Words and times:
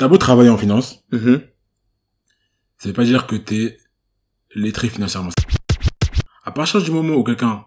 t'as 0.00 0.08
beau 0.08 0.16
travailler 0.16 0.48
en 0.48 0.56
finance, 0.56 1.04
Mhm. 1.12 1.42
ça 2.78 2.88
veut 2.88 2.94
pas 2.94 3.04
dire 3.04 3.26
que 3.26 3.36
t'es 3.36 3.76
lettré 4.54 4.88
financièrement. 4.88 5.28
À 6.42 6.52
partir 6.52 6.80
du 6.80 6.90
moment 6.90 7.16
où 7.16 7.22
quelqu'un 7.22 7.66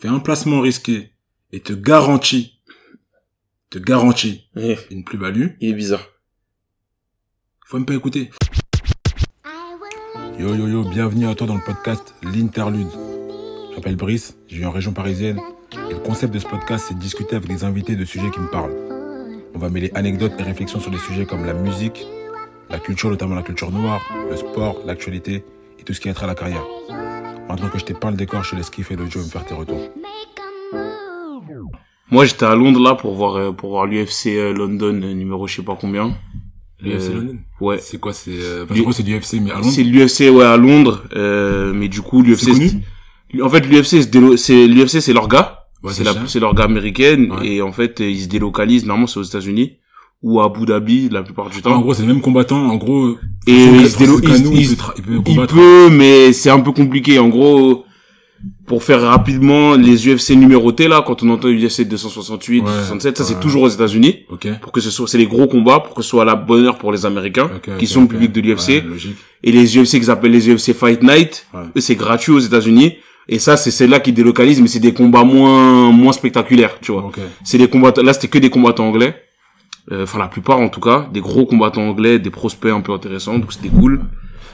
fait 0.00 0.08
un 0.08 0.18
placement 0.18 0.60
risqué 0.60 1.12
et 1.52 1.60
te 1.60 1.72
garantit, 1.72 2.60
te 3.70 3.78
garantit 3.78 4.50
une 4.90 5.04
plus-value, 5.04 5.50
Il 5.60 5.70
est 5.70 5.74
bizarre. 5.74 6.04
faut 7.66 7.76
même 7.76 7.86
pas 7.86 7.94
écouter. 7.94 8.32
Yo 10.40 10.52
yo 10.56 10.66
yo, 10.66 10.82
bienvenue 10.90 11.28
à 11.28 11.36
toi 11.36 11.46
dans 11.46 11.54
le 11.54 11.64
podcast 11.64 12.16
L'Interlude. 12.24 12.88
Je 13.70 13.76
m'appelle 13.76 13.94
Brice, 13.94 14.36
je 14.48 14.56
vis 14.56 14.66
en 14.66 14.72
région 14.72 14.92
parisienne. 14.92 15.38
Et 15.88 15.92
le 15.92 16.00
concept 16.00 16.34
de 16.34 16.40
ce 16.40 16.46
podcast, 16.48 16.86
c'est 16.88 16.94
de 16.94 16.98
discuter 16.98 17.36
avec 17.36 17.48
des 17.48 17.62
invités 17.62 17.94
de 17.94 18.04
sujets 18.04 18.30
qui 18.32 18.40
me 18.40 18.50
parlent. 18.50 18.89
On 19.60 19.64
va 19.64 19.68
mêler 19.68 19.90
anecdotes 19.92 20.32
et 20.38 20.42
réflexions 20.42 20.80
sur 20.80 20.90
des 20.90 20.96
sujets 20.96 21.26
comme 21.26 21.44
la 21.44 21.52
musique, 21.52 22.06
la 22.70 22.78
culture, 22.78 23.10
notamment 23.10 23.34
la 23.34 23.42
culture 23.42 23.70
noire, 23.70 24.00
le 24.30 24.34
sport, 24.34 24.80
l'actualité 24.86 25.44
et 25.78 25.82
tout 25.84 25.92
ce 25.92 26.00
qui 26.00 26.08
a 26.08 26.14
trait 26.14 26.24
à 26.24 26.28
la 26.28 26.34
carrière. 26.34 26.64
Maintenant 27.46 27.68
que 27.68 27.78
je 27.78 27.84
t'ai 27.84 27.92
peint 27.92 28.10
le 28.10 28.16
décor, 28.16 28.42
je 28.42 28.52
te 28.52 28.56
laisse 28.56 28.70
kiffer 28.70 28.96
le 28.96 29.04
jeu 29.10 29.20
et 29.20 29.24
me 29.24 29.28
faire 29.28 29.44
tes 29.44 29.52
retours. 29.52 29.82
Moi, 32.10 32.24
j'étais 32.24 32.46
à 32.46 32.54
Londres 32.54 32.80
là 32.80 32.94
pour 32.94 33.12
voir 33.14 33.36
euh, 33.36 33.52
pour 33.52 33.68
voir 33.68 33.84
l'UFC 33.84 34.28
euh, 34.28 34.54
London 34.54 34.94
euh, 35.02 35.12
numéro 35.12 35.46
je 35.46 35.56
sais 35.56 35.62
pas 35.62 35.76
combien. 35.78 36.16
L'UFC 36.80 37.10
Euh, 37.10 37.14
London 37.16 37.38
Ouais. 37.60 37.76
C'est 37.82 38.00
quoi 38.00 38.14
C'est 38.14 38.30
euh, 38.30 38.64
enfin, 38.64 38.92
c'est 38.92 39.02
du 39.02 39.14
UFC, 39.14 39.34
mais 39.42 39.50
à 39.50 39.56
Londres 39.56 39.70
C'est 39.70 39.84
l'UFC 39.84 40.34
ouais 40.34 40.42
à 40.46 40.56
Londres, 40.56 41.04
euh, 41.14 41.74
mais 41.74 41.88
du 41.88 42.00
coup 42.00 42.22
l'UFC. 42.22 42.44
C'est 42.44 42.52
connu 42.52 43.42
En 43.42 43.50
fait, 43.50 43.66
l'UFC 43.66 44.08
c'est 44.38 44.66
l'UFC 44.66 45.00
c'est 45.02 45.12
leur 45.12 45.28
gars. 45.28 45.59
Ouais, 45.82 45.92
c'est 45.94 46.04
la 46.04 46.14
c'est 46.26 46.40
leur 46.40 46.54
gars 46.54 46.64
américaine 46.64 47.32
Ouais. 47.32 47.46
et 47.46 47.62
en 47.62 47.72
fait 47.72 48.00
ils 48.00 48.20
se 48.22 48.28
délocalisent 48.28 48.84
normalement 48.84 49.06
c'est 49.06 49.18
aux 49.20 49.22
États-Unis 49.22 49.76
ou 50.22 50.40
à 50.40 50.44
Abu 50.44 50.66
Dhabi 50.66 51.08
la 51.10 51.22
plupart 51.22 51.48
du 51.48 51.56
Ah, 51.60 51.62
temps. 51.62 51.76
en 51.76 51.80
gros, 51.80 51.94
c'est 51.94 52.02
les 52.02 52.08
mêmes 52.08 52.20
combattants. 52.20 52.66
En 52.68 52.76
gros, 52.76 53.16
Et 53.46 53.52
il 53.64 53.88
se 53.88 53.96
délo- 53.96 54.20
Ngannou, 54.20 54.52
il- 54.54 54.70
il, 54.72 54.76
peut 54.76 55.46
peut 55.46 55.88
mais 55.90 56.34
c'est 56.34 56.50
un 56.50 56.60
peu 56.60 56.72
compliqué. 56.72 57.18
En 57.18 57.28
gros, 57.30 57.86
pour 58.66 58.82
faire 58.84 59.00
rapidement, 59.00 59.76
les 59.76 60.06
UFC 60.06 60.36
numérotés, 60.36 60.88
là, 60.88 61.02
quand 61.06 61.22
on 61.22 61.30
entend 61.30 61.48
UFC 61.48 61.84
268, 61.88 62.60
Ouais, 62.60 62.66
267, 62.66 63.16
ça 63.16 63.24
c'est 63.24 63.40
toujours 63.40 63.62
aux 63.62 63.68
États-Unis. 63.68 64.20
Ok. 64.28 64.46
Pour 64.60 64.72
que 64.72 64.82
ce 64.82 64.90
soit, 64.90 65.08
c'est 65.08 65.16
les 65.16 65.26
gros 65.26 65.46
combats, 65.46 65.80
pour 65.80 65.94
que 65.94 66.02
ce 66.02 66.10
soit 66.10 66.26
la 66.26 66.34
bonne 66.36 66.66
heure 66.66 66.76
pour 66.76 66.92
les 66.92 67.06
Américains, 67.06 67.50
Ok, 67.56 67.78
qui 67.78 67.86
sont 67.86 68.02
le 68.02 68.08
public 68.08 68.30
de 68.32 68.42
l'UFC. 68.42 68.84
Et 69.42 69.52
les 69.52 69.78
UFC 69.78 69.98
qu'ils 70.00 70.10
appellent 70.10 70.32
les 70.32 70.50
UFC 70.50 70.74
Fight 70.74 71.02
Night, 71.02 71.46
Ouais. 71.54 71.60
eux, 71.76 71.80
c'est 71.80 71.96
gratuit 71.96 72.32
aux 72.32 72.38
États-Unis. 72.40 72.96
Et 73.32 73.38
ça, 73.38 73.56
c'est 73.56 73.70
celle-là 73.70 74.00
qui 74.00 74.12
délocalise, 74.12 74.60
mais 74.60 74.66
c'est 74.68 74.80
des 74.80 74.92
combats 74.92 75.22
moins, 75.24 75.92
moins 75.92 76.12
spectaculaires, 76.12 76.74
tu 76.82 76.90
vois. 76.92 77.04
Ok. 77.04 77.18
C'est 77.44 77.58
des 77.58 77.68
combattants, 77.68 78.02
là, 78.02 78.12
c'était 78.12 78.26
que 78.28 78.38
des 78.38 78.50
combattants 78.50 78.86
anglais. 78.88 79.14
Euh, 79.92 80.02
Enfin, 80.02 80.18
la 80.18 80.26
plupart, 80.28 80.58
en 80.58 80.68
tout 80.68 80.80
cas. 80.80 81.08
Des 81.12 81.20
gros 81.20 81.46
combattants 81.46 81.82
anglais, 81.88 82.18
des 82.18 82.30
prospects 82.30 82.72
un 82.72 82.80
peu 82.80 82.92
intéressants, 82.92 83.38
donc 83.38 83.52
c'était 83.52 83.68
cool. 83.68 84.00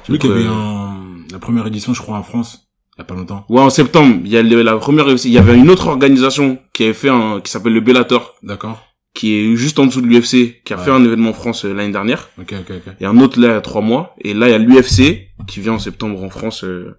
J'ai 0.06 0.12
vu 0.12 0.18
qu'il 0.18 0.30
y 0.30 0.32
avait 0.34 0.44
Euh, 0.44 0.50
un, 0.50 0.96
la 1.32 1.38
première 1.38 1.66
édition, 1.66 1.94
je 1.94 2.02
crois, 2.02 2.16
en 2.18 2.22
France, 2.22 2.68
il 2.96 3.00
y 3.00 3.02
a 3.02 3.04
pas 3.04 3.14
longtemps. 3.14 3.44
Ouais, 3.48 3.60
en 3.62 3.70
septembre, 3.70 4.16
il 4.24 4.30
y 4.30 4.36
a 4.36 4.42
le- 4.42 4.62
la 4.62 4.76
première. 4.76 5.08
Il 5.08 5.30
y 5.32 5.38
avait 5.38 5.56
une 5.56 5.70
autre 5.70 5.86
organisation 5.88 6.58
qui 6.74 6.84
avait 6.84 6.92
fait 6.94 7.08
un, 7.08 7.40
qui 7.42 7.50
s'appelle 7.50 7.72
le 7.72 7.80
Bellator, 7.80 8.34
D'accord. 8.42 8.84
qui 9.14 9.34
est 9.34 9.56
juste 9.56 9.78
en 9.78 9.86
dessous 9.86 10.02
de 10.02 10.06
l'UFC, 10.06 10.62
qui 10.64 10.72
a 10.74 10.76
Ouais. 10.76 10.84
fait 10.84 10.90
un 10.90 11.02
événement 11.04 11.30
en 11.30 11.38
France 11.42 11.64
euh, 11.64 11.72
l'année 11.74 11.92
dernière. 11.92 12.28
Ok, 12.38 12.52
ok, 12.60 12.70
ok. 12.76 12.92
Il 13.00 13.02
y 13.02 13.06
a 13.06 13.10
un 13.10 13.18
autre 13.20 13.40
là, 13.40 13.48
il 13.48 13.52
y 13.52 13.54
a 13.54 13.60
trois 13.62 13.80
mois. 13.82 14.14
Et 14.22 14.32
là, 14.34 14.48
il 14.48 14.52
y 14.52 14.54
a 14.54 14.58
l'UFC, 14.58 15.28
qui 15.48 15.60
vient 15.60 15.72
en 15.74 15.78
septembre 15.78 16.22
en 16.22 16.28
France, 16.30 16.62
euh, 16.64 16.96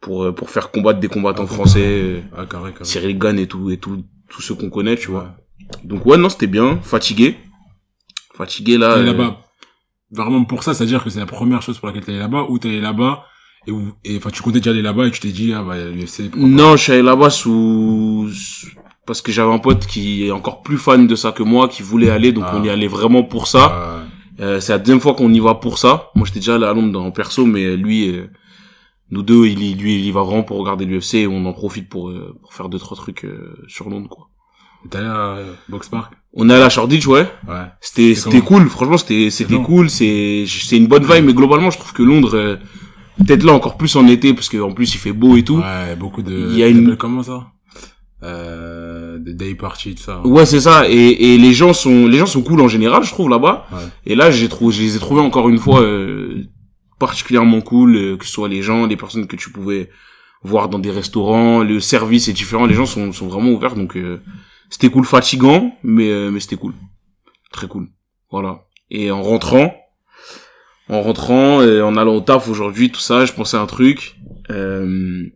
pour, 0.00 0.24
euh, 0.24 0.32
pour 0.32 0.50
faire 0.50 0.70
combattre 0.70 1.00
des 1.00 1.08
combattants 1.08 1.44
Ah, 1.48 1.52
français, 1.54 2.22
Ah, 2.36 2.46
carré, 2.46 2.72
carré. 2.72 2.84
Cyril 2.84 3.18
Gann 3.18 3.38
et 3.38 3.46
tout, 3.46 3.70
et 3.70 3.76
tout, 3.76 4.02
tous 4.28 4.40
ceux 4.42 4.54
qu'on 4.54 4.70
connaît, 4.70 4.96
tu 4.96 5.08
vois. 5.10 5.34
Donc 5.84 6.06
ouais, 6.06 6.16
non, 6.16 6.28
c'était 6.28 6.46
bien. 6.46 6.78
Fatigué. 6.82 7.36
Fatigué 8.34 8.78
là. 8.78 8.94
T'es 8.94 9.00
euh, 9.00 9.04
là-bas. 9.04 9.38
Vraiment 10.10 10.44
pour 10.44 10.62
ça, 10.64 10.74
c'est-à-dire 10.74 11.04
que 11.04 11.10
c'est 11.10 11.20
la 11.20 11.26
première 11.26 11.62
chose 11.62 11.78
pour 11.78 11.86
laquelle 11.88 12.04
t'es 12.04 12.12
allé 12.12 12.20
là-bas, 12.20 12.46
ou 12.48 12.58
t'es 12.58 12.68
allé 12.68 12.80
là-bas, 12.80 13.24
et 13.66 13.70
où- 13.70 13.92
et 14.04 14.16
enfin, 14.16 14.30
tu 14.30 14.42
comptais 14.42 14.58
déjà 14.58 14.70
aller 14.70 14.82
là-bas 14.82 15.06
et 15.06 15.10
tu 15.10 15.20
t'es 15.20 15.28
dit, 15.28 15.52
ah, 15.52 15.62
bah, 15.62 15.76
l'UFC. 15.78 16.30
Non, 16.36 16.76
je 16.76 16.82
suis 16.82 16.92
allé 16.92 17.02
là-bas 17.02 17.30
sous, 17.30 18.28
parce 19.06 19.22
que 19.22 19.30
j'avais 19.30 19.52
un 19.52 19.58
pote 19.58 19.86
qui 19.86 20.26
est 20.26 20.30
encore 20.32 20.62
plus 20.62 20.78
fan 20.78 21.06
de 21.06 21.14
ça 21.14 21.30
que 21.32 21.42
moi, 21.44 21.68
qui 21.68 21.82
voulait 21.82 22.10
aller, 22.10 22.32
donc 22.32 22.44
Ah. 22.48 22.56
on 22.56 22.64
y 22.64 22.70
allait 22.70 22.88
vraiment 22.88 23.22
pour 23.22 23.46
ça. 23.46 24.02
Euh, 24.40 24.58
c'est 24.58 24.72
la 24.72 24.78
deuxième 24.78 25.00
fois 25.00 25.14
qu'on 25.14 25.32
y 25.32 25.38
va 25.40 25.54
pour 25.54 25.78
ça. 25.78 26.10
Moi, 26.16 26.26
j'étais 26.26 26.40
déjà 26.40 26.54
allé 26.56 26.64
à 26.64 26.72
Londres 26.72 27.00
en 27.00 27.10
perso, 27.10 27.44
mais 27.44 27.76
lui, 27.76 28.08
euh, 28.08 28.26
nous 29.10 29.22
deux, 29.22 29.46
il, 29.46 29.76
lui, 29.78 29.96
il 29.98 30.04
y 30.06 30.10
va 30.12 30.22
vraiment 30.22 30.42
pour 30.42 30.58
regarder 30.58 30.84
l'UFC 30.84 31.14
et 31.14 31.26
on 31.26 31.44
en 31.46 31.52
profite 31.52 31.88
pour, 31.88 32.10
euh, 32.10 32.36
pour 32.42 32.54
faire 32.54 32.68
deux, 32.68 32.78
trois 32.78 32.96
trucs 32.96 33.24
euh, 33.24 33.56
sur 33.68 33.88
Londres, 33.90 34.08
quoi. 34.08 34.28
T'es 34.88 34.98
allé 34.98 35.08
à 35.08 35.34
euh, 35.36 35.52
Box 35.68 35.88
Park? 35.88 36.14
On 36.32 36.48
est 36.48 36.54
allé 36.54 36.62
à 36.62 36.68
Shoreditch, 36.70 37.06
ouais. 37.06 37.26
Ouais. 37.48 37.64
C'était, 37.80 38.14
C'était 38.14 38.40
cool. 38.40 38.68
Franchement, 38.70 38.96
c'était, 38.96 39.28
c'était 39.30 39.56
cool. 39.60 39.90
C'est, 39.90 40.44
c'est 40.48 40.76
une 40.76 40.86
bonne 40.86 41.04
vibe, 41.04 41.24
mais 41.24 41.34
globalement, 41.34 41.70
je 41.70 41.78
trouve 41.78 41.92
que 41.92 42.02
Londres, 42.02 42.34
euh, 42.36 42.56
peut-être 43.18 43.42
là 43.42 43.52
encore 43.52 43.76
plus 43.76 43.94
en 43.96 44.06
été, 44.06 44.32
parce 44.32 44.48
qu'en 44.48 44.72
plus, 44.72 44.94
il 44.94 44.98
fait 44.98 45.12
beau 45.12 45.36
et 45.36 45.42
tout. 45.44 45.58
Ouais, 45.58 45.96
beaucoup 45.96 46.22
de, 46.22 46.48
Il 46.52 46.56
y 46.56 46.62
a 46.62 46.68
une- 46.68 46.96
Comment 46.96 47.22
ça? 47.22 47.48
Euh, 48.22 49.18
des 49.18 49.32
day 49.34 49.54
parties, 49.54 49.94
tout 49.94 50.02
ça. 50.02 50.20
Ouais, 50.26 50.44
c'est 50.46 50.60
ça. 50.60 50.88
Et, 50.88 51.34
et 51.34 51.38
les 51.38 51.52
gens 51.52 51.72
sont, 51.72 52.06
les 52.06 52.18
gens 52.18 52.26
sont 52.26 52.42
cool 52.42 52.60
en 52.60 52.68
général, 52.68 53.02
je 53.02 53.10
trouve 53.10 53.28
là-bas. 53.30 53.66
Ouais. 53.72 53.78
Et 54.06 54.14
là, 54.14 54.30
j'ai 54.30 54.48
trouvé, 54.48 54.74
je 54.74 54.82
les 54.82 54.96
ai 54.96 54.98
trouvés 54.98 55.20
encore 55.22 55.48
une 55.48 55.58
fois 55.58 55.80
euh, 55.80 56.44
particulièrement 57.00 57.60
cool, 57.60 57.96
euh, 57.96 58.16
que 58.16 58.24
ce 58.24 58.30
soit 58.30 58.48
les 58.48 58.62
gens, 58.62 58.86
les 58.86 58.96
personnes 58.96 59.26
que 59.26 59.34
tu 59.34 59.50
pouvais 59.50 59.90
voir 60.42 60.68
dans 60.68 60.78
des 60.78 60.92
restaurants, 60.92 61.64
le 61.64 61.80
service 61.80 62.28
est 62.28 62.32
différent, 62.32 62.66
les 62.66 62.74
gens 62.74 62.86
sont, 62.86 63.12
sont 63.12 63.26
vraiment 63.26 63.50
ouverts, 63.50 63.74
donc 63.74 63.96
euh, 63.96 64.20
c'était 64.68 64.90
cool, 64.90 65.04
fatigant, 65.04 65.74
mais 65.82 66.10
euh, 66.10 66.30
mais 66.30 66.38
c'était 66.38 66.56
cool, 66.56 66.74
très 67.50 67.66
cool, 67.66 67.88
voilà. 68.30 68.66
Et 68.90 69.10
en 69.10 69.22
rentrant, 69.22 69.74
en 70.88 71.02
rentrant, 71.02 71.62
et 71.62 71.82
en 71.82 71.96
allant 71.96 72.14
au 72.14 72.20
taf 72.20 72.48
aujourd'hui, 72.48 72.90
tout 72.90 73.00
ça, 73.00 73.24
je 73.24 73.32
pensais 73.32 73.56
à 73.56 73.60
un 73.60 73.66
truc. 73.66 74.16
Euh, 74.50 75.26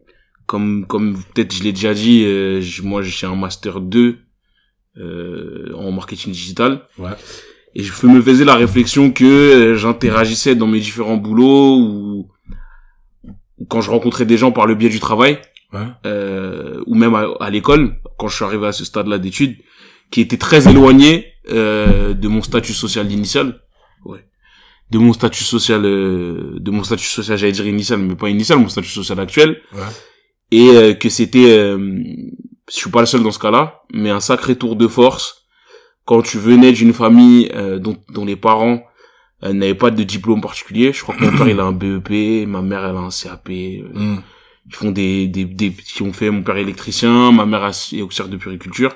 comme 0.47 0.87
comme 0.87 1.15
peut-être 1.35 1.55
je 1.55 1.63
l'ai 1.63 1.73
déjà 1.73 1.95
dit, 1.95 2.25
euh, 2.25 2.63
moi 2.83 3.03
j'ai 3.03 3.27
un 3.27 3.37
master 3.37 3.81
2 3.81 4.19
euh, 4.99 5.73
en 5.75 5.91
marketing 5.93 6.33
digital. 6.33 6.83
Ouais. 6.99 7.11
Et 7.77 7.83
je 7.83 8.07
me 8.07 8.21
faisais 8.23 8.45
la 8.45 8.55
réflexion 8.55 9.11
que 9.11 9.25
euh, 9.25 9.75
j'interagissais 9.77 10.55
dans 10.55 10.67
mes 10.69 10.79
différents 10.81 11.17
boulots 11.17 11.77
ou, 11.79 12.29
ou 13.59 13.65
quand 13.67 13.81
je 13.81 13.91
rencontrais 13.91 14.27
des 14.27 14.37
gens 14.37 14.53
par 14.53 14.67
le 14.67 14.75
biais 14.75 14.89
du 14.91 15.01
travail 15.01 15.39
Ouais. 15.73 15.81
euh, 16.07 16.81
ou 16.87 16.95
même 16.95 17.17
à, 17.17 17.27
à 17.41 17.51
l'école 17.51 17.97
quand 18.17 18.29
je 18.29 18.37
suis 18.37 18.45
arrivé 18.45 18.65
à 18.65 18.71
ce 18.71 18.85
stade-là 18.85 19.19
d'études 19.19 19.57
qui 20.13 20.21
étaient 20.21 20.37
très 20.37 20.69
éloignés 20.71 21.33
euh, 21.51 22.15
de 22.15 22.29
mon 22.29 22.43
statut 22.43 22.73
social 22.75 23.11
initial 23.11 23.61
ouais 24.05 24.25
de 24.93 24.99
mon 24.99 25.13
statut 25.13 25.43
social 25.43 25.85
euh, 25.85 26.59
de 26.61 26.71
mon 26.71 26.85
statut 26.85 27.07
social 27.09 27.37
j'allais 27.39 27.51
dire 27.51 27.67
initial 27.67 27.99
mais 27.99 28.15
pas 28.15 28.29
initial 28.29 28.61
mon 28.61 28.69
statut 28.69 28.89
social 28.91 29.19
actuel 29.19 29.61
Ouais. 29.73 29.81
et 30.53 30.69
euh, 30.71 30.95
que 30.95 31.09
c'était 31.09 31.59
euh, 31.59 31.77
je 32.71 32.77
suis 32.77 32.91
pas 32.91 33.01
le 33.01 33.07
seul 33.07 33.25
dans 33.25 33.33
ce 33.33 33.41
cas-là 33.41 33.83
mais 33.93 34.11
un 34.11 34.21
sacré 34.21 34.55
tour 34.55 34.77
de 34.77 34.87
force 34.87 35.44
quand 36.05 36.23
tu 36.23 36.39
venais 36.39 36.73
d'une 36.73 36.93
famille 36.93 37.51
euh, 37.55 37.79
dont, 37.79 37.97
dont 38.11 38.25
les 38.25 38.37
parents 38.37 38.83
euh, 39.43 39.53
n'avaient 39.53 39.75
pas 39.75 39.91
de 39.91 40.03
diplôme 40.03 40.41
particulier 40.41 40.93
je 40.93 41.03
crois 41.03 41.15
que 41.15 41.25
mon 41.25 41.37
père 41.37 41.49
il 41.49 41.59
a 41.61 41.65
un 41.65 41.73
BEP 41.83 42.47
ma 42.47 42.63
mère 42.63 42.85
elle 42.85 42.97
a 42.97 43.01
un 43.01 43.11
CAP 43.11 43.49
euh, 43.51 43.83
Hum. 43.95 44.23
ils 44.67 44.75
font 44.75 44.91
des, 44.91 45.27
des, 45.29 45.45
des 45.45 45.71
qui 45.73 46.03
ont 46.03 46.13
fait 46.13 46.31
mon 46.31 46.43
père 46.43 46.57
électricien 46.57 47.33
ma 47.33 47.47
mère 47.47 47.65
est 47.67 48.03
auxiliaire 48.03 48.29
de 48.31 48.37
puriculture 48.37 48.95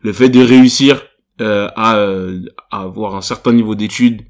le 0.00 0.12
fait 0.12 0.28
de 0.28 0.40
réussir 0.42 1.02
euh, 1.40 1.68
à, 1.76 1.96
euh, 1.96 2.40
à 2.70 2.82
avoir 2.82 3.14
un 3.16 3.22
certain 3.22 3.52
niveau 3.52 3.74
d'études 3.74 4.22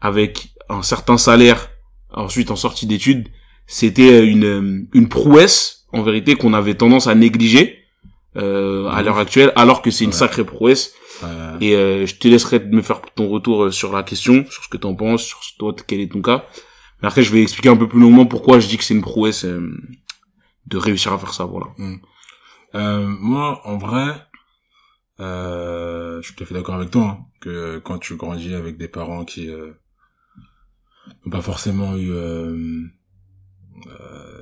avec 0.00 0.48
un 0.68 0.82
certain 0.82 1.18
salaire 1.18 1.68
ensuite 2.12 2.50
en 2.50 2.56
sortie 2.56 2.86
d'études 2.86 3.28
c'était 3.66 4.24
une 4.26 4.44
euh, 4.44 4.80
une 4.94 5.08
prouesse 5.08 5.86
en 5.92 6.02
vérité 6.02 6.34
qu'on 6.36 6.54
avait 6.54 6.74
tendance 6.74 7.06
à 7.06 7.14
négliger 7.14 7.78
euh, 8.36 8.86
à 8.88 9.02
l'heure 9.02 9.18
actuelle 9.18 9.52
alors 9.56 9.82
que 9.82 9.90
c'est 9.90 10.04
une 10.04 10.10
Ouais. 10.10 10.16
sacrée 10.16 10.44
prouesse. 10.44 10.94
Et 11.60 11.74
euh, 11.74 12.06
je 12.06 12.16
te 12.16 12.28
laisserai 12.28 12.60
me 12.60 12.82
faire 12.82 13.00
ton 13.14 13.28
retour 13.28 13.64
euh, 13.64 13.70
sur 13.70 13.92
la 13.92 14.02
question 14.02 14.44
sur 14.50 14.64
ce 14.64 14.68
que 14.68 14.76
t'en 14.76 14.94
penses 14.94 15.24
sur 15.24 15.40
toi 15.58 15.74
quel 15.86 16.00
est 16.00 16.12
ton 16.12 16.22
cas. 16.22 16.44
Mais 17.02 17.08
après 17.08 17.22
je 17.22 17.32
vais 17.32 17.42
expliquer 17.42 17.68
un 17.68 17.76
peu 17.76 17.88
plus 17.88 18.00
longuement 18.00 18.26
pourquoi 18.26 18.60
je 18.60 18.68
dis 18.68 18.76
que 18.76 18.84
c'est 18.84 18.94
une 18.94 19.02
prouesse 19.02 19.44
euh, 19.44 19.76
de 20.66 20.76
réussir 20.76 21.12
à 21.12 21.18
faire 21.18 21.34
ça 21.34 21.44
voilà. 21.44 21.66
Euh, 22.74 23.06
moi, 23.06 23.66
en 23.66 23.78
vrai, 23.78 24.26
euh, 25.18 26.20
je 26.22 26.26
suis 26.26 26.34
tout 26.34 26.44
à 26.44 26.46
fait 26.46 26.54
d'accord 26.54 26.76
avec 26.76 26.90
toi, 26.90 27.02
hein, 27.02 27.26
que 27.40 27.78
quand 27.78 27.98
tu 27.98 28.16
grandis 28.16 28.54
avec 28.54 28.76
des 28.76 28.88
parents 28.88 29.24
qui 29.24 29.50
euh, 29.50 29.72
n'ont 31.24 31.30
pas 31.30 31.42
forcément 31.42 31.96
eu 31.96 32.12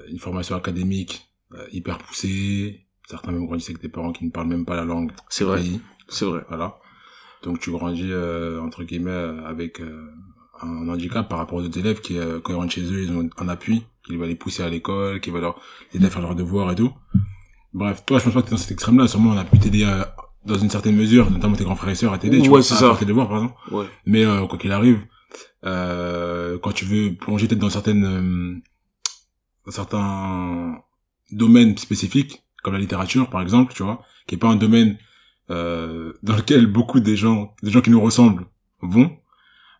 une 0.09 0.19
formation 0.19 0.57
académique 0.57 1.27
hyper 1.73 1.99
poussée, 1.99 2.87
certains 3.09 3.33
même 3.33 3.47
grandissent 3.47 3.71
avec 3.71 3.81
des 3.81 3.89
parents 3.89 4.13
qui 4.13 4.25
ne 4.25 4.31
parlent 4.31 4.49
même 4.49 4.67
pas 4.67 4.77
la 4.77 4.85
langue 4.85 5.13
c'est 5.31 5.45
vrai. 5.45 5.61
pays, 5.61 5.81
c'est 6.09 6.25
vrai 6.25 6.45
voilà. 6.49 6.79
Donc 7.43 7.61
tu 7.61 7.71
grandis 7.71 8.11
euh, 8.11 8.61
entre 8.61 8.83
guillemets 8.85 9.11
euh, 9.11 9.45
avec 9.47 9.81
euh, 9.81 10.11
un 10.61 10.89
handicap 10.89 11.29
par 11.29 11.39
rapport 11.39 11.59
aux 11.59 11.63
autres 11.63 11.79
élèves 11.79 12.01
qui, 12.01 12.19
euh, 12.19 12.41
quand 12.41 12.53
ils 12.53 12.57
rentrent 12.57 12.73
chez 12.73 12.83
eux, 12.83 13.03
ils 13.05 13.13
ont 13.13 13.29
un 13.39 13.49
appui, 13.49 13.85
qui 14.05 14.17
va 14.17 14.27
les 14.27 14.35
pousser 14.35 14.63
à 14.65 14.69
l'école, 14.69 15.21
qui 15.21 15.31
va 15.31 15.39
leur 15.41 15.61
aider 15.95 16.07
à 16.07 16.11
faire 16.11 16.23
leurs 16.23 16.35
devoirs 16.35 16.73
et 16.73 16.75
tout. 16.75 16.93
Bref, 17.75 18.05
toi, 18.07 18.19
je 18.19 18.25
pense 18.25 18.35
pas 18.35 18.41
que 18.43 18.47
t'es 18.47 18.51
dans 18.53 18.57
cet 18.57 18.73
extrême-là. 18.73 19.07
Sûrement, 19.07 19.31
on 19.31 19.37
a 19.37 19.45
pu 19.45 19.59
t'aider 19.59 19.85
à, 19.85 20.17
dans 20.45 20.57
une 20.59 20.71
certaine 20.71 20.97
mesure, 20.97 21.31
notamment 21.31 21.55
tes 21.55 21.63
grands 21.63 21.77
frères 21.77 21.91
et 21.91 21.95
sœurs 21.95 22.13
à 22.13 22.19
t'aider, 22.19 22.39
tu 22.39 22.43
Ouais, 22.45 22.49
vois, 22.49 22.59
à 22.59 22.63
ça. 22.63 22.77
faire 22.77 22.99
tes 22.99 23.05
devoirs, 23.05 23.29
par 23.29 23.37
exemple. 23.37 23.55
Ouais. 23.71 23.85
Mais 24.07 24.25
euh, 24.25 24.47
quoi 24.49 24.59
qu'il 24.59 24.73
arrive, 24.73 25.01
euh, 25.65 26.59
quand 26.59 26.73
tu 26.73 26.85
veux 26.87 27.15
plonger 27.15 27.47
peut-être 27.47 27.61
dans 27.61 27.71
certaines, 27.71 28.05
euh, 28.05 28.57
dans 29.67 29.73
certains 29.73 30.79
domaines 31.31 31.77
spécifiques, 31.77 32.43
comme 32.63 32.73
la 32.73 32.81
littérature, 32.81 33.29
par 33.31 33.43
exemple, 33.43 33.75
tu 33.75 33.83
vois, 33.83 34.03
qui 34.27 34.35
est 34.35 34.39
pas 34.39 34.49
un 34.49 34.57
domaine 34.57 34.99
euh, 35.51 36.13
dans 36.23 36.37
lequel 36.37 36.67
beaucoup 36.67 37.01
des 37.01 37.17
gens, 37.17 37.55
des 37.63 37.71
gens 37.71 37.81
qui 37.81 37.91
nous 37.91 38.01
ressemblent, 38.01 38.47
vont. 38.83 39.17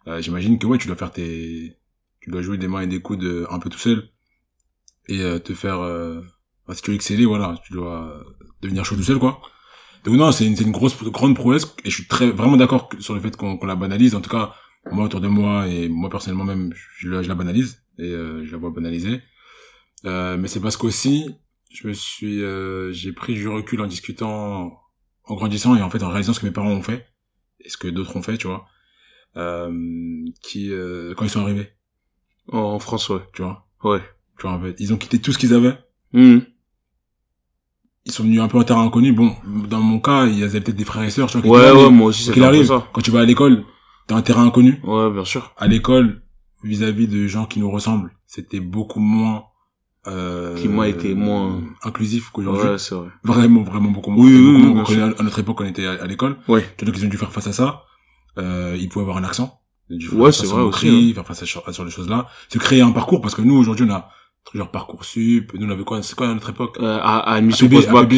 euh, 0.07 0.21
J'imagine 0.23 0.59
que 0.59 0.67
ouais, 0.67 0.79
tu 0.79 0.87
dois 0.87 0.97
faire 0.97 1.13
tes, 1.13 1.77
tu 2.21 2.31
dois 2.31 2.43
jouer 2.43 2.59
des 2.59 2.69
mains 2.69 2.83
et 2.83 2.87
des 2.87 3.01
coudes 3.01 3.25
euh, 3.25 3.47
un 3.51 3.59
peu 3.59 3.69
tout 3.71 3.79
seul 3.79 4.09
et 5.09 5.21
euh, 5.23 5.39
te 5.39 5.55
faire, 5.55 5.79
enfin, 5.79 6.75
si 6.75 6.83
tu 6.83 6.91
veux 6.91 6.97
exceller, 6.97 7.25
voilà, 7.27 7.57
tu 7.65 7.73
dois 7.73 8.23
devenir 8.63 8.85
chaud 8.85 8.97
tout 8.97 9.03
seul, 9.03 9.19
quoi. 9.19 9.41
Donc 10.05 10.17
non, 10.17 10.33
c'est 10.33 10.47
une, 10.47 10.57
une 10.61 10.71
grosse, 10.73 11.03
grande 11.05 11.35
prouesse 11.35 11.75
et 11.85 11.91
je 11.91 11.95
suis 11.95 12.07
très 12.07 12.31
vraiment 12.31 12.57
d'accord 12.57 12.89
sur 13.01 13.15
le 13.15 13.21
fait 13.21 13.37
qu'on 13.37 13.57
qu'on 13.59 13.67
la 13.67 13.75
banalise. 13.77 14.15
En 14.15 14.21
tout 14.21 14.31
cas, 14.31 14.55
moi 14.93 15.05
autour 15.07 15.21
de 15.21 15.29
moi 15.29 15.67
et 15.69 15.89
moi 15.89 16.09
personnellement 16.09 16.45
même, 16.45 16.73
je, 16.99 17.09
la- 17.11 17.23
je 17.23 17.29
la 17.29 17.35
banalise 17.35 17.83
et 17.99 18.11
je 18.11 18.51
la 18.53 18.59
vois 18.59 18.71
banaliser. 18.71 19.21
Mais 20.05 20.47
c'est 20.47 20.61
parce 20.61 20.77
qu'aussi, 20.77 21.35
je 21.73 21.89
me 21.89 21.93
suis, 21.93 22.41
j'ai 22.93 23.13
pris 23.13 23.35
du 23.35 23.49
recul 23.49 23.81
en 23.81 23.87
discutant, 23.87 24.79
en 25.29 25.35
grandissant 25.35 25.77
et 25.77 25.83
en 25.83 25.91
fait 25.91 26.03
en 26.03 26.09
réalisant 26.09 26.33
ce 26.33 26.41
que 26.41 26.47
mes 26.47 26.53
parents 26.53 26.71
ont 26.73 26.83
fait 26.83 27.07
et 27.65 27.69
ce 27.69 27.77
que 27.77 27.89
d'autres 27.89 28.17
ont 28.17 28.23
fait, 28.23 28.37
tu 28.39 28.47
vois, 28.47 28.67
euh, 29.37 29.71
qui 30.43 30.71
euh, 30.73 31.15
quand 31.15 31.25
ils 31.25 31.31
sont 31.31 31.43
arrivés, 31.43 31.71
En 32.53 32.79
France, 32.79 33.09
ouais. 33.11 33.21
tu 33.35 33.43
vois, 33.43 33.67
Ouais. 33.85 34.01
tu 34.39 34.43
vois, 34.43 34.53
en 34.53 34.61
fait, 34.63 34.75
ils 34.79 34.93
ont 34.93 34.97
quitté 34.97 35.19
tout 35.21 35.33
ce 35.33 35.39
qu'ils 35.39 35.55
avaient. 35.55 35.77
Mhm. 36.13 36.43
Ils 38.05 38.13
sont 38.13 38.23
venus 38.23 38.41
un 38.41 38.49
peu 38.49 38.57
en 38.59 38.65
terrain 38.65 38.85
inconnu. 38.87 39.13
Bon, 39.13 39.35
dans 39.69 39.81
mon 39.81 40.01
cas, 40.01 40.25
il 40.27 40.39
y 40.39 40.43
avait 40.45 40.61
peut-être 40.63 40.77
des 40.77 40.85
frères 40.85 41.03
et 41.03 41.11
sœurs, 41.11 41.31
tu 41.31 41.39
vois, 41.39 41.59
Ouais, 41.75 41.83
ouais, 41.85 41.91
moi 41.91 42.07
aussi, 42.09 42.23
c'est 42.23 42.41
arrive, 42.43 42.67
ça. 42.67 42.89
quand 42.93 43.03
tu 43.03 43.11
vas 43.11 43.21
à 43.21 43.25
l'école, 43.25 43.65
t'as 44.07 44.17
un 44.17 44.23
terrain 44.23 44.47
inconnu. 44.47 44.81
Ouais, 44.85 45.11
bien 45.11 45.25
sûr. 45.27 45.53
à 45.59 45.67
l'école 45.67 46.23
vis-à-vis 46.65 47.07
de 47.07 47.27
gens 47.27 47.45
qui 47.47 47.61
nous 47.61 47.71
ressemblent, 47.71 48.11
c'était 48.27 48.61
beaucoup 48.61 49.01
moins 49.01 49.45
euh, 50.09 50.55
Qui, 50.57 50.69
moi, 50.69 50.89
était 50.89 51.15
moins- 51.15 51.61
inclusif 51.83 52.31
qu'aujourd'hui. 52.31 52.69
Ouais, 52.71 52.79
c'est 52.79 52.95
vrai. 52.95 53.09
Vraiment, 53.25 53.63
vraiment 53.63 53.91
beaucoup 53.91 54.11
moins. 54.11 54.25
Oui, 54.25 54.33
oui, 54.35 54.83
oui, 54.89 55.01
à 55.01 55.23
notre 55.23 55.39
époque, 55.39 55.61
on 55.61 55.65
était 55.67 55.87
à, 55.87 56.03
à 56.03 56.07
l'école. 56.07 56.37
Ouais. 56.49 56.65
Donc 56.83 56.97
ils 56.97 57.05
ont 57.05 57.09
dû 57.09 57.17
faire 57.17 57.33
face 57.33 57.47
à 57.47 57.53
ça. 57.53 57.83
Euh, 58.39 58.77
ils 58.79 58.89
pouvaient 58.89 59.03
avoir 59.05 59.17
un 59.19 59.25
accent. 59.25 59.61
Ouais, 60.13 60.33
c'est 60.33 60.47
vrai 60.47 60.61
aussi, 60.63 60.87
moquerie, 60.87 61.15
Faire 61.15 61.27
face 61.27 61.43
à, 61.43 61.61
à 61.69 61.73
sur 61.73 61.85
les 61.85 61.91
choses-là. 61.91 62.27
Se 62.49 62.59
créer 62.59 62.83
un 62.83 62.91
parcours 62.93 63.21
parce 63.23 63.35
que 63.35 63.43
nous 63.43 63.57
aujourd'hui 63.57 63.87
on 63.89 63.93
a 63.95 64.09
genre 64.55 64.71
parcours 64.71 65.05
sup. 65.05 65.53
Nous 65.55 65.67
on 65.67 65.71
avait 65.71 65.85
quoi? 65.85 66.03
C'est 66.03 66.15
quoi 66.15 66.29
à 66.29 66.35
notre 66.35 66.51
époque? 66.51 66.77
Euh, 66.81 66.99
à, 67.03 67.19
à 67.19 67.35
admission 67.35 67.67
Ouais, 67.69 67.81
voilà, 67.91 68.09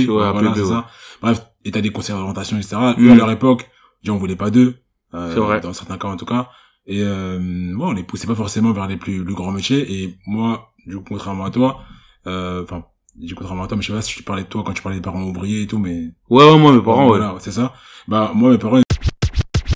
c'est 0.54 0.60
ouais. 0.62 0.66
ça. 0.68 0.86
Bref, 1.22 1.42
et 1.64 1.70
t'as 1.70 1.80
des 1.80 1.90
conseils 1.90 2.14
d'orientation, 2.16 2.56
etc. 2.56 2.76
Eux, 2.98 3.10
à 3.12 3.14
leur 3.14 3.30
époque, 3.30 3.68
déjà, 4.02 4.12
on 4.12 4.16
voulait 4.18 4.36
pas 4.36 4.50
d'eux. 4.50 4.76
Euh, 5.14 5.32
C'est 5.34 5.40
vrai. 5.40 5.60
Dans 5.60 5.72
certains 5.72 5.98
cas, 5.98 6.08
en 6.08 6.16
tout 6.16 6.24
cas. 6.26 6.48
Et, 6.90 7.02
euh, 7.02 7.38
moi, 7.40 7.88
on 7.88 7.92
les 7.92 8.02
poussait 8.02 8.26
pas 8.26 8.34
forcément 8.34 8.72
vers 8.72 8.86
les 8.88 8.96
plus, 8.96 9.24
plus 9.24 9.34
grands 9.34 9.52
métiers. 9.52 10.02
Et 10.02 10.18
moi, 10.26 10.72
du 10.86 10.96
coup, 10.96 11.04
contrairement 11.08 11.44
à 11.44 11.50
toi, 11.50 11.80
euh, 12.26 12.62
enfin, 12.64 12.84
du 13.14 13.34
coup, 13.34 13.40
contrairement 13.42 13.62
à 13.64 13.68
toi, 13.68 13.76
mais 13.76 13.82
je 13.82 13.88
sais 13.88 13.92
pas 13.92 14.02
si 14.02 14.14
tu 14.16 14.22
parlais 14.24 14.42
de 14.42 14.48
toi 14.48 14.62
quand 14.64 14.72
tu 14.72 14.82
parlais 14.82 14.98
des 14.98 15.02
parents 15.02 15.22
ouvriers 15.22 15.62
et 15.62 15.66
tout, 15.66 15.78
mais 15.78 16.12
Ouais, 16.28 16.44
ouais, 16.44 16.58
moi, 16.58 16.72
mes 16.72 16.82
parents, 16.82 17.04
ouais. 17.08 17.18
voilà, 17.18 17.36
c'est 17.38 17.52
ça. 17.52 17.74
Bah, 18.08 18.32
moi, 18.34 18.50
mes 18.50 18.58
parents, 18.58 18.80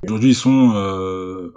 aujourd'hui, 0.03 0.31
ils 0.31 0.35
sont, 0.35 0.73
euh, 0.75 1.53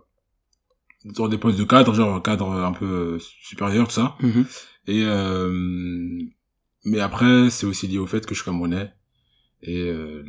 dans 1.05 1.27
des 1.27 1.37
postes 1.37 1.57
de 1.57 1.63
cadre, 1.63 1.93
genre 1.93 2.21
cadre 2.21 2.51
un 2.51 2.71
peu 2.73 2.85
euh, 2.85 3.19
supérieur, 3.41 3.87
tout 3.87 3.93
ça. 3.93 4.15
Mhm. 4.21 4.45
Et 4.87 5.03
euh, 5.05 6.19
mais 6.85 6.99
après, 6.99 7.49
c'est 7.49 7.65
aussi 7.65 7.87
lié 7.87 7.97
au 7.97 8.07
fait 8.07 8.25
que 8.25 8.33
je 8.35 8.41
suis 8.41 8.45
camerounais. 8.45 8.91
Et 9.63 9.89
euh, 9.89 10.23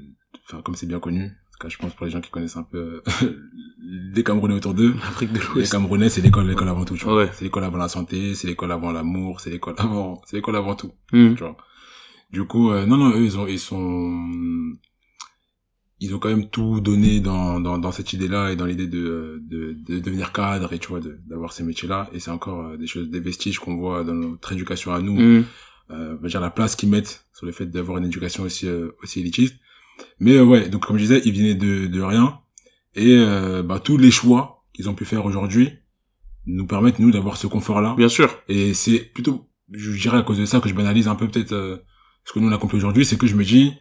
enfin, 0.47 0.63
comme 0.63 0.75
c'est 0.75 0.87
bien 0.87 1.01
connu, 1.01 1.31
cas, 1.59 1.69
je 1.69 1.77
pense 1.77 1.95
pour 1.95 2.07
les 2.07 2.13
gens 2.13 2.21
qui 2.21 2.31
connaissent 2.31 2.57
un 2.57 2.63
peu 2.63 3.03
les 4.15 4.23
Camerounais 4.25 4.55
autour 4.55 4.75
d'eux, 4.75 4.95
L'Afrique 4.95 5.33
de 5.33 5.39
les 5.39 5.45
l'Ouest. 5.55 5.73
Camerounais, 5.73 6.09
c'est 6.09 6.21
l'école, 6.21 6.47
l'école 6.49 6.69
avant 6.69 6.85
tout. 6.85 6.97
Tu 6.97 7.05
vois. 7.05 7.17
Ouais. 7.17 7.31
C'est 7.33 7.45
l'école 7.45 7.65
avant 7.65 7.79
la 7.79 7.89
santé, 7.89 8.35
c'est 8.35 8.47
l'école 8.49 8.73
avant 8.73 8.93
l'amour, 8.93 9.41
c'est 9.41 9.51
l'école 9.51 9.75
avant, 9.79 10.21
c'est 10.27 10.37
l'école 10.37 10.57
avant 10.57 10.75
tout. 10.75 10.93
Mhm. 11.13 11.35
Tu 11.37 11.43
vois. 11.43 11.57
Du 12.31 12.45
coup, 12.45 12.71
euh, 12.71 12.85
non, 12.87 12.97
non, 12.97 13.11
eux, 13.11 13.25
ils 13.25 13.39
ont, 13.39 13.47
ils 13.47 13.59
sont, 13.59 14.29
ils 16.01 16.15
ont 16.15 16.19
quand 16.19 16.29
même 16.29 16.49
tout 16.49 16.81
donné 16.81 17.21
dans, 17.21 17.59
dans, 17.61 17.79
dans 17.79 17.91
cette 17.91 18.13
idée-là 18.13 18.53
et 18.53 18.57
dans 18.57 18.67
l'idée 18.67 18.87
de, 18.87 19.43
de, 19.49 19.73
de 19.87 19.99
devenir 19.99 20.33
cadre 20.33 20.73
et 20.73 20.79
tu 20.79 20.89
vois, 20.89 21.01
d'avoir 21.27 21.53
ces 21.53 21.65
métiers-là. 21.65 22.09
Et 22.13 22.21
c'est 22.21 22.31
encore 22.31 22.61
euh, 22.67 22.77
des 22.77 22.87
choses, 22.87 23.09
des 23.09 23.21
vestiges 23.21 23.59
qu'on 23.59 23.77
voit 23.77 24.05
dans 24.05 24.15
notre 24.15 24.53
éducation 24.53 24.93
à 24.93 25.01
nous 25.01 25.19
Mhm. 25.19 25.45
euh, 25.91 26.29
dire 26.29 26.41
la 26.41 26.51
place 26.51 26.77
qu'ils 26.77 26.91
mettent 26.91 27.25
sur 27.35 27.47
le 27.47 27.53
fait 27.53 27.67
d'avoir 27.67 27.99
une 27.99 28.05
éducation 28.05 28.43
aussi 28.45 28.69
euh, 28.69 28.91
aussi 29.03 29.21
élitiste 29.21 29.57
mais 30.21 30.33
euh, 30.35 30.45
ouais 30.45 30.69
donc 30.69 30.87
comme 30.87 30.97
je 30.97 31.03
disais 31.03 31.23
ils 31.25 31.33
venaient 31.35 31.55
de 31.55 31.87
de 31.87 32.01
rien 32.01 32.39
et 32.95 33.17
euh, 33.17 33.63
bah 33.63 33.81
tous 33.81 33.97
les 33.97 34.11
choix 34.11 34.65
qu'ils 34.73 34.89
ont 34.89 34.95
pu 34.95 35.05
faire 35.05 35.25
aujourd'hui 35.25 35.71
nous 36.47 36.67
permettent 36.67 36.99
nous 36.99 37.11
d'avoir 37.11 37.37
ce 37.37 37.47
confort 37.47 37.81
là 37.81 37.95
Bien 37.97 38.09
sûr. 38.09 38.35
et 38.49 38.75
c'est 38.75 38.99
plutôt 39.01 39.49
je 39.73 39.91
dirais 39.93 40.19
à 40.19 40.23
cause 40.23 40.39
de 40.39 40.47
ça 40.47 40.61
que 40.61 40.69
je 40.69 40.75
banalise 40.75 41.09
un 41.09 41.15
peu 41.15 41.29
peut-être 41.29 41.53
euh, 41.53 41.77
ce 42.25 42.33
que 42.33 42.39
nous 42.41 42.49
on 42.49 42.53
a 42.53 42.57
accompli 42.57 42.77
aujourd'hui 42.77 43.05
c'est 43.05 43.19
que 43.19 43.27
je 43.27 43.35
me 43.37 43.45
dis 43.45 43.75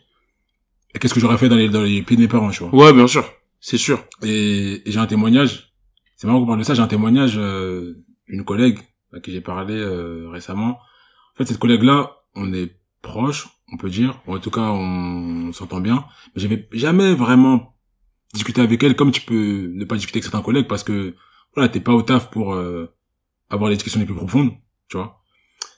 qu'est-ce 0.99 1.13
que 1.13 1.19
j'aurais 1.19 1.37
fait 1.37 1.49
dans 1.49 1.55
les 1.55 1.69
dans 1.69 1.81
les 1.83 2.01
pieds 2.01 2.15
de 2.17 2.21
mes 2.21 2.27
parents 2.27 2.49
tu 2.49 2.63
vois? 2.63 2.73
Ouais, 2.87 2.93
bien 2.93 3.07
sûr. 3.07 3.23
C'est 3.59 3.77
sûr. 3.77 4.03
et, 4.23 4.81
et 4.87 4.91
j'ai 4.91 4.99
un 4.99 5.07
témoignage. 5.07 5.73
C'est 6.15 6.27
marrant 6.27 6.39
qu'on 6.39 6.47
parle 6.47 6.59
de 6.59 6.63
ça. 6.63 6.73
J'ai 6.73 6.81
un 6.81 6.87
témoignage 6.87 7.33
euh, 7.37 8.03
d'une 8.27 8.43
collègue 8.43 8.79
à 9.13 9.19
qui 9.19 9.31
j'ai 9.31 9.41
parlé 9.41 9.73
euh, 9.75 10.27
récemment. 10.29 10.69
En 10.79 11.37
fait, 11.37 11.45
cette 11.45 11.59
collègue-là, 11.59 12.11
on 12.35 12.53
est 12.53 12.71
proche, 13.01 13.47
on 13.71 13.77
peut 13.77 13.89
dire. 13.89 14.21
En 14.27 14.39
tout 14.39 14.51
cas, 14.51 14.71
on, 14.71 15.51
s'entend 15.53 15.81
bien. 15.81 16.05
Mais 16.35 16.41
j'avais 16.41 16.67
jamais 16.71 17.13
vraiment 17.13 17.75
discuté 18.33 18.61
avec 18.61 18.83
elle 18.83 18.95
comme 18.95 19.11
tu 19.11 19.21
peux 19.21 19.71
ne 19.73 19.85
pas 19.85 19.95
discuter 19.95 20.17
avec 20.17 20.23
certains 20.23 20.41
collègues 20.41 20.67
parce 20.67 20.83
que 20.83 21.15
voilà, 21.53 21.69
t'es 21.69 21.79
pas 21.79 21.93
au 21.93 22.01
taf 22.01 22.29
pour 22.29 22.53
euh, 22.53 22.93
avoir 23.49 23.69
les 23.69 23.75
discussions 23.75 23.99
les 23.99 24.05
plus 24.05 24.15
profondes, 24.15 24.51
tu 24.89 24.97
vois. 24.97 25.21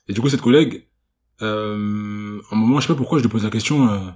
Et 0.08 0.14
du 0.14 0.22
coup, 0.22 0.30
cette 0.30 0.42
collègue, 0.42 0.88
euh, 1.42 2.42
un 2.52 2.56
moment, 2.56 2.80
je 2.80 2.88
sais 2.88 2.94
pas 2.94 2.98
pourquoi, 2.98 3.20
je 3.20 3.24
lui 3.24 3.30
pose 3.30 3.44
la 3.44 3.50
question. 3.50 3.90
Euh, 3.90 4.12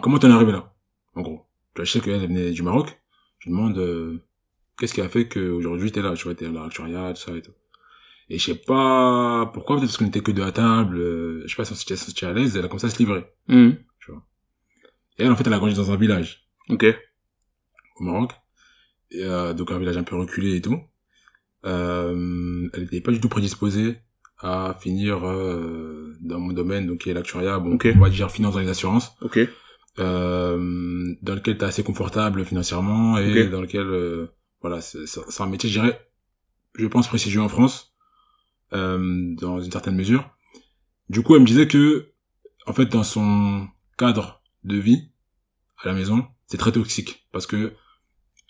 comment 0.00 0.18
t'en 0.18 0.30
es 0.30 0.32
arrivé 0.32 0.52
là, 0.52 0.74
en 1.14 1.22
gros. 1.22 1.46
Tu 1.74 1.80
vois, 1.80 1.84
je 1.84 1.92
sais 1.92 2.00
qu'elle 2.00 2.22
elle 2.22 2.28
venait 2.28 2.50
du 2.50 2.62
Maroc. 2.62 3.00
Je 3.38 3.48
lui 3.48 3.56
demande 3.56 3.78
euh, 3.78 4.24
qu'est-ce 4.78 4.94
qui 4.94 5.00
a 5.00 5.08
fait 5.08 5.28
qu'aujourd'hui 5.28 5.92
t'es 5.92 6.02
là, 6.02 6.14
tu 6.14 6.24
vois, 6.24 6.34
t'es 6.34 6.46
à 6.46 7.12
tout 7.12 7.20
ça 7.20 7.36
et 7.36 7.42
tout. 7.42 7.52
Et 8.28 8.38
je 8.38 8.44
sais 8.46 8.54
pas 8.54 9.50
pourquoi, 9.52 9.76
peut-être 9.76 9.88
parce 9.88 9.98
qu'on 9.98 10.06
était 10.06 10.20
que 10.20 10.30
deux 10.32 10.42
à 10.42 10.52
table, 10.52 10.96
euh, 10.98 11.42
je 11.44 11.48
sais 11.50 11.56
pas 11.56 11.64
si 11.64 11.72
on 11.72 11.76
s'était 11.76 11.96
senti 11.96 12.24
à 12.24 12.32
l'aise, 12.32 12.56
elle 12.56 12.64
a 12.64 12.68
commencé 12.68 12.86
à 12.86 12.90
se 12.90 12.98
livrer. 12.98 13.24
Mhm. 13.48 13.76
Et 15.18 15.24
elle, 15.24 15.30
en 15.30 15.36
fait, 15.36 15.46
elle 15.46 15.52
a 15.52 15.58
grandi 15.58 15.74
dans 15.74 15.90
un 15.92 15.96
village 15.96 16.48
Ok. 16.70 16.86
au 17.96 18.04
Maroc. 18.04 18.32
Et, 19.10 19.22
euh, 19.24 19.52
donc 19.52 19.70
un 19.70 19.78
village 19.78 19.98
un 19.98 20.04
peu 20.04 20.16
reculé 20.16 20.56
et 20.56 20.62
tout. 20.62 20.80
Euh, 21.66 22.68
elle 22.72 22.80
n'était 22.82 23.00
pas 23.02 23.12
du 23.12 23.20
tout 23.20 23.28
prédisposée 23.28 23.98
à 24.38 24.74
finir 24.80 25.24
euh, 25.28 26.16
dans 26.20 26.40
mon 26.40 26.52
domaine, 26.52 26.86
donc 26.86 26.98
qui 27.00 27.10
est 27.10 27.14
l'actuariat, 27.14 27.58
bon, 27.58 27.74
Ok. 27.74 27.88
on 27.94 27.98
va 28.00 28.08
dire 28.10 28.30
finance 28.30 28.54
dans 28.54 28.60
les 28.60 28.68
assurances. 28.70 29.12
Ok. 29.20 29.38
euh, 29.98 31.14
dans 31.20 31.34
lequel 31.34 31.58
tu 31.58 31.64
es 31.64 31.68
assez 31.68 31.82
confortable 31.84 32.44
financièrement 32.46 33.18
et 33.18 33.48
dans 33.48 33.60
lequel 33.60 33.86
euh, 33.86 34.26
voilà 34.62 34.80
c'est 34.80 35.04
un 35.40 35.46
métier 35.46 35.68
je 35.68 35.78
dirais 35.80 36.00
je 36.76 36.86
pense 36.86 37.08
prestigieux 37.08 37.42
en 37.42 37.48
France 37.50 37.91
dans 38.72 39.60
une 39.60 39.70
certaine 39.70 39.94
mesure 39.96 40.30
du 41.10 41.22
coup 41.22 41.34
elle 41.34 41.42
me 41.42 41.46
disait 41.46 41.68
que 41.68 42.08
en 42.66 42.72
fait 42.72 42.86
dans 42.86 43.02
son 43.04 43.68
cadre 43.98 44.42
de 44.64 44.76
vie 44.76 45.10
à 45.82 45.88
la 45.88 45.94
maison 45.94 46.26
c'est 46.46 46.56
très 46.58 46.72
toxique 46.72 47.26
parce 47.32 47.46
que 47.46 47.74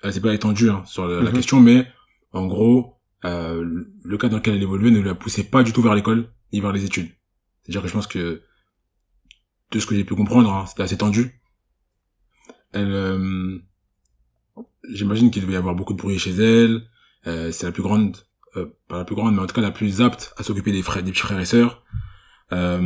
elle 0.02 0.12
s'est 0.12 0.20
pas 0.20 0.34
étendue 0.34 0.70
hein, 0.70 0.84
sur 0.86 1.06
la, 1.08 1.22
la 1.22 1.30
Mhm. 1.30 1.36
question 1.36 1.60
mais 1.60 1.88
en 2.32 2.46
gros 2.46 3.00
euh, 3.24 3.84
le 4.04 4.18
cadre 4.18 4.32
dans 4.32 4.36
lequel 4.38 4.54
elle 4.54 4.62
évoluait 4.62 4.90
ne 4.90 5.00
la 5.00 5.14
poussait 5.14 5.44
pas 5.44 5.62
du 5.62 5.72
tout 5.72 5.82
vers 5.82 5.94
l'école 5.94 6.32
ni 6.52 6.60
vers 6.60 6.72
les 6.72 6.84
études 6.84 7.10
c'est 7.64 7.70
à 7.70 7.72
dire 7.72 7.82
que 7.82 7.88
je 7.88 7.92
pense 7.92 8.06
que 8.06 8.42
de 9.70 9.78
ce 9.80 9.86
que 9.86 9.94
j'ai 9.94 10.04
pu 10.04 10.14
comprendre, 10.14 10.52
hein, 10.52 10.66
c'était 10.66 10.82
assez 10.82 10.98
tendu. 10.98 11.40
Elle, 12.72 12.92
euh, 12.92 13.58
j'imagine 14.90 15.30
qu'il 15.30 15.40
devait 15.42 15.54
y 15.54 15.56
avoir 15.56 15.74
beaucoup 15.74 15.94
de 15.94 15.98
bruit 15.98 16.18
chez 16.18 16.32
elle. 16.32 16.82
Euh, 17.26 17.50
c'est 17.52 17.64
la 17.64 17.72
plus 17.72 17.82
grande, 17.82 18.16
euh, 18.18 18.20
pas 18.88 18.98
la 18.98 19.04
plus 19.04 19.14
grande, 19.14 19.34
mais 19.34 19.40
en 19.42 19.46
tout 19.46 19.54
cas 19.54 19.60
la 19.60 19.70
plus 19.70 20.00
apte 20.02 20.34
à 20.36 20.42
s'occuper 20.42 20.72
des 20.72 20.82
frères, 20.82 21.02
des 21.02 21.10
petits 21.12 21.22
frères 21.22 21.40
et 21.40 21.44
sœurs. 21.44 21.82
Euh, 22.52 22.80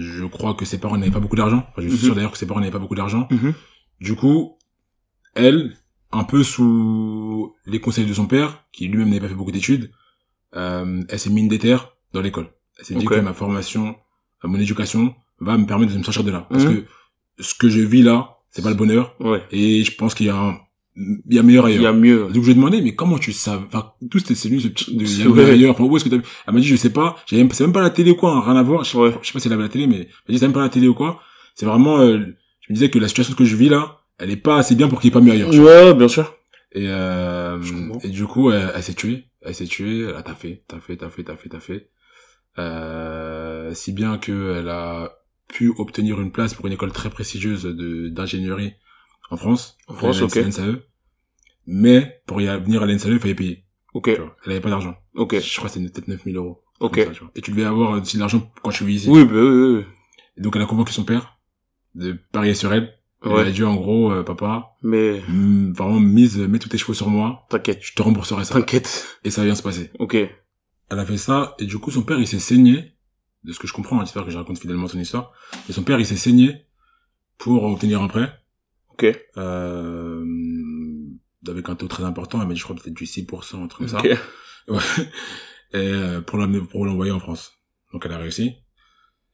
je 0.00 0.24
crois 0.26 0.54
que 0.54 0.64
ses 0.64 0.78
parents 0.78 0.96
n'avaient 0.96 1.10
pas 1.10 1.20
beaucoup 1.20 1.36
d'argent. 1.36 1.66
Enfin, 1.70 1.82
je 1.82 1.88
suis 1.88 1.98
Mhm. 1.98 2.04
sûr 2.04 2.14
d'ailleurs 2.14 2.32
que 2.32 2.38
ses 2.38 2.46
parents 2.46 2.60
n'avaient 2.60 2.72
pas 2.72 2.78
beaucoup 2.78 2.94
d'argent. 2.94 3.28
Mhm. 3.30 3.54
Du 4.00 4.16
coup, 4.16 4.56
elle, 5.34 5.76
un 6.12 6.24
peu 6.24 6.42
sous 6.42 7.54
les 7.66 7.80
conseils 7.80 8.06
de 8.06 8.14
son 8.14 8.26
père, 8.26 8.64
qui 8.72 8.88
lui-même 8.88 9.08
n'avait 9.08 9.20
pas 9.20 9.28
fait 9.28 9.34
beaucoup 9.34 9.52
d'études, 9.52 9.90
euh, 10.56 11.02
elle 11.08 11.18
s'est 11.18 11.30
mis 11.30 11.40
une 11.42 11.48
déterre 11.48 11.92
dans 12.12 12.20
l'école. 12.22 12.50
Elle 12.78 12.84
s'est 12.84 12.94
dit 12.94 13.04
que 13.04 13.20
ma 13.20 13.34
formation, 13.34 13.96
euh, 14.44 14.48
mon 14.48 14.58
éducation, 14.58 15.14
va 15.38 15.56
me 15.58 15.66
permettre 15.66 15.92
de 15.92 15.98
me 15.98 16.02
sortir 16.02 16.24
de 16.24 16.30
là. 16.30 16.46
Parce 16.50 16.64
Mhm. 16.64 16.82
que 16.84 16.86
ce 17.42 17.54
que 17.54 17.68
je 17.68 17.80
vis 17.80 18.02
là, 18.02 18.38
c'est 18.50 18.62
pas 18.62 18.70
le 18.70 18.74
bonheur. 18.76 19.14
Ouais. 19.20 19.42
Et 19.52 19.84
je 19.84 19.94
pense 19.94 20.14
qu'il 20.14 20.26
y 20.26 20.30
a 20.30 20.36
un, 20.36 20.58
il 20.96 21.34
y 21.34 21.38
a 21.38 21.42
meilleur 21.42 21.68
Il 21.68 21.76
y 21.76 21.78
ailleurs. 21.78 21.94
a 21.94 21.96
mieux. 21.96 22.24
Donc 22.24 22.34
je 22.34 22.40
lui 22.40 22.50
ai 22.50 22.54
demandé, 22.54 22.80
mais 22.82 22.94
comment 22.94 23.18
tu 23.18 23.32
savais, 23.32 23.64
enfin, 23.66 23.92
tout 24.10 24.18
c'était, 24.18 24.34
c'est 24.34 24.48
venu 24.48 24.60
ce 24.60 24.68
petit, 24.68 24.94
de, 24.96 25.04
il 25.04 25.18
y 25.18 25.22
a 25.22 25.28
meilleur 25.34 25.50
ailleurs, 25.50 25.70
enfin, 25.72 25.84
où 25.84 25.96
est-ce 25.96 26.04
que 26.04 26.10
t'as 26.10 26.16
vu? 26.16 26.22
Elle 26.46 26.54
m'a 26.54 26.60
dit, 26.60 26.66
je 26.66 26.76
sais 26.76 26.92
pas, 26.92 27.16
j'ai 27.26 27.36
même, 27.36 27.50
c'est 27.52 27.64
même 27.64 27.72
pas 27.72 27.80
la 27.82 27.90
télé 27.90 28.10
ou 28.10 28.16
quoi, 28.16 28.32
hein, 28.34 28.40
rien 28.44 28.56
à 28.56 28.62
voir. 28.62 28.84
Je 28.84 28.90
sais, 28.90 28.98
Ouais. 28.98 29.12
je 29.22 29.26
sais 29.26 29.32
pas 29.32 29.38
si 29.40 29.48
elle 29.48 29.54
avait 29.54 29.62
la 29.62 29.68
télé, 29.68 29.86
mais 29.86 29.96
elle 29.96 30.06
m'a 30.06 30.32
dit, 30.32 30.38
c'est 30.38 30.46
même 30.46 30.52
pas 30.52 30.60
la 30.62 30.68
télé 30.68 30.88
ou 30.88 30.94
quoi. 30.94 31.20
C'est 31.54 31.66
vraiment, 31.66 32.00
euh, 32.00 32.18
je 32.18 32.72
me 32.72 32.74
disais 32.74 32.90
que 32.90 32.98
la 32.98 33.08
situation 33.08 33.34
que 33.34 33.44
je 33.44 33.56
vis 33.56 33.68
là, 33.68 34.00
elle 34.18 34.30
est 34.30 34.36
pas 34.36 34.58
assez 34.58 34.74
bien 34.74 34.88
pour 34.88 35.00
qu'il 35.00 35.10
n'y 35.10 35.16
ait 35.16 35.20
pas 35.20 35.24
mieux 35.24 35.32
ailleurs. 35.32 35.50
tu 35.50 35.58
vois. 35.58 35.86
Ouais, 35.86 35.94
bien 35.94 36.08
sûr. 36.08 36.34
Et, 36.72 36.84
euh, 36.88 37.58
et 38.04 38.08
du 38.08 38.26
coup, 38.26 38.50
elle, 38.50 38.70
elle 38.74 38.82
s'est 38.82 38.94
tuée. 38.94 39.24
Elle 39.42 39.54
s'est 39.54 39.64
tuée. 39.66 40.00
Elle 40.08 40.14
a 40.16 40.22
taffé, 40.22 40.62
taffé, 40.68 40.96
taffé, 40.96 41.24
taffé, 41.24 41.48
taffé. 41.48 41.86
Euh, 42.58 43.72
si 43.74 43.92
bien 43.92 44.18
que 44.18 44.56
elle 44.58 44.68
a 44.68 45.12
pu 45.48 45.72
obtenir 45.78 46.20
une 46.20 46.30
place 46.32 46.54
pour 46.54 46.66
une 46.66 46.72
école 46.72 46.92
très 46.92 47.10
prestigieuse 47.10 47.62
de 47.64 48.08
d'ingénierie 48.08 48.72
en 49.30 49.36
France. 49.36 49.76
En 49.88 49.94
France, 49.94 50.20
ok. 50.22 50.36
NSAE. 50.36 50.82
Mais 51.66 52.22
pour 52.26 52.40
y 52.40 52.46
venir 52.46 52.82
à 52.82 52.86
l'NSAE, 52.86 53.10
il 53.12 53.18
fallait 53.20 53.34
payer. 53.34 53.64
Ok, 53.94 54.08
vois. 54.16 54.36
Elle 54.44 54.52
avait 54.52 54.60
pas 54.60 54.70
d'argent. 54.70 54.96
ok. 55.14 55.40
Je 55.40 55.56
crois 55.56 55.68
que 55.68 55.74
c'était 55.74 55.88
peut-être 55.88 56.08
9000 56.08 56.36
euros. 56.36 56.62
Ok. 56.80 56.94
Comme 56.96 57.04
ça, 57.06 57.10
tu 57.12 57.20
vois. 57.20 57.30
Et 57.34 57.40
tu 57.40 57.50
devais 57.50 57.64
avoir 57.64 58.00
aussi 58.00 58.16
de 58.16 58.20
l'argent 58.20 58.50
quand 58.62 58.70
tu 58.70 58.84
vis 58.84 58.94
ici. 58.94 59.08
Oui, 59.08 59.24
bah 59.24 59.32
oui, 59.34 59.76
oui. 59.78 59.84
Et 60.36 60.40
donc 60.40 60.56
elle 60.56 60.62
a 60.62 60.66
convoqué 60.66 60.92
son 60.92 61.04
père 61.04 61.38
de 61.94 62.16
parier 62.32 62.54
sur 62.54 62.72
elle. 62.72 62.94
Elle 63.22 63.32
Ouais. 63.32 63.46
a 63.46 63.50
dit 63.50 63.62
en 63.64 63.74
gros, 63.74 64.10
euh, 64.10 64.22
papa, 64.22 64.76
Mais 64.82 65.20
mm, 65.28 65.72
vraiment 65.74 66.00
mise, 66.00 66.38
mets 66.38 66.58
tous 66.58 66.70
tes 66.70 66.78
chevaux 66.78 66.94
sur 66.94 67.08
moi, 67.10 67.44
t'inquiète, 67.50 67.80
je 67.82 67.92
te 67.94 68.00
rembourserai 68.00 68.44
ça. 68.46 68.54
t'inquiète. 68.54 69.18
Et 69.24 69.30
ça 69.30 69.42
va 69.42 69.46
bien 69.46 69.54
se 69.54 69.62
passer. 69.62 69.90
Ok. 69.98 70.14
Elle 70.14 70.98
a 70.98 71.04
fait 71.04 71.18
ça, 71.18 71.54
et 71.58 71.66
du 71.66 71.76
coup 71.78 71.90
son 71.90 72.02
père 72.02 72.18
il 72.18 72.26
s'est 72.26 72.38
saigné, 72.38 72.94
de 73.44 73.52
ce 73.52 73.58
que 73.58 73.66
je 73.66 73.74
comprends, 73.74 73.96
hein, 74.00 74.04
j'espère 74.04 74.24
que 74.24 74.30
je 74.30 74.38
raconte 74.38 74.58
fidèlement 74.58 74.86
son 74.86 74.98
histoire, 74.98 75.32
et 75.68 75.72
son 75.74 75.82
père 75.82 76.00
il 76.00 76.06
s'est 76.06 76.16
saigné 76.16 76.64
pour 77.36 77.62
obtenir 77.64 78.00
un 78.00 78.08
prêt, 78.08 78.32
Ok. 79.02 79.18
euh, 79.36 80.24
avec 81.48 81.68
un 81.68 81.74
taux 81.74 81.88
très 81.88 82.04
important, 82.04 82.40
elle 82.40 82.48
m'a 82.48 82.54
dit 82.54 82.60
je 82.60 82.64
crois 82.64 82.76
peut-être 82.76 82.94
du 82.94 83.04
6%, 83.04 83.62
un 83.62 83.66
truc 83.68 83.88
comme 83.88 84.00
ça, 84.00 84.02
ouais. 84.68 84.78
et 85.72 85.76
euh, 85.76 86.20
pour 86.20 86.38
l'envoyer 86.38 87.12
en 87.12 87.20
France. 87.20 87.52
Donc 87.92 88.04
elle 88.06 88.12
a 88.12 88.18
réussi. 88.18 88.56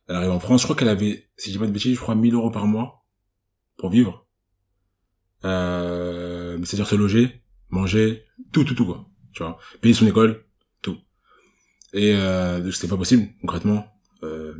Elle 0.08 0.16
arrive 0.16 0.30
en 0.30 0.40
France, 0.40 0.61
je 0.61 0.66
crois 0.66 0.76
qu'elle 0.76 0.88
avait, 0.88 1.28
si 1.37 1.50
je 1.50 1.54
dis 1.54 1.58
pas 1.58 1.66
de 1.66 1.73
bêtises, 1.73 1.96
je 1.96 2.00
crois 2.00 2.14
1000 2.14 2.35
euros 2.35 2.50
par 2.50 2.66
mois 2.66 3.04
pour 3.76 3.90
vivre. 3.90 4.26
Euh, 5.44 6.58
c'est-à-dire 6.64 6.87
se 6.87 6.94
loger, 6.94 7.42
manger, 7.70 8.25
tout, 8.52 8.64
tout, 8.64 8.75
tout, 8.75 8.87
quoi. 8.87 9.06
Tu 9.32 9.42
vois. 9.42 9.58
Payer 9.80 9.94
son 9.94 10.06
école, 10.06 10.44
tout. 10.80 10.96
Et, 11.92 12.14
euh, 12.14 12.70
c'était 12.70 12.88
pas 12.88 12.96
possible, 12.96 13.28
concrètement. 13.40 13.87
Euh, 14.23 14.54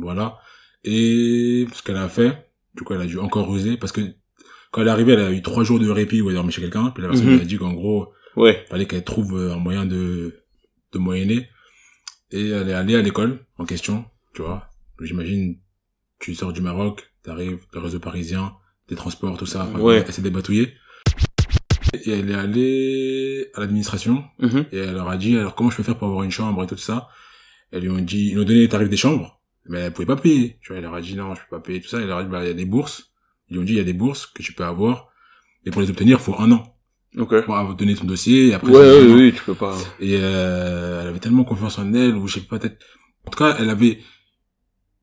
voilà. 0.00 0.38
Et 0.84 1.66
ce 1.72 1.82
qu'elle 1.82 1.96
a 1.96 2.08
fait, 2.08 2.50
du 2.74 2.84
coup, 2.84 2.94
elle 2.94 3.00
a 3.00 3.06
dû 3.06 3.18
encore 3.18 3.50
ruser, 3.50 3.76
parce 3.76 3.92
que 3.92 4.14
quand 4.76 4.82
elle 4.82 4.88
est 4.88 4.90
arrivée, 4.90 5.14
elle 5.14 5.20
a 5.20 5.32
eu 5.32 5.40
trois 5.40 5.64
jours 5.64 5.78
de 5.80 5.88
répit 5.88 6.20
où 6.20 6.28
elle 6.28 6.34
dormait 6.34 6.52
chez 6.52 6.60
quelqu'un, 6.60 6.90
puis 6.90 7.02
la 7.02 7.08
personne 7.08 7.28
Mhm. 7.28 7.34
lui 7.36 7.40
a 7.40 7.44
dit 7.46 7.56
qu'en 7.56 7.72
gros, 7.72 8.12
Ouais. 8.36 8.62
fallait 8.68 8.84
qu'elle 8.84 9.04
trouve 9.04 9.34
euh, 9.34 9.54
un 9.54 9.56
moyen 9.56 9.86
de, 9.86 10.42
de 10.92 10.98
moyenner. 10.98 11.48
Et 12.30 12.48
elle 12.50 12.68
est 12.68 12.74
allée 12.74 12.94
à 12.94 13.00
l'école 13.00 13.46
en 13.56 13.64
question, 13.64 14.04
tu 14.34 14.42
vois. 14.42 14.68
J'imagine, 15.00 15.56
tu 16.18 16.34
sors 16.34 16.52
du 16.52 16.60
Maroc, 16.60 17.10
t'arrives, 17.22 17.60
le 17.72 17.80
réseau 17.80 18.00
parisien, 18.00 18.52
des 18.88 18.96
transports, 18.96 19.38
tout 19.38 19.46
ça, 19.46 19.64
enfin, 19.70 19.80
Ouais. 19.80 20.04
elle 20.06 20.12
s'est 20.12 20.20
débatouillée. 20.20 20.74
Et 22.04 22.10
elle 22.10 22.30
est 22.30 22.34
allée 22.34 23.50
à 23.54 23.60
l'administration, 23.60 24.24
Mhm. 24.40 24.66
et 24.72 24.76
elle 24.76 24.92
leur 24.94 25.08
a 25.08 25.16
dit, 25.16 25.38
alors 25.38 25.54
comment 25.54 25.70
je 25.70 25.76
peux 25.78 25.82
faire 25.82 25.96
pour 25.96 26.08
avoir 26.08 26.22
une 26.24 26.30
chambre 26.30 26.62
et 26.62 26.66
tout 26.66 26.76
ça? 26.76 27.08
Elles 27.72 27.82
lui 27.82 27.88
ont 27.88 27.98
dit, 27.98 28.26
ils 28.28 28.32
lui 28.34 28.40
ont 28.40 28.44
donné 28.44 28.60
les 28.60 28.68
tarifs 28.68 28.90
des 28.90 28.96
chambres, 28.98 29.40
mais 29.64 29.78
elle 29.78 29.92
pouvait 29.94 30.04
pas 30.06 30.16
payer. 30.16 30.58
Tu 30.60 30.68
vois, 30.68 30.76
elle 30.76 30.82
leur 30.82 30.94
a 30.94 31.00
dit, 31.00 31.14
non, 31.16 31.34
je 31.34 31.40
peux 31.40 31.56
pas 31.56 31.60
payer 31.60 31.80
tout 31.80 31.88
ça. 31.88 31.98
Elle 32.00 32.08
leur 32.08 32.18
a 32.18 32.24
dit, 32.24 32.30
bah, 32.30 32.44
il 32.44 32.48
y 32.48 32.50
a 32.50 32.54
des 32.54 32.66
bourses. 32.66 33.10
Ils 33.48 33.54
lui 33.54 33.60
ont 33.60 33.64
dit, 33.64 33.72
il 33.72 33.78
y 33.78 33.80
a 33.80 33.84
des 33.84 33.92
bourses 33.92 34.26
que 34.26 34.42
tu 34.42 34.52
peux 34.52 34.64
avoir, 34.64 35.08
et 35.64 35.70
pour 35.70 35.80
les 35.82 35.90
obtenir, 35.90 36.18
il 36.18 36.22
faut 36.22 36.34
un 36.38 36.50
an. 36.52 36.72
Ok. 37.16 37.44
Pour 37.44 37.74
donner 37.74 37.94
ton 37.94 38.04
dossier, 38.04 38.48
et 38.48 38.54
après, 38.54 38.70
Ouais, 38.70 38.78
ouais, 38.78 39.12
oui, 39.14 39.32
tu 39.34 39.42
peux 39.44 39.54
pas. 39.54 39.76
Et 40.00 40.16
euh, 40.20 41.02
elle 41.02 41.08
avait 41.08 41.18
tellement 41.18 41.44
confiance 41.44 41.78
en 41.78 41.92
elle, 41.94 42.14
ou 42.16 42.26
je 42.26 42.34
sais 42.34 42.40
pas, 42.40 42.58
peut-être... 42.58 42.84
En 43.26 43.30
tout 43.30 43.38
cas, 43.38 43.56
elle 43.58 43.70
avait 43.70 44.00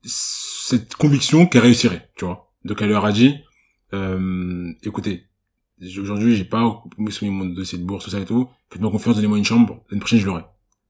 cette 0.02 0.94
conviction 0.94 1.46
qu'elle 1.46 1.62
réussirait, 1.62 2.10
tu 2.16 2.24
vois. 2.24 2.52
Donc 2.64 2.80
elle 2.82 2.88
leur 2.90 3.04
a 3.04 3.12
dit, 3.12 3.34
euh, 3.92 4.70
écoutez, 4.82 5.24
aujourd'hui 5.98 6.36
j'ai 6.36 6.44
pas 6.44 6.82
soumis 7.10 7.30
mon 7.30 7.44
dossier 7.46 7.78
de 7.78 7.84
bourse, 7.84 8.04
tout 8.04 8.10
ça 8.10 8.20
et 8.20 8.24
tout, 8.24 8.48
faites-moi 8.70 8.90
confiance, 8.90 9.16
donnez-moi 9.16 9.38
une 9.38 9.44
chambre, 9.44 9.82
l'année 9.90 10.00
prochaine 10.00 10.20
je 10.20 10.26
l'aurai. 10.26 10.42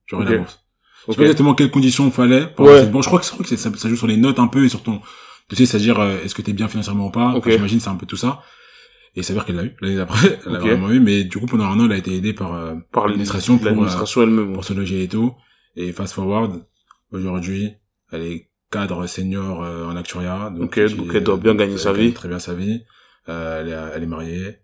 J'aurai 0.05 0.23
Ok. 0.25 0.29
la 0.31 0.37
bourse. 0.37 0.59
Je 1.07 1.11
Ok. 1.11 1.13
sais 1.13 1.17
pas 1.17 1.23
exactement 1.23 1.53
quelles 1.55 1.71
conditions 1.71 2.05
il 2.05 2.11
fallait 2.11 2.47
pour 2.47 2.65
Ouais. 2.65 2.79
cette 2.81 2.91
bourse. 2.91 3.05
Je 3.05 3.09
crois 3.09 3.19
que, 3.19 3.25
je 3.25 3.31
crois 3.31 3.45
que 3.45 3.55
ça, 3.55 3.71
ça 3.75 3.89
joue 3.89 3.95
sur 3.95 4.07
les 4.07 4.17
notes 4.17 4.39
un 4.39 4.47
peu 4.47 4.63
et 4.65 4.69
sur 4.69 4.81
ton 4.83 5.01
dossier, 5.49 5.65
c'est-à-dire 5.65 5.99
euh, 5.99 6.17
est-ce 6.23 6.33
que 6.35 6.41
t'es 6.41 6.53
bien 6.53 6.67
financièrement 6.67 7.07
ou 7.07 7.11
pas? 7.11 7.29
Ok. 7.31 7.37
Enfin, 7.47 7.51
J'imagine 7.51 7.79
c'est 7.79 7.89
un 7.89 7.95
peu 7.95 8.05
tout 8.05 8.17
ça. 8.17 8.41
Et 9.17 9.23
ça 9.23 9.31
veut 9.33 9.39
dire 9.39 9.45
qu'elle 9.45 9.55
l'a 9.55 9.63
eu 9.63 9.75
l'année 9.81 9.95
d'après, 9.95 10.39
elle 10.45 10.51
l'a 10.53 10.59
vraiment 10.59 10.89
eu, 10.91 10.99
mais 10.99 11.23
du 11.23 11.37
coup 11.39 11.45
pendant 11.45 11.65
un 11.65 11.79
an 11.79 11.85
elle 11.85 11.93
a 11.93 11.97
été 11.97 12.13
aidée 12.15 12.33
par, 12.33 12.53
euh, 12.53 12.75
Par 12.91 13.07
l'administration 13.07 13.57
pour, 13.57 13.65
euh, 13.67 13.69
l'administration 13.69 14.23
elle-même. 14.23 14.53
pour 14.53 14.65
se 14.65 14.73
loger 14.73 15.03
et 15.03 15.07
tout. 15.07 15.33
Et 15.77 15.91
fast 15.93 16.13
forward, 16.13 16.65
aujourd'hui, 17.11 17.71
elle 18.11 18.21
est 18.23 18.49
cadre 18.71 19.07
senior 19.07 19.63
euh, 19.63 19.85
en 19.85 19.95
actuariat. 19.95 20.51
Ok, 20.59 20.75
j'ai- 20.85 20.95
donc 20.97 21.11
elle 21.13 21.23
doit 21.23 21.37
bien 21.37 21.55
gagner 21.55 21.77
sa 21.77 21.93
vie. 21.93 22.13
Très 22.13 22.27
bien 22.27 22.39
sa 22.39 22.53
vie. 22.53 22.83
Euh, 23.29 23.61
elle, 23.61 23.69
est, 23.69 23.95
elle 23.95 24.03
est 24.03 24.07
mariée. 24.07 24.57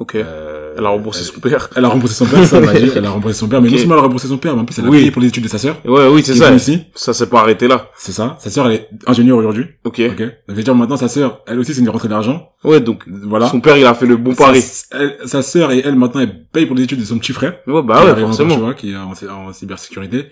Ok. 0.00 0.14
Euh, 0.14 0.74
Elle 0.78 0.86
a 0.86 0.90
remboursé 0.90 1.24
son 1.24 1.40
père. 1.40 1.68
Elle 1.74 1.84
a 1.84 1.88
remboursé 1.88 2.14
son 2.14 2.24
père, 2.26 2.46
ça, 2.46 2.60
dit. 2.60 2.90
Elle 2.94 3.04
a 3.04 3.10
remboursé 3.10 3.36
son 3.36 3.48
père, 3.48 3.60
mais 3.60 3.68
non 3.68 3.76
seulement 3.76 3.94
elle 3.94 3.98
a 3.98 4.02
remboursé 4.02 4.28
son 4.28 4.38
père, 4.38 4.54
mais 4.54 4.62
en 4.62 4.64
plus 4.64 4.78
elle 4.78 4.86
a 4.86 4.88
Oui. 4.90 4.98
payé 4.98 5.10
pour 5.10 5.20
les 5.20 5.26
études 5.28 5.42
de 5.42 5.48
sa 5.48 5.58
sœur. 5.58 5.76
Ouais, 5.84 6.06
oui, 6.06 6.22
c'est 6.24 6.36
ça. 6.36 6.52
ici. 6.54 6.84
Ça 6.94 7.12
s'est 7.12 7.28
pas 7.28 7.40
arrêté 7.40 7.66
là. 7.66 7.90
C'est 7.96 8.12
ça. 8.12 8.36
Sa 8.38 8.48
sœur, 8.48 8.66
elle 8.68 8.74
est 8.74 8.88
ingénieure 9.08 9.38
aujourd'hui. 9.38 9.66
Ok. 9.84 10.00
Ok. 10.08 10.18
Donc, 10.20 10.30
je 10.48 10.54
veux 10.54 10.62
dire, 10.62 10.74
maintenant, 10.76 10.96
sa 10.96 11.08
sœur, 11.08 11.42
elle 11.48 11.58
aussi, 11.58 11.74
c'est 11.74 11.80
une 11.80 11.88
rentrée 11.90 12.06
d'argent. 12.08 12.48
Ouais, 12.62 12.80
donc, 12.80 13.02
Voilà. 13.08 13.48
son 13.48 13.60
père, 13.60 13.76
il 13.76 13.84
a 13.86 13.94
fait 13.94 14.06
le 14.06 14.16
bon 14.16 14.34
Sa- 14.36 14.44
pari. 14.44 14.62
elle- 14.92 15.16
sa 15.24 15.42
sœur 15.42 15.72
et 15.72 15.80
elle, 15.84 15.96
maintenant, 15.96 16.20
elle 16.20 16.46
paye 16.46 16.66
pour 16.66 16.76
les 16.76 16.84
études 16.84 17.00
de 17.00 17.04
son 17.04 17.18
petit 17.18 17.32
frère. 17.32 17.56
Ouais, 17.66 17.82
bah 17.82 18.04
ouais, 18.04 18.20
forcément. 18.20 18.54
tu 18.54 18.60
vois, 18.60 18.74
qui 18.74 18.92
est 18.92 18.96
en, 18.96 19.12
en 19.30 19.52
cybersécurité. 19.52 20.26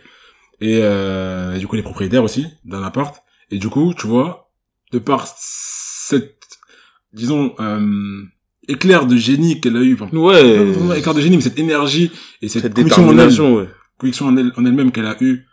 Et, 0.60 0.78
euh, 0.82 1.54
et 1.54 1.58
du 1.58 1.66
coup, 1.66 1.74
elle 1.74 1.80
est 1.80 1.82
propriétaire 1.82 2.22
aussi 2.22 2.46
d'un 2.64 2.84
appart. 2.84 3.16
Et 3.50 3.58
du 3.58 3.68
coup, 3.68 3.94
tu 3.98 4.06
vois, 4.06 4.48
de 4.92 5.00
par 5.00 5.26
cette, 5.36 6.36
disons, 7.12 7.52
euh, 7.60 8.22
éclair 8.68 9.06
de 9.06 9.16
génie 9.16 9.60
qu'elle 9.60 9.76
a 9.76 9.80
eu, 9.82 9.94
enfin, 9.94 10.08
Ouais. 10.16 10.64
vraiment 10.72 10.94
éclair 10.94 11.14
de 11.14 11.20
génie, 11.20 11.36
mais 11.36 11.42
cette 11.42 11.58
énergie 11.58 12.10
et 12.42 12.48
cette, 12.48 12.62
Cette 12.62 12.74
conviction 12.74 13.02
en 13.02 13.10
elle, 13.10 13.16
détermination, 13.16 13.54
ouais. 13.56 13.68
conviction 13.98 14.26
en 14.26 14.36
elle, 14.36 14.52
en 14.56 14.64
elle-même 14.64 14.92
qu'elle 14.92 15.06
a 15.06 15.16
eu, 15.22 15.44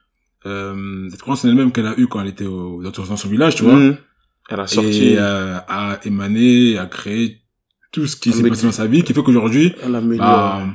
euh, 0.45 1.07
cette 1.09 1.21
croyance 1.21 1.45
en 1.45 1.49
elle-même 1.49 1.71
qu'elle 1.71 1.87
a 1.87 1.97
eu 1.99 2.07
quand 2.07 2.21
elle 2.21 2.27
était 2.27 2.45
au, 2.45 2.81
dans 2.83 3.15
son 3.17 3.29
village, 3.29 3.55
tu 3.55 3.63
vois, 3.63 3.75
Mhm. 3.75 3.97
Elle 4.49 4.59
a 4.59 4.67
sorti. 4.67 5.03
et 5.09 5.15
euh, 5.17 5.57
a 5.67 5.99
émané, 6.05 6.77
a 6.77 6.85
créé 6.85 7.41
tout 7.91 8.07
ce 8.07 8.15
qui 8.15 8.31
s'est 8.33 8.47
passé 8.49 8.65
dans 8.65 8.71
sa 8.73 8.87
vie, 8.87 9.03
qui 9.03 9.13
fait 9.13 9.23
qu'aujourd'hui, 9.23 9.73
bah, 10.17 10.65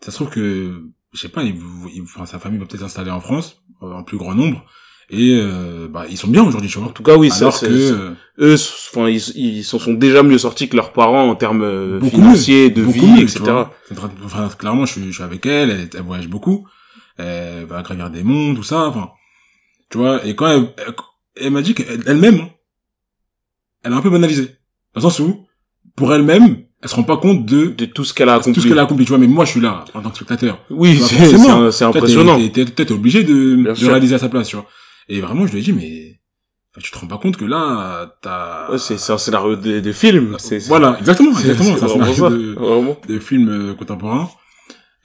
ça 0.00 0.10
se 0.10 0.16
trouve 0.16 0.28
que, 0.30 0.82
je 1.14 1.18
sais 1.18 1.28
pas, 1.30 1.42
il, 1.44 1.54
il- 1.94 2.02
enfin, 2.02 2.26
sa 2.26 2.38
famille 2.38 2.58
va 2.58 2.66
peut-être 2.66 2.80
s'installer 2.82 3.10
en 3.10 3.20
France, 3.20 3.62
euh, 3.82 3.92
en 3.92 4.02
plus 4.02 4.18
grand 4.18 4.34
nombre, 4.34 4.64
et 5.08 5.38
euh, 5.38 5.86
bah, 5.88 6.06
ils 6.10 6.16
sont 6.16 6.28
bien 6.28 6.42
aujourd'hui, 6.42 6.68
tu 6.68 6.78
vois. 6.78 6.88
En 6.88 6.90
tout 6.90 7.04
cas, 7.04 7.16
oui, 7.16 7.30
ça, 7.30 7.46
Alors 7.46 7.56
c'est, 7.56 7.68
que, 7.68 7.72
euh, 7.72 8.14
eux, 8.40 8.54
enfin, 8.54 9.08
ils, 9.08 9.22
ils 9.36 9.64
s'en 9.64 9.78
sont 9.78 9.94
déjà 9.94 10.24
mieux 10.24 10.38
sortis 10.38 10.68
que 10.68 10.74
leurs 10.74 10.92
parents 10.92 11.28
en 11.28 11.36
termes 11.36 11.62
euh, 11.62 12.00
Beaucoup 12.00 12.16
financiers, 12.16 12.70
de 12.70 12.82
vie, 12.82 13.06
mieux, 13.06 13.22
etc. 13.22 13.44
Enfin, 14.24 14.48
clairement, 14.58 14.84
je 14.84 14.92
suis, 14.92 15.06
je 15.06 15.12
suis 15.12 15.22
avec 15.22 15.46
elle, 15.46 15.70
elle, 15.70 15.88
elle 15.94 16.02
voyage 16.02 16.28
beaucoup, 16.28 16.66
elle 17.18 17.66
va 17.66 17.82
gravir 17.82 18.10
des 18.10 18.24
mondes, 18.24 18.56
tout 18.56 18.64
ça, 18.64 18.86
enfin, 18.86 19.10
tu 19.90 19.98
vois, 19.98 20.26
et 20.26 20.34
quand 20.34 20.48
elle, 20.48 20.74
elle, 20.78 20.94
elle 21.40 21.50
m'a 21.52 21.62
dit 21.62 21.74
qu'elle-même, 21.74 22.40
hein, 22.40 22.50
elle 23.84 23.92
a 23.92 23.96
un 23.96 24.02
peu 24.02 24.10
banalisé. 24.10 24.56
Dans 24.94 25.00
le 25.00 25.02
sens 25.02 25.20
où, 25.20 25.46
pour 25.94 26.12
elle-même, 26.12 26.64
elle 26.82 26.88
se 26.88 26.96
rend 26.96 27.04
pas 27.04 27.16
compte 27.16 27.46
de 27.46 27.66
De 27.66 27.84
tout 27.84 28.04
ce 28.04 28.12
qu'elle 28.12 28.28
a 28.28 28.34
accompli. 28.34 28.54
tout 28.54 28.60
ce 28.60 28.66
qu'elle 28.66 28.78
a 28.78 28.82
accompli, 28.82 29.04
tu 29.04 29.10
vois, 29.10 29.18
mais 29.18 29.28
moi, 29.28 29.44
je 29.44 29.52
suis 29.52 29.60
là, 29.60 29.84
en 29.94 30.02
tant 30.02 30.10
que 30.10 30.16
spectateur. 30.16 30.58
Oui, 30.68 30.98
c'est, 30.98 31.84
impressionnant. 31.84 32.40
T'es, 32.52 32.92
obligé 32.92 33.22
de, 33.22 33.72
de 33.72 33.86
réaliser 33.86 34.16
à 34.16 34.18
sa 34.18 34.28
place, 34.28 34.48
tu 34.48 34.56
vois. 34.56 34.66
Et 35.08 35.20
vraiment, 35.20 35.46
je 35.46 35.52
lui 35.52 35.60
ai 35.60 35.62
dit, 35.62 35.72
mais, 35.72 36.18
enfin, 36.72 36.80
tu 36.82 36.90
te 36.90 36.98
rends 36.98 37.06
pas 37.06 37.18
compte 37.18 37.36
que 37.36 37.44
là, 37.44 38.16
t'as... 38.22 38.70
Ouais, 38.70 38.78
c'est, 38.78 38.98
c'est 38.98 39.12
un 39.12 39.18
scénario 39.18 39.56
de, 39.56 39.80
de 39.80 39.92
film. 39.92 40.36
C'est, 40.38 40.60
c'est- 40.60 40.68
Voilà, 40.68 40.96
exactement, 40.98 41.34
c'est- 41.34 41.48
exactement. 41.50 41.74
c'est 41.74 41.78
C'est 41.78 41.84
un 41.84 41.88
vraiment 41.98 42.12
scénario 42.14 42.36
de, 42.36 42.54
Vraiment. 42.54 42.96
de 43.08 43.18
films 43.18 43.48
euh, 43.70 43.74
contemporains. 43.74 44.28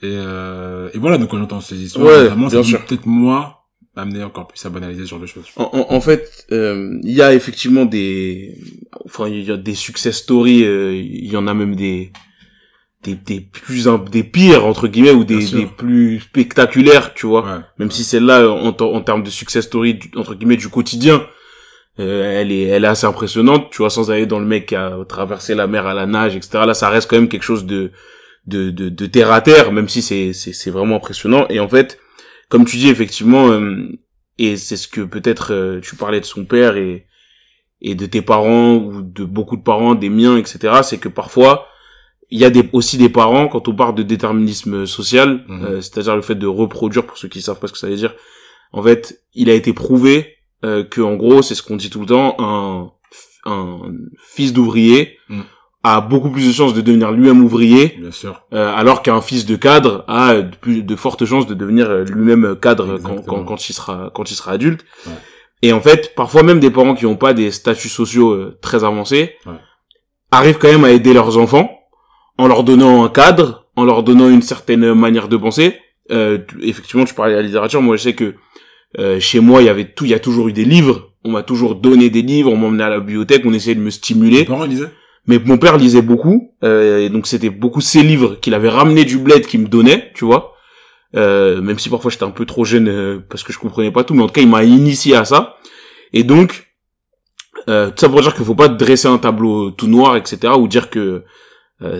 Et, 0.02 0.06
euh, 0.10 0.90
et 0.94 0.98
voilà, 0.98 1.18
donc 1.18 1.28
quand 1.30 1.38
j'entends 1.38 1.60
ces 1.60 1.80
histoires, 1.80 2.06
Ouais, 2.06 2.28
peut 2.50 2.62
sûr. 2.64 2.84
peut-être 2.84 3.06
moi 3.06 3.58
m'amener 3.94 4.24
encore 4.24 4.48
plus 4.48 4.64
à 4.66 4.70
banaliser 4.70 5.06
sur 5.06 5.18
les 5.20 5.26
choses. 5.28 5.44
En, 5.56 5.70
en, 5.72 5.94
en 5.94 6.00
fait, 6.00 6.46
euh, 6.50 6.98
il 7.04 7.12
y 7.12 7.22
a 7.22 7.32
effectivement 7.34 7.84
des, 7.84 8.56
enfin, 9.04 9.28
il 9.28 9.44
y 9.44 9.50
a 9.52 9.56
des 9.56 9.74
success 9.74 10.16
stories. 10.16 10.64
euh, 10.64 10.92
Il 10.96 11.30
y 11.30 11.36
en 11.36 11.46
a 11.46 11.54
même 11.54 11.76
des, 11.76 12.10
des, 13.02 13.14
des 13.14 13.40
plus, 13.40 13.88
des 14.10 14.22
pires 14.22 14.64
entre 14.66 14.86
guillemets 14.88 15.10
ou 15.12 15.24
des, 15.24 15.44
des 15.46 15.66
plus 15.66 16.20
spectaculaires, 16.20 17.14
tu 17.14 17.26
vois. 17.26 17.42
Ouais. 17.44 17.60
Même 17.78 17.90
si 17.90 18.04
celle-là, 18.04 18.48
en, 18.48 18.68
en 18.68 19.00
termes 19.00 19.22
de 19.22 19.30
success 19.30 19.64
story 19.64 19.94
du- 19.94 20.10
entre 20.16 20.34
guillemets 20.34 20.56
du 20.56 20.68
quotidien, 20.68 21.26
euh, 22.00 22.40
elle 22.40 22.52
est, 22.52 22.62
elle 22.62 22.84
est 22.84 22.88
assez 22.88 23.06
impressionnante, 23.06 23.70
tu 23.70 23.78
vois, 23.78 23.90
sans 23.90 24.10
aller 24.10 24.26
dans 24.26 24.38
le 24.38 24.46
mec 24.46 24.66
qui 24.66 24.76
a 24.76 24.96
traversé 25.08 25.54
la 25.54 25.66
mer 25.66 25.86
à 25.86 25.94
la 25.94 26.06
nage, 26.06 26.36
etc. 26.36 26.64
Là, 26.66 26.74
ça 26.74 26.88
reste 26.88 27.10
quand 27.10 27.16
même 27.16 27.28
quelque 27.28 27.42
chose 27.42 27.66
de, 27.66 27.90
de, 28.46 28.70
de, 28.70 28.88
de 28.88 29.06
terre 29.06 29.32
à 29.32 29.40
terre, 29.40 29.72
même 29.72 29.88
si 29.88 30.00
c'est, 30.00 30.32
c'est, 30.32 30.52
c'est 30.52 30.70
vraiment 30.70 30.96
impressionnant. 30.96 31.46
Et 31.50 31.60
en 31.60 31.68
fait, 31.68 31.98
comme 32.48 32.64
tu 32.64 32.76
dis 32.76 32.88
effectivement, 32.88 33.48
euh, 33.50 33.88
et 34.38 34.56
c'est 34.56 34.76
ce 34.76 34.88
que 34.88 35.00
peut-être 35.02 35.52
euh, 35.52 35.80
tu 35.80 35.96
parlais 35.96 36.20
de 36.20 36.24
son 36.24 36.44
père 36.44 36.76
et 36.76 37.06
et 37.84 37.96
de 37.96 38.06
tes 38.06 38.22
parents 38.22 38.74
ou 38.76 39.02
de 39.02 39.24
beaucoup 39.24 39.56
de 39.56 39.62
parents, 39.62 39.96
des 39.96 40.08
miens, 40.08 40.36
etc. 40.36 40.82
C'est 40.84 40.98
que 40.98 41.08
parfois 41.08 41.66
il 42.32 42.38
y 42.40 42.44
a 42.44 42.50
des, 42.50 42.68
aussi 42.72 42.96
des 42.98 43.08
parents 43.08 43.46
quand 43.48 43.68
on 43.68 43.74
parle 43.74 43.94
de 43.94 44.02
déterminisme 44.02 44.86
social, 44.86 45.44
Mhm. 45.48 45.64
euh, 45.64 45.80
c'est-à-dire 45.80 46.16
le 46.16 46.22
fait 46.22 46.34
de 46.34 46.46
reproduire 46.46 47.04
pour 47.06 47.16
ceux 47.18 47.28
qui 47.28 47.40
savent 47.42 47.60
pas 47.60 47.68
ce 47.68 47.72
que 47.72 47.78
ça 47.78 47.88
veut 47.88 47.96
dire. 47.96 48.14
En 48.72 48.82
fait, 48.82 49.20
il 49.34 49.48
a 49.50 49.54
été 49.54 49.72
prouvé 49.72 50.34
euh, 50.64 50.82
que 50.84 51.00
en 51.00 51.14
gros, 51.16 51.42
c'est 51.42 51.54
ce 51.54 51.62
qu'on 51.62 51.76
dit 51.76 51.90
tout 51.90 52.00
le 52.00 52.06
temps, 52.06 52.36
un 52.38 52.90
un 53.44 53.80
fils 54.18 54.52
d'ouvrier 54.52 55.18
Mm. 55.28 55.40
a 55.82 56.00
beaucoup 56.00 56.30
plus 56.30 56.46
de 56.46 56.52
chances 56.52 56.74
de 56.74 56.80
devenir 56.80 57.10
lui-même 57.10 57.42
ouvrier, 57.42 57.96
Bien 57.98 58.12
sûr. 58.12 58.44
euh, 58.54 58.72
alors 58.72 59.02
qu'un 59.02 59.20
fils 59.20 59.44
de 59.46 59.56
cadre 59.56 60.04
a 60.06 60.34
de, 60.42 60.54
plus, 60.56 60.84
de 60.84 60.94
fortes 60.96 61.24
chances 61.24 61.46
de 61.48 61.54
devenir 61.54 61.90
euh, 61.90 62.04
lui-même 62.04 62.54
cadre 62.56 62.98
quand, 62.98 63.20
quand, 63.26 63.42
quand 63.44 63.68
il 63.68 63.72
sera 63.72 64.10
quand 64.14 64.30
il 64.30 64.36
sera 64.36 64.52
adulte. 64.52 64.84
Ouais. 65.06 65.12
Et 65.62 65.72
en 65.72 65.80
fait, 65.80 66.14
parfois 66.14 66.44
même 66.44 66.60
des 66.60 66.70
parents 66.70 66.94
qui 66.94 67.04
n'ont 67.04 67.16
pas 67.16 67.34
des 67.34 67.50
statuts 67.50 67.88
sociaux 67.88 68.30
euh, 68.30 68.56
très 68.62 68.84
avancés 68.84 69.34
Ouais. 69.44 69.58
arrivent 70.30 70.58
quand 70.58 70.70
même 70.70 70.84
à 70.84 70.92
aider 70.92 71.12
leurs 71.12 71.36
enfants 71.38 71.68
en 72.38 72.46
leur 72.46 72.64
donnant 72.64 73.04
un 73.04 73.08
cadre, 73.08 73.66
en 73.76 73.84
leur 73.84 74.02
donnant 74.02 74.28
une 74.28 74.42
certaine 74.42 74.94
manière 74.94 75.28
de 75.28 75.36
penser. 75.36 75.78
Euh, 76.10 76.38
effectivement, 76.62 77.04
tu 77.04 77.14
parlais 77.14 77.32
de 77.32 77.38
la 77.38 77.42
littérature. 77.42 77.82
Moi, 77.82 77.96
je 77.96 78.02
sais 78.02 78.14
que 78.14 78.34
euh, 78.98 79.20
chez 79.20 79.40
moi, 79.40 79.62
il 79.62 79.66
y 79.66 79.68
avait 79.68 79.92
tout, 79.92 80.04
il 80.04 80.10
y 80.10 80.14
a 80.14 80.18
toujours 80.18 80.48
eu 80.48 80.52
des 80.52 80.64
livres. 80.64 81.12
On 81.24 81.30
m'a 81.30 81.42
toujours 81.42 81.76
donné 81.76 82.10
des 82.10 82.22
livres. 82.22 82.50
On 82.50 82.56
m'emmenait 82.56 82.84
à 82.84 82.90
la 82.90 83.00
bibliothèque. 83.00 83.42
On 83.46 83.52
essayait 83.52 83.76
de 83.76 83.80
me 83.80 83.90
stimuler. 83.90 84.44
parents 84.44 84.64
ils 84.64 84.70
disaient 84.70 84.90
Mais 85.26 85.38
mon 85.38 85.58
père 85.58 85.76
lisait 85.76 86.02
beaucoup, 86.02 86.52
euh, 86.64 86.98
et 86.98 87.08
donc 87.08 87.26
c'était 87.26 87.50
beaucoup 87.50 87.80
ses 87.80 88.02
livres 88.02 88.36
qu'il 88.40 88.54
avait 88.54 88.68
ramené 88.68 89.04
du 89.04 89.18
bled 89.18 89.46
qu'il 89.46 89.60
me 89.60 89.68
donnait, 89.68 90.10
tu 90.14 90.24
vois. 90.24 90.52
Euh, 91.14 91.60
même 91.60 91.78
si 91.78 91.90
parfois 91.90 92.10
j'étais 92.10 92.24
un 92.24 92.30
peu 92.30 92.46
trop 92.46 92.64
jeune 92.64 92.88
euh, 92.88 93.18
parce 93.28 93.42
que 93.42 93.52
je 93.52 93.58
comprenais 93.58 93.90
pas 93.90 94.02
tout, 94.04 94.14
mais 94.14 94.22
en 94.22 94.26
tout 94.26 94.32
cas 94.32 94.40
il 94.40 94.48
m'a 94.48 94.64
initié 94.64 95.14
à 95.14 95.24
ça. 95.24 95.56
Et 96.12 96.24
donc, 96.24 96.72
euh, 97.68 97.90
tout 97.90 97.98
ça 97.98 98.08
pour 98.08 98.20
dire 98.20 98.34
qu'il 98.34 98.44
faut 98.44 98.54
pas 98.54 98.68
dresser 98.68 99.08
un 99.08 99.18
tableau 99.18 99.70
tout 99.70 99.86
noir, 99.86 100.16
etc., 100.16 100.54
ou 100.58 100.68
dire 100.68 100.90
que 100.90 101.24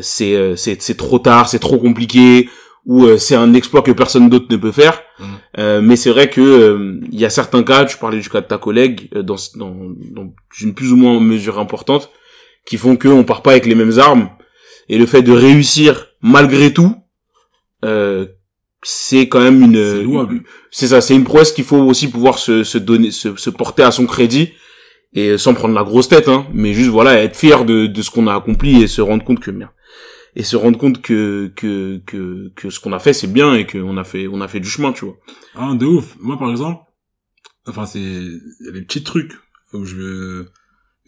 c'est 0.03 0.35
euh, 0.35 0.57
c'est 0.57 0.81
c'est 0.83 0.97
trop 0.97 1.19
tard, 1.19 1.49
c'est 1.49 1.59
trop 1.59 1.79
compliqué, 1.79 2.49
ou 2.87 3.05
euh, 3.05 3.19
c'est 3.19 3.35
un 3.35 3.55
exploit 3.55 3.83
que 3.83 3.93
personne 3.93 4.29
d'autre 4.29 4.47
ne 4.51 4.57
peut 4.57 4.73
faire. 4.73 5.03
Euh, 5.59 5.81
mais 5.83 5.97
c'est 5.97 6.11
vrai 6.11 6.31
que 6.31 6.41
euh, 6.41 7.01
il 7.13 7.21
y 7.21 7.25
a 7.25 7.31
certains 7.31 7.63
cas, 7.63 7.85
tu 7.85 7.97
parlais 7.99 8.21
du 8.21 8.29
cas 8.29 8.41
de 8.41 8.47
ta 8.47 8.59
collègue, 8.59 9.09
euh, 9.15 9.23
dans, 9.23 9.37
dans, 9.57 9.75
dans 10.17 10.33
une 10.61 10.75
plus 10.75 10.93
ou 10.93 10.97
moins 10.97 11.21
mesure 11.21 11.59
importante, 11.59 12.11
qui 12.67 12.77
font 12.77 12.97
qu'on 12.97 13.25
part 13.25 13.43
pas 13.43 13.53
avec 13.53 13.67
les 13.67 13.75
mêmes 13.75 13.99
armes. 13.99 14.31
Et 14.89 14.99
le 14.99 15.07
fait 15.07 15.23
de 15.23 15.33
réussir 15.33 16.09
malgré 16.21 16.73
tout, 16.73 16.95
euh, 17.85 18.27
c'est 18.83 19.29
quand 19.29 19.41
même 19.41 19.63
une. 19.63 20.43
C'est 20.71 20.89
ça, 20.89 21.01
c'est 21.01 21.15
une 21.15 21.25
prouesse 21.25 21.53
qu'il 21.53 21.65
faut 21.65 21.77
aussi 21.77 22.09
pouvoir 22.09 22.39
se, 22.39 22.65
se 22.65 22.79
donner, 22.79 23.11
se, 23.11 23.37
se 23.37 23.51
porter 23.51 23.85
à 23.85 23.93
son 23.93 24.07
crédit 24.07 24.53
et 25.15 25.37
sans 25.39 25.55
prendre 25.55 25.75
la 25.75 25.85
grosse 25.85 26.09
tête, 26.09 26.29
hein, 26.29 26.47
mais 26.55 26.73
juste 26.75 26.91
voilà 26.91 27.23
être 27.23 27.37
fier 27.37 27.65
de, 27.65 27.87
de 27.87 28.03
ce 28.03 28.11
qu'on 28.11 28.27
a 28.27 28.35
accompli 28.35 28.83
et 28.83 28.87
se 28.89 29.01
rendre 29.01 29.25
compte 29.25 29.41
que 29.41 29.51
bien 29.51 29.71
et 30.35 30.43
se 30.45 30.57
rendre 30.57 30.79
compte 30.79 31.03
que 31.03 31.53
que 31.55 32.01
que 32.07 32.51
que 32.57 32.71
ce 32.71 32.81
qu'on 32.81 32.95
a 32.95 32.99
fait 32.99 33.13
c'est 33.13 33.31
bien 33.31 33.55
et 33.55 33.67
qu'on 33.67 33.99
a 33.99 34.05
fait 34.05 34.27
on 34.29 34.41
a 34.41 34.49
fait 34.49 34.61
du 34.61 34.69
chemin, 34.69 34.93
tu 34.93 35.05
vois. 35.05 35.17
Ah, 35.55 35.75
de 35.75 35.85
ouf. 35.85 36.17
Moi, 36.21 36.39
par 36.39 36.51
exemple, 36.51 36.83
enfin, 37.67 37.85
c'est, 37.85 37.99
il 38.01 38.41
y 38.65 38.69
a 38.69 38.73
des 38.73 38.81
petits 38.83 39.03
trucs 39.05 39.35
où 39.75 39.85
je 39.85 39.97
me 39.97 40.47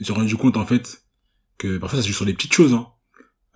suis 0.02 0.12
rendu 0.12 0.36
compte, 0.36 0.58
en 0.58 0.66
fait, 0.66 1.02
que 1.56 1.78
parfois, 1.78 1.98
ça 1.98 2.02
se 2.02 2.08
joue 2.08 2.14
sur 2.14 2.26
des 2.26 2.34
petites 2.34 2.52
choses, 2.52 2.74
hein. 2.74 2.86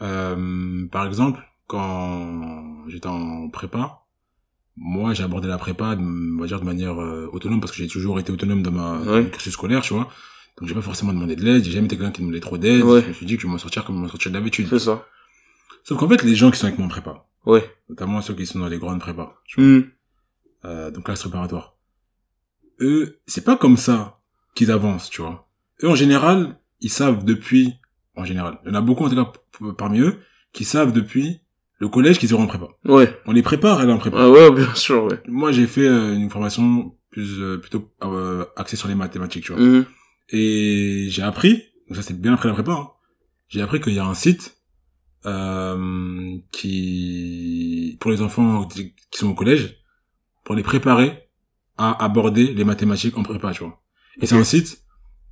Euh, 0.00 0.86
par 0.90 1.06
exemple, 1.06 1.40
quand 1.66 2.84
j'étais 2.88 3.08
en 3.08 3.48
prépa, 3.50 4.04
moi, 4.76 5.12
j'ai 5.12 5.24
abordé 5.24 5.48
la 5.48 5.58
prépa, 5.58 5.96
on 5.98 6.40
va 6.40 6.46
dire, 6.46 6.60
de 6.60 6.64
manière 6.64 6.98
euh, 7.00 7.28
autonome, 7.32 7.60
parce 7.60 7.72
que 7.72 7.78
j'ai 7.78 7.88
toujours 7.88 8.18
été 8.20 8.32
autonome 8.32 8.62
dans 8.62 8.70
ma 8.70 9.00
Ouais. 9.00 9.28
cursus 9.30 9.52
scolaire, 9.52 9.82
tu 9.82 9.92
vois. 9.92 10.08
Donc, 10.60 10.68
j'ai 10.68 10.74
pas 10.74 10.80
forcément 10.82 11.12
demandé 11.12 11.36
de 11.36 11.44
l'aide, 11.44 11.64
j'ai 11.64 11.70
jamais 11.70 11.86
été 11.86 11.96
quelqu'un 11.96 12.10
qui 12.12 12.20
demandait 12.22 12.40
trop 12.40 12.58
d'aide. 12.58 12.82
Ouais. 12.82 13.02
Je 13.02 13.08
me 13.08 13.12
suis 13.12 13.26
dit 13.26 13.36
que 13.36 13.42
je 13.42 13.46
vais 13.46 13.52
m'en 13.52 13.58
sortir 13.58 13.84
comme 13.84 13.96
je 13.96 14.00
m'en 14.02 14.08
sortir 14.08 14.32
d'habitude. 14.32 14.66
C'est 14.68 14.78
ça. 14.78 15.04
Sauf 15.84 15.98
qu'en 15.98 16.08
fait, 16.08 16.22
les 16.22 16.34
gens 16.34 16.50
qui 16.50 16.58
sont 16.58 16.66
avec 16.66 16.78
moi 16.78 16.86
en 16.86 16.90
prépa, 16.90 17.24
Ouais. 17.46 17.64
notamment 17.88 18.20
ceux 18.20 18.34
qui 18.34 18.44
sont 18.46 18.58
dans 18.58 18.68
les 18.68 18.78
grandes 18.78 19.00
prépas, 19.00 19.36
tu 19.44 19.60
vois, 19.60 19.70
Hmm. 19.70 19.84
euh, 20.64 20.90
donc 20.90 21.04
classe 21.04 21.20
préparatoire. 21.20 21.76
Eux, 22.80 23.18
c'est 23.26 23.44
pas 23.44 23.56
comme 23.56 23.76
ça 23.76 24.20
qu'ils 24.54 24.70
avancent, 24.70 25.10
tu 25.10 25.22
vois. 25.22 25.48
Eux, 25.82 25.88
en 25.88 25.94
général, 25.94 26.58
ils 26.80 26.90
savent 26.90 27.24
depuis, 27.24 27.74
en 28.16 28.24
général, 28.24 28.58
il 28.64 28.68
y 28.68 28.72
en 28.72 28.74
a 28.74 28.80
beaucoup 28.80 29.04
en 29.04 29.08
tout 29.10 29.16
cas 29.16 29.32
parmi 29.76 30.00
eux, 30.00 30.18
qui 30.52 30.64
savent 30.64 30.92
depuis 30.92 31.40
le 31.78 31.88
collège 31.88 32.18
qu'ils 32.18 32.30
iront 32.30 32.42
en 32.42 32.46
prépa. 32.48 32.66
Ouais. 32.84 33.16
On 33.26 33.32
les 33.32 33.42
prépare 33.42 33.78
à 33.78 33.82
aller 33.82 33.92
en 33.92 33.98
prépa. 33.98 34.16
Ah 34.20 34.28
ouais, 34.30 34.50
bien 34.50 34.74
sûr, 34.74 35.04
ouais. 35.04 35.20
Moi, 35.28 35.52
j'ai 35.52 35.66
fait 35.66 35.86
euh, 35.86 36.14
une 36.14 36.30
formation 36.30 36.94
plus 37.10 37.40
euh, 37.40 37.58
plutôt 37.58 37.88
euh, 38.02 38.44
axée 38.56 38.76
sur 38.76 38.88
les 38.88 38.94
mathématiques, 38.96 39.44
tu 39.44 39.52
vois. 39.52 39.60
Mhm. 39.60 39.86
Et 40.30 41.06
j'ai 41.08 41.22
appris, 41.22 41.62
donc 41.88 41.96
ça 41.96 42.02
c'est 42.02 42.18
bien 42.20 42.34
après 42.34 42.48
la 42.48 42.54
prépa, 42.54 42.72
hein, 42.72 42.88
j'ai 43.48 43.62
appris 43.62 43.80
qu'il 43.80 43.94
y 43.94 43.98
a 43.98 44.04
un 44.06 44.14
site 44.14 44.56
euh, 45.26 46.36
qui 46.52 47.96
pour 48.00 48.10
les 48.10 48.22
enfants 48.22 48.66
qui 48.66 48.92
sont 49.18 49.28
au 49.28 49.34
collège 49.34 49.76
pour 50.44 50.54
les 50.54 50.62
préparer 50.62 51.28
à 51.76 52.04
aborder 52.04 52.52
les 52.54 52.64
mathématiques 52.64 53.16
en 53.16 53.22
prépa, 53.22 53.52
tu 53.52 53.64
vois. 53.64 53.80
Et 54.20 54.26
c'est 54.26 54.34
un 54.36 54.44
site 54.44 54.82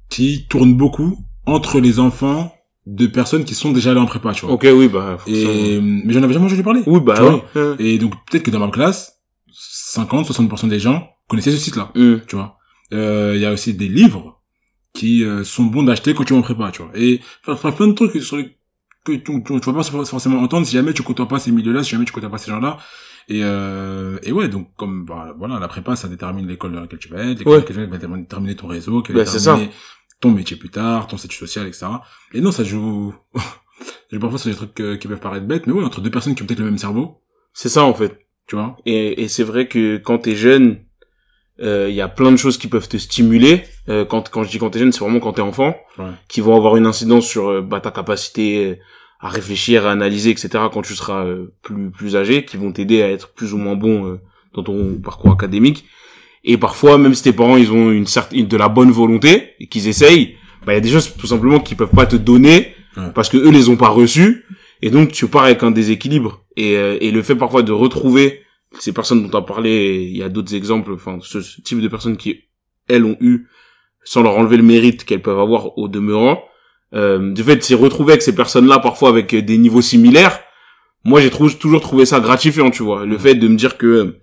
qui 0.09 0.47
tourne 0.49 0.75
beaucoup 0.75 1.19
entre 1.47 1.81
les 1.81 1.99
enfants 1.99 2.55
de 2.87 3.07
personnes 3.09 3.45
qui 3.45 3.55
sont 3.55 3.73
déjà 3.73 3.91
allées 3.91 4.01
en 4.01 4.07
prépa, 4.07 4.33
tu 4.33 4.47
vois. 4.47 4.55
Ok, 4.55 4.67
oui, 4.73 4.89
bah. 4.89 5.19
Et 5.27 5.81
mais 5.81 6.13
j'en 6.13 6.23
avais 6.23 6.33
jamais 6.35 6.47
entendu 6.47 6.63
parler. 6.63 6.83
Oui, 6.87 7.01
bah, 7.01 7.15
oui. 7.21 7.41
vois. 7.55 7.77
Et 7.79 7.99
donc 7.99 8.15
peut-être 8.31 8.45
que 8.45 8.51
dans 8.51 8.61
ma 8.61 8.71
classe 8.71 9.21
50 9.53 10.29
60% 10.31 10.69
des 10.69 10.79
gens 10.79 11.09
connaissaient 11.29 11.51
ce 11.51 11.57
site 11.57 11.77
là 11.77 11.91
Hmm. 11.95 12.19
tu 12.29 12.37
vois. 12.37 12.59
Euh, 12.93 13.33
Il 13.35 13.41
y 13.41 13.47
a 13.47 13.53
aussi 13.53 13.75
des 13.75 13.89
livres 13.89 14.36
qui 14.97 15.23
euh, 15.25 15.45
sont 15.45 15.65
bons 15.65 15.83
d'acheter 15.85 16.15
quand 16.15 16.25
tu 16.25 16.33
en 16.33 16.43
prépa, 16.43 16.71
tu 16.73 16.83
vois. 16.83 16.91
Et 16.95 17.21
enfin, 17.47 17.71
plein 17.73 17.89
de 17.89 17.93
trucs 17.93 18.21
sur 18.23 18.37
les 18.39 18.57
que 19.05 19.13
tu, 19.13 19.43
tu, 19.45 19.61
tu 19.61 19.71
vas 19.71 19.73
pas 19.73 19.83
forcément 19.85 20.41
entendre 20.43 20.67
si 20.67 20.73
jamais 20.73 20.93
tu 20.93 21.03
côtoies 21.05 21.29
pas 21.29 21.39
ces 21.39 21.53
milieux-là, 21.53 21.85
si 21.85 21.91
jamais 21.91 22.05
tu 22.05 22.13
côtoies 22.13 22.31
pas 22.31 22.39
ces 22.39 22.51
gens-là. 22.51 22.79
Et, 23.29 23.41
euh, 23.45 24.19
et 24.25 24.33
ouais, 24.33 24.49
donc 24.49 24.71
comme 24.77 25.05
bah, 25.05 25.35
voilà, 25.39 25.59
la 25.61 25.69
prépa, 25.69 25.95
ça 25.97 26.09
détermine 26.09 26.47
l'école 26.49 26.73
dans 26.73 26.81
laquelle 26.81 26.99
tu 26.99 27.09
vas 27.09 27.23
être, 27.25 27.39
l'école 27.39 27.53
Ouais. 27.55 27.59
laquelle 27.61 27.89
va 27.89 27.99
déterminer 27.99 28.57
ton 28.57 28.67
réseau, 28.69 29.03
qui 29.03 29.13
va 29.13 29.21
Bah, 29.21 29.27
c'est 29.27 29.39
déterminer 29.39 29.71
ton 30.21 30.31
métier 30.31 30.57
plus 30.57 30.71
tard, 30.71 31.07
ton 31.07 31.17
statut 31.19 31.37
social, 31.37 31.67
etc. 31.69 31.87
Et 32.33 32.41
non, 32.41 32.51
ça 32.51 32.65
joue... 32.65 33.15
je 34.11 34.19
parfois 34.19 34.39
sur 34.39 34.51
des 34.51 34.57
trucs 34.57 34.81
euh, 34.81 34.97
qui 34.97 35.07
peuvent 35.09 35.21
paraître 35.21 35.47
bêtes, 35.47 35.67
mais 35.67 35.73
ouais, 35.73 35.85
entre 35.85 36.01
deux 36.01 36.11
personnes 36.11 36.35
qui 36.35 36.43
ont 36.43 36.47
peut-être 36.47 36.61
le 36.61 36.65
même 36.67 36.79
cerveau, 36.79 37.21
C'est 37.53 37.69
ça, 37.69 37.85
en 37.85 37.95
fait. 37.95 38.19
tu 38.49 38.57
vois? 38.57 38.77
Et, 38.87 39.23
et 39.23 39.29
c'est 39.29 39.45
vrai 39.45 39.69
que 39.69 39.99
quand 39.99 40.19
t'es 40.19 40.35
jeune, 40.37 40.81
il 41.59 41.95
y 41.95 42.01
a 42.01 42.09
plein 42.09 42.31
de 42.33 42.37
choses 42.37 42.59
qui 42.59 42.69
peuvent 42.69 42.88
te 42.88 42.97
stimuler. 42.97 43.62
Euh, 43.88 44.05
quand, 44.05 44.29
quand 44.31 44.42
je 44.45 44.51
dis 44.51 44.59
quand 44.59 44.71
t'es 44.71 44.79
jeune, 44.79 44.92
c'est 44.92 45.01
vraiment 45.01 45.21
quand 45.21 45.33
t'es 45.35 45.42
enfant, 45.42 45.77
Ouais. 45.99 46.05
qui 46.29 46.40
vont 46.40 46.55
avoir 46.57 46.77
une 46.77 46.87
incidence 46.87 47.27
sur 47.27 47.49
euh, 47.49 47.61
bah, 47.62 47.81
ta 47.81 47.90
capacité 47.90 48.66
euh, 48.66 48.75
à 49.21 49.29
réfléchir, 49.29 49.87
à 49.87 49.92
analyser, 49.92 50.31
etc. 50.31 50.49
Quand 50.73 50.83
tu 50.83 50.95
seras 50.95 51.25
euh, 51.25 51.55
plus 51.62 51.90
plus 51.90 52.16
âgé, 52.16 52.45
qui 52.45 52.57
vont 52.59 52.73
t'aider 52.73 53.01
à 53.03 53.11
être 53.11 53.33
plus 53.33 53.55
ou 53.55 53.59
moins 53.59 53.75
bon 53.77 54.07
euh, 54.07 54.21
dans 54.55 54.62
ton 54.62 54.97
parcours 55.03 55.33
académique. 55.33 55.85
Et 56.45 56.59
parfois, 56.59 56.99
même 56.99 57.14
si 57.14 57.23
tes 57.23 57.33
parents 57.33 57.57
ils 57.57 57.73
ont 57.73 57.90
une 57.90 58.07
certaine 58.07 58.47
de 58.47 58.57
la 58.57 58.69
bonne 58.69 58.90
volonté 58.90 59.55
et 59.59 59.66
qu'ils 59.66 59.88
essayent, 59.88 60.37
bah 60.64 60.73
il 60.73 60.77
y 60.77 60.79
a 60.79 60.81
des 60.81 60.90
choses 60.90 61.12
tout 61.16 61.27
simplement 61.27 61.59
qu'ils 61.61 61.77
peuvent 61.77 61.88
pas 61.95 62.07
te 62.07 62.16
donner 62.16 62.75
Ouais. 62.97 63.11
parce 63.14 63.29
que 63.29 63.37
eux 63.37 63.51
les 63.51 63.69
ont 63.69 63.77
pas 63.77 63.88
reçues. 63.88 64.45
Et 64.83 64.90
donc 64.90 65.12
tu 65.12 65.27
pars 65.27 65.45
avec 65.45 65.62
un 65.62 65.71
déséquilibre. 65.71 66.42
Et, 66.57 66.77
euh, 66.77 66.97
et 67.01 67.11
le 67.11 67.23
fait 67.23 67.35
parfois 67.35 67.62
de 67.62 67.73
retrouver 67.73 68.42
ces 68.79 68.93
personnes 68.93 69.23
dont 69.23 69.29
tu 69.29 69.37
as 69.37 69.43
parlé, 69.43 70.09
il 70.11 70.17
y 70.17 70.23
a 70.23 70.29
d'autres 70.29 70.55
exemples, 70.55 70.93
enfin 70.93 71.19
ce, 71.21 71.39
type 71.63 71.81
de 71.81 71.89
personnes 71.89 72.17
qui 72.17 72.45
elles 72.89 73.05
ont 73.05 73.17
eu 73.21 73.47
sans 74.05 74.23
leur 74.23 74.37
enlever 74.37 74.57
le 74.57 74.63
mérite 74.63 75.05
qu'elles 75.05 75.23
peuvent 75.23 75.41
avoir 75.41 75.77
au 75.79 75.89
demeurant. 75.89 76.43
Euh, 76.95 77.33
du 77.33 77.43
fait 77.43 77.57
de 77.57 77.63
s'y 77.63 77.75
retrouver 77.75 78.13
avec 78.13 78.23
ces 78.23 78.35
personnes-là, 78.35 78.79
parfois 78.79 79.09
avec 79.09 79.35
des 79.35 79.59
niveaux 79.59 79.83
similaires, 79.83 80.41
moi 81.05 81.21
j'ai 81.21 81.31
trou- 81.31 81.51
toujours 81.51 81.81
trouvé 81.81 82.07
ça 82.07 82.21
gratifiant, 82.21 82.71
tu 82.71 82.83
vois. 82.83 83.05
Le 83.05 83.19
fait 83.19 83.35
de 83.35 83.49
me 83.49 83.57
dire 83.57 83.77
que 83.77 84.21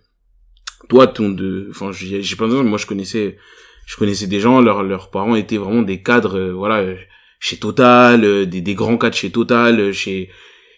toi, 0.89 1.07
ton 1.07 1.29
de, 1.29 1.67
enfin 1.69 1.91
j'ai 1.91 2.21
plein 2.35 2.47
d'exemples. 2.47 2.69
Moi 2.69 2.77
je 2.77 2.85
connaissais, 2.85 3.37
je 3.85 3.97
connaissais 3.97 4.27
des 4.27 4.39
gens, 4.39 4.61
leurs 4.61 4.83
leurs 4.83 5.09
parents 5.09 5.35
étaient 5.35 5.57
vraiment 5.57 5.81
des 5.81 6.01
cadres, 6.01 6.37
euh, 6.37 6.53
voilà, 6.53 6.95
chez 7.39 7.57
Total, 7.57 8.23
euh, 8.23 8.45
des 8.45 8.61
des 8.61 8.75
grands 8.75 8.97
cadres 8.97 9.15
chez 9.15 9.29
Total, 9.31 9.79
euh, 9.79 9.91
chez 9.91 10.29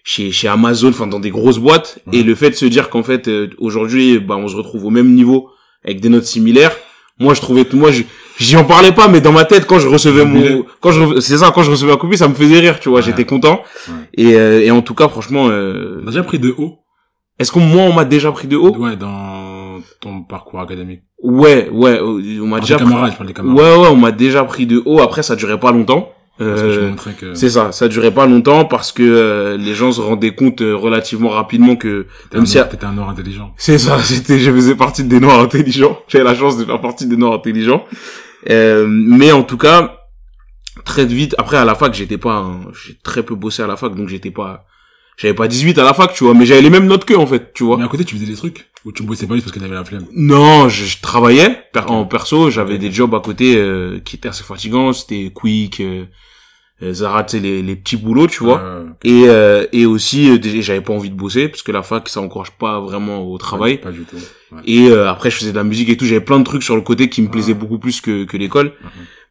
chez 0.08 0.32
chez 0.32 0.48
Amazon, 0.48 0.90
enfin 0.90 1.08
dans 1.08 1.20
des 1.20 1.32
grosses 1.32 1.58
boîtes. 1.58 2.00
Et 2.14 2.22
le 2.24 2.36
fait 2.36 2.52
de 2.52 2.56
se 2.56 2.66
dire 2.66 2.90
qu'en 2.90 3.04
fait 3.04 3.28
euh, 3.28 3.50
aujourd'hui, 3.58 4.20
bah 4.20 4.36
on 4.38 4.48
se 4.48 4.56
retrouve 4.56 4.86
au 4.86 4.92
même 4.92 5.12
niveau 5.14 5.50
avec 5.84 6.00
des 6.00 6.10
notes 6.10 6.26
similaires. 6.26 6.76
Moi 7.20 7.34
je 7.34 7.42
trouvais, 7.42 7.66
moi 7.74 7.92
je- 7.92 8.04
j'y 8.40 8.56
en 8.56 8.66
parlais 8.66 8.92
pas, 8.92 9.08
mais 9.08 9.20
dans 9.20 9.32
ma 9.32 9.46
tête 9.46 9.66
quand 9.66 9.80
je 9.80 9.88
recevais 9.88 10.26
mon, 10.26 10.64
quand 10.80 10.92
je 10.92 11.20
c'est 11.22 11.38
ça, 11.40 11.52
quand 11.54 11.64
je 11.64 11.72
recevais 11.72 11.92
un 11.94 11.98
copie, 11.98 12.18
ça 12.18 12.28
me 12.28 12.36
faisait 12.36 12.60
rire, 12.60 12.80
tu 12.80 12.90
vois. 12.90 13.00
Ouais. 13.00 13.06
J'étais 13.06 13.26
content. 13.26 13.64
Ouais. 13.88 13.94
Et 14.14 14.36
euh, 14.36 14.62
et 14.62 14.70
en 14.72 14.82
tout 14.82 14.94
cas 14.94 15.08
franchement, 15.10 15.48
euh, 15.50 16.02
On 16.04 16.08
a 16.08 16.12
déjà 16.12 16.24
pris 16.24 16.38
de 16.40 16.54
haut, 16.56 16.76
est-ce 17.40 17.52
qu'on 17.52 17.62
moi 17.62 17.84
on 17.84 17.94
m'a 17.94 18.06
déjà 18.06 18.32
pris 18.32 18.48
de 18.48 18.58
haut? 18.58 18.76
Ouais, 18.78 18.96
dans 18.96 19.80
ton 20.02 20.22
parcours 20.24 20.60
académique. 20.60 21.02
Ouais, 21.24 21.68
ouais, 21.72 21.98
euh, 22.00 22.40
on 22.44 22.48
m'a 22.48 22.60
déjà 22.60 22.76
pris... 22.76 22.86
camarades, 22.86 23.12
je 23.14 23.18
parle 23.18 23.28
des 23.28 23.34
camarades. 23.34 23.58
Ouais, 23.58 23.76
ouais, 23.82 23.88
on 23.92 23.96
m'a 23.96 24.12
déjà 24.12 24.44
pris 24.44 24.68
de 24.68 24.84
haut. 24.86 25.00
Après, 25.02 25.24
ça 25.24 25.36
durait 25.36 25.60
pas 25.60 25.72
longtemps. 25.72 26.10
Euh, 26.42 26.94
que 27.18 27.34
c'est 27.34 27.50
ça, 27.50 27.72
ça 27.72 27.88
durait 27.88 28.14
pas 28.14 28.26
longtemps 28.26 28.66
parce 28.66 28.92
que 28.92 29.04
euh, 29.04 29.56
les 29.58 29.74
gens 29.74 29.92
se 29.94 30.02
rendaient 30.02 30.36
compte 30.36 30.62
euh, 30.62 30.76
relativement 30.76 31.30
rapidement 31.30 31.78
que 31.78 32.08
t'étais 32.24 32.38
un, 32.38 32.46
si 32.46 32.58
noir- 32.58 32.68
t'étais 32.70 32.86
un 32.86 32.92
noir 32.94 33.10
intelligent. 33.10 33.54
c'est 33.58 33.78
ça, 33.78 33.98
c'était 34.04 34.38
je 34.40 34.52
faisais 34.52 34.76
partie 34.76 35.04
des 35.06 35.20
noirs 35.22 35.40
intelligents. 35.40 35.98
J'avais 36.10 36.26
la 36.26 36.36
chance 36.36 36.58
de 36.58 36.66
faire 36.66 36.82
partie 36.82 37.08
des 37.08 37.16
noirs 37.16 37.34
intelligents. 37.36 37.86
Euh, 38.50 38.86
mais 38.90 39.32
en 39.32 39.44
tout 39.44 39.58
cas, 39.58 40.02
très 40.84 41.06
vite 41.06 41.36
après 41.38 41.56
à 41.58 41.64
la 41.66 41.74
fac, 41.76 41.94
j'étais 41.94 42.18
pas 42.18 42.34
un- 42.36 42.62
j'ai 42.86 42.98
très 43.02 43.24
peu 43.24 43.36
bossé 43.36 43.64
à 43.64 43.68
la 43.68 43.78
fac 43.78 43.96
donc 43.96 44.10
j'étais 44.10 44.32
pas 44.32 44.66
j'avais 45.18 45.34
pas 45.34 45.48
18 45.48 45.78
à 45.80 45.84
la 45.84 45.94
fac, 45.94 46.14
tu 46.14 46.24
vois, 46.24 46.34
mais 46.34 46.46
j'avais 46.46 46.62
les 46.62 46.70
mêmes 46.70 46.88
notes 46.88 47.06
qu'eux 47.06 47.18
en 47.18 47.26
fait, 47.28 47.54
tu 47.54 47.64
vois. 47.64 47.78
Mais 47.78 47.84
à 47.84 47.88
côté, 47.88 48.04
tu 48.06 48.16
faisais 48.16 48.26
des 48.26 48.36
trucs 48.36 48.68
où 48.86 48.92
tu 48.92 49.04
bossais 49.04 49.26
pas 49.28 49.34
juste 49.36 49.46
parce 49.46 49.56
que 49.56 49.60
t'avais 49.62 49.74
la 49.74 49.84
flemme. 49.86 50.06
Non, 50.14 50.70
je, 50.70 50.86
je 50.86 51.02
travaillais 51.02 51.64
per- 51.74 51.82
en 51.88 52.06
perso, 52.06 52.50
j'avais 52.52 52.78
des 52.78 52.92
jobs 52.92 53.14
à 53.16 53.20
côté 53.20 53.56
euh, 53.58 54.00
qui 54.04 54.16
étaient 54.18 54.30
assez 54.30 54.44
fatigants, 54.44 54.94
c'était 54.94 55.32
Quick, 55.34 55.80
euh, 55.80 56.04
euh, 56.84 56.94
Zara, 56.94 57.24
tu 57.24 57.38
sais, 57.38 57.40
les, 57.42 57.62
les 57.64 57.76
petits 57.78 57.96
boulots, 57.96 58.28
tu 58.28 58.44
vois. 58.44 58.60
Euh, 58.62 58.84
Et, 59.04 59.24
euh, 59.28 59.66
et 59.72 59.86
aussi, 59.86 60.30
euh, 60.30 60.38
j'avais 60.62 60.82
pas 60.82 60.94
envie 60.94 61.10
de 61.10 61.16
bosser, 61.16 61.48
parce 61.48 61.64
que 61.64 61.72
la 61.72 61.82
fac, 61.82 62.08
ça 62.10 62.20
encourage 62.22 62.52
pas 62.52 62.80
vraiment 62.82 63.24
au 63.24 63.38
travail. 63.38 63.78
Pas, 63.80 63.92
du 63.92 64.02
tout. 64.02 64.18
Ouais. 64.52 64.62
Et 64.66 64.88
euh, 64.90 65.10
après, 65.10 65.32
je 65.32 65.38
faisais 65.38 65.52
de 65.52 65.56
la 65.58 65.64
musique 65.64 65.90
et 65.90 65.96
tout. 65.98 66.06
J'avais 66.06 66.20
plein 66.22 66.38
de 66.38 66.44
trucs 66.44 66.62
sur 66.64 66.76
le 66.76 66.82
côté 66.82 67.10
qui 67.10 67.22
me 67.22 67.30
plaisaient 67.30 67.54
Ouais. 67.54 67.58
beaucoup 67.58 67.80
plus 67.80 68.02
que, 68.02 68.26
que 68.26 68.36
l'école. 68.38 68.74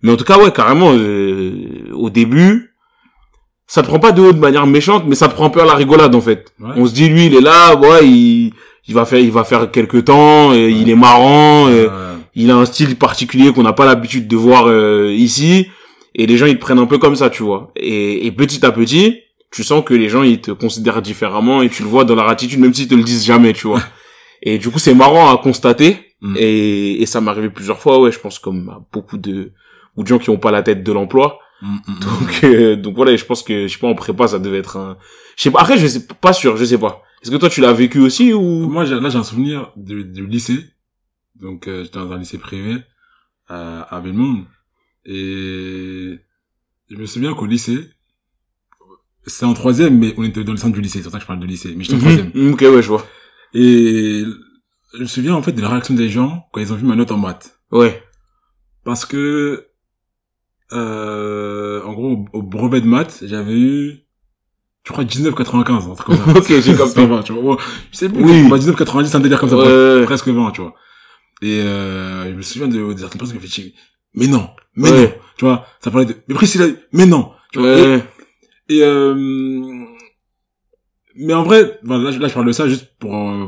Mais 0.03 0.11
en 0.11 0.17
tout 0.17 0.25
cas, 0.25 0.39
ouais, 0.39 0.53
carrément, 0.53 0.93
euh, 0.95 1.91
au 1.93 2.11
début, 2.11 2.74
ça 3.67 3.83
te 3.83 3.89
prend 3.89 3.99
pas 3.99 4.13
de 4.13 4.23
haut 4.23 4.33
de 4.33 4.39
manière 4.39 4.67
méchante, 4.67 5.05
mais 5.07 5.15
ça 5.15 5.29
te 5.29 5.35
prend 5.35 5.47
un 5.47 5.51
peu 5.51 5.61
à 5.61 5.65
la 5.65 5.75
rigolade, 5.75 6.15
en 6.15 6.21
fait. 6.21 6.53
Ouais. 6.61 6.71
On 6.77 6.87
se 6.87 6.93
dit, 6.93 7.09
lui, 7.09 7.27
il 7.27 7.35
est 7.35 7.41
là, 7.41 7.77
ouais, 7.77 8.07
il, 8.07 8.53
il 8.87 8.95
va 8.95 9.05
faire, 9.05 9.19
il 9.19 9.33
va 9.33 9.45
faire 9.45 9.71
quelques 9.71 10.05
temps, 10.05 10.53
il 10.53 10.89
est 10.91 10.97
marrant, 10.97 11.69
il 12.35 12.51
a 12.51 12.57
un 12.57 12.65
style 12.65 12.97
particulier 12.97 13.53
qu'on 13.53 13.63
n'a 13.63 13.73
pas 13.73 13.87
l'habitude 13.87 14.29
de 14.29 14.37
voir 14.37 14.67
euh, 14.67 15.13
ici, 15.13 15.69
et 16.15 16.27
les 16.27 16.37
gens, 16.37 16.47
ils 16.47 16.57
te 16.57 16.61
prennent 16.61 16.79
un 16.79 16.87
peu 16.87 16.99
comme 16.99 17.17
ça, 17.17 17.31
tu 17.31 17.43
vois. 17.43 17.73
Et, 17.77 18.27
et 18.27 18.33
petit 18.33 18.65
à 18.65 18.73
petit, 18.73 19.21
tu 19.51 19.65
sens 19.65 19.85
que 19.85 19.95
les 19.95 20.09
gens, 20.09 20.23
ils 20.23 20.41
te 20.41 20.51
considèrent 20.51 21.03
différemment, 21.03 21.63
et 21.63 21.69
tu 21.69 21.83
le 21.83 21.89
vois 21.89 22.05
dans 22.05 22.15
leur 22.15 22.29
attitude, 22.29 22.61
même 22.61 22.75
s'ils 22.75 22.89
te 22.89 22.95
le 22.95 23.03
disent 23.03 23.25
jamais, 23.25 23.53
tu 23.53 23.67
vois. 23.67 23.83
Et 24.47 24.59
du 24.59 24.69
coup, 24.69 24.79
c'est 24.79 24.95
marrant 24.95 25.33
à 25.33 25.39
constater. 25.39 25.97
Mm. 26.21 26.37
Et, 26.39 27.03
et 27.03 27.07
ça 27.07 27.23
m'est 27.23 27.31
arrivé 27.31 27.49
plusieurs 27.49 27.81
fois, 27.81 27.99
ouais, 27.99 28.13
je 28.13 28.19
pense 28.19 28.39
comme 28.39 28.69
à 28.69 28.81
beaucoup 28.93 29.17
de, 29.17 29.53
ou 29.97 30.03
de 30.03 30.09
gens 30.09 30.19
qui 30.19 30.29
ont 30.29 30.37
pas 30.37 30.51
la 30.51 30.63
tête 30.63 30.83
de 30.83 30.93
l'emploi. 30.93 31.39
Mm, 31.65 31.75
mm, 31.75 31.95
mm. 31.95 32.01
Donc, 32.01 32.45
euh, 32.45 32.77
donc 32.77 32.95
voilà, 32.97 33.17
je 33.17 33.25
pense 33.25 33.43
que, 33.43 33.67
je 33.67 33.73
sais 33.73 33.79
pas, 33.79 33.89
en 33.89 33.95
prépa, 33.95 34.29
ça 34.29 34.39
devait 34.39 34.59
être 34.59 34.77
un, 34.77 34.97
je 35.37 35.43
sais 35.43 35.51
pas, 35.51 35.61
après, 35.61 35.79
je 35.79 35.87
sais 35.87 36.07
pas 36.07 36.33
sûr, 36.33 36.57
je 36.57 36.65
sais 36.65 36.79
pas. 36.79 37.03
Est-ce 37.23 37.31
que 37.31 37.37
toi, 37.37 37.49
tu 37.49 37.61
l'as 37.61 37.73
vécu 37.73 38.01
aussi 38.01 38.33
ou? 38.33 38.69
Moi, 38.69 38.85
j'ai- 38.85 39.01
là, 39.01 39.09
j'ai 39.09 39.19
un 39.19 39.25
souvenir 39.25 39.73
du, 39.77 40.05
du 40.05 40.27
lycée. 40.27 40.67
Donc, 41.37 41.67
euh, 41.69 41.83
j'étais 41.85 41.99
dans 41.99 42.13
un 42.13 42.19
lycée 42.19 42.39
privé 42.39 42.77
à, 43.49 43.83
à 43.95 44.01
Belmont. 44.01 44.45
Et 45.07 46.19
je 46.91 46.97
me 46.97 47.07
souviens 47.07 47.35
qu'au 47.35 47.47
lycée, 47.47 47.91
c'est 49.27 49.47
en 49.47 49.55
troisième, 49.55 49.99
mais 49.99 50.15
on 50.17 50.23
était 50.25 50.45
dans 50.45 50.53
le 50.53 50.59
centre 50.59 50.75
du 50.75 50.81
lycée. 50.83 50.99
C'est 50.99 51.05
pour 51.05 51.13
ça 51.13 51.19
que 51.19 51.23
je 51.23 51.27
parle 51.27 51.41
de 51.41 51.47
lycée. 51.47 51.75
Mais 51.77 51.83
j'étais 51.85 51.97
en 51.97 52.01
troisième. 52.01 52.31
Mhm. 52.35 52.53
Ok, 52.53 52.61
ouais, 52.61 52.83
je 52.83 52.89
vois. 52.89 53.07
Et 53.55 54.25
je 54.95 54.99
me 55.01 55.07
souviens, 55.07 55.35
en 55.35 55.43
fait, 55.43 55.53
de 55.53 55.61
la 55.63 55.69
réaction 55.71 55.95
des 55.95 56.09
gens 56.11 56.47
quand 56.53 56.61
ils 56.61 56.73
ont 56.73 56.77
vu 56.77 56.85
ma 56.87 56.95
note 56.97 57.11
en 57.11 57.17
maths. 57.19 57.59
Ouais. 57.71 58.03
Parce 58.85 59.07
que, 59.07 59.67
euh, 60.75 61.83
en 61.85 61.93
gros, 61.93 62.27
au, 62.33 62.39
au 62.39 62.43
brevet 62.43 62.81
de 62.81 62.87
maths, 62.87 63.23
j'avais 63.27 63.59
eu, 63.59 64.01
je 64.87 64.93
crois, 64.93 65.05
19,95, 65.05 65.91
un 65.91 65.95
truc 65.95 66.07
comme 66.07 66.17
ça. 66.17 66.33
Ok, 66.39 66.47
j'ai 66.49 66.73
compris. 66.75 66.89
C'était 66.89 67.07
20, 67.07 67.23
tu 67.23 67.33
vois. 67.33 67.59
Je 67.93 67.97
sais 67.97 68.09
plus, 68.09 68.25
Oui. 68.25 68.49
bah, 68.49 68.59
19,90, 68.59 69.07
c'est 69.07 69.17
un 69.17 69.21
délire 69.21 69.39
comme 69.41 69.51
ça. 69.51 69.57
Ouais, 69.57 70.05
presque 70.05 70.29
20, 70.29 70.51
tu 70.53 70.61
vois. 70.63 70.75
Et, 71.43 71.61
euh, 71.61 72.31
je 72.31 72.37
me 72.37 72.43
souviens 72.43 72.69
de, 72.69 72.93
de 72.93 72.99
certaines 72.99 73.19
personnes 73.19 73.39
qui 73.39 73.45
ont 73.45 73.49
fait, 73.49 73.75
mais 74.15 74.27
non, 74.27 74.49
mais 74.77 74.91
Ouais. 74.91 75.03
non, 75.03 75.13
tu 75.37 75.45
vois. 75.45 75.67
Ça 75.81 75.91
parlait 75.91 76.07
de, 76.07 76.15
mais 76.29 76.35
Priscilla, 76.35 76.67
mais 76.93 77.07
non, 77.07 77.33
tu 77.53 77.59
vois. 77.61 77.75
Ouais. 77.75 78.03
Et, 78.69 78.77
et, 78.79 78.83
euh, 78.85 79.15
mais 81.17 81.35
en 81.35 81.43
vrai, 81.45 81.79
voilà, 81.85 82.05
là, 82.05 82.11
je- 82.11 82.19
là, 82.19 82.29
je 82.29 82.35
parle 82.35 82.47
de 82.47 82.53
ça 82.53 82.69
juste 82.69 82.87
pour, 82.99 83.15
euh, 83.15 83.47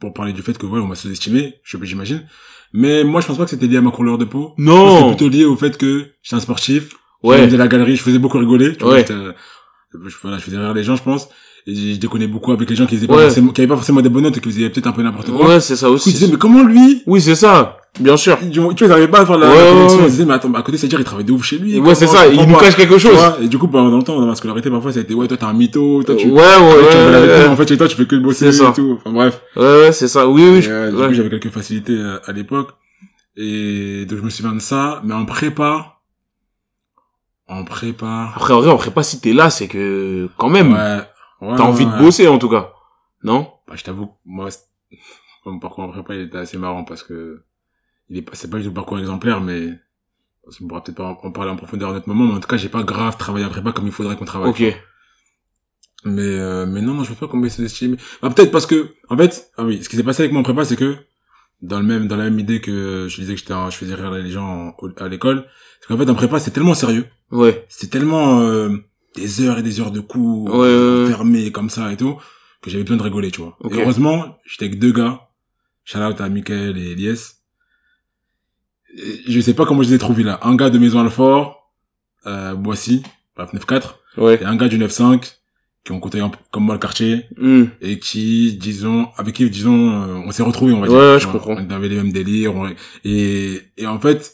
pour 0.00 0.12
parler 0.12 0.32
du 0.32 0.42
fait 0.42 0.56
que, 0.58 0.66
voilà, 0.66 0.84
on 0.84 0.88
m'a 0.88 0.94
sous-estimé, 0.96 1.54
je 1.62 1.76
j'imagine. 1.82 2.26
Mais 2.72 3.04
moi, 3.04 3.20
je 3.20 3.26
pense 3.26 3.38
pas 3.38 3.44
que 3.44 3.50
c'était 3.50 3.66
lié 3.66 3.76
à 3.78 3.80
ma 3.80 3.90
couleur 3.90 4.18
de 4.18 4.24
peau. 4.24 4.54
C'était 4.58 4.70
Non. 4.70 5.08
plutôt 5.14 5.28
lié 5.28 5.44
au 5.44 5.56
fait 5.56 5.76
que 5.78 6.06
j'étais 6.22 6.36
un 6.36 6.40
sportif. 6.40 6.90
Je 7.24 7.28
Ouais. 7.28 7.44
faisais 7.46 7.56
la 7.56 7.68
galerie, 7.68 7.96
je 7.96 8.02
faisais 8.02 8.18
beaucoup 8.18 8.38
rigoler. 8.38 8.76
Tu 8.76 8.84
Ouais. 8.84 9.04
je, 9.08 10.14
voilà, 10.22 10.38
je 10.38 10.42
faisais 10.44 10.58
rire 10.58 10.74
les 10.74 10.82
gens, 10.84 10.96
je 10.96 11.02
pense. 11.02 11.28
Et 11.66 11.74
je 11.74 11.94
je 11.94 11.98
déconnais 11.98 12.28
beaucoup 12.28 12.52
avec 12.52 12.68
les 12.70 12.76
gens 12.76 12.86
qui 12.86 12.94
faisaient 12.96 13.06
pas 13.08 13.16
Ouais. 13.16 13.22
forcément, 13.24 13.50
qui 13.52 13.60
avaient 13.60 13.68
pas 13.68 13.74
forcément 13.76 14.00
des 14.00 14.08
bonnes 14.08 14.22
notes 14.24 14.36
et 14.36 14.40
qui 14.40 14.50
faisaient 14.50 14.70
peut-être 14.70 14.86
un 14.86 14.92
peu 14.92 15.02
n'importe 15.02 15.30
quoi. 15.32 15.48
Ouais, 15.48 15.60
c'est 15.60 15.74
ça 15.74 15.88
coup, 15.88 15.94
aussi. 15.94 16.28
mais 16.30 16.36
comment 16.38 16.62
lui? 16.62 17.02
Oui, 17.06 17.20
c'est 17.20 17.34
ça. 17.34 17.78
Bien 17.98 18.16
sûr. 18.16 18.38
Tu 18.50 18.60
vois, 18.60 19.00
ils 19.00 19.08
pas 19.08 19.20
à 19.20 19.26
faire 19.26 19.38
la, 19.38 19.48
Ouais, 19.48 19.64
la 19.64 19.70
connexion. 19.72 20.00
Ils 20.00 20.10
disaient, 20.10 20.24
mais 20.24 20.34
attends, 20.34 20.52
à 20.54 20.62
côté, 20.62 20.78
c'est-à-dire, 20.78 21.00
il 21.00 21.04
travaille 21.04 21.24
de 21.24 21.32
ouf 21.32 21.44
chez 21.44 21.58
lui. 21.58 21.78
Ouais, 21.80 21.94
c'est 21.94 22.06
ça. 22.06 22.26
Il 22.26 22.40
nous 22.46 22.56
cache 22.56 22.76
quelque 22.76 22.98
chose. 22.98 23.18
et 23.40 23.48
du 23.48 23.58
coup, 23.58 23.68
pendant 23.68 23.96
le 23.96 24.02
temps, 24.02 24.18
dans 24.20 24.26
ma 24.26 24.34
scolarité, 24.34 24.70
parfois, 24.70 24.92
ça 24.92 24.98
a 24.98 25.02
été, 25.02 25.14
ouais, 25.14 25.28
toi, 25.28 25.36
t'es 25.36 25.44
un 25.44 25.52
mytho, 25.52 26.02
toi, 26.02 26.14
tu, 26.16 26.28
Ouais, 26.28 26.42
ouais, 26.42 27.38
ouais, 27.40 27.46
en 27.46 27.56
fait, 27.56 27.68
chez 27.68 27.76
toi, 27.76 27.88
tu 27.88 27.96
fais 27.96 28.06
que 28.06 28.16
bosser 28.16 28.54
et 28.54 28.72
tout. 28.74 28.98
Enfin, 28.98 29.12
bref. 29.12 29.40
Ouais, 29.56 29.62
ouais, 29.62 29.92
c'est 29.92 30.08
ça. 30.08 30.28
Oui, 30.28 30.42
oui. 30.48 30.66
Euh, 30.68 30.90
du 30.90 30.96
ouais. 30.96 31.08
coup, 31.08 31.14
j'avais 31.14 31.30
quelques 31.30 31.50
facilités 31.50 31.96
euh, 31.96 32.18
à 32.26 32.32
l'époque. 32.32 32.70
Et 33.36 34.06
donc, 34.06 34.18
je 34.18 34.24
me 34.24 34.30
souviens 34.30 34.52
de 34.52 34.60
ça. 34.60 35.00
Mais 35.04 35.14
en 35.14 35.24
prépa, 35.24 35.96
en 37.48 37.64
prépa, 37.64 38.32
Après, 38.34 38.54
en 38.54 38.60
vrai, 38.60 38.70
en 38.70 38.76
prépa, 38.76 39.02
si 39.02 39.20
t'es 39.20 39.32
là, 39.32 39.50
c'est 39.50 39.68
que, 39.68 40.28
quand 40.36 40.48
même, 40.48 40.72
ouais, 40.72 41.48
ouais, 41.48 41.56
t'as 41.56 41.62
envie 41.64 41.86
de 41.86 41.98
bosser, 41.98 42.28
en 42.28 42.38
tout 42.38 42.48
cas. 42.48 42.72
Non? 43.22 43.48
Bah, 43.68 43.74
je 43.76 43.84
t'avoue, 43.84 44.10
moi, 44.24 44.48
mon 45.46 45.58
parcours 45.58 45.84
en 45.84 45.88
prépa, 45.88 46.14
il 46.14 46.22
était 46.22 46.38
assez 46.38 46.58
marrant 46.58 46.84
parce 46.84 47.02
que 47.02 47.42
il 48.10 48.18
est 48.18 48.22
pas, 48.22 48.32
c'est 48.34 48.48
pas 48.50 48.58
du 48.58 48.64
tout 48.64 48.70
le 48.70 48.74
parcours 48.74 48.98
exemplaire, 48.98 49.40
mais 49.40 49.70
on 50.62 50.66
pourra 50.68 50.82
peut-être 50.84 50.96
pas 50.96 51.18
en- 51.22 51.30
parler 51.32 51.50
en 51.50 51.56
profondeur 51.56 51.90
à 51.90 51.92
un 51.92 51.96
autre 51.96 52.08
moment, 52.08 52.24
mais 52.26 52.34
en 52.34 52.40
tout 52.40 52.48
cas, 52.48 52.56
j'ai 52.56 52.68
pas 52.68 52.82
grave 52.84 53.16
travaillé 53.16 53.44
en 53.44 53.50
prépa 53.50 53.72
comme 53.72 53.86
il 53.86 53.92
faudrait 53.92 54.16
qu'on 54.16 54.24
travaille. 54.24 54.50
Ok. 54.50 54.62
Mais, 56.04 56.22
euh, 56.22 56.66
mais 56.66 56.82
non, 56.82 56.94
non, 56.94 57.02
je 57.04 57.10
veux 57.10 57.16
pas 57.16 57.26
qu'on 57.26 57.36
me 57.38 57.48
sous-estime. 57.48 57.96
Bah, 58.22 58.30
peut-être 58.30 58.52
parce 58.52 58.66
que, 58.66 58.94
en 59.08 59.16
fait, 59.16 59.50
ah 59.56 59.64
oui, 59.64 59.82
ce 59.82 59.88
qui 59.88 59.96
s'est 59.96 60.04
passé 60.04 60.22
avec 60.22 60.32
mon 60.32 60.42
prépa, 60.44 60.64
c'est 60.64 60.76
que, 60.76 60.96
dans 61.62 61.80
le 61.80 61.86
même, 61.86 62.06
dans 62.06 62.16
la 62.16 62.24
même 62.24 62.38
idée 62.38 62.60
que 62.60 63.06
je 63.08 63.16
disais 63.20 63.34
que 63.34 63.40
j'étais, 63.40 63.54
je 63.70 63.76
faisais 63.76 63.94
rire 63.94 64.10
les 64.12 64.30
gens 64.30 64.74
en- 64.78 64.88
à 64.98 65.08
l'école, 65.08 65.46
c'est 65.80 65.88
qu'en 65.88 65.96
fait, 65.98 66.08
en 66.08 66.14
prépa, 66.14 66.38
c'est 66.38 66.52
tellement 66.52 66.74
sérieux. 66.74 67.06
Ouais. 67.32 67.64
C'est 67.68 67.90
tellement, 67.90 68.40
euh, 68.42 68.68
des 69.16 69.40
heures 69.40 69.58
et 69.58 69.62
des 69.62 69.80
heures 69.80 69.90
de 69.90 70.00
cours, 70.00 70.44
Ouais, 70.54 70.58
ouais, 70.60 71.02
ouais. 71.04 71.08
fermés 71.08 71.50
comme 71.50 71.70
ça 71.70 71.90
et 71.92 71.96
tout, 71.96 72.16
que 72.62 72.70
j'avais 72.70 72.84
besoin 72.84 72.98
de 72.98 73.02
rigoler, 73.02 73.30
tu 73.32 73.40
vois. 73.40 73.56
Ok. 73.60 73.74
Et 73.74 73.80
heureusement, 73.82 74.38
j'étais 74.44 74.66
avec 74.66 74.78
deux 74.78 74.92
gars, 74.92 75.28
shout 75.84 75.98
out 75.98 76.20
à 76.20 76.28
Michael 76.28 76.76
et 76.78 76.92
Elias. 76.92 77.32
Je 79.28 79.40
sais 79.40 79.54
pas 79.54 79.66
comment 79.66 79.82
je 79.82 79.88
les 79.88 79.94
ai 79.94 79.98
trouvés 79.98 80.22
là. 80.22 80.38
Un 80.42 80.56
gars 80.56 80.70
de 80.70 80.78
Maison 80.78 81.00
Alfort, 81.00 81.70
euh, 82.26 82.54
Boissy, 82.54 83.02
bref, 83.36 83.50
9-4, 83.52 83.98
Ouais. 84.16 84.38
et 84.40 84.44
un 84.44 84.56
gars 84.56 84.68
du 84.68 84.78
9-5, 84.78 85.38
qui 85.84 85.92
ont 85.92 86.00
côtoyé 86.00 86.26
comme 86.50 86.64
moi 86.64 86.74
le 86.74 86.80
quartier, 86.80 87.26
Hmm. 87.38 87.64
et 87.80 87.98
qui, 87.98 88.56
disons, 88.60 89.08
avec 89.18 89.34
qui, 89.36 89.48
disons, 89.50 89.90
euh, 89.90 90.22
on 90.26 90.30
s'est 90.32 90.42
retrouvés, 90.42 90.72
on 90.72 90.80
va 90.80 90.88
dire. 90.88 90.96
ouais, 90.96 91.18
je 91.20 91.24
vois, 91.26 91.32
comprends. 91.40 91.56
On 91.56 91.70
avait 91.70 91.88
les 91.88 91.96
mêmes 91.96 92.10
délires, 92.12 92.56
on- 92.56 92.68
et, 93.04 93.60
et 93.76 93.86
en 93.86 94.00
fait, 94.00 94.32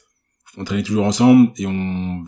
on 0.57 0.64
traînait 0.64 0.83
toujours 0.83 1.05
ensemble, 1.07 1.51
et 1.57 1.66
on 1.66 2.22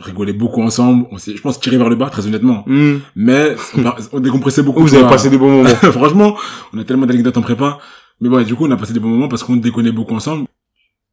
rigolait 0.00 0.32
beaucoup 0.34 0.62
ensemble, 0.62 1.06
on 1.10 1.18
s'est, 1.18 1.34
je 1.36 1.40
pense, 1.40 1.58
tiré 1.58 1.78
vers 1.78 1.88
le 1.88 1.96
bas, 1.96 2.10
très 2.10 2.26
honnêtement. 2.26 2.62
Hmm. 2.66 2.98
Mais, 3.16 3.56
on, 3.76 3.84
on 4.12 4.20
décompressait 4.20 4.62
beaucoup. 4.62 4.80
Vous 4.86 4.94
avez 4.94 5.08
passé 5.08 5.30
des 5.30 5.38
bons 5.38 5.50
moments. 5.50 5.68
Franchement, 5.92 6.36
on 6.72 6.78
a 6.78 6.84
tellement 6.84 7.06
d'anecdotes 7.06 7.38
en 7.38 7.42
prépa. 7.42 7.78
Mais 8.20 8.28
ouais, 8.28 8.44
du 8.44 8.54
coup, 8.54 8.66
on 8.66 8.70
a 8.70 8.76
passé 8.76 8.92
des 8.92 9.00
bons 9.00 9.08
moments 9.08 9.28
parce 9.28 9.42
qu'on 9.42 9.56
déconnait 9.56 9.92
beaucoup 9.92 10.14
ensemble. 10.14 10.46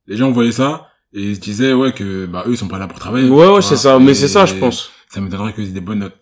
Les 0.08 0.17
gens 0.17 0.32
voyaient 0.32 0.52
ça, 0.52 0.88
et 1.13 1.22
ils 1.22 1.36
se 1.36 1.41
disaient, 1.41 1.74
ouais, 1.74 1.91
que, 1.93 2.26
bah, 2.26 2.43
eux, 2.48 2.52
ils 2.52 2.58
sont 2.58 2.67
pas 2.67 2.80
là 2.80 2.88
pour 2.88 3.00
travailler. 3.00 3.30
Ouais, 3.30 3.48
ouais, 3.48 3.62
c'est 3.62 3.76
ça. 3.78 4.00
Mais 4.00 4.13
c'est 4.13 4.28
ça, 4.28 4.46
je 4.46 4.56
pense. 4.56 4.91
Ça 5.10 5.22
m'étonnerait 5.22 5.54
qu'ils 5.54 5.65
aient 5.67 5.72
des 5.72 5.82
bonnes 5.82 6.00
notes. 6.00 6.17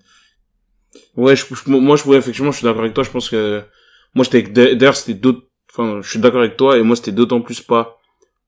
Ouais, 1.16 1.36
je, 1.36 1.46
je- 1.46 1.70
moi, 1.70 1.96
je 1.96 2.04
pourrais, 2.04 2.18
effectivement, 2.18 2.52
je 2.52 2.58
suis 2.58 2.66
d'accord 2.66 2.82
avec 2.82 2.94
toi. 2.94 3.04
Je 3.04 3.10
pense 3.10 3.30
que, 3.30 3.64
moi, 4.14 4.24
j'étais, 4.24 4.38
avec- 4.40 4.54
d'ailleurs, 4.78 4.96
c'était 4.96 5.14
d'autres, 5.20 5.44
enfin, 5.72 6.00
je 6.02 6.10
suis 6.10 6.20
d'accord 6.20 6.42
avec 6.42 6.58
toi, 6.58 6.78
et 6.78 6.84
moi, 6.84 6.96
c'était 6.96 7.12
d'autant 7.12 7.42
plus 7.42 7.62
pas, 7.62 7.98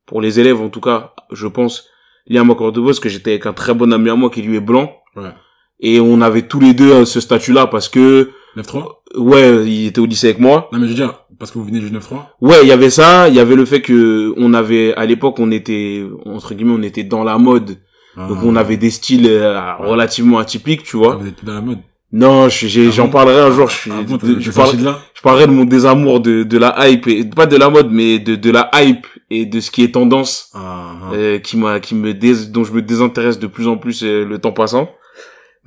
pour 0.05 0.21
les 0.21 0.39
élèves, 0.39 0.59
en 0.61 0.69
tout 0.69 0.81
cas, 0.81 1.13
je 1.31 1.47
pense, 1.47 1.87
lié 2.27 2.39
à 2.39 2.43
ma 2.43 2.53
de 2.53 2.79
boss, 2.81 2.99
que 2.99 3.09
j'étais 3.09 3.31
avec 3.31 3.45
un 3.45 3.53
très 3.53 3.73
bon 3.73 3.91
ami 3.93 4.09
à 4.09 4.15
moi 4.15 4.29
qui 4.29 4.41
lui 4.41 4.57
est 4.57 4.61
blanc. 4.61 4.95
Ouais. 5.15 5.31
Et 5.79 5.99
on 5.99 6.21
avait 6.21 6.47
tous 6.47 6.59
les 6.59 6.73
deux 6.73 6.91
euh, 6.91 7.05
ce 7.05 7.19
statut-là 7.19 7.67
parce 7.67 7.87
que, 7.89 8.31
9-3? 8.55 9.03
ouais, 9.15 9.65
il 9.69 9.87
était 9.87 9.99
au 9.99 10.05
lycée 10.05 10.27
avec 10.29 10.39
moi. 10.39 10.69
Non, 10.71 10.79
mais 10.79 10.85
je 10.87 10.91
veux 10.91 10.95
dire, 10.97 11.25
parce 11.39 11.51
que 11.51 11.57
vous 11.59 11.65
venez 11.65 11.79
du 11.79 11.89
9-3? 11.91 11.99
Ouais, 12.41 12.57
il 12.63 12.67
y 12.67 12.71
avait 12.71 12.89
ça, 12.89 13.27
il 13.29 13.35
y 13.35 13.39
avait 13.39 13.55
le 13.55 13.65
fait 13.65 13.81
que 13.81 14.33
on 14.37 14.53
avait 14.53 14.93
à 14.95 15.05
l'époque 15.05 15.39
on 15.39 15.51
était 15.51 16.03
entre 16.25 16.53
guillemets 16.53 16.75
on 16.77 16.83
était 16.83 17.03
dans 17.03 17.23
la 17.23 17.37
mode. 17.37 17.77
Donc 18.17 18.39
on 18.43 18.55
avait 18.55 18.77
des 18.77 18.89
styles 18.89 19.27
euh, 19.27 19.75
relativement 19.77 20.39
atypiques, 20.39 20.81
tu 20.81 20.95
Ah, 20.95 20.99
vois. 20.99 21.15
vous 21.17 21.27
êtes 21.27 21.35
plus 21.35 21.45
dans 21.45 21.53
la 21.53 21.61
mode? 21.61 21.77
Non, 22.11 22.49
je- 22.49 22.87
Ah 22.87 22.91
j'en 22.91 23.09
parlerai 23.09 23.41
un 23.41 23.51
jour, 23.51 23.69
je 23.69 23.75
suis 23.75 23.91
Ah 23.93 24.01
bon, 24.01 24.15
de- 24.17 24.35
t'es- 24.35 24.41
je 24.41 24.49
parle- 24.51 24.75
là? 24.81 24.97
parlerai 25.21 25.45
de 25.45 25.51
mon 25.51 25.65
désamour 25.65 26.19
de 26.21 26.41
de 26.43 26.57
la 26.57 26.87
hype 26.89 27.05
et 27.07 27.23
pas 27.25 27.45
de 27.45 27.57
la 27.57 27.69
mode 27.69 27.89
mais 27.91 28.17
de 28.17 28.35
de 28.35 28.49
la 28.49 28.71
hype 28.75 29.05
et 29.29 29.45
de 29.45 29.59
ce 29.59 29.69
qui 29.69 29.83
est 29.83 29.93
tendance 29.93 30.49
Ah, 30.55 30.59
ah. 30.59 31.13
euh, 31.13 31.37
qui 31.37 31.57
m'a 31.57 31.79
qui 31.79 31.93
me 31.95 32.13
dés, 32.15 32.33
dont 32.49 32.63
je 32.63 32.71
me 32.71 32.81
désintéresse 32.81 33.37
de 33.37 33.45
plus 33.47 33.67
en 33.67 33.77
plus 33.77 34.03
euh, 34.03 34.25
le 34.25 34.39
temps 34.39 34.53
passant. 34.53 34.89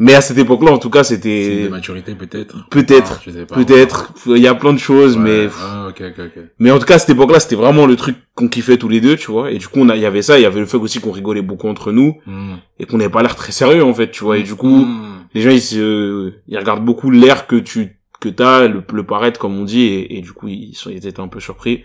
Mais 0.03 0.15
à 0.15 0.23
cette 0.23 0.39
époque-là 0.39 0.73
en 0.73 0.79
tout 0.79 0.89
cas, 0.89 1.05
c'était 1.05 1.69
maturité, 1.71 2.15
peut-être. 2.15 2.67
peut-être 2.71 3.21
Ah, 3.51 3.55
peut-être 3.55 4.13
il 4.27 4.39
y 4.39 4.47
a 4.47 4.55
plein 4.55 4.73
de 4.73 4.79
choses 4.79 5.17
Ouais. 5.19 5.23
mais 5.23 5.49
Ah, 5.63 5.89
ok, 5.91 6.03
ok, 6.09 6.19
ok. 6.27 6.43
Mais 6.59 6.71
en 6.71 6.79
tout 6.79 6.87
cas, 6.87 6.95
à 6.95 6.99
cette 6.99 7.11
époque-là, 7.11 7.39
c'était 7.39 7.55
vraiment 7.55 7.85
le 7.87 7.97
truc 7.97 8.17
qu'on 8.35 8.49
kiffait 8.49 8.79
tous 8.79 8.89
les 8.89 9.03
deux, 9.03 9.17
tu 9.17 9.31
vois. 9.31 9.51
Et 9.51 9.59
du 9.59 9.69
coup, 9.69 9.79
on 9.81 9.89
a, 9.91 9.97
il 9.97 10.03
y 10.03 10.07
avait 10.07 10.23
ça, 10.23 10.39
il 10.39 10.43
y 10.43 10.47
avait 10.47 10.61
le 10.61 10.65
fait 10.67 10.79
aussi 10.79 11.01
qu'on 11.01 11.11
rigolait 11.13 11.43
beaucoup 11.43 11.69
entre 11.69 11.93
nous 11.93 12.17
Hmm. 12.27 12.55
et 12.79 12.87
qu'on 12.87 12.97
n'avait 12.97 13.11
pas 13.11 13.21
l'air 13.23 13.37
très 13.37 13.53
sérieux, 13.53 13.85
en 13.85 13.93
fait, 13.93 14.11
tu 14.11 14.25
vois. 14.25 14.39
Et 14.39 14.43
du 14.43 14.55
coup, 14.55 14.85
Hmm. 14.87 15.19
les 15.35 15.43
gens, 15.43 15.51
ils 15.51 15.61
se, 15.61 16.33
ils 16.49 16.59
regardent 16.59 16.85
beaucoup 16.85 17.11
l'air 17.11 17.47
que 17.47 17.57
tu, 17.57 17.99
que 18.21 18.31
t'as, 18.31 18.69
le, 18.69 18.83
le 18.93 19.05
paraître, 19.05 19.39
comme 19.39 19.59
on 19.59 19.65
dit, 19.65 19.83
et, 19.83 20.17
et 20.17 20.21
du 20.23 20.33
coup, 20.33 20.49
ils 20.49 20.75
sont, 20.75 20.89
ils 20.91 21.07
étaient 21.07 21.21
un 21.21 21.29
peu 21.29 21.41
surpris. 21.41 21.85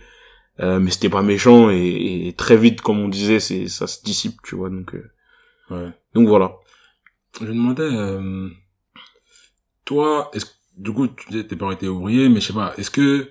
Euh, 0.61 0.79
mais 0.79 0.89
c'était 0.89 1.09
pas 1.09 1.21
méchant 1.21 1.69
et, 1.69 2.27
et 2.27 2.33
très 2.33 2.55
vite, 2.55 2.79
comme 2.79 2.99
on 3.01 3.09
disait, 3.09 3.41
c'est, 3.41 3.67
ça 3.67 3.87
se 3.87 4.01
dissipe, 4.05 4.35
tu 4.41 4.55
vois. 4.55 4.69
Donc, 4.69 4.95
euh, 4.95 5.03
Ouais. 5.69 5.89
donc 6.13 6.27
voilà. 6.29 6.53
Je 7.41 7.45
me 7.45 7.53
demandais, 7.53 7.83
euh, 7.83 8.49
toi, 9.83 10.29
est-ce 10.33 10.45
du 10.77 10.91
coup, 10.91 11.07
tu 11.07 11.29
disais 11.29 11.45
tes 11.45 11.55
parents 11.55 11.71
étaient 11.71 11.87
ouvriers, 11.87 12.27
mais 12.29 12.41
je 12.41 12.47
sais 12.47 12.53
pas, 12.53 12.73
est-ce 12.77 12.91
que 12.91 13.29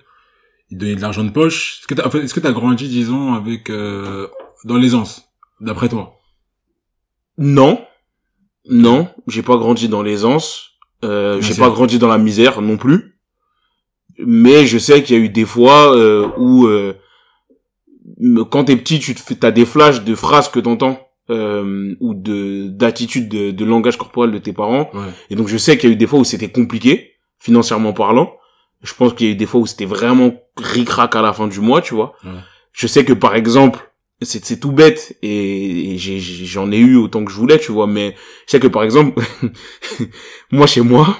ils 0.71 0.77
donnaient 0.77 0.95
de 0.95 1.01
l'argent 1.01 1.23
de 1.23 1.29
poche? 1.29 1.79
Est-ce 1.79 1.87
que 1.87 1.93
t'as, 1.93 2.07
en 2.07 2.09
fait, 2.09 2.19
est-ce 2.23 2.33
que 2.33 2.39
t'as 2.39 2.51
grandi, 2.51 2.87
disons, 2.87 3.33
avec, 3.33 3.69
euh, 3.69 4.27
dans 4.63 4.77
l'aisance, 4.77 5.29
d'après 5.59 5.89
toi? 5.89 6.19
Non. 7.37 7.85
Non, 8.67 9.09
j'ai 9.27 9.43
pas 9.43 9.57
grandi 9.57 9.89
dans 9.89 10.01
l'aisance. 10.01 10.71
Euh, 11.03 11.39
j'ai 11.39 11.49
Misère. 11.49 11.67
pas 11.67 11.71
grandi 11.71 11.99
dans 11.99 12.07
la 12.07 12.17
misère 12.17 12.61
non 12.61 12.77
plus. 12.77 13.19
Mais 14.17 14.65
je 14.65 14.79
sais 14.79 15.03
qu'il 15.03 15.15
y 15.15 15.19
a 15.19 15.23
eu 15.23 15.29
des 15.29 15.45
fois 15.45 15.95
euh, 15.95 16.27
où 16.37 16.65
euh, 16.65 16.95
quand 18.49 18.63
t'es 18.65 18.75
petit, 18.75 18.99
tu 18.99 19.13
te 19.13 19.19
fais, 19.19 19.35
t'as 19.35 19.51
des 19.51 19.65
flashs 19.65 20.03
de 20.03 20.15
phrases 20.15 20.49
que 20.49 20.59
t'entends 20.59 21.04
euh, 21.29 21.95
ou 21.99 22.13
de 22.13 22.67
d'attitude 22.67 23.29
de, 23.29 23.51
de 23.51 23.65
langage 23.65 23.97
corporel 23.97 24.31
de 24.31 24.37
tes 24.37 24.53
parents. 24.53 24.89
Ouais. 24.93 25.09
Et 25.29 25.35
donc 25.35 25.47
je 25.47 25.57
sais 25.57 25.77
qu'il 25.77 25.89
y 25.89 25.91
a 25.91 25.95
eu 25.95 25.97
des 25.97 26.07
fois 26.07 26.19
où 26.19 26.23
c'était 26.23 26.51
compliqué 26.51 27.13
financièrement 27.39 27.93
parlant. 27.93 28.33
Je 28.81 28.93
pense 28.93 29.13
qu'il 29.13 29.27
y 29.27 29.29
a 29.29 29.33
eu 29.33 29.35
des 29.35 29.45
fois 29.45 29.61
où 29.61 29.65
c'était 29.65 29.85
vraiment 29.85 30.33
ric-rac 30.57 31.15
à 31.15 31.21
la 31.21 31.33
fin 31.33 31.47
du 31.47 31.59
mois, 31.59 31.81
tu 31.81 31.95
vois. 31.95 32.13
Ouais. 32.23 32.31
Je 32.71 32.87
sais 32.87 33.05
que 33.05 33.13
par 33.13 33.35
exemple, 33.35 33.91
c'est 34.21 34.45
c'est 34.45 34.59
tout 34.59 34.71
bête 34.71 35.17
et, 35.21 35.97
j'en 35.97 36.71
ai 36.71 36.77
eu 36.77 36.95
autant 36.95 37.25
que 37.25 37.31
je 37.31 37.37
voulais, 37.37 37.59
tu 37.59 37.71
vois. 37.71 37.87
Mais 37.87 38.15
je 38.45 38.51
sais 38.51 38.59
que 38.59 38.67
par 38.67 38.83
exemple, 38.83 39.21
moi 40.51 40.67
chez 40.67 40.81
moi, 40.81 41.17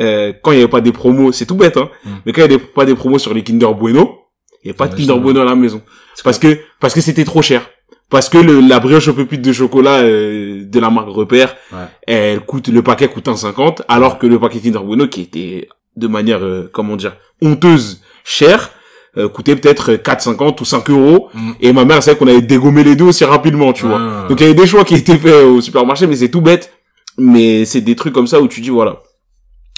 euh, 0.00 0.32
quand 0.42 0.52
il 0.52 0.58
y 0.58 0.60
avait 0.60 0.70
pas 0.70 0.80
des 0.80 0.92
promos, 0.92 1.32
c'est 1.32 1.46
tout 1.46 1.54
bête, 1.54 1.76
hein. 1.76 1.90
Mm. 2.04 2.10
Mais 2.24 2.32
quand 2.32 2.44
il 2.44 2.50
y 2.50 2.54
avait 2.54 2.64
pas 2.64 2.84
des 2.84 2.94
promos 2.94 3.18
sur 3.18 3.32
les 3.32 3.42
Kinder 3.42 3.72
Bueno, 3.74 4.22
il 4.62 4.66
y 4.66 4.70
avait 4.70 4.76
pas 4.76 4.88
de 4.88 4.96
Kinder 4.96 5.18
Bueno 5.18 5.40
à 5.40 5.44
la 5.44 5.54
maison 5.54 5.82
C'est 6.14 6.24
parce 6.24 6.38
que 6.38 6.58
parce 6.80 6.94
que 6.94 7.00
c'était 7.00 7.24
trop 7.24 7.42
cher. 7.42 7.70
Parce 8.08 8.28
que 8.28 8.38
le, 8.38 8.60
la 8.60 8.78
brioche 8.78 9.08
aux 9.08 9.14
pépites 9.14 9.42
de 9.42 9.52
chocolat 9.52 9.98
euh, 9.98 10.64
de 10.64 10.80
la 10.80 10.90
marque 10.90 11.08
Repère, 11.08 11.56
Ouais. 11.72 11.78
elle 12.06 12.40
coûte 12.40 12.68
le 12.68 12.82
paquet 12.82 13.08
coûte 13.08 13.26
1,50 13.26 13.82
alors 13.88 14.18
que 14.18 14.26
le 14.28 14.38
paquet 14.38 14.60
Kinder 14.60 14.78
Bueno 14.84 15.08
qui 15.08 15.22
était 15.22 15.68
de 15.96 16.06
manière 16.06 16.42
euh, 16.44 16.70
comment 16.72 16.94
dire 16.96 17.16
honteuse 17.42 18.02
cher 18.24 18.70
euh, 19.16 19.28
coûtait 19.28 19.56
peut-être 19.56 19.92
4,50 19.94 20.60
ou 20.60 20.64
5 20.64 20.88
euros 20.90 21.28
Mm. 21.34 21.52
et 21.60 21.72
ma 21.72 21.84
mère 21.84 22.02
savait 22.02 22.16
qu'on 22.16 22.28
avait 22.28 22.42
dégommé 22.42 22.84
les 22.84 22.94
deux 22.96 23.06
aussi 23.06 23.24
rapidement 23.24 23.72
tu 23.72 23.86
vois 23.86 23.96
ouais. 23.98 24.28
donc 24.28 24.38
il 24.40 24.42
y 24.42 24.46
avait 24.46 24.54
des 24.54 24.66
choix 24.66 24.84
qui 24.84 24.94
étaient 24.94 25.18
faits 25.18 25.44
au 25.44 25.60
supermarché 25.60 26.06
mais 26.06 26.16
c'est 26.16 26.30
tout 26.30 26.40
bête 26.42 26.72
mais 27.18 27.64
c'est 27.64 27.80
des 27.80 27.96
trucs 27.96 28.12
comme 28.14 28.26
ça 28.28 28.40
où 28.40 28.46
tu 28.46 28.60
dis 28.60 28.70
voilà 28.70 29.02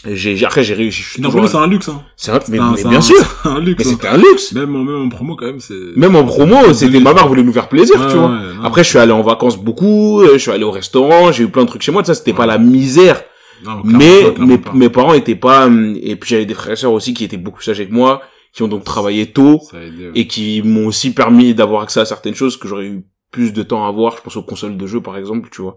j'ai 0.06 0.44
après 0.44 0.62
j'ai 0.62 0.74
réussi 0.74 1.20
Bueno, 1.20 1.46
c'est 1.48 1.56
un 1.56 1.66
luxe, 1.66 1.88
hein. 1.88 2.02
c'est 2.16 2.30
un- 2.30 2.38
mais, 2.48 2.58
un- 2.61 2.72
mais 2.76 2.84
bien 2.84 2.98
un- 2.98 3.00
sûr 3.00 3.16
c'est 3.42 3.48
un 3.48 3.58
luxe. 3.61 3.84
mais 3.84 3.90
hein. 3.90 3.94
c'était 3.94 4.08
un 4.08 4.16
luxe 4.16 4.52
Même 4.52 4.76
en, 4.76 4.84
même 4.84 5.02
en 5.06 5.08
promo, 5.08 5.34
quand 5.34 5.46
même, 5.46 5.58
c'est... 5.61 5.74
même 5.96 6.14
en 6.14 6.24
promo 6.24 6.72
c'était 6.72 7.00
ma 7.00 7.14
mère 7.14 7.26
voulait 7.26 7.42
nous 7.42 7.52
faire 7.52 7.68
plaisir 7.68 8.00
Ouais, 8.00 8.06
tu 8.08 8.16
vois 8.16 8.26
ouais, 8.28 8.54
non. 8.56 8.62
après, 8.64 8.84
je 8.84 8.90
suis 8.90 8.98
allé 8.98 9.11
en 9.12 9.22
vacances 9.22 9.56
beaucoup, 9.58 10.20
euh, 10.22 10.34
je 10.34 10.38
suis 10.38 10.50
allé 10.52 10.62
au 10.64 10.70
restaurant, 10.70 11.32
j'ai 11.32 11.44
eu 11.44 11.48
plein 11.48 11.64
de 11.64 11.68
trucs 11.68 11.82
chez 11.82 11.90
moi, 11.92 12.04
ça 12.04 12.14
c'était 12.14 12.32
pas 12.32 12.46
la 12.46 12.58
misère. 12.58 13.22
Non, 13.64 13.80
Mais 13.84 14.30
pas, 14.30 14.44
mes, 14.44 14.58
pas. 14.58 14.72
mes 14.72 14.88
parents 14.88 15.14
étaient 15.14 15.34
pas, 15.34 15.66
hum, 15.66 15.96
et 16.00 16.14
puis 16.14 16.30
j'avais 16.30 16.46
des 16.46 16.54
frères 16.54 16.74
et 16.74 16.76
sœurs 16.76 16.92
aussi 16.92 17.12
qui 17.12 17.24
étaient 17.24 17.37
beaucoup 17.37 17.58
plus 17.58 17.68
âgés 17.70 17.88
que 17.88 17.92
moi, 17.92 18.22
qui 18.52 18.62
ont 18.62 18.68
donc 18.68 18.84
travaillé 18.84 19.26
tôt, 19.32 19.61
aidé, 19.74 20.12
et 20.14 20.28
qui 20.28 20.62
m'ont 20.62 20.87
aussi 20.87 21.12
permis 21.12 21.54
d'avoir 21.54 21.82
accès 21.82 21.98
à 21.98 22.04
certaines 22.04 22.37
choses 22.37 22.56
que 22.56 22.68
j'aurais 22.68 22.87
eu 22.87 23.02
plus 23.32 23.52
de 23.52 23.64
temps 23.64 23.84
à 23.84 23.90
voir, 23.90 24.14
je 24.16 24.22
pense 24.22 24.37
aux 24.37 24.44
consoles 24.44 24.76
de 24.76 24.87
jeux 24.87 25.00
par 25.00 25.16
exemple, 25.16 25.48
tu 25.50 25.61
vois. 25.61 25.76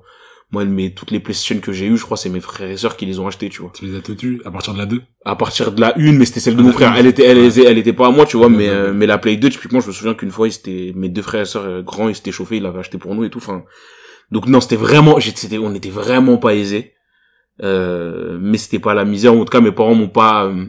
Moi, 0.51 0.65
mes, 0.65 0.93
toutes 0.93 1.11
les 1.11 1.19
PlayStation 1.21 1.59
que 1.61 1.71
j'ai 1.71 1.85
eues, 1.87 1.95
je 1.97 2.03
crois 2.03 2.17
c'est 2.17 2.27
mes 2.29 2.41
frères 2.41 2.69
et 2.69 2.75
sœurs 2.75 2.97
qui 2.97 3.05
les 3.05 3.19
ont 3.19 3.27
achetées, 3.27 3.47
tu 3.49 3.61
vois. 3.61 3.71
Tu 3.73 3.85
les 3.85 3.95
as 3.95 4.01
tues 4.01 4.41
à 4.43 4.51
partir 4.51 4.73
de 4.73 4.79
la 4.79 4.85
2 4.85 5.01
À 5.23 5.35
partir 5.37 5.71
de 5.71 5.79
la 5.79 5.97
une, 5.97 6.17
mais 6.17 6.25
c'était 6.25 6.41
celle 6.41 6.55
de 6.55 6.59
Ah, 6.59 6.63
mon 6.63 6.67
la 6.69 6.73
frère. 6.73 6.93
Elle 6.97 7.07
était, 7.07 7.23
elle, 7.23 7.37
était- 7.37 7.63
elle 7.65 7.77
était 7.77 7.93
pas 7.93 8.07
à 8.07 8.11
moi, 8.11 8.25
tu 8.25 8.35
vois, 8.35 8.49
mais, 8.49 8.67
euh, 8.67 8.91
mais 8.93 9.05
la 9.05 9.17
Play 9.17 9.37
2, 9.37 9.49
typiquement, 9.49 9.79
je 9.79 9.87
me 9.87 9.93
souviens 9.93 10.13
qu'une 10.13 10.31
fois, 10.31 10.47
ils 10.49 10.55
étaient, 10.55 10.91
mes 10.95 11.07
deux 11.07 11.21
frères 11.21 11.41
et 11.43 11.45
sœurs 11.45 11.63
euh, 11.65 11.81
grands, 11.81 12.09
ils 12.09 12.15
s'étaient 12.15 12.33
chauffés, 12.33 12.57
ils 12.57 12.63
l'avaient 12.63 12.79
acheté 12.79 12.97
pour 12.97 13.15
nous 13.15 13.23
et 13.23 13.29
tout, 13.29 13.37
enfin. 13.37 13.63
Donc 14.29 14.47
non, 14.47 14.59
c'était 14.59 14.75
vraiment, 14.75 15.19
c'était, 15.21 15.57
on 15.57 15.73
était 15.73 15.89
vraiment 15.89 16.37
pas 16.37 16.53
aisés. 16.55 16.93
Euh, 17.63 18.37
mais 18.41 18.57
c'était 18.57 18.79
pas 18.79 18.93
la 18.93 19.05
misère, 19.05 19.33
en 19.33 19.39
tout 19.39 19.45
cas, 19.45 19.61
mes 19.61 19.71
parents 19.71 19.93
m'ont 19.95 20.09
pas 20.09 20.45
euh, 20.45 20.65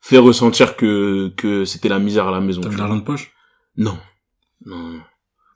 fait 0.00 0.18
ressentir 0.18 0.74
que, 0.76 1.28
que 1.36 1.64
c'était 1.64 1.88
la 1.88 1.98
misère 1.98 2.26
à 2.28 2.30
la 2.32 2.40
maison. 2.40 2.60
T'as 2.62 2.68
tu 2.70 2.74
de 2.76 2.80
l'argent 2.80 2.96
de 2.96 3.02
poche? 3.04 3.30
Non. 3.76 3.98
Non. 4.64 5.00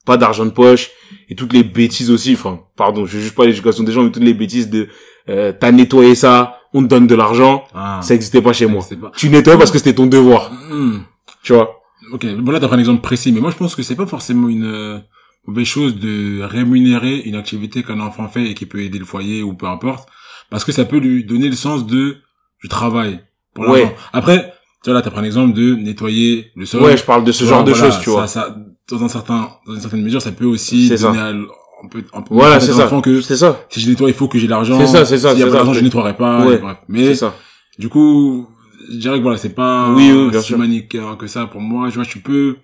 Pas 0.04 0.16
d'argent 0.16 0.44
de 0.44 0.50
poche. 0.50 0.90
Et 1.28 1.34
toutes 1.34 1.52
les 1.52 1.62
bêtises 1.62 2.10
aussi. 2.10 2.34
Enfin, 2.34 2.60
pardon, 2.76 3.06
je 3.06 3.18
juge 3.18 3.34
pas 3.34 3.44
l'éducation 3.44 3.84
des 3.84 3.92
gens, 3.92 4.02
mais 4.02 4.10
toutes 4.10 4.24
les 4.24 4.34
bêtises 4.34 4.68
de, 4.68 4.88
euh, 5.28 5.52
t'as 5.58 5.70
nettoyé 5.70 6.14
ça, 6.14 6.58
on 6.74 6.82
te 6.82 6.88
donne 6.88 7.06
de 7.06 7.14
l'argent. 7.14 7.64
Ah. 7.74 8.00
Ça 8.02 8.14
existait 8.14 8.42
pas 8.42 8.52
chez 8.52 8.66
moi. 8.66 8.84
Pas... 9.00 9.12
Tu 9.16 9.28
nettoies 9.28 9.58
parce 9.58 9.70
que 9.70 9.78
c'était 9.78 9.94
ton 9.94 10.06
devoir. 10.06 10.50
Hmm. 10.52 11.00
Tu 11.42 11.52
vois? 11.52 11.82
Ok, 12.12 12.26
bon 12.36 12.50
là 12.50 12.60
t'as 12.60 12.66
pris 12.66 12.76
un 12.76 12.80
exemple 12.80 13.00
précis, 13.00 13.32
mais 13.32 13.40
moi 13.40 13.50
je 13.50 13.56
pense 13.56 13.74
que 13.74 13.82
c'est 13.82 13.96
pas 13.96 14.06
forcément 14.06 14.48
une 14.48 14.66
euh, 14.66 14.98
mauvaise 15.46 15.66
chose 15.66 15.96
de 15.96 16.42
rémunérer 16.42 17.20
une 17.20 17.36
activité 17.36 17.82
qu'un 17.82 18.00
enfant 18.00 18.28
fait 18.28 18.50
et 18.50 18.54
qui 18.54 18.66
peut 18.66 18.80
aider 18.80 18.98
le 18.98 19.04
foyer 19.04 19.42
ou 19.42 19.54
peu 19.54 19.66
importe, 19.66 20.08
parce 20.50 20.64
que 20.64 20.72
ça 20.72 20.84
peut 20.84 20.98
lui 20.98 21.24
donner 21.24 21.48
le 21.48 21.56
sens 21.56 21.86
de 21.86 22.16
je 22.58 22.68
travaille 22.68 23.20
pour 23.54 23.68
Ouais. 23.68 23.94
Après, 24.12 24.52
tu 24.82 24.90
vois 24.90 24.94
là 24.94 25.02
t'as 25.02 25.10
pris 25.10 25.20
un 25.20 25.24
exemple 25.24 25.54
de 25.54 25.74
nettoyer 25.74 26.50
le 26.54 26.66
sol. 26.66 26.82
Ouais, 26.82 26.96
je 26.96 27.04
parle 27.04 27.24
de 27.24 27.32
ce 27.32 27.44
genre 27.44 27.64
de 27.64 27.72
voilà, 27.72 27.90
choses, 27.90 27.98
tu 28.00 28.06
ça, 28.06 28.10
vois. 28.10 28.26
Ça, 28.26 28.56
dans 28.92 29.04
un 29.04 29.08
certain, 29.08 29.50
dans 29.66 29.74
une 29.74 29.80
certaine 29.80 30.02
mesure, 30.02 30.20
ça 30.22 30.32
peut 30.32 30.44
aussi 30.44 30.88
donner 30.88 30.96
ça. 30.98 31.10
à 31.10 31.28
un 31.30 31.88
peu, 31.90 32.02
un 32.12 32.22
peu 32.22 32.34
Voilà, 32.34 32.60
c'est 32.60 32.72
ça. 32.72 32.88
que 33.02 33.20
C'est 33.22 33.36
ça. 33.36 33.60
si 33.68 33.80
je 33.80 33.90
nettoie, 33.90 34.08
il 34.08 34.14
faut 34.14 34.28
que 34.28 34.38
j'ai 34.38 34.46
l'argent. 34.46 34.78
C'est 34.78 34.86
ça, 34.86 35.04
c'est 35.04 35.18
ça, 35.18 35.30
S'il 35.30 35.40
y 35.40 35.42
a 35.42 35.46
pas 35.46 35.52
d'argent, 35.52 35.72
je 35.72 35.80
nettoierai 35.80 36.16
pas. 36.16 36.44
Ouais. 36.46 36.58
bref. 36.58 36.76
Mais 36.88 37.14
ça. 37.14 37.34
du 37.78 37.88
coup, 37.88 38.46
je 38.90 38.96
dirais 38.98 39.18
que 39.18 39.22
voilà, 39.22 39.36
c'est 39.38 39.54
pas 39.54 39.90
Oui, 39.90 40.12
oui, 40.12 40.30
si 40.38 40.42
sûr. 40.46 40.58
manichéen 40.58 41.16
que 41.16 41.26
ça 41.26 41.46
pour 41.46 41.60
moi. 41.60 41.88
Je 41.88 41.96
vois, 41.96 42.04
tu 42.04 42.20
peux, 42.20 42.56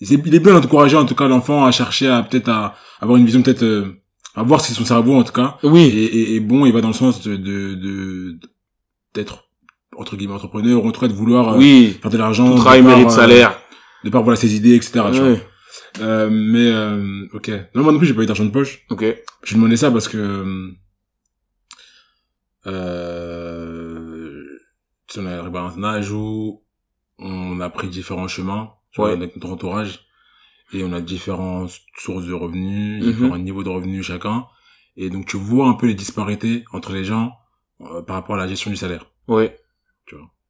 il 0.00 0.12
est 0.34 0.40
bien 0.40 0.58
d'encourager 0.58 0.96
en 0.96 1.04
tout 1.04 1.14
cas 1.14 1.28
l'enfant 1.28 1.64
à 1.66 1.70
chercher 1.70 2.08
à 2.08 2.22
peut-être 2.22 2.48
à 2.48 2.74
avoir 3.00 3.18
une 3.18 3.26
vision 3.26 3.42
peut-être, 3.42 3.62
euh, 3.62 3.96
à 4.34 4.42
voir 4.42 4.60
si 4.60 4.72
son 4.74 4.84
cerveau 4.84 5.14
en 5.16 5.22
tout 5.24 5.32
cas 5.32 5.56
Oui. 5.62 5.82
est, 5.94 6.16
est, 6.16 6.36
est 6.36 6.40
bon, 6.40 6.64
il 6.66 6.72
va 6.72 6.80
dans 6.80 6.88
le 6.88 6.94
sens 6.94 7.22
de, 7.22 7.36
de, 7.36 8.38
d'être 9.14 9.44
entre 9.98 10.16
guillemets 10.16 10.34
entrepreneur 10.34 10.82
ou 10.84 10.88
en 10.88 10.92
tout 10.92 11.00
cas 11.00 11.08
de 11.08 11.14
vouloir 11.14 11.54
euh, 11.54 11.58
Oui. 11.58 11.96
faire 12.00 12.10
de 12.10 12.18
l'argent. 12.18 12.54
Travail 12.54 12.82
mérite 12.82 13.06
euh, 13.06 13.10
salaire. 13.10 13.58
De 14.04 14.10
par 14.10 14.22
voilà 14.22 14.36
ses 14.36 14.54
idées, 14.54 14.74
etc. 14.76 14.92
tu 15.12 15.20
vois. 15.20 15.36
Euh, 16.00 16.28
mais 16.30 16.70
euh, 16.70 17.26
ok. 17.32 17.50
Non, 17.74 17.82
moi 17.82 17.92
non 17.92 17.98
plus 17.98 18.06
j'ai 18.06 18.14
pas 18.14 18.22
eu 18.22 18.26
d'argent 18.26 18.44
de 18.44 18.50
poche. 18.50 18.84
Ok. 18.90 19.04
Je 19.44 19.54
demandais 19.54 19.76
ça 19.76 19.90
parce 19.90 20.08
que 20.08 20.16
euh, 22.66 24.44
à 25.16 25.20
un 25.60 25.84
âge 25.84 26.10
où 26.10 26.62
on 27.18 27.60
a 27.60 27.70
pris 27.70 27.88
différents 27.88 28.28
chemins 28.28 28.72
tu 28.92 29.00
vois, 29.00 29.10
Ouais. 29.10 29.16
avec 29.16 29.36
notre 29.36 29.50
entourage 29.52 30.00
et 30.72 30.82
on 30.84 30.92
a 30.92 31.00
différentes 31.00 31.70
sources 31.98 32.26
de 32.26 32.32
revenus, 32.32 33.02
Mhm. 33.04 33.12
différents 33.12 33.38
niveaux 33.38 33.62
de 33.62 33.68
revenus 33.68 34.04
chacun 34.04 34.46
et 34.96 35.10
donc 35.10 35.26
tu 35.26 35.36
vois 35.36 35.68
un 35.68 35.74
peu 35.74 35.86
les 35.86 35.94
disparités 35.94 36.64
entre 36.72 36.92
les 36.92 37.04
gens 37.04 37.32
euh, 37.82 38.02
par 38.02 38.16
rapport 38.16 38.34
à 38.34 38.38
la 38.38 38.48
gestion 38.48 38.70
du 38.70 38.76
salaire. 38.76 39.06
Ouais. 39.28 39.56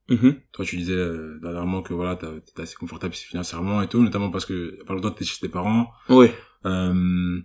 Mhm. 0.08 0.36
Toi 0.52 0.64
tu 0.64 0.76
disais 0.76 0.92
euh, 0.92 1.38
dernièrement 1.42 1.82
que 1.82 1.92
voilà 1.92 2.14
t'as- 2.16 2.38
t'étais 2.44 2.62
assez 2.62 2.76
confortable 2.76 3.12
financièrement 3.14 3.82
et 3.82 3.88
tout, 3.88 4.00
notamment 4.02 4.30
parce 4.30 4.46
que 4.46 4.78
pas 4.84 4.94
longtemps 4.94 5.10
t'étais 5.10 5.24
chez 5.24 5.40
tes 5.40 5.48
parents. 5.48 5.88
Ouais. 6.08 6.32
Euh, 6.64 7.40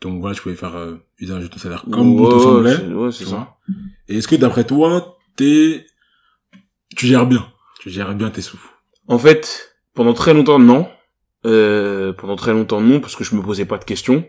donc 0.00 0.20
voilà, 0.20 0.34
tu 0.36 0.42
pouvais 0.42 0.54
faire 0.54 0.76
euh, 0.76 0.96
usage 1.18 1.42
de 1.42 1.48
ton 1.48 1.58
salaire 1.58 1.84
comme 1.90 2.16
bon 2.16 2.28
Ouais, 2.28 2.34
te 2.34 2.42
semblait. 2.42 2.76
c'est- 2.76 2.92
Ouais, 2.94 3.12
c'est 3.12 3.24
ça. 3.26 3.56
Et 4.08 4.16
est-ce 4.18 4.28
que 4.28 4.36
d'après 4.36 4.64
toi, 4.64 5.18
t'es, 5.36 5.84
tu 6.96 7.06
gères 7.06 7.26
bien, 7.26 7.46
tu 7.80 7.90
gères 7.90 8.14
bien 8.14 8.30
tes 8.30 8.40
sous? 8.40 8.60
En 9.08 9.18
fait, 9.18 9.74
pendant 9.94 10.14
très 10.14 10.32
longtemps, 10.34 10.58
non. 10.58 10.88
Euh, 11.46 12.12
pendant 12.12 12.36
très 12.36 12.52
longtemps, 12.52 12.80
non, 12.80 13.00
parce 13.00 13.16
que 13.16 13.24
je 13.24 13.34
me 13.34 13.42
posais 13.42 13.64
pas 13.64 13.78
de 13.78 13.84
questions. 13.84 14.26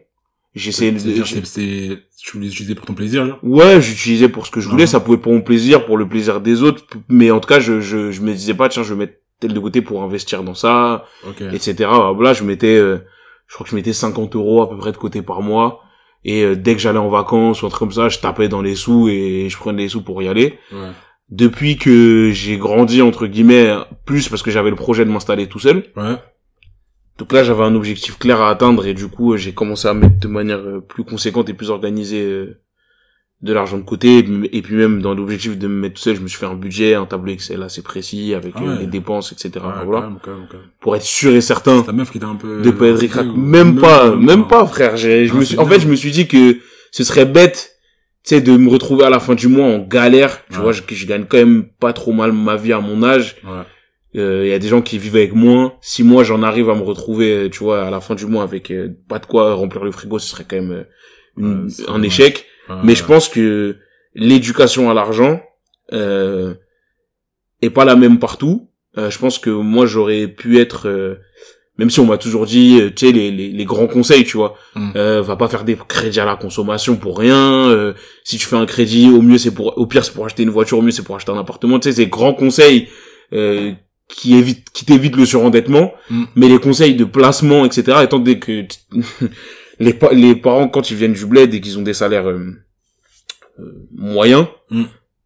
J'essayais 0.53 0.91
de... 0.91 0.99
C'est, 1.45 1.99
tu 2.21 2.37
l'utilisais 2.39 2.75
pour 2.75 2.85
ton 2.85 2.93
plaisir, 2.93 3.25
genre. 3.25 3.39
Ouais, 3.41 3.79
j'utilisais 3.81 4.27
pour 4.27 4.45
ce 4.45 4.51
que 4.51 4.59
je 4.59 4.67
voulais, 4.67 4.83
Mhm. 4.83 4.87
ça 4.89 4.99
pouvait 4.99 5.17
pour 5.17 5.31
mon 5.31 5.41
plaisir, 5.41 5.85
pour 5.85 5.97
le 5.97 6.07
plaisir 6.09 6.41
des 6.41 6.61
autres, 6.61 6.83
mais 7.07 7.31
en 7.31 7.39
tout 7.39 7.47
cas, 7.47 7.59
je, 7.61 7.79
je, 7.79 8.11
je 8.11 8.21
me 8.21 8.33
disais 8.33 8.53
pas, 8.53 8.67
tiens, 8.67 8.83
je 8.83 8.93
vais 8.93 8.99
mettre 8.99 9.13
tel 9.39 9.53
de 9.53 9.59
côté 9.59 9.81
pour 9.81 10.03
investir 10.03 10.43
dans 10.43 10.53
ça, 10.53 11.05
Ok. 11.27 11.41
etc. 11.53 11.89
Voilà, 12.13 12.33
je 12.33 12.43
mettais, 12.43 12.75
euh, 12.75 12.97
je 13.47 13.53
crois 13.55 13.63
que 13.63 13.71
je 13.71 13.75
mettais 13.75 13.93
50 13.93 14.35
euros 14.35 14.61
à 14.61 14.69
peu 14.69 14.77
près 14.77 14.91
de 14.91 14.97
côté 14.97 15.21
par 15.21 15.41
mois, 15.41 15.81
et 16.25 16.43
euh, 16.43 16.55
dès 16.55 16.73
que 16.75 16.81
j'allais 16.81 16.99
en 16.99 17.09
vacances 17.09 17.63
ou 17.63 17.65
un 17.65 17.69
truc 17.69 17.79
comme 17.79 17.91
ça, 17.93 18.09
je 18.09 18.19
tapais 18.19 18.49
dans 18.49 18.61
les 18.61 18.75
sous 18.75 19.07
et 19.09 19.47
je 19.49 19.57
prenais 19.57 19.83
les 19.83 19.89
sous 19.89 20.01
pour 20.03 20.21
y 20.21 20.27
aller. 20.27 20.59
Ouais. 20.73 20.89
Depuis 21.29 21.77
que 21.77 22.29
j'ai 22.33 22.57
grandi, 22.57 23.01
entre 23.01 23.25
guillemets, 23.25 23.73
plus 24.05 24.27
parce 24.27 24.43
que 24.43 24.51
j'avais 24.51 24.69
le 24.69 24.75
projet 24.75 25.05
de 25.05 25.09
m'installer 25.09 25.47
tout 25.47 25.59
seul, 25.59 25.85
Ouais. 25.95 26.15
Donc 27.21 27.33
là, 27.33 27.43
j'avais 27.43 27.61
un 27.63 27.75
objectif 27.75 28.17
clair 28.17 28.41
à 28.41 28.49
atteindre 28.49 28.87
et 28.87 28.95
du 28.95 29.07
coup, 29.07 29.33
euh, 29.33 29.37
j'ai 29.37 29.53
commencé 29.53 29.87
à 29.87 29.93
mettre 29.93 30.19
de 30.19 30.27
manière 30.27 30.57
euh, 30.57 30.79
plus 30.81 31.03
conséquente 31.03 31.47
et 31.49 31.53
plus 31.53 31.69
organisée 31.69 32.23
euh, 32.23 32.59
de 33.43 33.53
l'argent 33.53 33.77
de 33.77 33.83
côté. 33.83 34.17
Et 34.17 34.61
puis- 34.63 34.75
même 34.75 35.03
dans 35.03 35.13
l'objectif 35.13 35.55
de 35.55 35.67
me 35.67 35.75
mettre 35.81 35.95
tout 35.97 36.01
seul, 36.01 36.15
je 36.15 36.21
me 36.21 36.27
suis 36.27 36.39
fait 36.39 36.47
un 36.47 36.55
budget, 36.55 36.95
un 36.95 37.05
tableau 37.05 37.31
Excel 37.31 37.61
assez 37.61 37.83
précis 37.83 38.33
avec 38.33 38.53
Ah 38.57 38.63
ouais. 38.63 38.79
les 38.79 38.87
dépenses, 38.87 39.31
etc. 39.33 39.51
Ouais, 39.55 39.61
quand 39.61 39.85
voilà, 39.85 40.07
même, 40.07 40.17
quand 40.19 40.31
même, 40.31 40.47
quand 40.49 40.57
même. 40.57 40.67
pour 40.79 40.95
être 40.95 41.03
sûr 41.03 41.31
et 41.35 41.41
certain 41.41 41.83
Ta 41.83 41.91
meuf 41.91 42.11
qui 42.11 42.17
t'a 42.19 42.25
un 42.25 42.35
peu... 42.35 42.63
de 42.63 42.71
pas 42.71 42.87
être 42.87 42.97
ric-rac. 42.97 43.27
ou- 43.27 43.35
Même 43.37 43.79
pas, 43.79 44.15
même 44.15 44.47
pas, 44.47 44.65
frère. 44.65 44.97
J'ai- 44.97 45.27
Je 45.27 45.33
Ah, 45.33 45.35
me 45.35 45.41
c'est 45.41 45.45
suis, 45.49 45.59
en 45.59 45.65
fait, 45.67 45.79
je 45.79 45.87
me 45.87 45.95
suis 45.95 46.09
dit 46.11 46.27
que 46.27 46.57
ce 46.91 47.03
serait 47.03 47.25
bête, 47.25 47.77
tu 48.23 48.35
sais, 48.35 48.41
de 48.41 48.57
me 48.57 48.67
retrouver 48.69 49.03
à 49.05 49.11
la 49.11 49.19
fin 49.19 49.35
du 49.35 49.47
mois 49.47 49.65
en 49.67 49.77
galère. 49.79 50.43
Tu 50.49 50.55
Ouais. 50.57 50.63
vois, 50.63 50.71
je, 50.71 50.81
que 50.81 50.95
je 50.95 51.05
gagne 51.05 51.25
quand 51.29 51.37
même 51.37 51.65
pas 51.79 51.93
trop 51.93 52.13
mal 52.13 52.31
ma 52.31 52.55
vie 52.55 52.73
à 52.73 52.79
mon 52.79 53.03
âge. 53.03 53.37
Il 54.13 54.47
y 54.47 54.53
a 54.53 54.59
des 54.59 54.67
gens 54.67 54.81
qui 54.81 54.97
vivent 54.97 55.15
avec 55.15 55.33
moins. 55.33 55.73
Si 55.81 56.03
moi 56.03 56.23
j'en 56.23 56.43
arrive 56.43 56.69
à 56.69 56.75
me 56.75 56.81
retrouver, 56.83 57.31
euh, 57.45 57.49
tu 57.49 57.59
vois, 57.63 57.83
à 57.87 57.89
la 57.91 58.01
fin 58.01 58.13
du 58.15 58.25
mois 58.25 58.43
avec 58.43 58.69
euh, 58.71 58.89
pas 59.07 59.19
de 59.19 59.25
quoi 59.25 59.53
remplir 59.53 59.83
le 59.83 59.91
frigo, 59.91 60.19
ce 60.19 60.27
serait 60.29 60.43
quand 60.47 60.57
même 60.57 60.71
euh, 60.71 60.83
une- 61.37 61.63
Ouais, 61.63 61.69
c'est 61.69 61.89
un 61.89 62.01
échec. 62.03 62.45
Ouais, 62.69 62.75
Mais 62.83 62.95
je 62.95 63.03
pense 63.05 63.29
que 63.29 63.77
l'éducation 64.13 64.89
à 64.89 64.93
l'argent 64.93 65.41
euh, 65.93 66.53
est 67.61 67.69
pas 67.69 67.85
la 67.85 67.95
même 67.95 68.19
partout. 68.19 68.67
Euh, 68.97 69.09
je 69.09 69.17
pense 69.17 69.39
que 69.39 69.49
moi 69.49 69.85
j'aurais 69.85 70.27
pu 70.27 70.59
être 70.59 70.89
euh, 70.89 71.15
même 71.77 71.89
si 71.89 71.99
on 72.01 72.05
m'a 72.05 72.17
toujours 72.17 72.45
dit, 72.45 72.79
euh, 72.81 72.89
tu 72.93 73.07
sais, 73.07 73.11
les, 73.13 73.31
les, 73.31 73.49
les 73.49 73.65
grands 73.65 73.87
conseils, 73.87 74.23
tu 74.25 74.35
vois, 74.37 74.55
Mm. 74.75 74.91
euh, 74.97 75.21
va 75.21 75.35
pas 75.37 75.47
faire 75.47 75.63
des 75.63 75.77
crédits 75.87 76.19
à 76.19 76.25
la 76.25 76.35
consommation 76.35 76.95
pour 76.97 77.17
rien. 77.17 77.69
euh, 77.69 77.93
si 78.25 78.37
tu 78.37 78.45
fais 78.45 78.57
un 78.57 78.65
crédit, 78.65 79.09
au 79.09 79.21
mieux 79.21 79.37
c'est 79.37 79.53
pour, 79.53 79.77
au 79.77 79.87
pire 79.87 80.03
c'est 80.03 80.13
pour 80.13 80.25
acheter 80.25 80.43
une 80.43 80.49
voiture, 80.49 80.77
au 80.77 80.81
mieux 80.81 80.91
c'est 80.91 81.01
pour 81.03 81.15
acheter 81.15 81.31
un 81.31 81.37
appartement. 81.39 81.79
Tu 81.79 81.89
sais, 81.89 81.95
ces 81.95 82.07
grands 82.07 82.33
conseils 82.33 82.89
euh, 83.33 83.71
qui 84.15 84.35
évitent, 84.35 84.69
qui 84.71 84.85
t'évitent 84.85 85.15
le 85.15 85.25
surendettement, 85.25 85.93
Mm. 86.09 86.23
mais 86.35 86.47
les 86.49 86.59
conseils 86.59 86.95
de 86.95 87.05
placement, 87.05 87.65
etc. 87.65 87.97
Étant 88.03 88.19
donné 88.19 88.39
que 88.39 88.65
les 89.79 89.93
pa- 89.93 90.13
les 90.13 90.35
parents 90.35 90.67
quand 90.67 90.91
ils 90.91 90.97
viennent 90.97 91.13
du 91.13 91.25
bled 91.25 91.53
et 91.53 91.61
qu'ils 91.61 91.77
ont 91.79 91.81
des 91.81 91.93
salaires 91.93 92.27
euh, 92.29 92.39
euh, 93.59 93.87
moyens 93.95 94.45
Mm. 94.69 94.83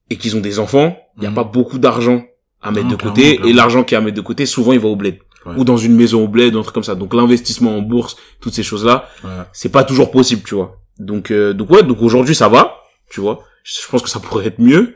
et 0.09 0.15
qu'ils 0.17 0.35
ont 0.37 0.41
des 0.41 0.59
enfants, 0.59 0.97
il 1.17 1.23
y 1.23 1.27
a 1.27 1.31
Mm. 1.31 1.35
pas 1.35 1.43
beaucoup 1.43 1.77
d'argent 1.79 2.23
à 2.61 2.71
mettre 2.71 2.85
Non, 2.85 2.91
de 2.91 2.95
clairement, 2.97 3.15
côté 3.15 3.39
et 3.49 3.53
l'argent 3.53 3.83
qui 3.83 3.93
est 3.95 3.97
à 3.97 4.01
mettre 4.01 4.15
de 4.17 4.21
côté 4.21 4.45
souvent 4.45 4.71
il 4.73 4.79
va 4.79 4.87
au 4.87 4.95
bled 4.95 5.17
Ouais. 5.45 5.53
ou 5.57 5.63
dans 5.63 5.77
une 5.77 5.95
maison 5.95 6.23
au 6.23 6.27
bled 6.27 6.55
un 6.55 6.61
truc 6.63 6.73
comme 6.73 6.83
ça 6.83 6.95
donc 6.95 7.13
l'investissement 7.13 7.77
en 7.77 7.81
bourse 7.83 8.15
toutes 8.41 8.53
ces 8.55 8.63
choses 8.63 8.83
là 8.83 9.07
Ouais. 9.23 9.29
c'est 9.53 9.69
pas 9.71 9.83
toujours 9.83 10.09
possible 10.09 10.41
tu 10.43 10.55
vois 10.55 10.81
donc 10.97 11.29
euh, 11.29 11.53
donc 11.53 11.69
ouais 11.69 11.83
donc 11.83 12.01
aujourd'hui 12.01 12.33
ça 12.33 12.49
va 12.49 12.77
tu 13.11 13.21
vois 13.21 13.43
je 13.63 13.87
pense 13.87 14.01
que 14.01 14.09
ça 14.09 14.19
pourrait 14.19 14.47
être 14.47 14.57
mieux 14.57 14.95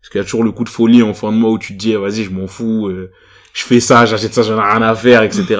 parce 0.00 0.08
qu'il 0.10 0.18
y 0.18 0.22
a 0.22 0.24
toujours 0.24 0.42
le 0.44 0.52
coup 0.52 0.64
de 0.64 0.70
folie 0.70 1.02
en 1.02 1.12
fin 1.12 1.30
de 1.30 1.36
mois 1.36 1.50
où 1.50 1.58
tu 1.58 1.74
te 1.74 1.78
dis 1.78 1.94
ah, 1.94 1.98
vas-y 1.98 2.24
je 2.24 2.30
m'en 2.30 2.46
fous 2.46 2.88
euh, 2.88 3.10
je 3.52 3.62
fais 3.64 3.80
ça 3.80 4.06
j'achète 4.06 4.32
ça 4.34 4.42
j'en 4.42 4.58
ai 4.58 4.72
rien 4.72 4.82
à 4.82 4.94
faire 4.94 5.22
etc 5.22 5.58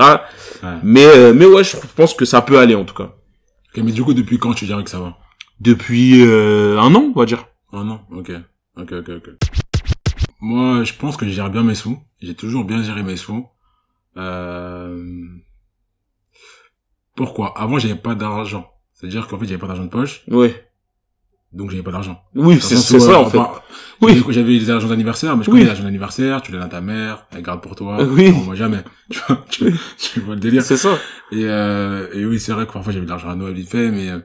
Ouais. 0.62 0.68
mais 0.83 1.05
euh, 1.07 1.33
mais 1.33 1.46
ouais 1.46 1.64
je 1.64 1.74
pense 1.96 2.12
que 2.12 2.26
ça 2.26 2.42
peut 2.42 2.59
aller 2.59 2.74
en 2.74 2.85
tout 2.85 2.94
cas 2.94 3.14
Ok, 3.74 3.83
mais 3.83 3.92
du 3.92 4.03
coup, 4.03 4.12
depuis 4.14 4.38
quand 4.38 4.53
tu 4.53 4.66
dirais 4.66 4.83
que 4.85 4.90
ça 4.90 4.98
va? 5.00 5.16
Depuis 5.61 6.20
euh, 6.26 6.79
un 6.79 6.94
an 6.94 7.12
on 7.14 7.18
va 7.18 7.24
dire 7.24 7.46
Un 7.72 7.88
an 7.88 8.03
Ok. 8.11 8.31
Ok, 8.76 8.92
ok, 8.92 9.09
ok. 9.09 9.29
Moi, 10.40 10.83
je 10.85 10.92
pense 10.94 11.16
que 11.16 11.24
je 11.26 11.31
gère 11.31 11.50
bien 11.50 11.62
mes 11.62 11.74
sous. 11.74 11.98
J'ai 12.20 12.35
toujours 12.35 12.64
bien 12.64 12.83
géré 12.83 13.03
mes 13.03 13.16
sous. 13.16 13.46
Euh... 14.16 15.05
Pourquoi? 17.16 17.59
Avant, 17.59 17.79
j'avais 17.79 17.94
pas 17.94 18.14
d'argent. 18.14 18.70
C'est-à-dire 18.94 19.26
qu'en 19.26 19.38
fait, 19.38 19.46
j'avais 19.46 19.59
pas 19.59 19.66
d'argent 19.66 19.85
de 19.85 19.90
poche, 19.90 20.22
ouais 20.29 20.69
donc 21.53 21.71
j'avais 21.71 21.83
pas 21.83 21.91
d'argent. 21.93 22.23
oui 22.35 22.59
c'est 22.61 22.77
ça 22.77 23.19
en 23.21 23.29
fait 23.29 23.39
enfin, 23.39 23.61
oui 24.03 24.23
J'avais- 24.31 24.53
les 24.53 24.71
argents 24.71 24.89
d'anniversaire, 24.89 25.37
mais 25.37 25.45
je 25.45 25.51
Oui. 25.51 25.55
connais 25.59 25.65
les 25.65 25.71
argents 25.71 25.85
d'anniversaire, 25.85 26.41
tu 26.43 26.53
les 26.53 26.59
donnes 26.59 26.67
à 26.67 26.71
ta 26.71 26.81
mère, 26.81 27.27
elle 27.33 27.43
garde 27.43 27.61
pour 27.63 27.75
toi. 27.77 28.03
Oui. 28.03 28.31
Non, 28.33 28.39
moi 28.45 28.55
jamais. 28.55 28.83
Tu 29.11 29.21
vois, 29.27 29.45
tu, 29.51 29.75
tu 29.99 30.21
vois 30.21 30.35
le 30.37 30.41
délire. 30.41 30.63
c'est 30.63 30.77
ça 30.77 30.97
Et, 31.33 31.45
euh, 31.45 32.07
et 32.15 32.25
oui, 32.25 32.39
c'est 32.41 32.53
vrai 32.53 32.67
que 32.67 32.73
parfois 32.73 32.93
j'avais 32.93 33.05
de 33.05 33.11
l'argent 33.11 33.29
à 33.29 33.35
Noël 33.35 33.53
vite 33.55 33.69
fait, 33.69 33.91
mais 33.91 34.09
euh, 34.11 34.21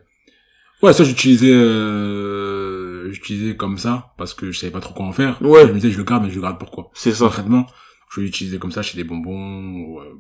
ouais, 0.84 0.94
ça 0.94 1.04
j'utilisais, 1.04 1.52
euh, 1.52 3.12
j'utilisais 3.12 3.56
comme 3.56 3.78
ça 3.78 4.14
parce 4.18 4.34
que 4.34 4.52
je 4.52 4.60
savais 4.60 4.72
pas 4.72 4.80
trop 4.80 4.94
quoi 4.94 5.06
en 5.06 5.12
faire. 5.12 5.38
Ouais. 5.42 5.64
Je 5.68 5.72
me 5.72 5.74
disais 5.76 5.92
je 5.92 5.98
le 5.98 6.04
garde, 6.04 6.24
mais 6.24 6.30
je 6.30 6.36
le 6.36 6.42
garde 6.42 6.58
pourquoi 6.60 6.90
c'est 6.94 7.12
ça 7.12 7.26
Concrètement, 7.26 7.66
je 8.14 8.22
l'utilisais 8.22 8.58
comme 8.60 8.72
ça 8.72 8.82
chez 8.82 8.96
des 8.98 9.04
bonbons, 9.04 9.64
ou, 9.74 10.00
euh, 10.00 10.14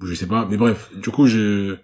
ou 0.00 0.06
je 0.06 0.14
sais 0.14 0.26
pas. 0.26 0.46
Mais 0.50 0.56
bref, 0.56 0.90
du 0.96 1.10
coup, 1.10 1.26
je 1.26 1.76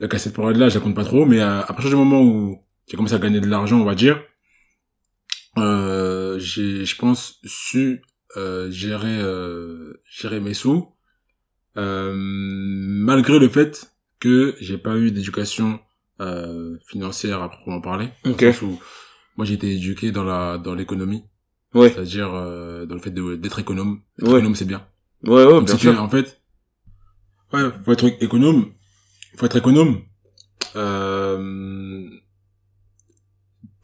à 0.00 0.18
cette 0.18 0.34
période-là, 0.34 0.68
je 0.68 0.74
la 0.74 0.80
compte 0.80 0.94
pas 0.94 1.04
trop, 1.04 1.24
mais 1.26 1.40
euh, 1.40 1.60
à 1.60 1.66
partir 1.72 1.90
du 1.90 1.96
moment 1.96 2.20
où 2.22 2.58
j'ai 2.86 2.96
commencé 2.96 3.14
à 3.14 3.18
gagner 3.18 3.40
de 3.40 3.46
l'argent, 3.46 3.80
on 3.80 3.84
va 3.84 3.94
dire, 3.94 4.22
euh, 5.58 6.38
j'ai, 6.38 6.84
je 6.84 6.96
pense, 6.96 7.38
su 7.44 8.02
euh, 8.36 8.70
gérer, 8.70 9.18
euh, 9.20 9.94
gérer 10.08 10.40
mes 10.40 10.54
sous, 10.54 10.88
euh, 11.76 12.12
malgré 12.16 13.38
le 13.38 13.48
fait 13.48 13.90
que 14.20 14.56
j'ai 14.60 14.78
pas 14.78 14.96
eu 14.96 15.10
d'éducation 15.10 15.80
euh, 16.20 16.76
financière 16.86 17.42
à 17.42 17.48
proprement 17.50 17.80
parler. 17.80 18.08
Dans 18.24 18.30
le 18.30 18.34
Ok. 18.34 18.40
sens 18.44 18.62
où 18.62 18.80
moi, 19.36 19.44
j'ai 19.46 19.54
été 19.54 19.72
éduqué 19.74 20.12
dans 20.12 20.22
la 20.24 20.58
dans 20.58 20.74
l'économie, 20.74 21.24
ouais 21.74 21.90
c'est-à-dire 21.90 22.32
euh, 22.34 22.86
dans 22.86 22.94
le 22.94 23.00
fait 23.00 23.10
de- 23.10 23.34
d'être 23.36 23.58
économe. 23.58 24.00
Être 24.20 24.28
Ouais. 24.30 24.38
économe, 24.38 24.54
c'est 24.54 24.64
bien. 24.64 24.86
ouais 25.24 25.44
ouais 25.44 25.52
Donc 25.52 25.64
bien 25.66 25.76
sûr 25.76 26.00
en 26.00 26.08
fait, 26.08 26.40
ouais, 27.52 27.62
faut 27.84 27.92
être 27.92 28.04
économe. 28.22 28.72
Faut 29.36 29.46
être 29.46 29.56
économe. 29.56 30.02
Euh, 30.76 31.38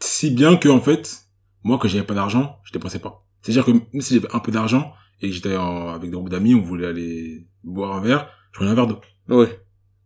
si 0.03 0.31
bien 0.31 0.57
que 0.57 0.69
en 0.69 0.81
fait, 0.81 1.27
moi, 1.63 1.79
quand 1.81 1.89
j'avais 1.89 2.05
pas 2.05 2.15
d'argent, 2.15 2.59
je 2.65 2.73
dépensais 2.73 2.99
pas. 2.99 3.25
C'est-à-dire 3.43 3.65
que 3.65 3.73
même 3.73 4.01
si 4.01 4.15
j'avais 4.15 4.35
un 4.35 4.41
peu 4.41 4.53
d'argent 4.53 4.93
et 5.21 5.29
que 5.29 5.35
j'étais 5.35 5.55
avec 5.55 6.03
des 6.03 6.11
groupes 6.11 6.31
d'amis, 6.31 6.55
on 6.55 6.63
voulait 6.63 6.87
aller 6.87 7.47
boire 7.65 7.97
un 7.97 8.01
verre, 8.01 8.29
je 8.53 8.59
prenais 8.59 8.71
un 8.71 8.75
verre 8.75 8.87
d'eau. 8.87 9.01
ouais 9.29 9.61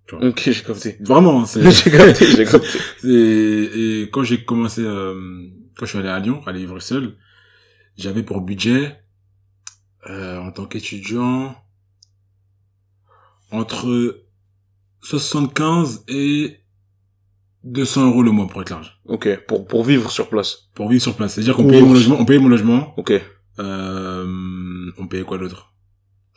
Tu 0.07 0.17
vois. 0.17 0.29
ok 0.29 0.43
j'ai 0.45 0.63
capté 0.63 0.97
Vraiment, 1.01 1.45
c'est. 1.45 1.69
j'ai 1.71 1.91
capté 1.91 2.27
j'ai 2.27 2.45
capté 2.51 2.79
Et, 3.05 4.01
et 4.03 4.11
quand 4.11 4.23
j'ai 4.23 4.45
commencé, 4.45 4.83
euh, 4.83 5.49
quand 5.77 5.87
je 5.87 5.91
suis 5.91 5.99
allé 5.99 6.09
à 6.09 6.19
Lyon, 6.19 6.43
à 6.47 6.53
vivre 6.53 6.81
seul, 6.81 7.17
j'avais 7.97 8.23
pour 8.23 8.41
budget, 8.41 9.01
euh, 10.09 10.39
en 10.41 10.51
tant 10.51 10.67
qu'étudiant, 10.67 11.57
entre 13.51 14.25
75 15.03 16.05
et 16.09 16.64
200 17.65 18.09
euros 18.11 18.23
le 18.23 18.31
mois 18.31 18.47
pour 18.47 18.61
être 18.63 18.71
large. 18.71 18.99
ok 19.07 19.41
pour 19.49 19.67
pour 19.67 19.85
vivre 19.85 20.11
sur 20.11 20.29
place 20.29 20.69
Pour 20.75 20.89
vivre 20.89 21.03
sur 21.03 21.15
place. 21.15 21.35
C'est-à-dire 21.35 21.57
qu'on 21.57 21.67
payait 21.67 21.81
mon 21.83 21.93
logement, 21.95 22.17
on 22.21 22.25
payait 22.25 22.39
mon 22.41 22.49
logement, 22.49 22.95
ok 22.99 23.13
euh, 23.61 24.27
on 24.99 25.07
payait 25.07 25.25
quoi 25.25 25.39
d'autre? 25.39 25.73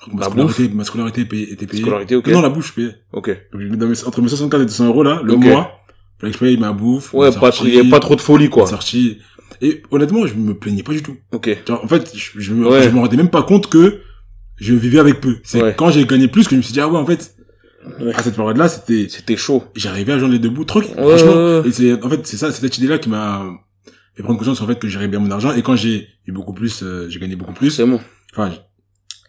Que 0.03 0.11
La 0.11 0.17
Ma 0.17 0.25
scolarité, 0.25 0.69
ma 0.69 0.83
scolarité 0.83 1.25
payée- 1.25 1.51
était 1.51 1.65
payée. 1.65 1.81
scolarité 1.81 2.15
ok 2.15 2.27
Non, 2.27 2.41
la 2.41 2.49
bouffe, 2.49 2.67
je 2.67 2.73
payais. 2.73 2.95
ok 3.13 3.29
Donc, 3.51 3.61
mes- 3.61 4.03
entre 4.05 4.21
mes 4.21 4.29
75 4.29 4.61
et 4.61 4.65
200 4.65 4.85
euros, 4.87 5.03
là, 5.03 5.21
le 5.23 5.33
Ok. 5.33 5.43
mois, 5.45 5.71
fallait 6.19 6.31
que 6.31 6.37
je 6.39 6.43
paye 6.45 6.57
ma 6.57 6.71
bouffe. 6.71 7.13
ouais 7.13 7.29
ma 7.31 7.39
pas 7.39 7.51
sortie, 7.51 7.89
pas 7.89 7.99
trop 7.99 8.15
de 8.15 8.21
folie 8.21 8.49
quoi 8.49 8.63
ma 8.63 8.69
sortie. 8.69 9.17
Et 9.61 9.81
honnêtement, 9.89 10.27
je 10.27 10.35
me 10.35 10.53
plaignais 10.53 10.83
pas 10.83 10.93
du 10.93 11.01
tout. 11.01 11.17
ok 11.31 11.57
Genre, 11.67 11.83
en 11.83 11.87
fait, 11.87 12.11
je, 12.15 12.39
je 12.39 12.53
me, 12.53 12.67
Ouais. 12.69 12.83
je 12.83 12.89
me 12.89 12.99
rendais 12.99 13.17
même 13.17 13.29
pas 13.31 13.41
compte 13.43 13.67
que 13.69 14.01
je 14.57 14.73
vivais 14.75 14.99
avec 14.99 15.19
peu. 15.19 15.37
C'est 15.43 15.61
Ouais. 15.63 15.75
quand 15.75 15.89
j'ai 15.89 16.05
gagné 16.05 16.27
plus 16.27 16.45
que 16.45 16.51
je 16.51 16.57
me 16.57 16.61
suis 16.61 16.73
dit, 16.73 16.79
ah 16.79 16.87
ouais, 16.87 16.97
en 16.97 17.05
fait, 17.05 17.35
Ouais. 17.99 18.13
à 18.13 18.23
cette 18.23 18.35
période-là, 18.35 18.67
c'était, 18.69 19.07
c'était 19.09 19.37
chaud 19.37 19.63
j'arrivais 19.75 20.13
à 20.13 20.19
joindre 20.19 20.33
les 20.33 20.39
deux 20.39 20.49
bouts, 20.49 20.65
truc, 20.65 20.85
Ouais, 20.97 21.17
franchement. 21.17 21.63
Et 21.63 21.71
c'est, 21.71 22.03
en 22.03 22.09
fait, 22.09 22.25
c'est 22.25 22.37
ça, 22.37 22.51
c'est 22.51 22.61
cette 22.61 22.77
idée-là 22.77 22.97
qui 22.97 23.09
m'a 23.09 23.45
fait 24.15 24.23
prendre 24.23 24.37
conscience, 24.39 24.61
en 24.61 24.67
fait, 24.67 24.79
que 24.79 24.87
gérais 24.87 25.07
bien 25.07 25.19
mon 25.19 25.31
argent. 25.31 25.53
Et 25.53 25.61
quand 25.61 25.75
j'ai 25.75 26.07
eu 26.25 26.31
beaucoup 26.31 26.53
plus, 26.53 26.83
euh, 26.83 27.07
j'ai 27.09 27.19
gagné 27.19 27.35
beaucoup 27.35 27.53
plus. 27.53 27.71
c'est 27.71 27.85
bon 27.85 27.99
Enfin, 28.33 28.51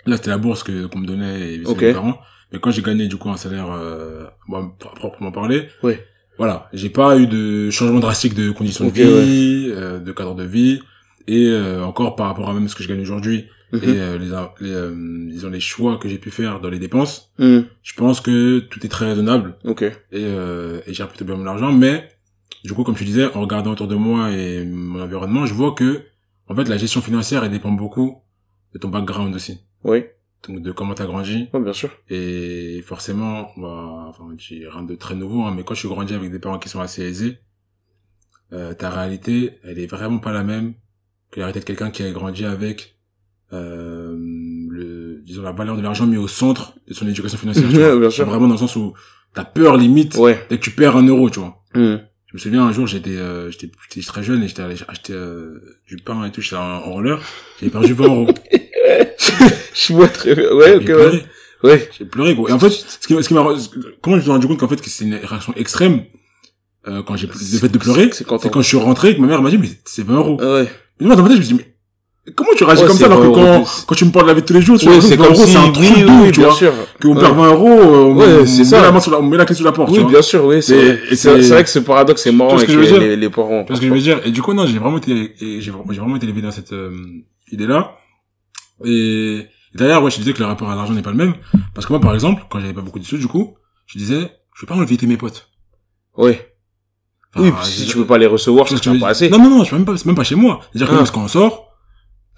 là, 0.07 0.17
c'était 0.17 0.31
la 0.31 0.39
bourse 0.39 0.63
que, 0.63 0.87
qu'on 0.87 0.99
me 0.99 1.07
donnait 1.07 1.55
et 1.55 1.59
mes 1.59 1.93
parents. 1.93 2.19
Mais 2.53 2.59
quand 2.59 2.71
j'ai 2.71 2.83
gagné, 2.83 3.09
du 3.09 3.17
coup, 3.17 3.31
un 3.31 3.37
salaire, 3.37 3.71
euh, 3.71 4.25
bon, 4.49 4.71
proprement 4.97 5.33
parler. 5.33 5.69
Ouais. 5.83 6.05
Voilà. 6.39 6.69
J'ai 6.73 6.89
pas 6.89 7.19
eu 7.19 7.27
de 7.27 7.71
changement 7.71 8.01
drastique 8.01 8.35
de 8.35 8.51
conditions 8.51 8.87
de 8.87 8.91
vie, 8.91 9.71
euh, 9.71 9.99
de 9.99 10.13
cadre 10.13 10.35
de 10.35 10.45
vie. 10.45 10.81
Et, 11.27 11.49
euh, 11.49 11.85
encore 11.85 12.17
par 12.17 12.27
rapport 12.27 12.49
à 12.49 12.55
même 12.55 12.69
ce 12.69 12.75
que 12.75 12.83
je 12.83 12.89
gagne 12.89 13.01
aujourd'hui 13.01 13.47
Mhm. 13.73 13.81
et 13.85 14.01
euh, 14.01 14.19
les, 14.19 14.27
les 14.67 14.73
euh, 14.75 15.27
disons 15.31 15.51
les 15.51 15.61
choix 15.61 15.99
que 15.99 16.09
j'ai 16.09 16.19
pu 16.19 16.31
faire 16.31 16.61
dans 16.61 16.71
les 16.71 16.79
dépenses, 16.79 17.33
Mhm. 17.39 17.67
je 17.83 17.95
pense 17.95 18.21
que 18.21 18.61
tout 18.61 18.85
est 18.85 18.89
très 18.89 19.07
raisonnable 19.07 19.57
ok 19.65 19.83
et, 19.83 19.93
euh, 20.13 20.81
et 20.87 20.95
j'ai 20.95 21.05
plutôt 21.07 21.25
bien 21.27 21.37
mon 21.37 21.47
argent. 21.47 21.71
Mais 21.73 22.09
du 22.65 22.73
coup, 22.73 22.83
comme 22.83 22.97
tu 22.97 23.05
disais, 23.05 23.27
en 23.37 23.41
regardant 23.43 23.73
autour 23.73 23.87
de 23.89 23.95
moi 23.95 24.31
et 24.33 24.65
mon 24.65 25.01
environnement, 25.03 25.45
je 25.47 25.55
vois 25.55 25.73
que 25.75 26.03
en 26.49 26.55
fait 26.57 26.65
la 26.69 26.79
gestion 26.79 27.01
financière 27.03 27.45
elle 27.45 27.51
dépend 27.53 27.71
beaucoup 27.73 28.23
de 28.75 28.79
ton 28.79 28.89
background 28.89 29.35
aussi, 29.35 29.61
oui 29.85 30.05
donc 30.47 30.63
de 30.63 30.71
comment 30.73 30.95
t'as 30.95 31.05
grandi. 31.07 31.49
ouais 31.53 31.61
bien 31.61 31.73
sûr 31.73 31.91
Et 32.09 32.81
forcément, 32.87 33.51
bah, 33.57 34.07
enfin, 34.09 34.25
rien 34.49 34.83
de 34.85 34.95
très 34.95 35.17
nouveau, 35.17 35.43
hein, 35.43 35.53
mais 35.55 35.65
quand 35.65 35.75
je 35.75 35.81
suis 35.81 35.89
grandi 35.89 36.15
avec 36.15 36.31
des 36.31 36.39
parents 36.39 36.61
qui 36.61 36.69
sont 36.69 36.81
assez 36.81 37.03
aisés, 37.03 37.39
euh, 38.53 38.73
ta 38.73 38.89
réalité, 38.91 39.59
elle 39.65 39.79
est 39.79 39.87
vraiment 39.87 40.19
pas 40.19 40.33
la 40.33 40.45
même 40.45 40.75
que 41.31 41.41
la 41.41 41.47
réalité 41.47 41.61
de 41.61 41.65
quelqu'un 41.67 41.91
qui 41.91 42.03
a 42.05 42.11
grandi 42.13 42.45
avec 42.45 42.98
euh, 43.53 44.15
le, 44.71 45.23
disons 45.25 45.43
la 45.43 45.53
valeur 45.53 45.77
de 45.77 45.83
l'argent 45.83 46.07
mis 46.07 46.17
au 46.17 46.29
centre 46.29 46.75
de 46.87 46.95
son 46.95 47.07
éducation 47.09 47.39
financière. 47.39 47.69
tu 47.71 47.77
vois. 47.77 47.97
bien 47.97 48.11
sûr. 48.11 48.27
Vraiment 48.27 48.47
dans 48.47 48.55
le 48.55 48.59
sens 48.59 48.77
où 48.77 48.93
t'as 49.35 49.45
peur 49.45 49.77
limite 49.77 50.17
ouais 50.17 50.45
dès 50.51 50.59
que 50.59 50.63
tu 50.63 50.71
perds 50.71 50.97
un 50.97 51.07
euro, 51.07 51.31
tu 51.31 51.41
vois. 51.41 51.63
Mhm. 51.75 52.01
Je 52.27 52.37
me 52.37 52.39
souviens 52.39 52.63
un 52.65 52.73
jour, 52.73 52.87
j'étais, 52.87 53.17
euh, 53.17 53.51
j'étais, 53.51 53.71
j'étais 53.89 54.07
très 54.07 54.23
jeune 54.23 54.43
et 54.43 54.49
j'étais 54.49 54.61
allé 54.61 54.77
acheter 54.87 55.15
euh, 55.15 55.61
du 55.87 55.97
pain 55.97 56.27
et 56.27 56.31
tout, 56.31 56.43
j'étais 56.43 56.57
en, 56.57 56.61
en 56.61 56.93
roller, 56.93 57.23
j'avais 57.59 57.73
perdu 57.73 57.95
20 57.95 58.05
euros. 58.05 58.29
je 59.75 59.93
vois 59.95 60.09
très 60.09 60.35
bien 60.35 60.53
ouais 60.53 60.77
ok 60.77 60.83
J'ai 60.87 60.95
ouais 60.95 61.25
ouais 61.65 61.91
J'ai 61.99 62.05
pleuré, 62.05 62.35
gros. 62.35 62.49
Et 62.49 62.53
en 62.53 62.59
fait, 62.59 62.69
ce 62.69 62.99
qui, 63.07 63.15
ce 63.15 63.29
qui 63.29 63.33
m'a, 63.35 63.43
comment 64.03 64.17
je 64.17 64.17
me 64.17 64.21
suis 64.21 64.31
rendu 64.31 64.47
compte 64.47 64.59
qu'en 64.59 64.69
fait, 64.69 64.81
que 64.81 64.91
c'est 64.91 65.05
une 65.05 65.15
réaction 65.15 65.55
extrême, 65.57 66.05
euh, 66.87 67.03
quand 67.03 67.17
j'ai, 67.17 67.27
le 67.27 67.33
fait 67.33 67.69
de 67.69 67.79
pleurer, 67.79 68.11
c'est 68.13 68.27
quand 68.27 68.39
je 68.61 68.61
suis 68.67 68.77
rentré, 68.77 69.17
que 69.17 69.21
ma 69.23 69.27
mère 69.27 69.41
m'a 69.41 69.51
dit, 69.51 69.59
mais 69.59 69.71
c'est 69.87 70.05
20 70.05 70.15
euros. 70.15 70.41
Ouais 70.41 70.69
Et 71.01 71.05
moi, 71.05 71.17
dans 71.17 71.23
ma 71.23 71.29
tête, 71.31 71.39
je 71.39 71.43
me 71.43 71.47
suis 71.47 71.57
dit, 71.57 71.63
mais 71.65 71.75
comment 72.35 72.51
tu 72.57 72.65
réagis 72.65 72.83
Ouais, 72.83 72.89
comme 72.89 72.97
ça, 72.97 73.07
alors 73.07 73.19
que 73.21 73.27
20 73.27 73.29
euros 73.29 73.65
quand, 73.65 73.85
quand 73.87 73.95
tu 73.95 74.05
me 74.05 74.11
parles 74.11 74.27
de 74.27 74.29
la 74.31 74.35
vie 74.35 74.43
de 74.43 74.47
tous 74.47 74.53
les 74.55 74.61
jours, 74.63 74.79
tu 74.79 74.87
vois, 74.89 75.01
c'est 75.01 75.17
20 75.17 75.25
comme 75.25 75.35
euros, 75.35 75.45
si 75.47 75.53
c'est 75.53 75.59
un 75.59 75.71
truc 75.71 75.89
oui 75.97 76.05
oui 76.25 76.33
tu 76.33 76.41
vois. 76.41 76.53
sûr 76.53 76.73
Qu'on 77.01 77.15
Ouais. 77.15 77.21
perd 77.21 77.37
20 77.37 77.47
euros, 77.53 77.69
euh, 77.69 77.85
on, 78.05 78.15
Ouais, 78.17 78.27
on 78.27 78.71
met 78.71 78.83
la 78.83 78.93
main 78.93 79.01
sur 79.01 79.11
la, 79.13 79.19
on 79.21 79.23
met 79.23 79.37
la 79.37 79.45
clé 79.45 79.55
sous 79.55 79.65
la 79.65 79.73
porte, 79.73 79.89
tu 79.89 79.95
oui 79.97 80.03
vois. 80.03 80.11
bien 80.11 80.23
sûr 80.23 80.45
oui 80.45 80.63
c'est 80.63 80.99
c'est 81.17 81.39
vrai 81.49 81.65
que 81.65 81.71
ce 81.71 81.79
paradoxe 81.79 82.23
c'est 82.23 82.33
marrant 82.33 82.51
Tu 82.57 82.65
avec 82.65 82.69
que 82.69 82.73
les, 82.81 82.99
les, 83.09 83.17
les 83.17 83.31
parents 83.31 83.65
Tu 83.65 83.69
vois 83.69 83.77
ce 83.77 83.81
que 83.81 83.87
je 83.89 83.93
veux 83.93 84.01
dire? 84.01 84.21
Et 84.25 84.31
du 84.31 84.43
coup, 84.43 84.53
non, 84.55 84.67
j'ai 84.67 84.79
vraiment 84.79 84.99
été, 84.99 85.35
j'ai 85.41 85.71
vraiment 85.71 86.17
été 86.17 86.27
élevé 86.27 86.43
dans 86.43 86.51
cette 86.51 86.73
euh, 86.73 86.91
idée-là. 87.53 87.93
Et 88.85 89.47
d'ailleurs, 89.75 90.03
ouais, 90.03 90.11
je 90.11 90.19
disais 90.19 90.33
que 90.33 90.39
le 90.41 90.47
rapport 90.47 90.71
à 90.71 90.77
l'argent 90.77 90.93
n'est 90.95 91.03
pas 91.03 91.11
le 91.11 91.17
même. 91.17 91.35
Parce 91.75 91.87
que 91.87 91.93
moi, 91.93 92.01
par 92.01 92.15
exemple, 92.15 92.43
quand 92.51 92.61
j'avais 92.61 92.73
pas 92.75 92.81
beaucoup 92.81 92.99
de 92.99 93.05
sous, 93.05 93.19
du 93.19 93.27
coup, 93.27 93.55
je 93.87 93.99
disais, 93.99 94.31
je 94.55 94.63
vais 94.63 94.67
pas 94.69 94.75
enlever 94.75 94.97
mes 95.07 95.17
potes. 95.17 95.49
ouais 96.17 96.55
Enfin, 97.35 97.45
oui 97.47 97.53
si 97.63 97.85
tu 97.87 97.97
peux 97.99 98.07
pas 98.07 98.17
les 98.17 98.27
recevoir 98.27 98.65
tu 98.67 98.73
vois 98.75 98.79
c'est 98.79 98.85
ce 98.85 98.89
que 98.89 98.91
que 98.91 98.95
veux 98.95 99.01
pas 99.03 99.11
assez 99.11 99.29
Non, 99.29 99.39
non, 99.39 99.51
non, 99.51 99.59
je 99.61 99.65
suis 99.67 99.77
même 99.77 99.85
pas, 99.85 99.97
c'est 99.99 100.07
même 100.07 100.15
pas 100.15 100.25
chez 100.25 100.35
moi. 100.35 100.61
C'est-à-dire 100.73 100.89
que 100.89 100.95
Ah. 100.95 101.03
même 101.03 101.11
quand 101.13 101.23
on 101.25 101.29
sort, 101.29 101.68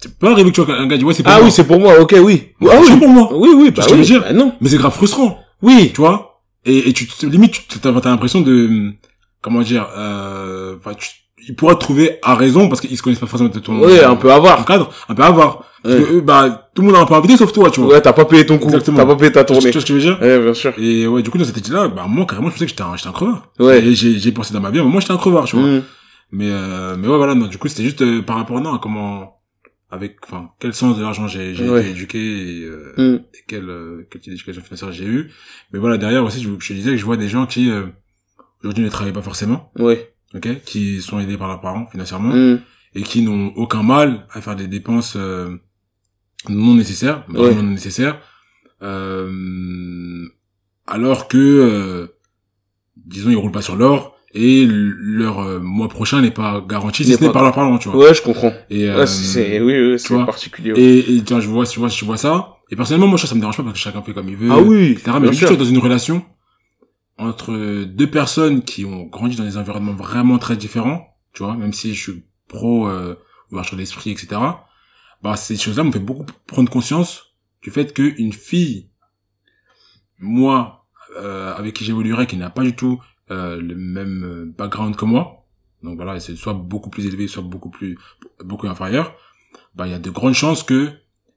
C'est 0.01 0.17
pas 0.17 0.31
arrivé 0.31 0.49
que 0.51 0.55
tu 0.55 0.61
vois 0.61 0.75
un 0.75 0.87
gars 0.87 0.97
dit 0.97 1.03
ouais 1.05 1.13
c'est 1.13 1.23
pour 1.23 1.31
Ah 1.31 1.37
moi. 1.37 1.45
oui, 1.45 1.51
c'est 1.51 1.63
pour 1.67 1.79
moi, 1.79 1.99
ok, 1.99 2.15
oui. 2.23 2.49
Ouais, 2.59 2.69
Ah 2.73 2.79
c'est 2.85 2.93
oui. 2.93 2.99
pour 2.99 3.07
moi. 3.09 3.29
Oui, 3.33 3.49
oui, 3.55 3.71
bah 3.71 3.83
ce 3.83 3.87
que 3.89 3.93
je 3.93 3.97
veux 3.97 4.01
oui. 4.01 4.07
dire 4.07 4.21
Bah 4.21 4.33
non. 4.33 4.53
Mais 4.61 4.69
c'est 4.69 4.77
grave 4.77 4.93
frustrant, 4.93 5.37
Oui. 5.61 5.91
tu 5.93 6.01
vois? 6.01 6.41
Et, 6.65 6.89
et 6.89 6.93
tu 6.93 7.07
te- 7.07 7.25
limite 7.25 7.53
tu 7.67 7.79
t'as 7.79 7.91
t'as 7.99 8.09
l'impression 8.09 8.41
de 8.41 8.91
comment 9.41 9.61
dire 9.61 9.87
euh 9.97 10.75
tu 10.97 11.09
ils 11.47 11.55
pourraient 11.55 11.73
te 11.73 11.79
trouver 11.79 12.19
à 12.21 12.35
raison 12.35 12.69
parce 12.69 12.81
qu'ils 12.81 12.95
se 12.95 13.01
connaissent 13.01 13.17
pas 13.19 13.25
forcément 13.25 13.49
de 13.49 13.57
ton 13.59 13.79
Ouais, 13.79 14.03
un 14.03 14.15
peu 14.15 14.31
avoir. 14.31 14.63
cadre, 14.63 14.91
un 15.09 15.15
peu 15.15 15.23
à 15.23 15.31
voir. 15.31 15.63
Parce 15.81 15.95
Ouais. 15.95 16.01
que 16.03 16.13
eux, 16.17 16.21
bah 16.21 16.69
tout 16.75 16.83
le 16.83 16.87
monde 16.89 16.97
a 16.97 16.99
un 17.01 17.05
peu 17.05 17.15
invité 17.15 17.35
sauf 17.35 17.51
toi, 17.51 17.71
tu 17.71 17.79
vois. 17.81 17.93
Ouais, 17.95 18.01
t'as 18.01 18.13
pas 18.13 18.25
payé 18.25 18.45
ton 18.45 18.59
coup. 18.59 18.65
Exactement. 18.65 18.97
T'as 18.97 19.05
pas 19.07 19.15
payé 19.15 19.31
ta 19.31 19.43
Tu 19.43 19.53
vois 19.53 19.59
tournée. 19.61 19.71
ce 19.73 19.79
que 19.79 19.87
je 19.87 19.93
veux 19.93 19.99
dire? 19.99 20.19
Ouais, 20.21 20.39
bien 20.39 20.53
sûr. 20.53 20.71
Et 20.77 21.07
ouais, 21.07 21.23
du 21.23 21.31
coup 21.31 21.39
dans 21.39 21.45
cette 21.45 21.57
étude 21.57 21.73
là, 21.73 21.87
bah 21.87 22.05
moi 22.07 22.27
carrément 22.27 22.49
je 22.49 22.53
pensais 22.53 22.65
que 22.65 22.69
j'étais 22.69 22.83
un 22.83 22.95
j'étais 22.95 23.09
un 23.09 23.11
crevard. 23.13 23.47
Ouais. 23.59 23.79
Et 23.83 23.95
j'ai 23.95 24.19
j'ai 24.19 24.31
pensé 24.31 24.53
dans 24.53 24.59
ma 24.61 24.69
vie, 24.69 24.77
mais 24.79 24.85
moi 24.85 25.01
j'étais 25.01 25.13
un 25.13 25.17
crevard, 25.17 25.45
tu 25.45 25.55
vois. 25.55 25.65
Mm. 25.67 25.81
Mais 26.33 26.49
euh, 26.51 26.95
mais 26.99 27.07
ouais 27.07 27.17
voilà 27.17 27.33
non 27.33 27.47
du 27.47 27.57
coup 27.57 27.67
c'était 27.67 27.83
juste 27.83 28.03
euh, 28.03 28.21
par 28.21 28.35
rapport 28.37 28.61
non 28.61 28.75
à 28.75 28.79
comment 28.79 29.33
avec 29.91 30.17
enfin 30.23 30.51
quel 30.59 30.73
sens 30.73 30.97
de 30.97 31.01
l'argent 31.01 31.27
j'ai 31.27 31.53
j'ai 31.53 31.69
Ouais. 31.69 31.81
été 31.81 31.89
éduqué 31.91 32.17
et, 32.19 32.63
euh, 32.65 32.93
Mm. 32.97 33.15
et 33.33 33.43
quel 33.47 33.69
euh, 33.69 34.07
d'éducation 34.25 34.61
financière 34.61 34.91
j'ai 34.91 35.05
eu 35.05 35.31
mais 35.71 35.79
voilà 35.79 35.97
derrière 35.97 36.23
aussi 36.23 36.41
je, 36.41 36.49
je 36.59 36.73
disais 36.73 36.91
que 36.91 36.97
je 36.97 37.05
vois 37.05 37.17
des 37.17 37.27
gens 37.27 37.45
qui 37.45 37.69
euh, 37.69 37.87
aujourd'hui 38.63 38.83
ne 38.85 38.89
travaillent 38.89 39.13
pas 39.13 39.21
forcément 39.21 39.71
Ouais. 39.77 40.13
ok 40.33 40.63
qui 40.63 41.01
sont 41.01 41.19
aidés 41.19 41.37
par 41.37 41.47
leurs 41.49 41.61
parents 41.61 41.85
financièrement 41.87 42.33
Mm. 42.33 42.61
et 42.95 43.03
qui 43.03 43.21
n'ont 43.21 43.51
aucun 43.55 43.83
mal 43.83 44.25
à 44.31 44.39
faire 44.41 44.55
des 44.55 44.67
dépenses 44.67 45.15
euh, 45.17 45.55
non 46.49 46.73
nécessaires 46.75 47.25
Ouais. 47.29 47.53
non 47.53 47.63
nécessaires 47.63 48.19
euh, 48.81 50.27
alors 50.87 51.27
que 51.27 51.37
euh, 51.37 52.07
disons 52.95 53.29
ils 53.29 53.35
roulent 53.35 53.51
pas 53.51 53.61
sur 53.61 53.75
l'or 53.75 54.10
et 54.33 54.65
leur 54.67 55.39
euh, 55.39 55.59
mois 55.59 55.89
prochain 55.89 56.21
n'est 56.21 56.31
pas 56.31 56.61
garanti 56.67 57.03
si 57.03 57.13
ce 57.13 57.21
n'est 57.21 57.27
pas- 57.27 57.33
par 57.33 57.43
leurs 57.43 57.53
parents 57.53 57.77
tu 57.77 57.89
vois 57.89 57.97
Ouais, 58.07 58.13
je 58.13 58.21
comprends. 58.21 58.53
et 58.69 58.85
Ouais, 58.87 58.89
euh, 58.91 59.05
c'est, 59.05 59.59
oui, 59.59 59.73
oui, 59.79 59.99
c'est 59.99 60.15
particulier. 60.25 60.71
ouais. 60.73 60.79
et, 60.79 61.15
et 61.17 61.21
vois, 61.21 61.39
je 61.41 61.47
vois, 61.47 61.65
tu 61.65 61.79
vois, 61.79 61.89
je 61.89 62.05
vois 62.05 62.17
ça. 62.17 62.55
Et 62.69 62.75
personnellement, 62.77 63.07
moi, 63.07 63.17
ça, 63.17 63.27
ça 63.27 63.35
me 63.35 63.39
dérange 63.41 63.57
pas 63.57 63.63
parce 63.63 63.73
que 63.75 63.79
chacun 63.79 64.01
fait 64.01 64.13
comme 64.13 64.29
il 64.29 64.37
veut. 64.37 64.49
Ah 64.51 64.59
oui, 64.61 64.91
etc. 64.91 65.17
Mais 65.19 65.33
juste 65.33 65.51
dans 65.53 65.65
une 65.65 65.77
relation 65.79 66.23
entre 67.17 67.83
deux 67.83 68.09
personnes 68.09 68.63
qui 68.63 68.85
ont 68.85 69.03
grandi 69.05 69.35
dans 69.35 69.43
des 69.43 69.57
environnements 69.57 69.93
vraiment 69.93 70.37
très 70.39 70.55
différents, 70.55 71.05
tu 71.33 71.43
vois, 71.43 71.55
même 71.55 71.73
si 71.73 71.93
je 71.93 72.01
suis 72.01 72.23
pro 72.47 72.87
euh, 72.87 73.15
ouverture 73.51 73.77
d'esprit, 73.77 74.11
etc. 74.11 74.39
Bah, 75.21 75.35
ces 75.35 75.57
choses-là 75.57 75.83
m'ont 75.83 75.91
fait 75.91 75.99
beaucoup 75.99 76.25
prendre 76.47 76.71
conscience 76.71 77.33
du 77.61 77.69
fait 77.69 77.93
qu'une 77.93 78.33
fille, 78.33 78.89
moi, 80.19 80.85
euh, 81.17 81.53
avec 81.55 81.75
qui 81.75 81.83
j'évoluerais, 81.85 82.27
qui 82.27 82.37
n'a 82.37 82.49
pas 82.49 82.63
du 82.63 82.75
tout 82.75 82.99
le 83.31 83.75
même 83.75 84.23
euh, 84.23 84.45
background 84.57 84.95
que 84.95 85.05
moi, 85.05 85.45
donc 85.83 85.95
voilà, 85.95 86.19
c'est 86.19 86.35
soit 86.35 86.53
beaucoup 86.53 86.89
plus 86.89 87.05
élevé, 87.07 87.27
soit 87.27 87.43
beaucoup 87.43 87.69
plus 87.69 87.97
beaucoup 88.43 88.67
inférieur, 88.67 89.15
bah 89.75 89.87
il 89.87 89.91
y 89.91 89.95
a 89.95 89.99
de 89.99 90.09
grandes 90.09 90.33
chances 90.33 90.63
que 90.63 90.89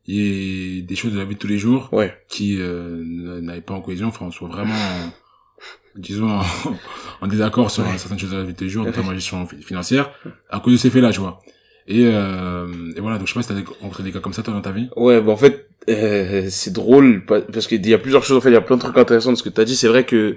il 0.06 0.14
y 0.16 0.78
ait 0.78 0.82
des 0.82 0.96
choses 0.96 1.12
de 1.14 1.18
la 1.18 1.24
vie 1.24 1.34
de 1.34 1.38
tous 1.38 1.46
les 1.46 1.56
jours 1.58 1.88
Ouais. 1.92 2.12
qui 2.28 2.56
euh, 2.60 3.60
pas 3.66 3.72
en 3.74 3.80
cohésion, 3.80 4.08
enfin 4.08 4.26
on 4.26 4.30
soit 4.30 4.48
vraiment, 4.48 4.74
en- 4.74 5.10
disons, 5.96 6.28
en, 6.30 6.42
en 7.22 7.26
désaccord 7.26 7.70
sur 7.70 7.84
Ouais. 7.84 7.96
certaines 7.96 8.18
choses 8.18 8.32
de 8.32 8.36
la 8.36 8.44
vie 8.44 8.52
de 8.52 8.58
tous 8.58 8.64
les 8.64 8.70
jours, 8.70 8.84
notamment 8.84 9.10
la 9.10 9.14
gestion 9.16 9.46
fi- 9.46 9.62
financière, 9.62 10.10
à 10.50 10.60
cause 10.60 10.74
de 10.74 10.78
ces 10.78 10.90
faits-là, 10.90 11.10
tu 11.10 11.20
vois. 11.20 11.40
Et, 11.86 12.04
euh, 12.06 12.66
et 12.96 13.00
voilà, 13.00 13.18
donc 13.18 13.26
je 13.28 13.32
sais 13.32 13.38
pas 13.38 13.42
si 13.42 13.48
t'as 13.48 13.54
des- 13.54 13.64
rencontré 13.80 14.02
des 14.02 14.12
cas 14.12 14.20
comme 14.20 14.32
ça 14.34 14.42
toi 14.42 14.52
dans 14.54 14.60
ta 14.62 14.72
vie. 14.72 14.88
Ouais, 14.96 15.20
bah 15.22 15.32
en 15.32 15.36
fait, 15.36 15.68
euh, 15.88 16.46
c'est 16.50 16.72
drôle 16.72 17.24
pa- 17.26 17.40
parce 17.42 17.66
qu'il 17.66 17.86
y 17.86 17.94
a 17.94 17.98
plusieurs 17.98 18.24
choses. 18.24 18.36
En 18.38 18.40
fait, 18.40 18.50
il 18.50 18.54
y 18.54 18.56
a 18.56 18.60
plein 18.62 18.76
de 18.76 18.82
trucs 18.82 18.96
intéressants 18.98 19.30
de 19.32 19.36
ce 19.36 19.42
que 19.42 19.48
t'as 19.50 19.64
dit. 19.64 19.76
C'est 19.76 19.88
vrai 19.88 20.04
que 20.04 20.36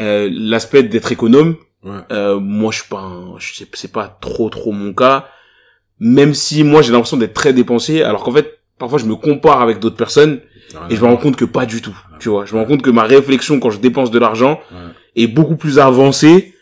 euh, 0.00 0.28
l'aspect 0.32 0.82
d'être 0.82 1.12
économe, 1.12 1.56
Ouais. 1.84 1.92
euh, 2.12 2.38
moi, 2.40 2.72
je 2.72 2.78
suis 2.80 2.88
pas, 2.88 3.00
un- 3.00 3.38
je 3.38 3.54
sais, 3.54 3.66
c'est 3.74 3.92
pas 3.92 4.08
trop 4.20 4.48
trop 4.48 4.72
mon 4.72 4.92
cas. 4.94 5.28
Même 6.00 6.34
si 6.34 6.64
moi, 6.64 6.82
j'ai 6.82 6.92
l'impression 6.92 7.16
d'être 7.16 7.34
très 7.34 7.52
dépensier, 7.52 8.02
alors 8.02 8.24
qu'en 8.24 8.32
fait, 8.32 8.58
parfois, 8.78 8.98
je 8.98 9.04
me 9.04 9.14
compare 9.16 9.60
avec 9.60 9.78
d'autres 9.78 9.96
personnes 9.96 10.40
et 10.90 10.96
je 10.96 11.00
me 11.00 11.06
rends 11.06 11.16
compte 11.16 11.36
que 11.36 11.44
pas 11.44 11.66
du 11.66 11.80
tout. 11.82 11.96
Tu 12.18 12.28
vois, 12.30 12.46
je 12.46 12.54
me 12.54 12.60
rends 12.60 12.66
compte 12.66 12.82
que 12.82 12.90
ma 12.90 13.04
réflexion 13.04 13.60
quand 13.60 13.70
je 13.70 13.78
dépense 13.78 14.10
de 14.10 14.18
l'argent 14.18 14.60
Ouais. 14.72 15.22
est 15.22 15.26
beaucoup 15.28 15.56
plus 15.56 15.78
avancée. 15.78 16.54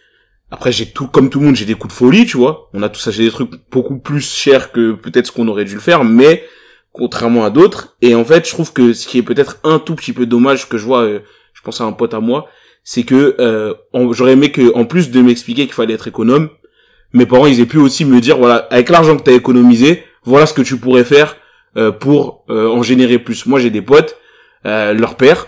Après, 0.50 0.70
j'ai 0.70 0.86
tout, 0.86 1.06
comme 1.06 1.30
tout 1.30 1.40
le 1.40 1.46
monde, 1.46 1.56
j'ai 1.56 1.64
des 1.64 1.74
coups 1.74 1.94
de 1.94 1.96
folie, 1.98 2.26
tu 2.26 2.36
vois. 2.36 2.68
On 2.74 2.82
a 2.82 2.90
tout 2.90 3.00
ça, 3.00 3.10
j'ai 3.10 3.24
des 3.24 3.30
trucs 3.30 3.52
beaucoup 3.70 3.98
plus 3.98 4.20
chers 4.20 4.70
que 4.70 4.92
peut-être 4.92 5.28
ce 5.28 5.32
qu'on 5.32 5.48
aurait 5.48 5.64
dû 5.64 5.74
le 5.74 5.80
faire, 5.80 6.04
mais 6.04 6.44
contrairement 6.92 7.44
à 7.44 7.50
d'autres. 7.50 7.96
Et 8.02 8.14
en 8.14 8.24
fait, 8.24 8.46
je 8.46 8.52
trouve 8.52 8.70
que 8.72 8.92
ce 8.92 9.06
qui 9.06 9.16
est 9.18 9.22
peut-être 9.22 9.56
un 9.64 9.78
tout 9.78 9.94
petit 9.94 10.12
peu 10.12 10.26
dommage 10.26 10.68
que 10.68 10.76
je 10.76 10.84
vois, 10.84 11.04
euh, 11.04 11.20
je 11.54 11.62
pense 11.62 11.80
à 11.80 11.84
un 11.84 11.92
pote 11.92 12.12
à 12.12 12.20
moi, 12.20 12.48
c'est 12.84 13.02
que 13.04 13.36
euh, 13.38 13.74
j'aurais 14.12 14.32
aimé 14.32 14.50
que, 14.50 14.74
en 14.74 14.84
plus 14.84 15.10
de 15.10 15.20
m'expliquer 15.20 15.64
qu'il 15.64 15.74
fallait 15.74 15.94
être 15.94 16.08
économe, 16.08 16.48
mes 17.12 17.26
parents, 17.26 17.46
ils 17.46 17.60
aient 17.60 17.66
pu 17.66 17.78
aussi 17.78 18.04
me 18.04 18.20
dire, 18.20 18.38
voilà, 18.38 18.66
avec 18.70 18.88
l'argent 18.88 19.16
que 19.16 19.22
t'as 19.22 19.32
économisé, 19.32 20.02
voilà 20.24 20.46
ce 20.46 20.54
que 20.54 20.62
tu 20.62 20.76
pourrais 20.78 21.04
faire 21.04 21.36
euh, 21.76 21.90
pour 21.90 22.44
euh, 22.50 22.68
en 22.68 22.82
générer 22.82 23.18
plus. 23.18 23.46
Moi, 23.46 23.60
j'ai 23.60 23.70
des 23.70 23.82
potes, 23.82 24.16
euh, 24.66 24.94
leur 24.94 25.16
père, 25.16 25.46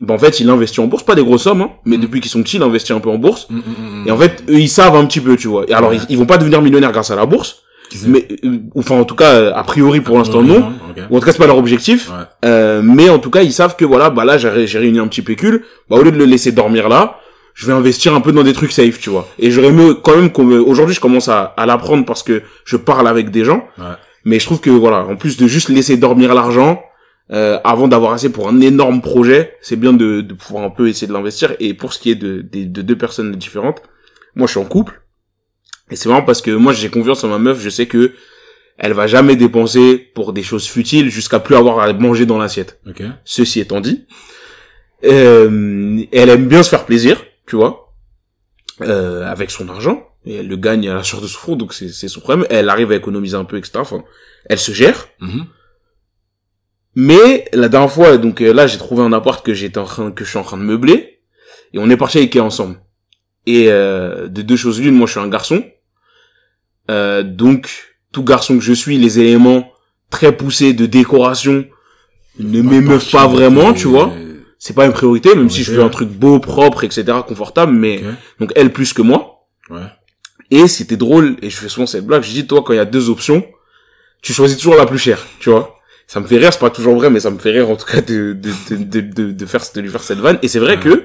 ben, 0.00 0.14
en 0.14 0.18
fait, 0.18 0.40
il 0.40 0.48
investit 0.48 0.80
en 0.80 0.86
bourse, 0.86 1.02
pas 1.02 1.14
des 1.14 1.22
grosses 1.24 1.42
sommes, 1.42 1.62
hein, 1.62 1.70
mais 1.84 1.98
Mm. 1.98 2.00
depuis 2.00 2.20
qu'ils 2.20 2.30
sont 2.30 2.42
petits, 2.42 2.56
il 2.56 2.62
investit 2.62 2.92
un 2.92 3.00
peu 3.00 3.10
en 3.10 3.18
bourse. 3.18 3.48
Mm, 3.50 3.56
mm, 3.58 4.08
Et 4.08 4.10
en 4.10 4.16
fait, 4.16 4.42
eux, 4.48 4.58
ils 4.60 4.68
savent 4.68 4.94
un 4.96 5.04
petit 5.04 5.20
peu, 5.20 5.36
tu 5.36 5.48
vois. 5.48 5.64
Et 5.68 5.74
alors, 5.74 5.92
ils, 5.92 6.00
ils 6.08 6.16
vont 6.16 6.26
pas 6.26 6.38
devenir 6.38 6.62
millionnaires 6.62 6.92
grâce 6.92 7.10
à 7.10 7.16
la 7.16 7.26
bourse, 7.26 7.62
mais 8.06 8.28
euh, 8.44 8.58
enfin, 8.76 8.94
en 8.96 9.04
tout 9.04 9.14
cas, 9.14 9.52
a 9.52 9.62
priori 9.64 10.00
pour 10.00 10.16
l'instant 10.18 10.42
non. 10.42 10.72
Ok. 10.90 11.02
Ou 11.10 11.16
en 11.16 11.20
tout 11.20 11.26
cas, 11.26 11.32
c'est 11.32 11.38
pas 11.38 11.46
leur 11.46 11.58
objectif. 11.58 12.10
Ouais. 12.10 12.24
Euh, 12.44 12.82
mais 12.82 13.08
en 13.08 13.18
tout 13.18 13.30
cas, 13.30 13.42
ils 13.42 13.52
savent 13.52 13.76
que 13.76 13.84
voilà, 13.84 14.10
bah 14.10 14.24
là, 14.24 14.38
j'ai 14.38 14.66
j'ai 14.66 14.78
réuni 14.78 14.98
un 14.98 15.08
petit 15.08 15.22
pécule. 15.22 15.64
Bah 15.88 15.96
au 15.96 16.02
lieu 16.02 16.12
de 16.12 16.18
le 16.18 16.24
laisser 16.24 16.52
dormir 16.52 16.88
là, 16.88 17.18
je 17.54 17.66
vais 17.66 17.72
investir 17.72 18.14
un 18.14 18.20
peu 18.20 18.32
dans 18.32 18.42
des 18.42 18.52
trucs 18.52 18.72
safe, 18.72 18.98
tu 18.98 19.10
vois. 19.10 19.28
Et 19.38 19.50
j'aurais 19.50 19.72
mieux 19.72 19.94
quand 19.94 20.16
même 20.16 20.30
qu'on 20.30 20.50
aujourd'hui, 20.60 20.94
je 20.94 21.00
commence 21.00 21.28
à, 21.28 21.54
à 21.56 21.66
l'apprendre 21.66 22.04
parce 22.04 22.22
que 22.22 22.42
je 22.64 22.76
parle 22.76 23.08
avec 23.08 23.30
des 23.30 23.44
gens. 23.44 23.64
Ouais. 23.78 23.84
Mais 24.24 24.38
je 24.38 24.46
trouve 24.46 24.60
que 24.60 24.70
voilà, 24.70 25.04
en 25.04 25.16
plus 25.16 25.36
de 25.36 25.46
juste 25.46 25.68
laisser 25.68 25.96
dormir 25.96 26.34
l'argent. 26.34 26.82
Euh, 27.32 27.60
avant 27.62 27.86
d'avoir 27.86 28.12
assez 28.12 28.32
pour 28.32 28.48
un 28.48 28.60
énorme 28.60 29.02
projet, 29.02 29.52
c'est 29.62 29.76
bien 29.76 29.92
de, 29.92 30.20
de 30.20 30.34
pouvoir 30.34 30.64
un 30.64 30.70
peu 30.70 30.88
essayer 30.88 31.06
de 31.06 31.12
l'investir. 31.12 31.54
Et 31.60 31.74
pour 31.74 31.92
ce 31.92 32.00
qui 32.00 32.10
est 32.10 32.16
de, 32.16 32.42
de, 32.42 32.64
de 32.64 32.82
deux 32.82 32.98
personnes 32.98 33.30
différentes, 33.36 33.82
moi 34.34 34.48
je 34.48 34.50
suis 34.50 34.58
en 34.60 34.64
couple. 34.64 34.99
Et 35.90 35.96
c'est 35.96 36.08
marrant 36.08 36.22
parce 36.22 36.42
que 36.42 36.50
moi 36.50 36.72
j'ai 36.72 36.88
confiance 36.88 37.24
en 37.24 37.28
ma 37.28 37.38
meuf, 37.38 37.60
je 37.60 37.68
sais 37.68 37.86
que 37.86 38.12
elle 38.78 38.94
va 38.94 39.06
jamais 39.06 39.36
dépenser 39.36 39.98
pour 40.14 40.32
des 40.32 40.42
choses 40.42 40.66
futiles 40.66 41.10
jusqu'à 41.10 41.38
plus 41.38 41.54
avoir 41.54 41.80
à 41.80 41.92
manger 41.92 42.24
dans 42.24 42.38
l'assiette. 42.38 42.80
Ok. 42.88 43.02
Ceci 43.24 43.60
étant 43.60 43.80
dit, 43.80 44.06
euh, 45.04 46.02
elle 46.12 46.30
aime 46.30 46.48
bien 46.48 46.62
se 46.62 46.70
faire 46.70 46.86
plaisir, 46.86 47.22
tu 47.46 47.56
vois, 47.56 47.92
euh, 48.80 49.30
avec 49.30 49.50
son 49.50 49.68
argent. 49.68 50.06
Et 50.24 50.36
elle 50.36 50.48
le 50.48 50.56
gagne 50.56 50.88
à 50.88 50.94
la 50.94 51.02
sueur 51.02 51.20
de 51.20 51.26
son 51.26 51.38
front, 51.38 51.56
donc 51.56 51.72
c'est 51.72 51.88
c'est 51.88 52.08
son 52.08 52.20
problème. 52.20 52.46
Elle 52.50 52.68
arrive 52.68 52.90
à 52.92 52.96
économiser 52.96 53.36
un 53.36 53.44
peu, 53.44 53.56
etc. 53.56 53.72
Enfin, 53.76 54.04
elle 54.46 54.58
se 54.58 54.72
gère. 54.72 55.08
Mhm. 55.20 55.46
Mais 56.94 57.48
la 57.52 57.68
dernière 57.68 57.90
fois, 57.90 58.16
donc 58.16 58.40
euh, 58.40 58.52
là, 58.52 58.66
j'ai 58.66 58.78
trouvé 58.78 59.02
un 59.02 59.12
appart 59.12 59.44
que 59.44 59.54
j'étais 59.54 59.78
en 59.78 59.84
train, 59.84 60.10
que 60.10 60.24
je 60.24 60.30
suis 60.30 60.38
en 60.38 60.42
train 60.42 60.58
de 60.58 60.62
meubler, 60.62 61.20
et 61.72 61.78
on 61.78 61.88
est 61.88 61.96
parti 61.96 62.18
à 62.18 62.20
Ikea 62.20 62.40
ensemble. 62.40 62.80
Et 63.46 63.66
euh, 63.68 64.28
de 64.28 64.42
deux 64.42 64.56
choses 64.56 64.80
l'une, 64.80 64.94
moi, 64.94 65.06
je 65.06 65.12
suis 65.12 65.20
un 65.20 65.28
garçon, 65.28 65.64
euh, 66.90 67.22
donc 67.22 67.94
tout 68.12 68.24
garçon 68.24 68.58
que 68.58 68.64
je 68.64 68.72
suis, 68.72 68.98
les 68.98 69.18
éléments 69.20 69.70
très 70.10 70.36
poussés 70.36 70.72
de 70.72 70.86
décoration 70.86 71.64
ne 72.38 72.60
m'émeuvent 72.62 73.08
pas 73.10 73.26
vraiment, 73.26 73.72
tu 73.72 73.86
vois. 73.86 74.12
C'est 74.58 74.74
pas 74.74 74.84
une 74.86 74.92
priorité, 74.92 75.34
même 75.34 75.48
si 75.48 75.62
je 75.62 75.72
veux 75.72 75.82
un 75.82 75.88
truc 75.88 76.08
beau, 76.10 76.38
propre, 76.38 76.84
etc., 76.84 77.04
confortable, 77.26 77.72
mais 77.72 78.02
donc 78.40 78.52
elle 78.56 78.72
plus 78.72 78.92
que 78.92 79.02
moi. 79.02 79.46
Ouais. 79.70 79.86
Et 80.50 80.66
c'était 80.66 80.96
drôle, 80.96 81.36
et 81.42 81.48
je 81.48 81.56
fais 81.56 81.68
souvent 81.68 81.86
cette 81.86 82.04
blague, 82.04 82.22
je 82.24 82.30
dis, 82.32 82.46
toi, 82.46 82.62
quand 82.62 82.72
il 82.72 82.76
y 82.76 82.80
a 82.80 82.84
deux 82.84 83.08
options, 83.08 83.44
tu 84.20 84.32
choisis 84.32 84.56
toujours 84.58 84.74
la 84.74 84.84
plus 84.84 84.98
chère, 84.98 85.24
tu 85.38 85.48
vois. 85.50 85.76
Ça 86.08 86.18
me 86.18 86.26
fait 86.26 86.38
rire, 86.38 86.52
c'est 86.52 86.58
pas 86.58 86.70
toujours 86.70 86.96
vrai, 86.96 87.08
mais 87.08 87.20
ça 87.20 87.30
me 87.30 87.38
fait 87.38 87.52
rire, 87.52 87.70
en 87.70 87.76
tout 87.76 87.86
cas, 87.86 88.00
de, 88.00 88.32
de, 88.34 88.50
de, 88.68 88.84
de, 88.84 89.00
de, 89.00 89.30
de 89.32 89.46
faire, 89.46 89.62
de 89.74 89.80
lui 89.80 89.88
faire 89.88 90.02
cette 90.02 90.18
vanne. 90.18 90.38
Et 90.42 90.48
c'est 90.48 90.58
vrai 90.58 90.76
Ouais. 90.76 90.82
que, 90.82 91.04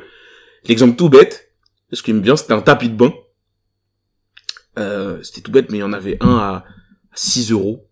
l'exemple 0.67 0.95
tout 0.95 1.09
bête, 1.09 1.51
ce 1.93 2.01
qui 2.01 2.11
me 2.11 2.21
vient, 2.21 2.35
c'était 2.35 2.53
un 2.53 2.61
tapis 2.61 2.89
de 2.89 2.95
bain. 2.95 3.13
Euh, 4.77 5.21
c'était 5.23 5.41
tout 5.41 5.51
bête, 5.51 5.71
mais 5.71 5.77
il 5.77 5.81
y 5.81 5.83
en 5.83 5.93
avait 5.93 6.17
un 6.21 6.37
à 6.37 6.65
6 7.13 7.51
euros, 7.51 7.87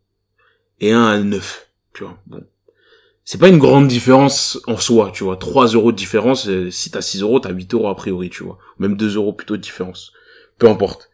et 0.79 0.91
un 0.91 1.05
à 1.05 1.17
9, 1.17 1.69
tu 1.93 2.03
vois. 2.03 2.17
Bon. 2.27 2.43
C'est 3.25 3.37
pas 3.37 3.47
une 3.47 3.57
grande 3.57 3.87
différence 3.87 4.59
en 4.67 4.77
soi, 4.77 5.11
tu 5.13 5.23
vois. 5.23 5.37
3 5.37 5.67
euros 5.67 5.91
de 5.91 5.97
différence, 5.97 6.47
euh, 6.47 6.69
si 6.71 6.91
t'as 6.91 7.01
6 7.01 7.21
euros, 7.21 7.39
t'as 7.39 7.51
8 7.51 7.73
euros 7.73 7.87
a 7.87 7.95
priori, 7.95 8.29
tu 8.29 8.43
vois. 8.43 8.57
Même 8.79 8.97
2 8.97 9.15
euros 9.15 9.31
plutôt 9.31 9.55
de 9.55 9.61
différence. 9.61 10.11
Peu 10.57 10.67
importe. 10.67 11.09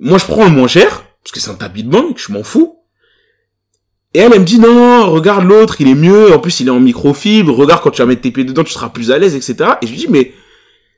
Moi, 0.00 0.18
je 0.18 0.24
prends 0.24 0.44
le 0.44 0.50
moins 0.50 0.66
cher, 0.66 1.04
parce 1.22 1.32
que 1.32 1.38
c'est 1.38 1.50
un 1.50 1.54
tapis 1.54 1.84
de 1.84 1.90
bain, 1.90 2.04
et 2.10 2.14
que 2.14 2.20
je 2.20 2.32
m'en 2.32 2.42
fous. 2.42 2.80
Et 4.14 4.18
elle, 4.18 4.32
elle 4.34 4.40
me 4.40 4.44
dit, 4.44 4.58
non, 4.58 5.10
regarde 5.10 5.44
l'autre, 5.44 5.80
il 5.80 5.88
est 5.88 5.94
mieux, 5.94 6.34
en 6.34 6.38
plus, 6.38 6.60
il 6.60 6.66
est 6.66 6.70
en 6.70 6.80
microfibre, 6.80 7.54
regarde 7.54 7.82
quand 7.82 7.92
tu 7.92 8.02
vas 8.02 8.06
mettre 8.06 8.22
tes 8.22 8.32
pieds 8.32 8.44
dedans, 8.44 8.64
tu 8.64 8.72
seras 8.72 8.88
plus 8.88 9.10
à 9.12 9.18
l'aise, 9.18 9.36
etc. 9.36 9.74
Et 9.80 9.86
je 9.86 9.92
lui 9.92 9.98
dis, 9.98 10.08
mais, 10.08 10.34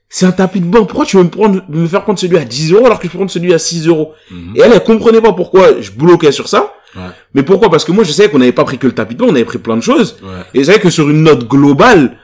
c'est 0.09 0.27
un 0.27 0.33
tapis 0.33 0.61
de 0.61 0.67
bain, 0.67 0.85
pourquoi 0.85 1.05
tu 1.07 1.17
veux 1.17 1.25
me 1.25 1.29
prendre, 1.31 1.63
me 1.69 1.87
faire 1.87 2.03
prendre 2.05 2.19
celui 2.19 2.37
à 2.39 2.45
10 2.45 2.73
euros 2.73 2.87
alors 2.87 2.99
que 3.01 3.07
je 3.07 3.13
peux 3.13 3.19
prendre 3.19 3.31
celui 3.31 3.53
à 3.53 3.59
6 3.59 3.89
euros? 3.89 4.13
Mhm. 4.31 4.53
Et 4.57 4.61
elle, 4.61 4.73
elle 4.73 4.83
comprenait 4.85 5.21
pas 5.21 5.33
pourquoi 5.33 5.81
je 5.81 5.91
bloquais 5.91 6.31
sur 6.33 6.49
ça. 6.49 6.75
Ouais. 6.97 7.03
Mais 7.35 7.43
pourquoi? 7.43 7.71
Parce 7.71 7.85
que 7.85 7.91
moi, 7.91 8.05
je 8.05 8.13
savais 8.13 8.29
qu'on 8.31 8.39
n'avait 8.39 8.53
pas 8.53 8.63
pris 8.65 8.79
que 8.79 8.87
le 8.87 8.93
tapis 8.93 9.15
de 9.17 9.21
bain, 9.21 9.27
on 9.29 9.35
avait 9.35 9.45
pris 9.45 9.59
plein 9.59 9.77
de 9.77 9.83
choses. 9.83 10.17
Ouais. 10.23 10.29
Et 10.55 10.63
c'est 10.63 10.73
vrai 10.73 10.81
que 10.81 10.91
sur 10.91 11.11
une 11.11 11.25
note 11.25 11.49
globale, 11.49 12.19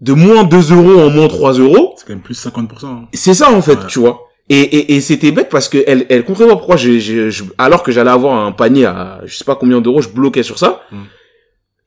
de 0.00 0.12
moins 0.14 0.44
2 0.44 0.72
euros 0.72 1.00
en 1.00 1.10
moins 1.10 1.28
3 1.28 1.54
euros, 1.54 1.94
C'est 1.98 2.06
quand 2.06 2.12
même 2.14 2.22
plus 2.22 2.34
50%. 2.42 2.86
hein. 2.86 3.08
c'est 3.12 3.34
ça, 3.34 3.50
en 3.52 3.60
fait, 3.60 3.72
Ouais. 3.80 3.86
tu 3.88 3.98
vois. 3.98 4.22
Et, 4.48 4.60
et, 4.60 4.94
et 4.94 5.00
c'était 5.00 5.32
bête 5.32 5.48
parce 5.50 5.68
que 5.68 5.82
elle, 5.88 6.06
elle 6.08 6.24
comprenait 6.24 6.48
pas 6.50 6.56
pourquoi 6.56 6.76
je, 6.76 6.98
je, 7.00 7.30
je- 7.30 7.42
alors 7.58 7.82
que 7.82 7.90
j'allais 7.92 8.10
avoir 8.12 8.46
un 8.46 8.52
panier 8.52 8.84
à 8.86 9.20
je 9.24 9.36
sais 9.36 9.44
pas 9.44 9.56
combien 9.56 9.80
d'euros, 9.80 10.00
je 10.02 10.08
bloquais 10.08 10.44
sur 10.44 10.56
ça. 10.58 10.82
Mm. 10.92 10.96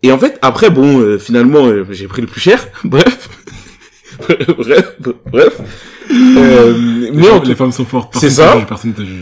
Et 0.03 0.11
en 0.11 0.17
fait, 0.19 0.37
après, 0.41 0.69
bon, 0.69 0.99
euh, 0.99 1.17
finalement, 1.17 1.65
euh, 1.67 1.85
j'ai 1.89 2.07
pris 2.07 2.21
le 2.21 2.27
plus 2.27 2.41
cher. 2.41 2.67
Bref. 2.83 3.29
Bref, 4.57 4.95
bref. 5.31 5.61
Euh, 6.11 6.73
Les, 6.77 7.11
mais, 7.11 7.29
en 7.29 7.39
tout, 7.39 7.47
les 7.49 7.55
femmes 7.55 7.71
sont 7.71 7.85
fortes. 7.85 8.15
C'est 8.17 8.29
ça. 8.29 8.57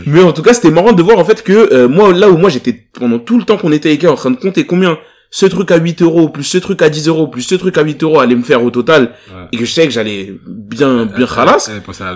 mais 0.06 0.22
en 0.22 0.32
tout 0.32 0.42
cas, 0.42 0.54
c'était 0.54 0.70
marrant 0.70 0.92
de 0.92 1.02
voir 1.02 1.18
en 1.18 1.24
fait 1.24 1.42
que 1.42 1.72
euh, 1.72 1.88
moi, 1.88 2.12
là 2.12 2.30
où 2.30 2.36
moi 2.38 2.48
j'étais 2.50 2.72
pendant 2.72 3.18
tout 3.18 3.38
le 3.38 3.44
temps 3.44 3.56
qu'on 3.58 3.72
était 3.72 3.90
avec 3.90 4.04
elle 4.04 4.10
en 4.10 4.14
train 4.14 4.30
de 4.30 4.36
compter 4.36 4.64
combien 4.64 4.98
ce 5.30 5.44
truc 5.44 5.70
à 5.70 5.76
8 5.76 6.00
euros, 6.00 6.30
plus 6.30 6.42
ce 6.44 6.56
truc 6.56 6.80
à 6.80 6.88
10 6.88 7.08
euros, 7.08 7.28
plus 7.28 7.42
ce 7.42 7.54
truc 7.54 7.76
à 7.76 7.82
8 7.82 8.02
euros 8.02 8.18
allait 8.20 8.34
me 8.34 8.42
faire 8.42 8.64
au 8.64 8.70
total, 8.70 9.12
Ouais. 9.30 9.42
et 9.52 9.58
que 9.58 9.66
je 9.66 9.70
sais 9.70 9.84
que 9.86 9.92
j'allais 9.92 10.32
bien, 10.46 11.04
bien 11.04 11.26
khalas. 11.26 11.70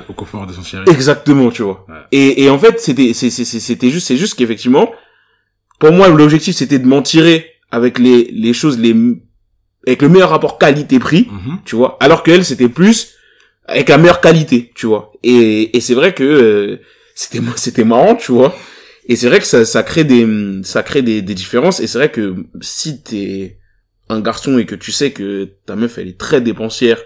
Au 0.09 0.12
confort 0.14 0.47
de 0.47 0.55
son 0.55 0.62
chéri. 0.62 0.85
Exactement, 0.89 1.51
tu 1.51 1.62
vois. 1.62 1.85
Ouais. 1.91 1.95
Et, 2.11 2.45
et 2.45 2.49
en 2.51 2.59
fait, 2.59 2.80
c'était, 2.80 3.12
c'était 3.12 3.91
juste, 3.91 4.07
c'est 4.07 4.16
juste 4.16 4.35
qu'effectivement, 4.39 4.91
pour 5.78 5.93
moi, 5.93 6.09
l'objectif, 6.09 6.57
c'était 6.57 6.78
de 6.78 6.87
m'en 6.87 7.03
tirer 7.03 7.45
avec 7.70 7.99
les, 7.99 8.30
les 8.33 8.55
choses 8.55 8.78
les, 8.78 8.95
avec 9.87 10.03
le 10.03 10.09
meilleur 10.09 10.30
rapport 10.30 10.59
qualité-prix, 10.59 11.28
Mhm. 11.30 11.59
tu 11.64 11.76
vois. 11.76 11.97
Alors 12.01 12.22
qu'elle, 12.22 12.45
c'était 12.45 12.68
plus 12.68 13.14
avec 13.66 13.89
la 13.89 13.99
meilleure 13.99 14.20
qualité, 14.20 14.70
tu 14.74 14.87
vois. 14.87 15.12
Et, 15.22 15.76
et 15.76 15.80
c'est 15.80 15.95
vrai 15.95 16.14
que 16.14 16.22
euh, 16.24 16.80
c'était, 17.14 17.41
c'était 17.57 17.85
marrant, 17.85 18.14
tu 18.16 18.33
vois. 18.33 18.55
Et 19.09 19.16
c'est 19.16 19.28
vrai 19.28 19.41
que 19.41 19.47
ça, 19.47 19.64
ça 19.64 19.83
crée 19.83 20.05
des, 20.05 20.26
ça 20.62 20.83
crée 20.83 21.03
des, 21.03 21.22
des 21.22 21.35
différences. 21.35 21.80
Et 21.80 21.87
c'est 21.87 21.99
vrai 21.99 22.11
que 22.11 22.37
si 22.61 23.03
t'es 23.03 23.59
un 24.09 24.20
garçon 24.20 24.59
et 24.59 24.66
que 24.66 24.74
tu 24.76 24.93
sais 24.93 25.11
que 25.12 25.45
ta 25.66 25.74
meuf, 25.76 25.99
elle 25.99 26.09
est 26.09 26.18
très 26.18 26.41
dépensière, 26.41 26.99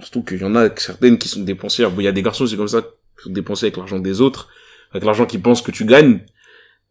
surtout 0.00 0.22
qu'il 0.22 0.38
y 0.40 0.44
en 0.44 0.54
a 0.54 0.68
certaines 0.76 1.18
qui 1.18 1.28
sont 1.28 1.40
dépensières. 1.40 1.90
Bon, 1.90 2.00
il 2.00 2.04
y 2.04 2.08
a 2.08 2.12
des 2.12 2.22
garçons, 2.22 2.46
c'est 2.46 2.56
comme 2.56 2.68
ça, 2.68 2.82
qui 2.82 3.24
sont 3.24 3.30
dépensés 3.30 3.66
avec 3.66 3.76
l'argent 3.76 3.98
des 3.98 4.20
autres, 4.20 4.48
avec 4.92 5.04
l'argent 5.04 5.26
qu'ils 5.26 5.42
pensent 5.42 5.62
que 5.62 5.72
tu 5.72 5.84
gagnes. 5.84 6.20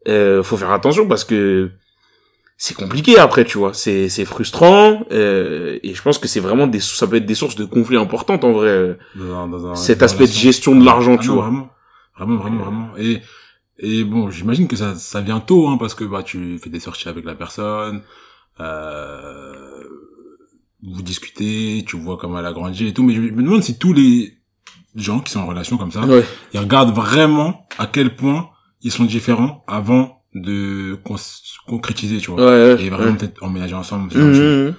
Euh, 0.08 0.44
faut 0.44 0.58
faire 0.58 0.72
attention 0.72 1.08
parce 1.08 1.24
que 1.26 1.72
c'est 2.60 2.74
compliqué 2.76 3.20
après, 3.20 3.46
tu 3.46 3.58
vois. 3.60 3.74
C'est, 3.74 4.10
c'est 4.10 4.26
frustrant. 4.26 5.06
euh, 5.12 5.78
et 5.84 5.94
je 5.94 6.02
pense 6.02 6.18
que 6.18 6.28
c'est 6.28 6.40
vraiment 6.40 6.66
des, 6.68 6.80
ça 6.80 7.06
peut 7.08 7.18
être 7.18 7.26
des 7.26 7.36
sources 7.36 7.56
de 7.56 7.66
conflits 7.66 7.98
importantes 7.98 8.44
en 8.44 8.52
vrai. 8.52 8.68
euh, 8.68 8.94
Dans 9.16 9.48
dans 9.48 9.76
Cet 9.76 10.02
aspect 10.04 10.26
de 10.26 10.32
gestion 10.32 10.76
de 10.76 10.84
l'argent, 10.84 11.16
Ah 11.20 11.22
tu 11.22 11.28
non, 11.30 11.36
vois. 11.36 11.44
Vraiment, 11.46 11.70
vraiment, 12.18 12.38
vraiment, 12.38 12.64
vraiment. 12.64 12.90
Et, 12.98 13.22
et 13.80 14.04
bon, 14.04 14.32
j'imagine 14.32 14.68
que 14.68 14.76
ça, 14.76 14.96
ça 14.96 15.22
vient 15.22 15.40
tôt, 15.40 15.68
hein, 15.68 15.78
parce 15.78 15.94
que 15.94 16.04
bah 16.04 16.24
tu 16.24 16.58
fais 16.58 16.72
des 16.72 16.80
sorties 16.80 17.08
avec 17.10 17.26
la 17.26 17.36
personne, 17.36 18.02
euh, 18.60 19.84
vous 20.84 21.02
discutez, 21.02 21.84
tu 21.88 21.98
vois 21.98 22.18
comment 22.18 22.40
elle 22.40 22.46
a 22.46 22.54
grandi 22.54 22.88
et 22.88 22.94
tout. 22.94 23.04
Mais 23.04 23.14
je 23.14 23.22
me 23.22 23.44
demande 23.44 23.64
si 23.64 23.78
tous 23.78 23.94
les 23.94 24.38
gens 24.96 25.20
qui 25.20 25.32
sont 25.32 25.42
en 25.42 25.46
relation 25.48 25.78
comme 25.78 25.92
ça, 25.92 26.02
Ouais. 26.06 26.26
ils 26.54 26.60
regardent 26.60 26.96
vraiment 26.96 27.68
à 27.78 27.86
quel 27.88 28.16
point 28.16 28.50
ils 28.82 28.92
sont 28.92 29.04
différents 29.06 29.64
avant 29.68 30.17
de 30.34 30.98
concrétiser, 31.68 32.18
tu 32.18 32.32
vois. 32.32 32.40
Ouais, 32.40 32.74
ouais. 32.76 32.84
Et 32.84 32.90
vraiment 32.90 33.12
ouais. 33.12 33.18
peut-être 33.18 33.42
emménager 33.44 33.76
ensemble. 33.76 34.12
choses. 34.12 34.40
Mhm, 34.40 34.66
mhm. 34.68 34.76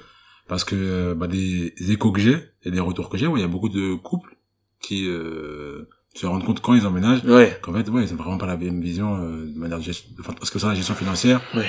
Parce 0.47 0.65
que 0.65 0.75
euh, 0.77 1.15
bah, 1.15 1.27
des 1.27 1.75
échos 1.91 2.13
que 2.13 2.21
j'ai 2.21 2.37
et 2.65 2.71
des 2.71 2.81
retours 2.81 3.09
que 3.11 3.19
j'ai, 3.19 3.27
ouais, 3.27 3.39
il 3.39 3.43
y 3.43 3.45
a 3.45 3.49
beaucoup 3.49 3.69
de 3.69 3.95
couples 3.95 4.37
qui 4.81 5.07
euh, 5.09 5.89
se 6.15 6.27
rendent 6.27 6.45
compte 6.45 6.61
quand 6.61 6.75
ils 6.75 6.87
emménagent 6.87 7.25
Ouais. 7.25 7.59
qu'en 7.63 7.73
fait, 7.73 7.89
ouais, 7.91 8.05
ils 8.05 8.13
ont 8.13 8.17
vraiment 8.17 8.39
pas 8.39 8.47
la 8.47 8.57
même 8.57 8.81
vision 8.81 9.17
euh, 9.17 9.47
de 9.47 9.59
manière 9.59 9.79
de 9.79 9.83
gestion, 9.85 10.09
enfin, 10.21 10.33
parce 10.33 10.51
que 10.51 10.59
ça, 10.59 10.69
la 10.69 10.75
gestion 10.75 10.95
financière. 10.95 11.41
Ouais. 11.55 11.69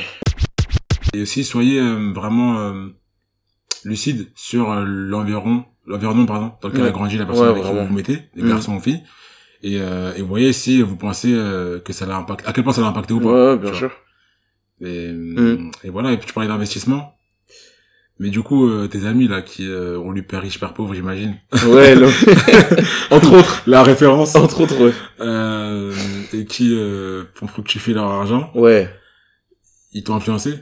Et 1.14 1.22
aussi, 1.22 1.44
soyez 1.44 1.80
euh, 1.80 2.12
vraiment 2.14 2.60
euh, 2.60 2.88
lucide 3.84 4.28
sur 4.36 4.72
euh, 4.72 4.84
l'environ, 4.86 5.66
l'environnement, 5.86 6.26
pardon, 6.26 6.54
dans 6.62 6.70
lequel 6.70 6.86
a 6.86 6.92
grandi 6.92 7.18
la 7.18 7.26
personne 7.26 7.50
avec 7.50 7.64
qui 7.64 7.70
vous 7.72 7.86
vous 7.86 7.94
mettez, 7.94 8.20
les 8.36 8.48
garçons 8.48 8.76
ou 8.76 8.80
filles. 8.80 9.02
Et, 9.62 9.78
euh, 9.82 10.14
et 10.16 10.22
vous 10.22 10.28
voyez 10.28 10.54
si 10.54 10.82
vous 10.82 10.96
pensez 10.96 11.34
euh, 11.34 11.80
que 11.80 11.92
ça 11.94 12.06
l'a 12.06 12.16
impacté, 12.18 12.48
à 12.48 12.54
quel 12.54 12.64
point 12.64 12.74
ça 12.74 12.82
l'a 12.82 12.88
impacté 12.88 13.14
ou 13.14 13.20
pas. 13.20 13.52
Ouais, 13.54 13.58
bien 13.58 13.74
sûr. 13.74 13.92
Et, 14.82 15.12
Mhm. 15.12 15.72
et 15.84 15.90
voilà, 15.90 16.14
et 16.14 16.18
puis 16.18 16.28
tu 16.28 16.34
parlais 16.34 16.48
d'investissement. 16.50 17.16
Mais 18.22 18.30
du 18.30 18.42
coup, 18.42 18.68
euh, 18.70 18.88
tes 18.88 19.06
amis 19.06 19.28
là 19.30 19.42
qui 19.42 19.66
euh, 19.68 19.98
ont 19.98 20.12
lu 20.12 20.24
Père 20.24 20.42
riche, 20.42 20.60
Père 20.60 20.74
pauvre, 20.74 20.94
j'imagine. 20.94 21.36
Ouais, 21.68 21.96
le- 21.96 22.08
entre 23.12 23.34
autres. 23.38 23.62
La 23.66 23.82
référence. 23.84 24.36
Entre 24.36 24.60
autres, 24.62 24.78
ouais. 24.84 24.94
Euh, 25.22 25.94
et 26.34 26.46
qui 26.46 26.74
euh, 26.76 27.24
font 27.34 27.48
fructifier 27.48 27.94
leur 27.94 28.06
argent. 28.10 28.52
Ouais. 28.56 28.90
Ils 29.94 30.04
t'ont 30.04 30.16
influencé 30.16 30.56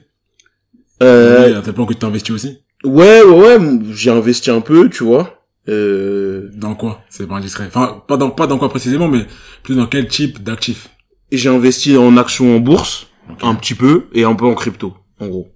Euh, 1.04 1.48
Oui, 1.50 1.54
à 1.56 1.62
tel 1.62 1.74
point 1.74 1.86
que 1.86 1.94
tu 1.94 2.00
t'investis 2.00 2.32
aussi. 2.34 2.60
ouais, 2.84 3.22
ouais, 3.24 3.58
ouais, 3.58 3.80
j'ai 3.92 4.12
investi 4.12 4.50
un 4.52 4.62
peu, 4.62 4.90
tu 4.90 5.04
vois. 5.04 5.37
Euh, 5.70 6.50
Dans 6.54 6.76
quoi? 6.76 7.02
C'est 7.10 7.28
pas 7.28 7.36
indiscret. 7.36 7.66
Enfin, 7.68 8.02
pas 8.08 8.18
dans, 8.18 8.30
pas 8.30 8.48
dans 8.48 8.58
quoi 8.58 8.70
précisément, 8.70 9.08
mais 9.08 9.26
plus 9.64 9.76
dans 9.76 9.88
quel 9.88 10.08
type 10.08 10.42
d'actifs 10.44 10.90
j'ai 11.32 11.50
investi 11.50 11.98
en 11.98 12.16
actions 12.16 12.56
en 12.56 12.60
bourse, 12.60 13.08
un 13.42 13.54
petit 13.56 13.76
peu, 13.76 14.06
et 14.14 14.24
un 14.24 14.34
peu 14.34 14.46
en 14.46 14.54
crypto, 14.56 14.96
en 15.20 15.28
gros. 15.28 15.50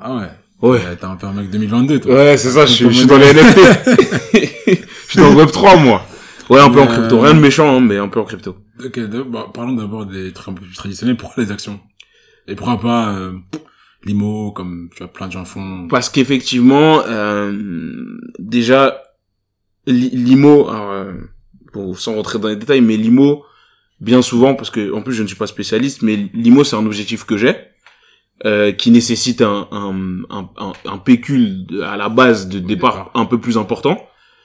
Ah 0.00 0.16
ouais? 0.16 0.28
Ouais. 0.68 0.80
T'es 0.96 1.04
un 1.04 1.14
peu 1.14 1.26
un 1.28 1.32
mec 1.32 1.48
2022, 1.50 2.00
toi. 2.00 2.12
Ouais, 2.14 2.36
c'est 2.36 2.50
ça, 2.50 2.66
je 2.66 2.72
suis, 2.72 2.92
je 2.92 3.06
dans 3.06 3.18
les 3.18 3.32
NFT. 3.32 3.58
je 5.06 5.10
suis 5.10 5.18
dans 5.20 5.30
le 5.30 5.36
Web 5.36 5.50
3, 5.52 5.76
moi. 5.76 6.04
Ouais, 6.50 6.58
un 6.60 6.70
peu 6.70 6.80
en 6.80 6.84
Euh, 6.84 6.86
crypto. 6.86 7.20
Rien 7.20 7.34
de 7.34 7.38
méchant, 7.40 7.76
hein, 7.76 7.80
mais 7.80 7.98
un 7.98 8.08
peu 8.08 8.18
en 8.18 8.24
crypto. 8.24 8.56
Ok, 8.84 8.98
bah, 9.30 9.46
parlons 9.54 9.74
d'abord 9.74 10.06
des 10.06 10.32
trucs 10.32 10.48
un 10.48 10.54
peu 10.54 10.64
plus 10.64 10.74
traditionnels. 10.74 11.16
Pourquoi 11.16 11.44
les 11.44 11.52
actions? 11.52 11.78
Et 12.48 12.56
pourquoi 12.56 12.80
pas 12.80 13.10
euh, 13.14 13.32
l'IMO, 14.04 14.50
comme 14.50 14.88
tu 14.92 15.04
vois 15.04 15.12
plein 15.12 15.28
de 15.28 15.32
gens 15.32 15.44
font 15.44 15.86
Parce 15.88 16.08
qu'effectivement, 16.08 17.02
euh, 17.06 17.52
déjà, 18.40 19.00
l'IMO, 19.86 20.68
alors, 20.68 20.90
euh, 20.92 21.12
bon, 21.72 21.94
sans 21.94 22.14
rentrer 22.14 22.38
dans 22.38 22.48
les 22.48 22.56
détails, 22.56 22.80
mais 22.80 22.96
l'IMO, 22.96 23.44
bien 24.00 24.22
souvent, 24.22 24.54
parce 24.54 24.70
que 24.70 24.92
en 24.92 25.02
plus 25.02 25.14
je 25.14 25.22
ne 25.22 25.28
suis 25.28 25.36
pas 25.36 25.46
spécialiste, 25.46 26.02
mais 26.02 26.16
l'IMO 26.34 26.64
c'est 26.64 26.76
un 26.76 26.84
objectif 26.86 27.24
que 27.24 27.36
j'ai, 27.36 27.56
euh, 28.44 28.72
qui 28.72 28.90
nécessite 28.90 29.42
un, 29.42 29.68
un, 29.70 29.94
un, 30.30 30.72
un, 30.84 30.98
pécule 30.98 31.66
à 31.84 31.96
la 31.96 32.08
base 32.08 32.48
de 32.48 32.58
départ 32.58 33.10
un 33.14 33.24
peu 33.24 33.38
plus 33.38 33.56
important. 33.58 33.96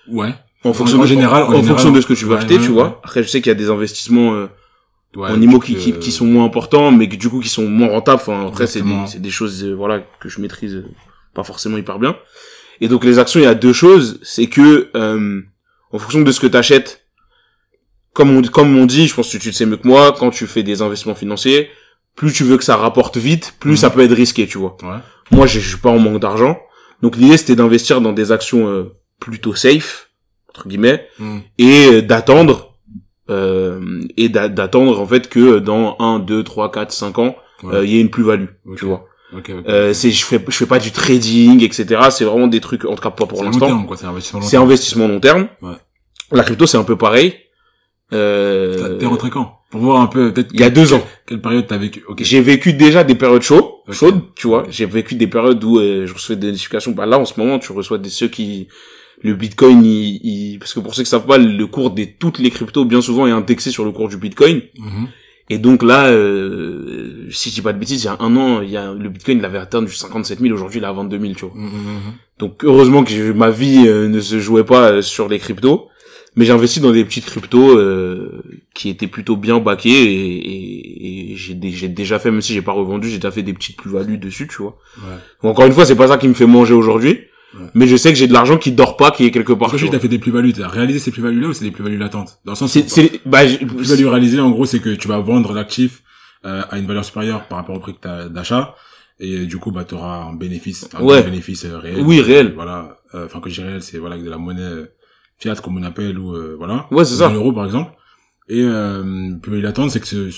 Ouais. 0.08 0.34
En 0.64 0.74
fonction 0.74 0.98
en 1.00 1.02
de, 1.04 1.08
général, 1.08 1.44
en 1.44 1.48
en, 1.48 1.50
général, 1.50 1.68
fonction 1.70 1.92
de 1.92 2.02
ce 2.02 2.08
que 2.08 2.14
tu 2.14 2.26
veux 2.26 2.32
ouais, 2.32 2.38
acheter, 2.38 2.56
ouais, 2.56 2.62
tu 2.62 2.68
ouais. 2.70 2.74
vois. 2.74 3.02
Après, 3.04 3.24
je 3.24 3.28
sais 3.28 3.42
qu'il 3.42 3.50
y 3.50 3.56
a 3.56 3.56
des 3.56 3.70
investissements 3.70 4.34
euh, 4.34 4.48
en 5.18 5.42
IMO 5.42 5.60
qui, 5.60 5.76
qui, 5.76 5.94
peux- 5.94 6.00
qui 6.00 6.12
sont 6.12 6.26
moins 6.26 6.46
importants, 6.46 6.92
mais 6.92 7.08
que, 7.10 7.16
du 7.16 7.30
coup 7.30 7.40
qui 7.40 7.50
sont 7.50 7.68
moins 7.68 7.88
rentables. 7.90 8.22
Enfin, 8.22 8.48
après, 8.48 8.68
c'est 8.68 8.82
des, 8.82 9.20
des 9.20 9.30
choses 9.30 9.64
euh, 9.64 9.74
voilà 9.74 10.00
que 10.20 10.30
je 10.30 10.42
maîtrise 10.42 10.76
euh, 10.76 10.86
pas 11.34 11.44
forcément 11.44 11.78
hyper 11.78 12.00
bien. 12.00 12.16
Et 12.82 12.88
donc 12.88 13.04
les 13.04 13.20
actions, 13.20 13.40
il 13.40 13.44
y 13.44 13.48
a 13.48 13.56
deux 13.56 13.74
choses, 13.74 14.20
c'est 14.24 14.48
que 14.48 14.90
euh, 14.96 15.42
en 15.92 16.00
fonction 16.00 16.22
de 16.22 16.32
ce 16.32 16.40
que 16.40 16.48
tu 16.48 16.58
achètes, 16.58 17.06
comme 18.14 18.36
on 18.36 18.42
comme 18.42 18.76
on 18.78 18.86
dit, 18.86 19.08
je 19.08 19.14
pense 19.14 19.32
que 19.32 19.38
tu 19.38 19.50
le 19.50 19.54
sais 19.54 19.66
mieux 19.66 19.78
que 19.78 19.88
moi, 19.88 20.16
quand 20.18 20.30
tu 20.32 20.48
fais 20.48 20.64
des 20.64 20.82
investissements 20.82 21.16
financiers, 21.16 21.70
plus 22.16 22.34
tu 22.34 22.44
veux 22.44 22.58
que 22.58 22.64
ça 22.64 22.76
rapporte 22.76 23.18
vite, 23.18 23.56
plus 23.60 23.72
Mhm. 23.72 23.78
ça 23.78 23.90
peut 23.90 24.02
être 24.02 24.14
risqué, 24.16 24.48
tu 24.48 24.58
vois. 24.58 24.76
Ouais. 24.84 24.98
Moi, 25.32 25.46
je 25.48 25.60
je 25.60 25.68
suis 25.70 25.78
pas 25.78 25.90
en 25.92 26.00
manque 26.00 26.20
d'argent, 26.22 26.60
donc 27.02 27.16
l'idée 27.16 27.38
c'était 27.38 27.56
d'investir 27.56 28.02
dans 28.02 28.14
des 28.14 28.32
actions 28.32 28.68
euh, 28.68 28.96
plutôt 29.20 29.54
safe 29.56 30.10
entre 30.50 30.68
guillemets 30.68 31.08
Hmm. 31.20 31.40
et 31.60 31.88
euh, 31.88 32.02
d'attendre 32.02 32.76
euh, 33.30 34.02
et 34.16 34.30
d'a- 34.30 34.48
d'attendre 34.50 35.00
en 35.00 35.06
fait 35.06 35.28
que 35.30 35.60
dans 35.60 35.98
1 36.00 36.20
2 36.20 36.44
3 36.44 36.72
4 36.72 36.92
5 36.92 37.20
ans 37.20 37.36
Ouais. 37.64 37.74
euh, 37.76 37.86
il 37.86 37.92
y 37.92 37.98
ait 37.98 38.02
une 38.02 38.10
plus-value 38.12 38.46
tu 38.78 38.86
vois 38.86 39.06
Euh, 39.68 39.94
c'est 39.94 40.10
je 40.12 40.24
fais 40.26 40.42
je 40.48 40.56
fais 40.56 40.66
pas 40.66 40.80
du 40.80 40.92
trading 40.92 41.62
etc 41.62 42.02
c'est 42.12 42.24
vraiment 42.24 42.48
des 42.48 42.62
trucs 42.62 42.86
en 42.86 42.96
tout 42.96 43.02
cas 43.04 43.10
pas 43.12 43.26
pour 43.26 43.44
l'instant. 43.44 43.68
C'est 43.98 44.06
investissement 44.06 44.40
long 44.40 44.46
c'est 44.46 44.52
terme. 44.52 44.64
investissement 44.66 45.08
long 45.10 45.20
terme 45.20 45.48
Ouais. 45.62 45.76
la 46.32 46.44
crypto 46.44 46.66
c'est 46.66 46.78
un 46.78 46.86
peu 46.86 46.96
pareil 46.96 47.34
euh, 48.14 48.98
T'es 48.98 49.06
rentré 49.06 49.30
quand? 49.30 49.54
Pour 49.70 49.82
voir 49.82 50.00
un 50.02 50.08
peu, 50.08 50.32
peut-être. 50.32 50.52
il 50.54 50.62
y 50.62 50.64
a 50.64 50.70
deux 50.70 50.94
ans 50.94 51.06
Quelle 51.26 51.42
période 51.42 51.68
t'as 51.68 51.78
vécu? 51.78 52.02
Ok. 52.08 52.20
j'ai 52.24 52.40
vécu 52.40 52.72
déjà 52.72 53.04
des 53.04 53.16
périodes 53.16 53.42
chaudes 53.42 53.66
chaudes 53.92 54.22
tu 54.36 54.48
vois 54.48 54.66
j'ai 54.70 54.86
vécu 54.86 55.16
des 55.16 55.28
périodes 55.28 55.62
où 55.64 55.78
euh, 55.80 56.06
je 56.06 56.14
recevais 56.14 56.38
des 56.40 56.48
notifications 56.48 56.92
bah 56.94 57.06
là 57.06 57.20
en 57.20 57.26
ce 57.26 57.38
moment 57.38 57.60
tu 57.60 57.74
reçois 57.74 57.98
des 57.98 58.10
ceux 58.10 58.30
qui 58.30 58.70
le 59.24 59.34
bitcoin 59.34 59.84
il, 59.84 60.22
il- 60.24 60.60
parce 60.60 60.74
que 60.74 60.80
pour 60.80 60.96
ceux 60.96 61.04
qui 61.04 61.10
savent 61.10 61.26
pas 61.26 61.38
le 61.38 61.68
cours 61.68 61.92
de 61.92 62.06
toutes 62.18 62.40
les 62.40 62.50
cryptos 62.50 62.86
bien 62.86 63.02
souvent 63.02 63.28
est 63.28 63.32
indexé 63.32 63.72
sur 63.72 63.84
le 63.84 63.92
cours 63.92 64.08
du 64.08 64.16
bitcoin 64.18 64.62
Mhm. 64.78 65.08
Et 65.50 65.60
donc 65.60 65.82
là, 65.82 66.08
euh, 66.08 67.07
si 67.32 67.50
je 67.50 67.56
dis 67.56 67.62
pas 67.62 67.74
de 67.74 67.80
bêtises, 67.80 68.04
il 68.04 68.06
y 68.06 68.10
a 68.10 68.18
un 68.20 68.36
an, 68.38 68.62
il 68.62 68.70
y 68.70 68.78
a, 68.78 68.94
le 68.94 69.10
Bitcoin 69.10 69.40
il 69.40 69.46
avait 69.46 69.58
atteint 69.58 69.82
du 69.82 69.92
57 69.92 70.40
000, 70.40 70.54
aujourd'hui 70.54 70.80
il 70.80 70.84
est 70.84 70.88
à 70.88 70.92
22 70.94 71.20
000, 71.20 71.34
tu 71.34 71.46
vois. 71.46 71.54
Mhm, 71.56 71.66
mhm. 71.66 72.14
Donc 72.40 72.64
heureusement 72.64 73.04
que 73.04 73.12
je- 73.12 73.32
ma 73.32 73.50
vie 73.50 73.86
euh, 73.88 74.08
ne 74.08 74.20
se 74.20 74.40
jouait 74.40 74.64
pas 74.64 74.92
euh, 74.92 75.02
sur 75.02 75.28
les 75.30 75.40
cryptos, 75.40 75.88
mais 76.36 76.46
j'ai 76.46 76.52
investi 76.54 76.80
dans 76.80 76.92
des 76.92 77.04
petites 77.04 77.26
cryptos 77.26 77.78
euh, 77.78 78.44
qui 78.76 78.90
étaient 78.90 79.08
plutôt 79.08 79.36
bien 79.38 79.60
baquées 79.60 79.90
et, 79.90 80.38
et, 80.52 81.32
et 81.32 81.36
j'ai 81.36 81.54
dé- 81.56 81.72
j'ai 81.72 81.88
déjà 81.90 82.20
fait, 82.20 82.30
même 82.32 82.42
si 82.42 82.54
j'ai 82.54 82.62
pas 82.62 82.72
revendu, 82.74 83.10
j'ai 83.10 83.18
déjà 83.18 83.32
fait 83.32 83.44
des 83.44 83.54
petites 83.54 83.78
plus-values 83.78 84.18
dessus, 84.18 84.48
tu 84.48 84.62
vois. 84.62 84.78
Ouais. 85.00 85.16
Donc, 85.42 85.52
encore 85.52 85.66
une 85.66 85.74
fois, 85.74 85.86
c'est 85.86 85.96
pas 85.96 86.08
ça 86.08 86.18
qui 86.18 86.28
me 86.28 86.34
fait 86.36 86.46
manger 86.48 86.74
aujourd'hui, 86.74 87.20
Ouais. 87.58 87.66
mais 87.74 87.88
je 87.88 87.96
sais 87.96 88.12
que 88.12 88.20
j'ai 88.20 88.28
de 88.28 88.34
l'argent 88.34 88.58
qui 88.58 88.74
dort 88.74 88.98
pas, 88.98 89.10
qui 89.10 89.24
est 89.26 89.32
quelque 89.32 89.54
part. 89.54 89.70
Vois. 89.76 89.90
t'as 89.90 90.00
fait 90.00 90.10
des 90.10 90.20
plus-values. 90.20 90.52
T'as 90.52 90.68
réalisé 90.68 91.00
ces 91.00 91.12
plus-values 91.12 91.40
là 91.40 91.48
ou 91.48 91.54
c'est 91.54 91.64
des 91.64 91.72
plus-values 91.72 91.98
latentes? 91.98 92.40
Dans 92.44 92.52
le 92.52 92.58
sens 92.58 92.70
où, 92.76 92.80
C'est, 92.80 92.90
c'est, 92.90 93.22
bah, 93.26 93.48
j'ai- 93.48 93.58
plus-value 93.66 94.06
réalisée, 94.06 94.40
en 94.42 94.50
gros, 94.52 94.66
c'est 94.66 94.80
que 94.80 94.90
tu 94.90 95.08
vas 95.08 95.20
vendre 95.20 95.54
l'actif 95.54 96.04
euh, 96.46 96.64
à 96.70 96.78
une 96.78 96.86
valeur 96.88 97.04
supérieure 97.06 97.48
par 97.48 97.58
rapport 97.60 97.76
au 97.76 97.80
prix 97.80 97.96
d'achat. 98.30 98.76
Et 99.20 99.46
du 99.48 99.58
coup, 99.58 99.72
bah, 99.72 99.84
t'auras 99.84 100.26
un 100.26 100.34
bénéfice, 100.36 100.88
un 100.94 101.02
Ouais. 101.02 101.24
bénéfice 101.24 101.66
euh, 101.66 101.78
réel. 101.80 102.02
Oui, 102.06 102.22
réel. 102.22 102.54
Voilà. 102.54 102.98
Euh, 103.16 103.26
Enfin, 103.26 103.40
que 103.40 103.50
je 103.50 103.62
réel, 103.62 103.82
c'est 103.82 103.98
voilà 103.98 104.18
de 104.18 104.30
la 104.30 104.38
monnaie 104.38 104.62
euh, 104.62 104.86
fiat 105.40 105.56
comme 105.56 105.78
on 105.78 105.84
appelle 105.84 106.20
ou 106.20 106.36
euh, 106.36 106.56
voilà. 106.58 106.88
Ouais, 106.92 107.04
c'est 107.06 107.16
ça. 107.16 107.30
L'euro, 107.32 107.52
par 107.54 107.66
exemple. 107.66 107.92
Et 108.50 108.62
euh, 108.64 109.34
plus 109.42 109.60
il 109.60 109.66
attend, 109.66 109.90
c'est 109.90 110.00
que 110.00 110.06
ce, 110.08 110.30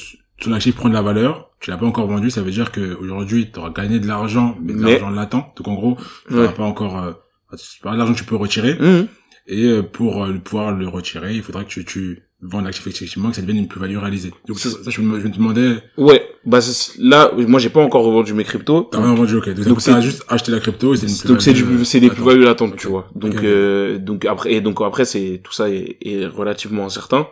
ton 0.42 0.54
actif 0.54 0.76
prend 0.76 0.88
de 0.90 0.94
la 0.94 1.02
valeur. 1.02 1.50
Tu 1.60 1.72
l'as 1.72 1.78
pas 1.78 1.86
encore 1.86 2.08
vendu, 2.08 2.30
ça 2.30 2.42
veut 2.42 2.52
dire 2.52 2.72
que 2.72 2.94
aujourd'hui 2.96 3.52
tu 3.52 3.60
auras 3.60 3.72
gagné 3.72 4.00
de 4.00 4.08
l'argent, 4.08 4.58
mais 4.62 4.72
de 4.74 4.80
Mais- 4.80 4.92
l'argent 4.94 5.10
latent. 5.10 5.54
Donc 5.58 5.68
en 5.68 5.74
gros, 5.74 5.98
tu 6.30 6.36
Ouais. 6.36 6.50
pas 6.54 6.64
encore. 6.64 7.04
Euh, 7.04 7.12
c'est 7.58 7.82
pas 7.82 7.96
l'argent 7.96 8.14
que 8.14 8.20
tu 8.20 8.24
peux 8.24 8.38
retirer. 8.38 8.76
Mhm. 8.80 9.08
Et 9.48 9.82
pour 9.92 10.24
euh, 10.24 10.34
pouvoir 10.38 10.72
le 10.72 10.88
retirer, 10.88 11.36
il 11.36 11.42
faudra 11.44 11.64
que 11.66 11.70
tu, 11.70 11.84
tu 11.84 12.24
vends 12.42 12.62
l'actif 12.62 12.88
effectivement, 12.88 13.30
que 13.30 13.36
ça 13.36 13.42
devienne 13.42 13.58
une 13.58 13.68
plus-value 13.68 13.98
réalisée. 13.98 14.32
Donc 14.48 14.60
ça, 14.60 14.70
ça, 14.70 14.90
je, 14.90 15.02
me, 15.02 15.20
je 15.20 15.28
me 15.28 15.34
demandais, 15.34 15.76
Ouais, 15.98 16.26
bah 16.46 16.60
là, 17.00 17.32
moi 17.36 17.60
j'ai 17.60 17.70
pas 17.70 17.82
encore 17.82 18.04
revendu 18.06 18.34
mes 18.34 18.44
cryptos. 18.46 18.88
t'as 18.92 19.02
rien 19.02 19.14
vendu, 19.14 19.36
ok. 19.36 19.50
Donc, 19.56 19.82
t'as 19.84 19.96
c'est- 19.96 20.02
juste 20.02 20.24
acheté 20.30 20.52
la 20.52 20.60
crypto 20.60 20.94
et 20.94 20.98
c'est 20.98 21.08
une 21.08 21.28
donc 21.30 21.42
c'est 21.42 21.52
du 21.54 21.64
plus-value, 21.64 21.84
c'est 21.84 22.00
des 22.00 22.08
euh, 22.10 22.14
plus-values 22.14 22.44
latentes, 22.46 22.78
tu 22.78 22.88
vois. 22.88 23.10
Donc 23.16 23.36
euh, 23.44 23.98
donc 23.98 24.26
après 24.26 24.54
et 24.54 24.62
donc 24.62 24.80
après 24.82 25.04
c'est 25.06 25.42
tout 25.44 25.52
ça 25.54 25.70
est, 25.70 25.98
est 26.02 26.26
relativement 26.26 26.86
incertain. 26.86 27.28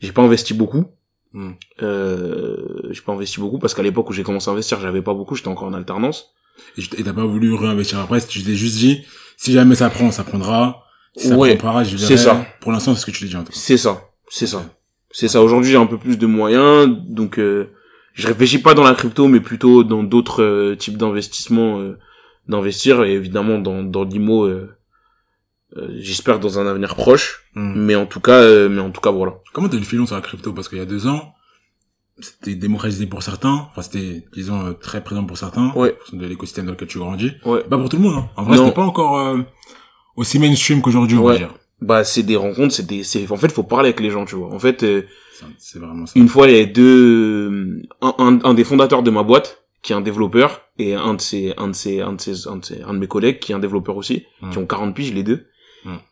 J'ai 0.00 0.12
pas 0.12 0.22
investi 0.22 0.54
beaucoup. 0.54 0.86
Hmm. 1.34 1.50
Euh, 1.82 2.56
j'ai 2.90 3.00
pas 3.02 3.12
investi 3.12 3.40
beaucoup 3.40 3.58
parce 3.58 3.74
qu'à 3.74 3.82
l'époque 3.82 4.08
où 4.08 4.12
j'ai 4.12 4.22
commencé 4.22 4.48
à 4.48 4.52
investir, 4.52 4.80
j'avais 4.80 5.02
pas 5.02 5.14
beaucoup, 5.14 5.34
j'étais 5.34 5.48
encore 5.48 5.68
en 5.68 5.74
alternance. 5.74 6.30
Et 6.78 7.02
t'as 7.04 7.12
pas 7.12 7.24
voulu 7.26 7.54
réinvestir 7.54 7.98
après, 8.00 8.20
tu 8.20 8.42
t'es 8.42 8.54
juste 8.54 8.76
dit, 8.78 9.02
si 9.36 9.52
jamais 9.52 9.74
ça 9.74 9.90
prend, 9.90 10.10
ça 10.10 10.24
prendra. 10.24 10.84
Si 11.16 11.28
ça 11.28 11.36
Ouais, 11.36 11.56
prend 11.56 11.72
pas, 11.74 11.84
je 11.84 11.96
verrai. 11.96 12.06
c'est 12.06 12.16
ça. 12.16 12.46
Pour 12.60 12.72
l'instant, 12.72 12.94
c'est 12.94 13.00
ce 13.02 13.06
que 13.06 13.10
tu 13.10 13.24
dis 13.26 13.36
en 13.36 13.40
tout 13.44 13.52
cas. 13.52 13.58
C'est 13.58 13.76
ça, 13.76 14.07
c'est 14.28 14.46
ça. 14.46 14.64
C'est 15.10 15.28
ça. 15.28 15.42
Aujourd'hui, 15.42 15.70
j'ai 15.70 15.76
un 15.76 15.86
peu 15.86 15.98
plus 15.98 16.18
de 16.18 16.26
moyens, 16.26 16.88
donc 17.08 17.38
euh, 17.38 17.70
je 18.14 18.26
réfléchis 18.26 18.58
pas 18.60 18.74
dans 18.74 18.84
la 18.84 18.94
crypto, 18.94 19.26
mais 19.28 19.40
plutôt 19.40 19.84
dans 19.84 20.02
d'autres 20.02 20.42
euh, 20.42 20.76
types 20.76 20.96
d'investissements, 20.98 21.80
euh, 21.80 21.98
d'investir 22.48 23.02
et 23.04 23.12
évidemment 23.14 23.58
dans 23.58 23.82
dans 23.82 24.04
l'IMO. 24.04 24.44
euh, 24.44 24.70
euh, 25.76 25.88
J'espère 25.98 26.38
dans 26.40 26.58
un 26.58 26.66
avenir 26.66 26.94
proche, 26.94 27.44
Hmm. 27.54 27.72
mais 27.76 27.94
en 27.96 28.06
tout 28.06 28.20
cas, 28.20 28.40
euh, 28.40 28.68
mais 28.68 28.80
en 28.80 28.90
tout 28.90 29.00
cas 29.00 29.10
voilà. 29.10 29.34
Comment 29.52 29.68
t'as 29.68 29.76
eu 29.76 29.80
le 29.80 29.84
filon 29.86 30.06
sur 30.06 30.14
la 30.16 30.22
crypto? 30.22 30.52
Parce 30.52 30.68
qu'il 30.68 30.78
y 30.78 30.80
a 30.80 30.86
deux 30.86 31.06
ans, 31.06 31.32
c'était 32.20 32.54
démocratisé 32.54 33.06
pour 33.06 33.22
certains, 33.22 33.66
enfin 33.70 33.82
c'était, 33.82 34.24
disons, 34.34 34.66
euh, 34.66 34.72
très 34.72 35.02
présent 35.04 35.24
pour 35.24 35.36
certains, 35.38 35.72
Ouais. 35.74 35.96
de 36.12 36.26
l'écosystème 36.26 36.66
dans 36.66 36.72
lequel 36.72 36.88
tu 36.88 36.98
grandis. 36.98 37.32
Ouais. 37.44 37.62
Pas 37.64 37.78
pour 37.78 37.88
tout 37.88 37.96
le 37.96 38.02
monde, 38.02 38.14
hein. 38.16 38.28
En 38.36 38.42
vrai, 38.44 38.56
c'était 38.58 38.72
pas 38.72 38.82
encore 38.84 39.18
euh, 39.18 39.38
aussi 40.16 40.38
mainstream 40.38 40.80
qu'aujourd'hui, 40.82 41.16
on 41.16 41.24
va 41.24 41.36
dire. 41.38 41.54
Bah 41.80 42.02
c'est 42.04 42.22
des 42.24 42.36
rencontres, 42.36 42.74
c'est 42.74 42.86
des, 42.86 43.04
c'est 43.04 43.30
en 43.30 43.36
fait 43.36 43.52
faut 43.52 43.62
parler 43.62 43.88
avec 43.88 44.00
les 44.00 44.10
gens, 44.10 44.24
tu 44.24 44.34
vois. 44.34 44.48
En 44.52 44.58
fait, 44.58 44.82
euh, 44.82 45.02
C'est 45.58 45.78
vraiment 45.78 46.06
ça. 46.06 46.12
une 46.18 46.28
fois 46.28 46.46
les 46.48 46.66
deux, 46.66 47.82
un, 48.00 48.14
un, 48.18 48.38
un 48.44 48.54
des 48.54 48.64
fondateurs 48.64 49.02
de 49.02 49.10
ma 49.10 49.22
boîte 49.22 49.62
qui 49.82 49.92
est 49.92 49.96
un 49.96 50.00
développeur 50.00 50.62
et 50.78 50.94
un 50.94 51.14
de 51.14 51.20
ses, 51.20 51.54
un 51.56 51.68
de 51.68 51.72
ses, 51.74 52.00
un 52.00 52.12
de 52.14 52.20
ses, 52.20 52.48
un 52.48 52.56
de 52.56 52.64
ses, 52.64 52.82
un 52.82 52.94
de 52.94 52.98
mes 52.98 53.06
collègues 53.06 53.38
qui 53.38 53.52
est 53.52 53.54
un 53.54 53.60
développeur 53.60 53.96
aussi, 53.96 54.24
qui 54.50 54.58
ont 54.58 54.66
40 54.66 54.94
piges 54.94 55.14
les 55.14 55.22
deux, 55.22 55.46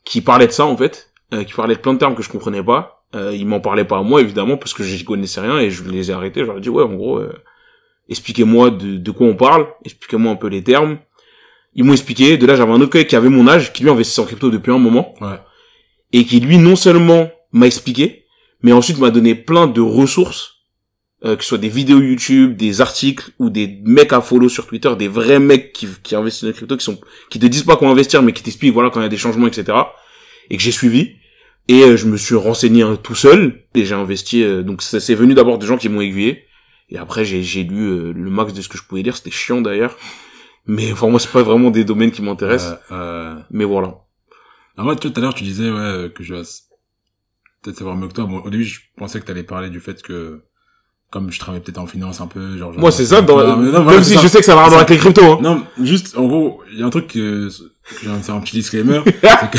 qui 0.05 0.21
parlaient 0.21 0.47
de 0.47 0.53
ça 0.53 0.65
en 0.67 0.77
fait, 0.77 1.11
euh, 1.35 1.43
qui 1.43 1.53
parlaient 1.53 1.75
de 1.75 1.81
plein 1.81 1.95
de 1.95 1.99
termes 1.99 2.15
que 2.15 2.23
je 2.23 2.31
comprenais 2.31 2.63
pas. 2.63 3.05
Euh, 3.17 3.33
ils 3.35 3.47
m'en 3.47 3.61
parlaient 3.61 3.85
pas 3.85 3.99
à 3.99 4.03
moi 4.03 4.21
évidemment 4.21 4.57
parce 4.57 4.73
que 4.75 4.83
j'y 4.85 5.05
connaissais 5.05 5.41
rien 5.41 5.59
et 5.59 5.71
je 5.71 5.83
les 5.85 6.11
ai 6.11 6.15
arrêtés. 6.15 6.41
Je 6.41 6.47
leur 6.47 6.59
ai 6.59 6.61
dit 6.61 6.69
ouais 6.69 6.85
en 6.85 6.95
gros, 6.95 7.19
euh, 7.19 7.33
expliquez-moi 8.09 8.71
de, 8.71 8.97
de 8.99 9.11
quoi 9.11 9.27
on 9.27 9.35
parle, 9.37 9.67
expliquez-moi 9.85 10.33
un 10.33 10.37
peu 10.37 10.47
les 10.49 10.63
termes. 10.63 10.99
Ils 11.75 11.85
m'ont 11.85 11.93
expliqué. 11.93 12.37
De 12.39 12.47
là 12.47 12.55
j'avais 12.57 12.73
un 12.73 12.81
autre 12.81 12.91
collègue 12.93 13.09
qui 13.09 13.17
avait 13.17 13.29
mon 13.29 13.49
âge, 13.49 13.73
qui 13.73 13.83
lui 13.83 13.91
investissait 13.91 14.23
en 14.23 14.25
crypto 14.27 14.51
depuis 14.51 14.71
un 14.73 14.79
moment 14.79 15.15
Ouais. 15.21 15.39
Et 16.17 16.25
qui 16.25 16.41
lui 16.41 16.57
non 16.57 16.77
seulement 16.77 17.31
m'a 17.53 17.67
expliqué, 17.67 18.25
mais 18.63 18.73
ensuite 18.73 18.97
m'a 18.99 19.11
donné 19.11 19.35
plein 19.35 19.67
de 19.67 19.83
ressources, 19.83 20.55
euh, 21.27 21.37
que 21.37 21.43
ce 21.43 21.51
soit 21.51 21.59
des 21.59 21.69
vidéos 21.69 22.01
YouTube, 22.01 22.57
des 22.57 22.81
articles 22.81 23.33
ou 23.39 23.51
des 23.51 23.83
mecs 23.85 24.15
à 24.15 24.23
follow 24.23 24.49
sur 24.49 24.67
Twitter, 24.67 24.91
des 24.97 25.09
vrais 25.09 25.39
mecs 25.39 25.75
qui, 25.75 25.87
qui 26.03 26.17
investissent 26.17 26.45
dans 26.45 26.49
les 26.49 26.55
crypto, 26.55 26.75
qui 26.79 26.85
sont 26.87 26.99
qui 27.29 27.39
te 27.39 27.45
disent 27.45 27.65
pas 27.65 27.77
comment 27.77 27.91
investir, 27.91 28.23
mais 28.23 28.33
qui 28.33 28.43
t'expliquent 28.43 28.73
voilà 28.73 28.89
quand 28.89 29.01
il 29.01 29.03
y 29.03 29.07
a 29.07 29.11
des 29.11 29.19
changements, 29.19 29.47
etc. 29.47 29.77
Et 30.49 30.57
que 30.57 30.63
j'ai 30.63 30.73
suivi. 30.73 31.17
Et 31.69 31.83
euh, 31.83 31.97
je 31.99 32.07
me 32.07 32.17
suis 32.17 32.35
renseigné 32.35 32.83
euh, 32.83 32.97
tout 32.97 33.15
seul 33.15 33.65
et 33.75 33.85
j'ai 33.85 33.95
investi. 33.95 34.43
euh, 34.43 34.63
donc 34.63 34.81
ça 34.81 35.01
c'est 35.01 35.15
venu 35.15 35.35
d'abord 35.35 35.59
des 35.59 35.67
gens 35.67 35.77
qui 35.77 35.91
m'ont 35.91 36.01
aiguillé. 36.01 36.45
Et 36.89 36.97
après 36.97 37.27
j'ai 37.27 37.43
j'ai 37.43 37.63
lu 37.63 37.83
euh, 37.83 38.13
le 38.15 38.31
max 38.31 38.55
de 38.55 38.63
ce 38.63 38.71
que 38.71 38.79
je 38.79 38.85
pouvais 38.85 39.03
lire. 39.03 39.19
C'était 39.19 39.31
chiant 39.31 39.61
d'ailleurs. 39.61 39.99
Mais 40.65 40.93
enfin 40.93 41.11
moi 41.11 41.21
c'est 41.21 41.31
pas 41.31 41.43
vraiment 41.43 41.71
des 41.71 41.85
domaines 41.85 42.11
qui 42.11 42.23
m'intéressent. 42.23 42.79
Euh, 42.91 42.95
euh... 42.95 43.35
Mais 43.51 43.65
voilà. 43.65 44.06
Tu 44.77 44.83
vois, 44.83 44.97
tout 44.97 45.13
à 45.17 45.21
l'heure, 45.21 45.35
tu 45.35 45.45
disais, 45.45 45.71
ouais, 45.71 45.79
euh, 45.79 46.09
que 46.09 46.23
je 46.23 46.35
vais 46.35 46.43
peut-être 47.63 47.77
savoir 47.79 47.97
mieux 47.97 48.09
que 48.09 48.13
toi. 48.13 48.25
Bon, 48.27 48.41
au 48.41 48.51
début, 48.51 48.65
je 48.65 48.81
pensais 48.97 49.21
que 49.21 49.25
t'allais 49.25 49.43
parler 49.43 49.71
du 49.71 49.81
fait 49.81 50.03
que, 50.03 50.43
comme 51.11 51.31
je 51.33 51.39
travaille 51.39 51.61
peut-être 51.63 51.79
en 51.79 51.87
finance 51.87 52.21
un 52.21 52.27
peu, 52.27 52.57
genre... 52.59 52.73
Moi, 52.79 52.91
c'est 52.93 53.07
ça, 53.07 53.23
dans, 53.23 53.37
Non, 53.39 53.57
même 53.57 53.83
voilà, 53.83 54.03
si 54.03 54.11
c'est 54.11 54.17
ça. 54.17 54.23
je 54.23 54.29
sais 54.29 54.39
que 54.41 54.45
ça 54.45 54.55
va 54.55 54.65
avoir 54.65 54.81
avec 54.81 54.91
les 54.91 54.99
cryptos, 54.99 55.25
hein. 55.33 55.39
Non, 55.41 55.65
juste, 55.83 56.17
en 56.19 56.27
gros, 56.27 56.63
il 56.73 56.79
y 56.79 56.83
a 56.83 56.87
un 56.87 56.91
truc 56.91 57.07
que, 57.09 57.49
que 57.49 58.07
faire 58.23 58.35
un 58.35 58.41
petit 58.41 58.57
disclaimer, 58.57 59.01
c'est 59.07 59.51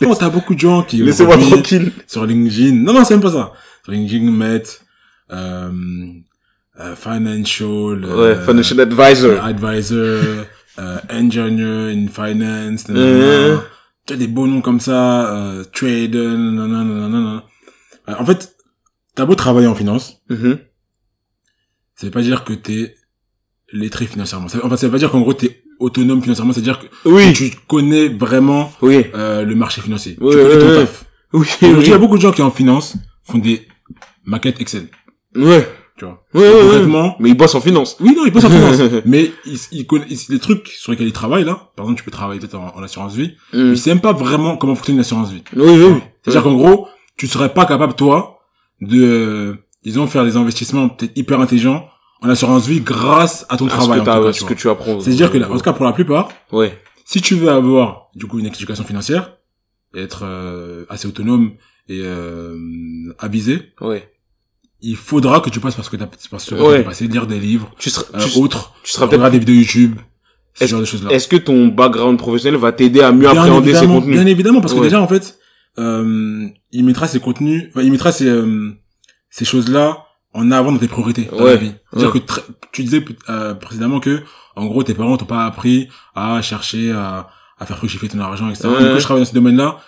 que, 0.00 0.04
bon, 0.04 0.14
t'as 0.14 0.30
beaucoup 0.30 0.54
de 0.54 0.60
gens 0.60 0.82
qui, 0.82 0.98
Laissez-moi 1.02 1.36
tranquille. 1.36 1.92
sur 2.06 2.24
LinkedIn, 2.24 2.72
non, 2.76 2.94
non, 2.94 3.04
c'est 3.04 3.14
même 3.14 3.22
pas 3.22 3.32
ça. 3.32 3.52
Sur 3.84 3.92
LinkedIn, 3.92 4.30
mettent, 4.30 4.80
euh, 5.32 5.70
euh, 6.80 6.96
financial, 6.96 8.04
Ouais, 8.04 8.10
euh, 8.10 8.46
financial 8.46 8.80
advisor. 8.80 9.44
advisor, 9.44 9.98
euh, 10.78 10.98
engineer 11.10 11.90
in 11.92 12.06
finance. 12.08 12.86
Nanana. 14.06 14.08
tu 14.08 14.12
as 14.12 14.16
des 14.16 14.26
beaux 14.26 14.46
noms 14.46 14.60
comme 14.62 14.80
ça, 14.80 15.34
euh, 15.34 15.64
trader, 15.64 16.28
nanana, 16.36 16.84
nanana. 16.84 17.44
En 18.08 18.24
fait, 18.24 18.56
t'as 19.14 19.24
beau 19.26 19.34
travailler 19.34 19.66
en 19.66 19.74
finance, 19.74 20.22
Mhm. 20.30 20.58
ça 21.96 22.06
veut 22.06 22.12
pas 22.12 22.22
dire 22.22 22.44
que 22.44 22.52
t'es 22.52 22.94
lettré 23.72 24.06
financièrement. 24.06 24.48
Ça, 24.48 24.64
en 24.64 24.70
fait, 24.70 24.76
ça 24.76 24.86
veut 24.86 24.92
pas 24.92 24.98
dire 24.98 25.10
qu'en 25.10 25.20
gros 25.20 25.34
t'es 25.34 25.62
autonome 25.80 26.22
financièrement, 26.22 26.52
c'est-à-dire 26.52 26.78
que 26.78 26.86
Oui, 27.08 27.32
tu 27.32 27.50
connais 27.66 28.08
vraiment 28.08 28.72
oui, 28.82 29.06
euh, 29.14 29.44
le 29.44 29.54
marché 29.54 29.80
financier. 29.80 30.16
Oui, 30.20 30.32
tu 30.32 30.38
connais 30.38 30.54
oui, 30.54 30.60
ton 30.60 30.68
oui. 30.70 30.76
taf. 30.76 31.04
oui, 31.32 31.46
il 31.62 31.88
y 31.88 31.92
a 31.92 31.98
beaucoup 31.98 32.16
de 32.16 32.22
gens 32.22 32.32
qui 32.32 32.42
en 32.42 32.50
finance 32.50 32.96
font 33.24 33.38
des 33.38 33.66
maquettes 34.24 34.60
Excel, 34.60 34.88
Ouais, 35.34 35.66
tu 35.96 36.04
vois. 36.04 36.22
ouais, 36.34 36.40
ouais, 36.40 36.54
ouais. 36.54 36.60
Concrètement, 36.62 37.16
Mais 37.20 37.30
ils 37.30 37.36
bossent 37.36 37.54
en 37.54 37.60
finance. 37.60 37.96
oui, 38.00 38.14
non, 38.16 38.24
ils 38.26 38.32
bossent 38.32 38.44
en 38.44 38.50
finance. 38.50 38.78
mais 39.06 39.30
ils 39.72 39.86
connaissent 39.86 40.28
les 40.28 40.38
trucs 40.38 40.68
sur 40.68 40.92
lesquels 40.92 41.06
ils 41.08 41.12
travaillent 41.12 41.44
là. 41.44 41.70
Par 41.76 41.84
exemple, 41.86 41.98
tu 41.98 42.04
peux 42.04 42.10
travailler 42.10 42.40
peut-être 42.40 42.54
en, 42.56 42.74
en 42.76 42.82
assurance 42.82 43.14
vie. 43.14 43.34
Mhm. 43.52 43.70
Ils 43.72 43.78
savent 43.78 44.00
pas 44.00 44.12
vraiment 44.12 44.56
comment 44.56 44.74
fonctionne 44.74 44.96
une 44.96 45.00
assurance 45.00 45.30
vie. 45.32 45.42
Oui, 45.54 45.62
oui, 45.66 45.84
oui. 45.94 46.00
C'est-à-dire 46.22 46.42
qu'en 46.42 46.54
gros, 46.54 46.88
tu 47.16 47.26
serais 47.26 47.52
pas 47.54 47.64
capable, 47.66 47.94
toi, 47.94 48.40
de, 48.80 49.02
euh, 49.02 49.54
disons, 49.84 50.06
faire 50.06 50.24
des 50.24 50.36
investissements 50.36 50.88
peut-être 50.90 51.16
hyper 51.16 51.40
intelligents 51.40 51.88
en 52.22 52.28
assurance 52.28 52.66
vie 52.66 52.80
grâce 52.80 53.46
à 53.48 53.56
ton 53.56 53.66
À 53.66 53.70
ce 53.70 53.74
travail. 53.76 53.98
que, 53.98 54.02
en 54.02 54.04
t'as- 54.04 54.16
tout 54.18 54.24
cas, 54.24 54.32
ce 54.32 54.38
tu 54.40 54.46
que 54.46 54.54
tu 54.54 54.68
apprends. 54.68 55.00
C'est-à-dire 55.00 55.30
que, 55.30 55.38
là, 55.38 55.50
en 55.50 55.54
tout 55.56 55.60
cas, 55.62 55.72
pour 55.72 55.84
la 55.86 55.92
plupart, 55.92 56.28
Ouais. 56.52 56.76
si 57.04 57.20
tu 57.22 57.34
veux 57.36 57.50
avoir, 57.50 58.08
du 58.14 58.26
coup, 58.26 58.38
une 58.38 58.46
éducation 58.46 58.84
financière, 58.84 59.32
être 59.94 60.24
euh, 60.24 60.84
assez 60.90 61.06
autonome 61.08 61.52
et 61.88 62.00
euh, 62.04 62.56
avisé, 63.18 63.62
Ouais. 63.80 64.10
Il 64.82 64.96
faudra 64.96 65.40
que 65.40 65.50
tu 65.50 65.60
passes 65.60 65.74
parce 65.74 65.88
que 65.88 65.96
t'as 65.96 66.06
parce 66.30 66.44
que 66.44 66.54
Ouais. 66.54 66.82
passé, 66.82 67.06
lire 67.08 67.26
des 67.26 67.40
livres, 67.40 67.70
Tu 67.78 67.90
seras, 67.90 68.04
euh, 68.14 68.24
tu, 68.24 68.38
autres, 68.38 68.72
tu 68.82 68.92
seras 68.92 69.06
regarder 69.06 69.38
des 69.38 69.44
vidéos 69.44 69.60
YouTube, 69.62 69.96
ce 70.54 70.64
Est-ce- 70.64 70.70
genre 70.70 70.80
de 70.80 70.84
choses-là. 70.84 71.10
est-ce 71.12 71.28
que 71.28 71.36
ton 71.36 71.68
background 71.68 72.18
professionnel 72.18 72.60
va 72.60 72.72
t'aider 72.72 73.00
à 73.00 73.10
mieux 73.12 73.20
Bien 73.30 73.30
appréhender 73.42 73.74
ces 73.74 73.86
contenus? 73.86 74.14
Bien 74.16 74.26
évidemment, 74.26 74.60
parce 74.60 74.74
que 74.74 74.80
déjà, 74.80 75.00
en 75.00 75.08
fait, 75.08 75.38
euh, 75.78 76.46
il 76.72 76.84
mettra 76.84 77.08
ses 77.08 77.20
contenus, 77.20 77.64
enfin, 77.70 77.82
il 77.82 77.90
mettra 77.90 78.12
ces, 78.12 78.26
euh, 78.28 78.72
ces 79.30 79.44
choses-là 79.44 80.04
en 80.34 80.50
avant 80.50 80.72
dans 80.72 80.78
tes 80.78 80.88
priorités 80.88 81.28
dans 81.30 81.38
Ouais, 81.38 81.50
la 81.52 81.56
vie. 81.56 81.72
C'est-à-dire 81.92 82.12
que 82.12 82.18
tu 82.72 82.82
disais 82.84 83.02
euh, 83.30 83.54
précédemment 83.54 84.00
que, 84.00 84.22
en 84.56 84.66
gros, 84.66 84.82
tes 84.82 84.94
parents 84.94 85.16
t'ont 85.16 85.24
pas 85.24 85.44
appris 85.46 85.88
à 86.14 86.40
chercher 86.42 86.92
à, 86.92 87.28
à 87.58 87.64
faire 87.66 87.78
fructifier 87.78 88.08
ton 88.10 88.20
argent, 88.20 88.48
etc. 88.50 88.68
Du 88.68 88.74
coup, 88.74 88.98
je 88.98 89.02
travaille 89.02 89.22
dans 89.24 89.28
ce 89.28 89.34
domaine-là. 89.34 89.78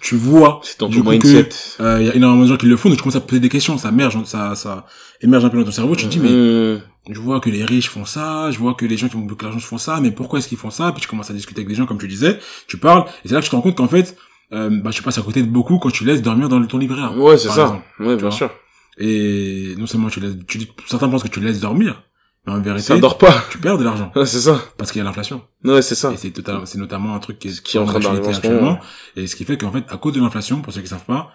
Tu 0.00 0.14
vois, 0.16 0.60
C'est 0.62 0.78
dans 0.80 0.88
ton 0.88 1.02
mindset. 1.10 1.48
euh, 1.80 1.98
il 2.00 2.06
y 2.06 2.10
a 2.10 2.14
énormément 2.14 2.44
de 2.44 2.48
gens 2.48 2.56
qui 2.56 2.66
le 2.66 2.76
font, 2.76 2.88
donc 2.88 2.98
tu 2.98 3.02
commences 3.02 3.16
à 3.16 3.20
poser 3.20 3.40
des 3.40 3.48
questions, 3.48 3.76
ça 3.78 3.88
émerge, 3.88 4.16
ça, 4.24 4.54
ça 4.54 4.86
émerge 5.20 5.44
un 5.44 5.48
peu 5.48 5.58
dans 5.58 5.64
ton 5.64 5.70
cerveau, 5.72 5.96
tu 5.96 6.04
te 6.06 6.10
dis, 6.10 6.20
mais 6.20 6.28
Mhm. 6.30 6.80
je 7.10 7.20
vois 7.20 7.40
que 7.40 7.50
les 7.50 7.64
riches 7.64 7.88
font 7.90 8.04
ça, 8.04 8.50
je 8.50 8.58
vois 8.58 8.74
que 8.74 8.86
les 8.86 8.96
gens 8.96 9.08
qui 9.08 9.16
ont 9.16 9.20
beaucoup 9.20 9.44
d'argent 9.44 9.58
font 9.58 9.78
ça, 9.78 9.98
mais 10.00 10.10
pourquoi 10.12 10.38
est-ce 10.38 10.48
qu'ils 10.48 10.58
font 10.58 10.70
ça? 10.70 10.92
Puis 10.92 11.02
tu 11.02 11.08
commences 11.08 11.30
à 11.30 11.34
discuter 11.34 11.60
avec 11.60 11.68
des 11.68 11.74
gens, 11.74 11.86
comme 11.86 11.98
tu 11.98 12.06
disais, 12.08 12.38
tu 12.68 12.76
parles, 12.78 13.04
et 13.24 13.28
c'est 13.28 13.34
là 13.34 13.40
que 13.40 13.44
tu 13.44 13.50
te 13.50 13.56
rends 13.56 13.62
compte 13.62 13.76
qu'en 13.76 13.88
fait, 13.88 14.16
euh, 14.52 14.70
bah, 14.82 14.90
tu 14.92 15.02
passes 15.02 15.18
à 15.18 15.22
côté 15.22 15.42
de 15.42 15.48
beaucoup 15.48 15.78
quand 15.78 15.90
tu 15.90 16.04
laisses 16.04 16.22
dormir 16.22 16.48
dans 16.48 16.64
ton 16.66 16.78
A. 16.80 17.12
Ouais, 17.16 17.36
c'est 17.36 17.48
ça. 17.48 17.62
exemple. 17.62 17.84
Ouais, 18.00 18.16
bien 18.16 18.30
sûr. 18.30 18.50
Et 18.98 19.74
non 19.78 19.86
seulement 19.86 20.08
tu 20.08 20.20
laisses, 20.20 20.36
tu 20.46 20.60
certains 20.86 21.08
pensent 21.08 21.22
que 21.22 21.28
tu 21.28 21.40
laisses 21.40 21.60
dormir, 21.60 22.02
mais 22.50 22.58
en 22.58 22.60
vérité, 22.60 22.82
Ça 22.86 22.98
dort 22.98 23.18
pas. 23.18 23.44
tu 23.50 23.58
perds 23.58 23.78
de 23.78 23.84
l'argent 23.84 24.10
Ouais, 24.16 24.26
c'est 24.26 24.40
ça. 24.40 24.60
parce 24.76 24.90
qu'il 24.92 24.98
y 24.98 25.02
a 25.02 25.04
l'inflation. 25.04 25.42
Ouais, 25.64 25.82
c'est 25.82 25.94
ça. 25.94 26.12
Et 26.12 26.16
c'est 26.16 26.30
totalement, 26.30 26.64
c'est 26.66 26.78
notamment 26.78 27.14
un 27.14 27.18
truc 27.18 27.38
qui 27.38 27.48
est, 27.48 27.62
Qui 27.62 27.76
est 27.76 27.80
en 27.80 27.84
train 27.86 27.98
d'arriver 28.00 28.28
actuellement. 28.28 28.60
moment. 28.62 28.80
Et 29.16 29.26
ce 29.26 29.36
qui 29.36 29.44
fait 29.44 29.58
qu'en 29.58 29.70
fait, 29.72 29.84
à 29.88 29.96
cause 29.98 30.14
de 30.14 30.20
l'inflation, 30.20 30.60
pour 30.62 30.72
ceux 30.72 30.80
qui 30.80 30.88
savent 30.88 31.04
pas, 31.04 31.30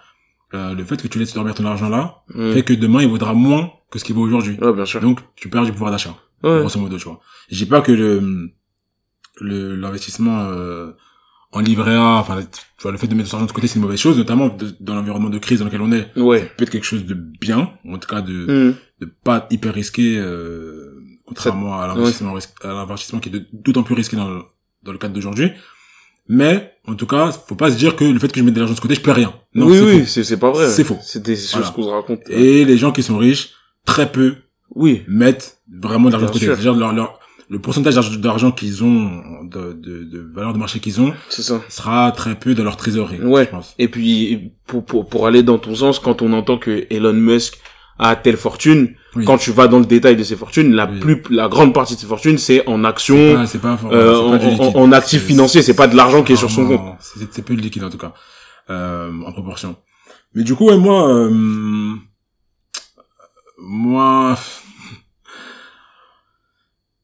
euh, 0.54 0.74
le 0.74 0.84
fait 0.84 1.00
que 1.00 1.08
tu 1.08 1.18
laisses 1.18 1.34
dormir 1.34 1.54
ton 1.54 1.64
argent 1.66 1.88
là, 1.88 2.22
Mhm. 2.34 2.52
fait 2.52 2.62
que 2.62 2.72
demain 2.74 3.02
il 3.02 3.08
vaudra 3.08 3.34
moins 3.34 3.70
que 3.90 3.98
ce 3.98 4.04
qu'il 4.04 4.14
vaut 4.14 4.22
aujourd'hui. 4.22 4.56
Ouais, 4.60 4.72
bien 4.72 4.84
sûr. 4.84 5.00
Donc 5.00 5.20
tu 5.36 5.48
perds 5.48 5.64
du 5.64 5.72
pouvoir 5.72 5.90
d'achat 5.90 6.14
Ouais. 6.42 6.60
grosso 6.60 6.78
modo, 6.80 6.96
tu 6.98 7.04
vois. 7.04 7.20
Je 7.50 7.56
dis 7.56 7.66
pas 7.66 7.80
que 7.80 7.92
le 7.92 8.50
le 9.40 9.74
l'investissement 9.76 10.40
euh, 10.50 10.92
en 11.52 11.60
livret 11.60 11.94
A, 11.94 12.16
enfin 12.16 12.40
tu 12.42 12.60
vois, 12.82 12.92
le 12.92 12.98
fait 12.98 13.06
de 13.06 13.14
mettre 13.14 13.28
son 13.28 13.36
argent 13.36 13.46
de 13.46 13.52
côté, 13.52 13.66
c'est 13.66 13.76
une 13.76 13.82
mauvaise 13.82 13.98
chose, 14.00 14.16
notamment 14.18 14.48
de- 14.48 14.74
dans 14.80 14.94
l'environnement 14.94 15.30
de 15.30 15.38
crise 15.38 15.60
dans 15.60 15.64
lequel 15.66 15.80
on 15.82 15.92
est. 15.92 16.10
Ouais. 16.16 16.50
Peut 16.56 16.64
être 16.64 16.70
quelque 16.70 16.84
chose 16.86 17.04
de 17.04 17.14
bien, 17.14 17.70
en 17.88 17.98
tout 17.98 18.08
cas 18.08 18.20
de 18.20 18.32
Mhm. 18.32 18.74
de 19.00 19.06
pas 19.24 19.46
hyper 19.50 19.74
risqué, 19.74 20.16
euh, 20.18 20.93
contrairement 21.34 21.80
à 21.80 21.86
l'investissement 21.88 22.34
à 22.62 22.68
l'investissement 22.68 23.20
qui 23.20 23.28
est 23.30 23.42
d'autant 23.52 23.82
plus 23.82 23.94
risqué 23.94 24.16
dans 24.16 24.28
le, 24.28 24.42
dans 24.82 24.92
le 24.92 24.98
cadre 24.98 25.14
d'aujourd'hui. 25.14 25.50
Mais, 26.26 26.72
en 26.86 26.94
tout 26.94 27.06
cas, 27.06 27.30
faut 27.32 27.54
pas 27.54 27.70
se 27.70 27.76
dire 27.76 27.96
que 27.96 28.04
le 28.04 28.18
fait 28.18 28.32
que 28.32 28.40
je 28.40 28.44
mette 28.44 28.54
de 28.54 28.60
l'argent 28.60 28.74
de 28.74 28.80
côté, 28.80 28.94
je 28.94 29.00
perds 29.02 29.16
rien. 29.16 29.34
Non, 29.54 29.66
oui, 29.66 29.76
c'est 29.76 29.84
oui, 29.84 30.04
c'est 30.06 30.24
c'est 30.24 30.36
pas 30.38 30.50
vrai. 30.50 30.68
C'est 30.70 30.84
faux. 30.84 30.98
C'est 31.02 31.22
des 31.22 31.36
choses 31.36 31.52
Voilà. 31.52 31.70
qu'on 31.70 31.82
se 31.82 31.88
raconte. 31.88 32.20
Et 32.30 32.64
les 32.64 32.78
gens 32.78 32.92
qui 32.92 33.02
sont 33.02 33.18
riches, 33.18 33.50
très 33.84 34.10
peu 34.10 34.36
Oui. 34.74 35.02
mettent 35.06 35.58
vraiment 35.80 36.06
de 36.08 36.12
l'argent 36.12 36.28
de 36.28 36.32
côté. 36.32 36.46
C'est-à-dire 36.46 36.72
leur, 36.74 36.94
leur, 36.94 37.18
le 37.50 37.58
pourcentage 37.58 37.94
d'argent- 38.18 38.52
qu'ils 38.52 38.82
ont, 38.82 39.44
de, 39.44 39.74
de, 39.74 40.04
de 40.04 40.30
valeur 40.34 40.54
de 40.54 40.58
marché 40.58 40.80
qu'ils 40.80 40.98
ont, 41.02 41.12
ça. 41.28 41.60
sera 41.68 42.10
très 42.12 42.36
peu 42.36 42.54
dans 42.54 42.64
leur 42.64 42.78
trésorerie. 42.78 43.20
Ouais. 43.20 43.44
Je 43.44 43.50
pense. 43.50 43.74
Et 43.78 43.88
puis, 43.88 44.52
pour, 44.66 44.82
pour, 44.86 45.06
pour 45.06 45.26
aller 45.26 45.42
dans 45.42 45.58
ton 45.58 45.74
sens, 45.74 45.98
quand 45.98 46.22
on 46.22 46.32
entend 46.32 46.56
que 46.56 46.86
Elon 46.88 47.12
Musk 47.12 47.58
a 47.98 48.16
telle 48.16 48.38
fortune, 48.38 48.94
Oui. 49.16 49.24
quand 49.24 49.38
tu 49.38 49.52
vas 49.52 49.68
dans 49.68 49.78
le 49.78 49.86
détail 49.86 50.16
de 50.16 50.22
ses 50.24 50.34
fortunes, 50.36 50.74
la 50.74 50.86
Oui. 50.86 50.98
plus, 51.00 51.22
la 51.30 51.48
grande 51.48 51.72
partie 51.72 51.94
de 51.94 52.00
ses 52.00 52.06
fortunes, 52.06 52.36
c'est 52.38 52.66
en 52.68 52.82
actions, 52.84 53.16
euh, 53.16 53.46
en, 54.74 54.92
actifs 54.92 55.24
financiers, 55.24 55.62
c'est 55.62 55.74
pas 55.76 55.86
de 55.86 55.96
l'argent 55.96 56.22
qui 56.24 56.32
est 56.32 56.36
sur 56.36 56.50
son 56.50 56.66
compte. 56.66 56.96
C'est 57.30 57.44
peu 57.44 57.54
de 57.56 57.60
liquide 57.62 57.84
en 57.84 57.90
tout 57.90 57.98
cas, 57.98 58.12
euh, 58.70 59.10
en 59.26 59.32
proportion. 59.32 59.76
Mais 60.34 60.42
du 60.42 60.54
coup, 60.56 60.66
ouais, 60.68 60.76
moi, 60.76 61.08
euh, 61.08 61.30
moi, 63.58 64.36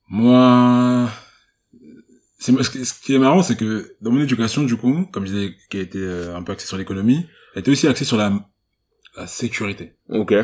moi, 0.08 1.08
c'est 2.38 2.52
ce 2.62 2.70
qui- 2.70 2.84
ce 2.84 2.94
qui 2.94 3.14
est 3.14 3.18
marrant, 3.18 3.42
c'est 3.42 3.56
que 3.56 3.94
dans 4.00 4.10
mon 4.10 4.22
éducation, 4.22 4.62
du 4.64 4.76
coup, 4.76 5.06
comme 5.12 5.26
je 5.26 5.32
disais, 5.32 5.54
qui 5.70 5.78
a 5.78 5.80
été 5.80 5.98
euh, 5.98 6.36
un 6.36 6.42
peu 6.42 6.52
axée 6.52 6.66
sur 6.66 6.76
l'économie, 6.76 7.26
elle 7.54 7.60
était 7.60 7.70
aussi 7.70 7.86
axée 7.86 8.04
sur 8.04 8.16
la, 8.16 8.32
la 9.16 9.26
sécurité, 9.26 9.94
Ok. 10.08 10.34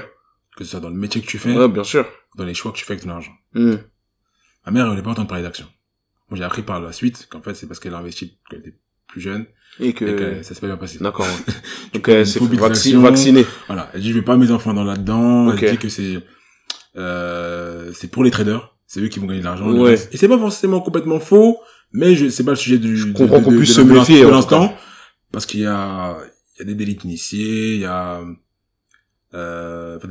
Que 0.57 0.65
ce 0.65 0.71
soit 0.73 0.81
dans 0.81 0.89
le 0.89 0.97
métier 0.97 1.21
que 1.21 1.27
tu 1.27 1.39
fais, 1.39 1.55
Ouais, 1.57 1.69
bien 1.69 1.85
sûr. 1.85 2.07
dans 2.37 2.45
les 2.45 2.55
choix 2.55 2.73
que 2.73 2.79
tu 2.79 2.85
fais 2.85 2.95
avec 2.95 3.05
ton 3.05 3.11
argent. 3.11 3.33
Hmm. 3.55 3.77
Ma 4.67 4.73
mère, 4.73 4.85
elle 4.85 4.91
voulait 4.91 5.03
pas 5.03 5.11
entendre 5.11 5.29
parler 5.29 5.45
d'action. 5.45 5.67
Moi, 6.31 6.39
j'ai 6.39 6.45
appris 6.45 6.63
par 6.63 6.81
la 6.81 6.91
suite 6.93 7.29
qu'en 7.31 7.41
fait, 7.41 7.55
c'est 7.55 7.67
parce 7.69 7.79
qu'elle 7.79 7.95
a 7.95 7.99
investi 7.99 8.39
quand 8.51 8.57
elle 8.57 8.63
était 8.69 8.79
plus 9.07 9.21
jeune 9.21 9.47
Et 9.79 9.89
et 9.89 9.93
que 9.93 10.05
que, 10.05 10.43
ça 10.43 10.55
s'est 10.55 10.61
pas 10.61 10.67
bien 10.67 10.77
passé. 10.77 10.99
d'accord. 10.99 11.27
Donc, 11.95 12.05
coup, 12.05 12.11
euh, 12.11 12.21
une 12.21 12.25
c'est 12.25 12.41
phobie 12.41 12.57
de 12.57 12.63
vacci- 12.63 12.69
l'action. 12.93 13.01
vacciné. 13.03 13.47
Voilà. 13.69 13.91
Elle 13.95 14.01
dit, 14.01 14.09
je 14.11 14.15
vais 14.15 14.25
pas 14.25 14.37
mes 14.37 14.51
enfants 14.51 14.75
dans 14.75 14.83
là-dedans. 14.83 15.49
Ok. 15.53 15.63
Elle 15.63 15.73
dit 15.73 15.79
que 15.79 15.89
c'est, 15.89 16.21
euh, 16.97 17.93
c'est 17.93 18.09
pour 18.11 18.25
les 18.25 18.31
traders. 18.31 18.75
C'est 18.87 19.01
eux 19.01 19.09
qui 19.09 19.19
vont 19.19 19.27
gagner 19.27 19.41
de 19.41 19.45
l'argent. 19.45 19.71
Ouais. 19.71 19.95
Et 20.13 20.17
c'est 20.17 20.29
pas 20.29 20.39
forcément 20.39 20.81
complètement 20.81 21.19
faux, 21.21 21.59
mais 21.93 22.15
je, 22.15 22.29
c'est 22.29 22.45
pas 22.45 22.53
le 22.53 22.57
sujet 22.57 22.79
du, 22.79 22.97
Je 22.97 23.13
comprends 23.13 23.41
qu'on 23.43 23.57
puisse 23.57 23.75
se 23.75 23.81
méfier, 23.81 24.23
tout 24.23 24.31
l'instant. 24.31 24.77
Parce 25.33 25.45
qu'il 25.45 25.61
y 25.61 25.67
a, 25.67 26.17
il 26.57 26.59
y 26.61 26.63
a 26.63 26.65
des 26.65 26.75
délits 26.75 26.99
initiés, 27.05 27.75
il 27.75 27.81
y 27.81 27.85
a, 27.85 28.21
euh, 29.37 29.99
enfin, 29.99 30.09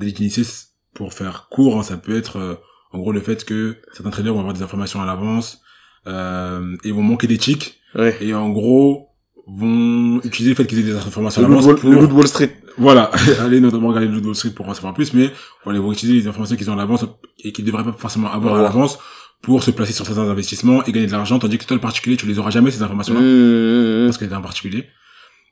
pour 0.93 1.13
faire 1.13 1.47
court, 1.51 1.77
hein, 1.79 1.83
ça 1.83 1.97
peut 1.97 2.15
être, 2.15 2.37
euh, 2.37 2.55
en 2.91 2.99
gros, 2.99 3.11
le 3.11 3.19
fait 3.19 3.43
que 3.43 3.77
certains 3.93 4.11
traders 4.11 4.33
vont 4.33 4.39
avoir 4.39 4.53
des 4.53 4.61
informations 4.63 5.01
à 5.01 5.05
l'avance, 5.05 5.61
euh, 6.07 6.75
et 6.83 6.91
vont 6.91 7.01
manquer 7.03 7.27
d'éthique, 7.27 7.79
Ouais. 7.95 8.15
et 8.21 8.33
en 8.33 8.49
gros, 8.49 9.09
vont 9.47 10.19
utiliser 10.23 10.49
le 10.51 10.55
fait 10.55 10.65
qu'ils 10.65 10.79
aient 10.79 10.83
des 10.83 10.95
informations 10.95 11.41
Le 11.41 11.47
à 11.47 11.49
l'avance 11.49 11.79
pour... 11.79 11.89
le 11.89 12.07
de 12.07 12.13
Wall 12.13 12.27
Street. 12.27 12.55
Voilà, 12.77 13.09
allez 13.41 13.59
notamment 13.59 13.89
regarder 13.89 14.07
le 14.07 14.19
Wall 14.19 14.35
Street 14.35 14.51
pour 14.51 14.67
en 14.67 14.73
savoir 14.73 14.93
plus, 14.93 15.13
mais 15.13 15.31
voilà, 15.63 15.79
ils 15.79 15.81
vont 15.83 15.91
utiliser 15.91 16.19
les 16.19 16.27
informations 16.27 16.55
qu'ils 16.55 16.69
ont 16.69 16.73
à 16.73 16.77
l'avance 16.77 17.05
et 17.43 17.51
qu'ils 17.51 17.65
devraient 17.65 17.83
pas 17.83 17.93
forcément 17.93 18.31
avoir 18.31 18.55
à 18.55 18.61
l'avance 18.61 18.97
pour 19.41 19.61
se 19.63 19.71
placer 19.71 19.93
sur 19.93 20.05
certains 20.05 20.27
investissements 20.29 20.83
et 20.85 20.91
gagner 20.91 21.05
de 21.07 21.11
l'argent, 21.11 21.37
tandis 21.39 21.57
que 21.57 21.65
toi, 21.65 21.75
le 21.75 21.81
particulier, 21.81 22.17
tu 22.17 22.25
les 22.25 22.39
auras 22.39 22.49
jamais, 22.51 22.71
ces 22.71 22.81
informations-là, 22.81 23.19
Hmm. 23.21 24.05
parce 24.07 24.17
que 24.17 24.25
t'es 24.25 24.33
un 24.33 24.41
particulier, 24.41 24.85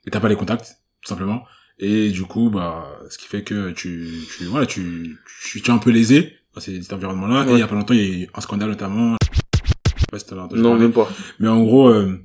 et 0.05 0.09
t'as 0.11 0.19
pas 0.19 0.29
les 0.29 0.35
contacts, 0.35 0.77
tout 1.03 1.09
simplement. 1.09 1.43
Et 1.79 2.09
du 2.09 2.23
coup, 2.23 2.49
bah, 2.49 2.87
ce 3.09 3.17
qui 3.17 3.27
fait 3.27 3.43
que 3.43 3.71
tu, 3.71 4.07
tu, 4.37 4.45
voilà, 4.45 4.65
tu, 4.65 5.17
tu, 5.43 5.61
tu 5.61 5.69
es 5.69 5.73
un 5.73 5.79
peu 5.79 5.89
lésé 5.89 6.33
dans 6.53 6.61
cet 6.61 6.93
environnement-là. 6.93 7.45
Et 7.49 7.53
il 7.53 7.59
y 7.59 7.61
a 7.61 7.67
pas 7.67 7.75
longtemps, 7.75 7.93
il 7.93 8.01
y 8.01 8.03
a 8.03 8.23
eu 8.23 8.29
un 8.33 8.41
scandale 8.41 8.69
notamment, 8.69 9.17
je 9.31 9.99
sais 9.99 10.05
pas 10.11 10.19
si 10.19 10.25
t'en 10.25 10.37
as 10.37 10.41
entendu 10.43 10.61
Non, 10.61 10.77
même 10.77 10.93
pas. 10.93 11.09
Mais 11.39 11.47
en 11.47 11.63
gros, 11.63 11.89
euh, 11.89 12.19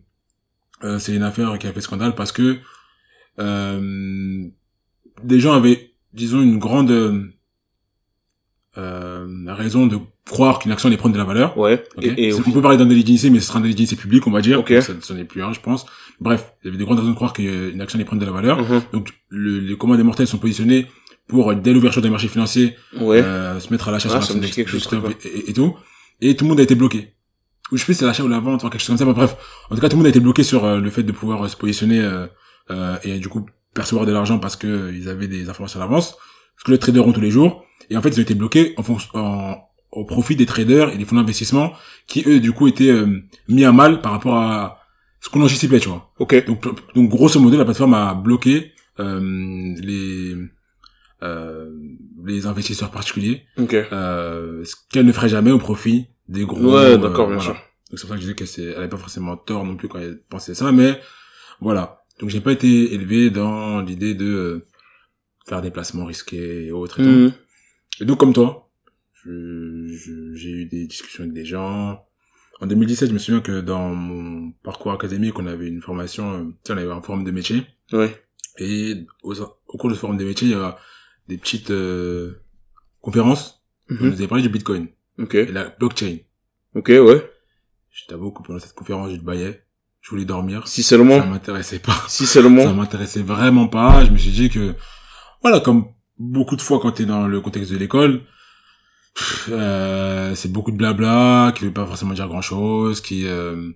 euh, 0.84 0.98
c'est 0.98 1.14
une 1.14 1.22
affaire 1.22 1.58
qui 1.58 1.66
a 1.66 1.72
fait 1.72 1.80
scandale 1.80 2.14
parce 2.14 2.32
que 2.32 2.58
euh, 3.38 4.46
des 5.22 5.40
gens 5.40 5.54
avaient, 5.54 5.92
disons, 6.12 6.40
une 6.40 6.58
grande 6.58 6.90
euh, 6.90 7.24
euh, 8.76 9.26
raison 9.48 9.86
de 9.86 9.98
croire 10.26 10.58
qu'une 10.58 10.72
action 10.72 10.88
allait 10.88 10.96
prendre 10.96 11.14
de 11.14 11.18
la 11.18 11.24
valeur. 11.24 11.56
Ouais. 11.56 11.82
Et, 12.00 12.32
on 12.32 12.42
peut 12.42 12.62
parler 12.62 12.76
d'un 12.76 12.86
délit 12.86 13.04
d'initié, 13.04 13.30
mais 13.30 13.40
ce 13.40 13.48
sera 13.48 13.58
un 13.58 13.62
délit 13.62 13.74
d'initié 13.74 13.96
public, 13.96 14.26
on 14.26 14.30
va 14.30 14.40
dire. 14.40 14.60
Ok. 14.60 14.72
Donc, 14.72 14.82
Ça, 14.82 14.92
ce 15.00 15.12
n'est 15.12 15.24
plus 15.24 15.42
un, 15.42 15.52
je 15.52 15.60
pense. 15.60 15.86
Bref, 16.20 16.52
il 16.62 16.66
y 16.66 16.68
avait 16.68 16.78
des 16.78 16.84
grandes 16.84 16.98
raisons 16.98 17.10
de 17.10 17.14
croire 17.16 17.32
qu'une 17.32 17.80
action 17.80 17.96
allait 17.96 18.04
prendre 18.04 18.20
de 18.20 18.26
la 18.26 18.32
valeur. 18.32 18.60
Mhm. 18.60 18.82
Donc, 18.92 19.10
le- 19.28 19.60
les 19.60 19.76
commandes 19.76 19.98
des 19.98 20.02
mortels 20.02 20.26
sont 20.26 20.38
positionnés 20.38 20.86
pour, 21.28 21.54
dès 21.54 21.72
l'ouverture 21.72 22.02
des 22.02 22.10
marchés 22.10 22.28
financiers, 22.28 22.74
Ouais. 23.00 23.22
euh, 23.22 23.60
se 23.60 23.70
mettre 23.72 23.88
à 23.88 23.92
l'achat 23.92 24.08
Ah, 24.12 24.20
sur 24.22 24.34
l'action 24.34 24.62
et, 24.64 25.28
et- 25.28 25.50
et 25.50 25.52
tout. 25.52 25.76
Et 26.20 26.34
tout 26.36 26.44
le 26.44 26.48
monde 26.50 26.60
a 26.60 26.62
été 26.64 26.74
bloqué. 26.74 27.14
Ou 27.70 27.76
je 27.76 27.84
sais 27.84 27.92
c'est 27.94 28.06
l'achat 28.06 28.24
ou 28.24 28.28
la 28.28 28.40
vente, 28.40 28.56
enfin, 28.56 28.70
quelque 28.70 28.80
chose 28.80 28.88
comme 28.88 28.96
ça, 28.98 29.04
bref. 29.04 29.36
En 29.70 29.74
tout 29.74 29.80
cas, 29.80 29.88
tout 29.88 29.94
le 29.96 29.98
monde 29.98 30.06
a 30.06 30.10
été 30.10 30.20
bloqué 30.20 30.42
sur 30.42 30.64
euh, 30.64 30.80
le 30.80 30.90
fait 30.90 31.02
de 31.02 31.12
pouvoir 31.12 31.44
euh, 31.44 31.48
se 31.48 31.56
positionner 31.56 32.00
euh, 32.00 32.26
euh, 32.70 32.96
et 33.04 33.18
du 33.18 33.28
coup 33.28 33.44
percevoir 33.74 34.06
de 34.06 34.12
l'argent 34.12 34.38
parce 34.38 34.56
que 34.56 34.66
euh, 34.66 34.92
ils 34.96 35.08
avaient 35.08 35.28
des 35.28 35.48
informations 35.50 35.78
à 35.78 35.84
l'avance. 35.84 36.16
Ce 36.56 36.64
que 36.64 36.72
les 36.72 36.78
traders 36.78 37.06
ont 37.06 37.12
tous 37.12 37.20
les 37.20 37.30
jours. 37.30 37.64
Et 37.90 37.96
en 37.96 38.02
fait, 38.02 38.08
ils 38.08 38.18
ont 38.18 38.22
été 38.22 38.34
bloqués 38.34 38.74
en 38.78 38.82
fonction, 38.82 39.10
en, 39.14 39.56
au 39.92 40.04
profit 40.04 40.34
des 40.34 40.46
traders 40.46 40.90
et 40.92 40.96
des 40.98 41.04
fonds 41.04 41.16
d'investissement 41.16 41.72
qui, 42.06 42.24
eux, 42.26 42.40
du 42.40 42.52
coup, 42.52 42.66
étaient 42.68 42.90
euh, 42.90 43.20
mis 43.48 43.64
à 43.64 43.72
mal 43.72 44.00
par 44.00 44.12
rapport 44.12 44.34
à 44.36 44.77
ce 45.20 45.28
qu'on 45.30 45.42
anticipait, 45.42 45.80
tu 45.80 45.88
vois. 45.88 46.12
Ok. 46.18 46.46
Donc, 46.46 46.64
donc 46.94 47.08
grosso 47.10 47.40
modo, 47.40 47.56
la 47.56 47.64
plateforme 47.64 47.94
a 47.94 48.14
bloqué 48.14 48.72
euh, 49.00 49.74
les 49.80 50.34
euh, 51.22 51.70
les 52.24 52.46
investisseurs 52.46 52.90
particuliers, 52.90 53.42
Ok. 53.56 53.74
euh, 53.74 54.64
ce 54.64 54.76
qu'elle 54.90 55.06
ne 55.06 55.12
ferait 55.12 55.28
jamais 55.28 55.50
au 55.50 55.58
profit 55.58 56.06
des 56.28 56.44
gros. 56.44 56.74
Ouais, 56.76 56.92
euh, 56.92 56.96
d'accord, 56.96 57.26
bien 57.28 57.36
voilà. 57.38 57.40
sûr. 57.40 57.54
Donc 57.90 57.98
c'est 57.98 58.06
pour 58.06 58.10
ça 58.10 58.14
que 58.14 58.20
je 58.20 58.26
disais 58.26 58.34
que 58.34 58.46
c'est, 58.46 58.62
elle 58.62 58.76
avait 58.76 58.88
pas 58.88 58.98
forcément 58.98 59.36
tort 59.36 59.64
non 59.64 59.76
plus 59.76 59.88
quand 59.88 59.98
elle 59.98 60.20
pensait 60.28 60.54
ça, 60.54 60.70
mais 60.72 61.00
voilà. 61.60 62.02
Donc 62.20 62.30
j'ai 62.30 62.40
pas 62.40 62.52
été 62.52 62.92
élevé 62.94 63.30
dans 63.30 63.80
l'idée 63.80 64.14
de 64.14 64.26
euh, 64.26 64.66
faire 65.48 65.62
des 65.62 65.70
placements 65.70 66.04
risqués 66.04 66.66
et 66.66 66.72
autres 66.72 67.00
et. 67.00 67.04
Mhm. 67.04 67.32
Et 68.00 68.04
donc 68.04 68.18
comme 68.20 68.32
toi, 68.32 68.70
j'ai 69.24 70.50
eu 70.50 70.66
des 70.66 70.86
discussions 70.86 71.24
avec 71.24 71.32
des 71.34 71.44
gens. 71.44 72.04
En 72.60 72.66
2017, 72.66 73.08
je 73.08 73.14
me 73.14 73.18
souviens 73.18 73.40
que 73.40 73.60
dans 73.60 73.94
mon 73.94 74.50
parcours 74.64 74.92
académique, 74.92 75.38
on 75.38 75.46
avait 75.46 75.68
une 75.68 75.80
formation, 75.80 76.32
euh, 76.32 76.44
tu 76.44 76.54
sais, 76.64 76.72
on 76.72 76.76
avait 76.76 76.90
un 76.90 77.00
forum 77.02 77.24
de 77.24 77.30
métier. 77.30 77.64
Ouais. 77.92 78.20
Et 78.58 79.06
au, 79.22 79.34
au 79.40 79.78
cours 79.78 79.90
de 79.90 79.94
ce 79.94 80.00
forum 80.00 80.16
de 80.16 80.24
métier, 80.24 80.48
il 80.48 80.52
y 80.52 80.54
a 80.54 80.76
des 81.28 81.38
petites 81.38 81.70
euh, 81.70 82.42
conférences. 83.00 83.62
où 83.90 83.94
On 83.94 83.96
Mhm. 84.04 84.06
nous 84.08 84.12
avait 84.14 84.26
parlé 84.28 84.42
du 84.42 84.48
Bitcoin 84.48 84.88
Ok. 85.18 85.34
et 85.36 85.46
la 85.46 85.68
blockchain. 85.70 86.18
Ok, 86.74 86.88
ouais. 86.88 87.30
Je 87.90 88.04
t'avoue 88.06 88.32
que 88.32 88.42
pendant 88.42 88.58
cette 88.58 88.74
conférence, 88.74 89.12
je 89.12 89.16
baillais. 89.20 89.62
Je 90.00 90.10
voulais 90.10 90.24
dormir. 90.24 90.66
Si 90.68 90.82
Ça 90.82 90.90
seulement. 90.90 91.24
m'intéressait 91.26 91.78
pas. 91.78 91.94
Si 92.08 92.26
Ça 92.26 92.34
seulement. 92.34 92.72
m'intéressait 92.74 93.22
vraiment 93.22 93.68
pas. 93.68 94.04
Je 94.04 94.10
me 94.10 94.16
suis 94.18 94.30
dit 94.30 94.48
que, 94.50 94.74
voilà, 95.42 95.60
comme 95.60 95.86
beaucoup 96.18 96.56
de 96.56 96.60
fois 96.62 96.80
quand 96.80 96.92
t'es 96.92 97.04
dans 97.06 97.26
le 97.28 97.40
contexte 97.40 97.70
de 97.72 97.76
l'école, 97.78 98.22
euh, 99.50 100.34
c'est 100.34 100.52
beaucoup 100.52 100.70
de 100.70 100.76
blabla, 100.76 101.52
qui 101.56 101.64
veut 101.64 101.72
pas 101.72 101.86
forcément 101.86 102.14
dire 102.14 102.28
grand 102.28 102.42
chose, 102.42 103.00
qui, 103.00 103.26
euh, 103.26 103.70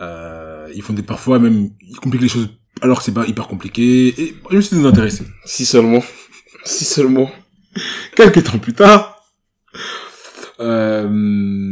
euh, 0.00 0.68
ils 0.74 0.82
font 0.82 0.92
des, 0.92 1.02
parfois 1.02 1.38
même, 1.38 1.70
ils 1.80 1.96
compliquent 1.96 2.22
les 2.22 2.28
choses 2.28 2.48
alors 2.82 2.98
que 2.98 3.04
c'est 3.04 3.14
pas 3.14 3.26
hyper 3.26 3.46
compliqué. 3.48 4.08
Et 4.20 4.36
je 4.50 4.56
me 4.56 4.60
suis 4.60 4.76
désintéressé. 4.76 5.24
Si 5.44 5.64
seulement. 5.66 6.02
Si 6.62 6.84
seulement. 6.84 7.30
Quelques 8.14 8.44
temps 8.44 8.58
plus 8.58 8.74
tard, 8.74 9.24
euh, 10.60 11.08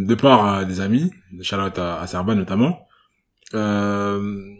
de 0.06 0.14
part 0.14 0.46
à 0.46 0.64
des 0.64 0.80
amis, 0.80 1.10
de 1.30 1.42
Charlotte 1.42 1.78
à, 1.78 2.00
à 2.00 2.06
Serban 2.06 2.34
notamment, 2.34 2.88
euh, 3.52 4.54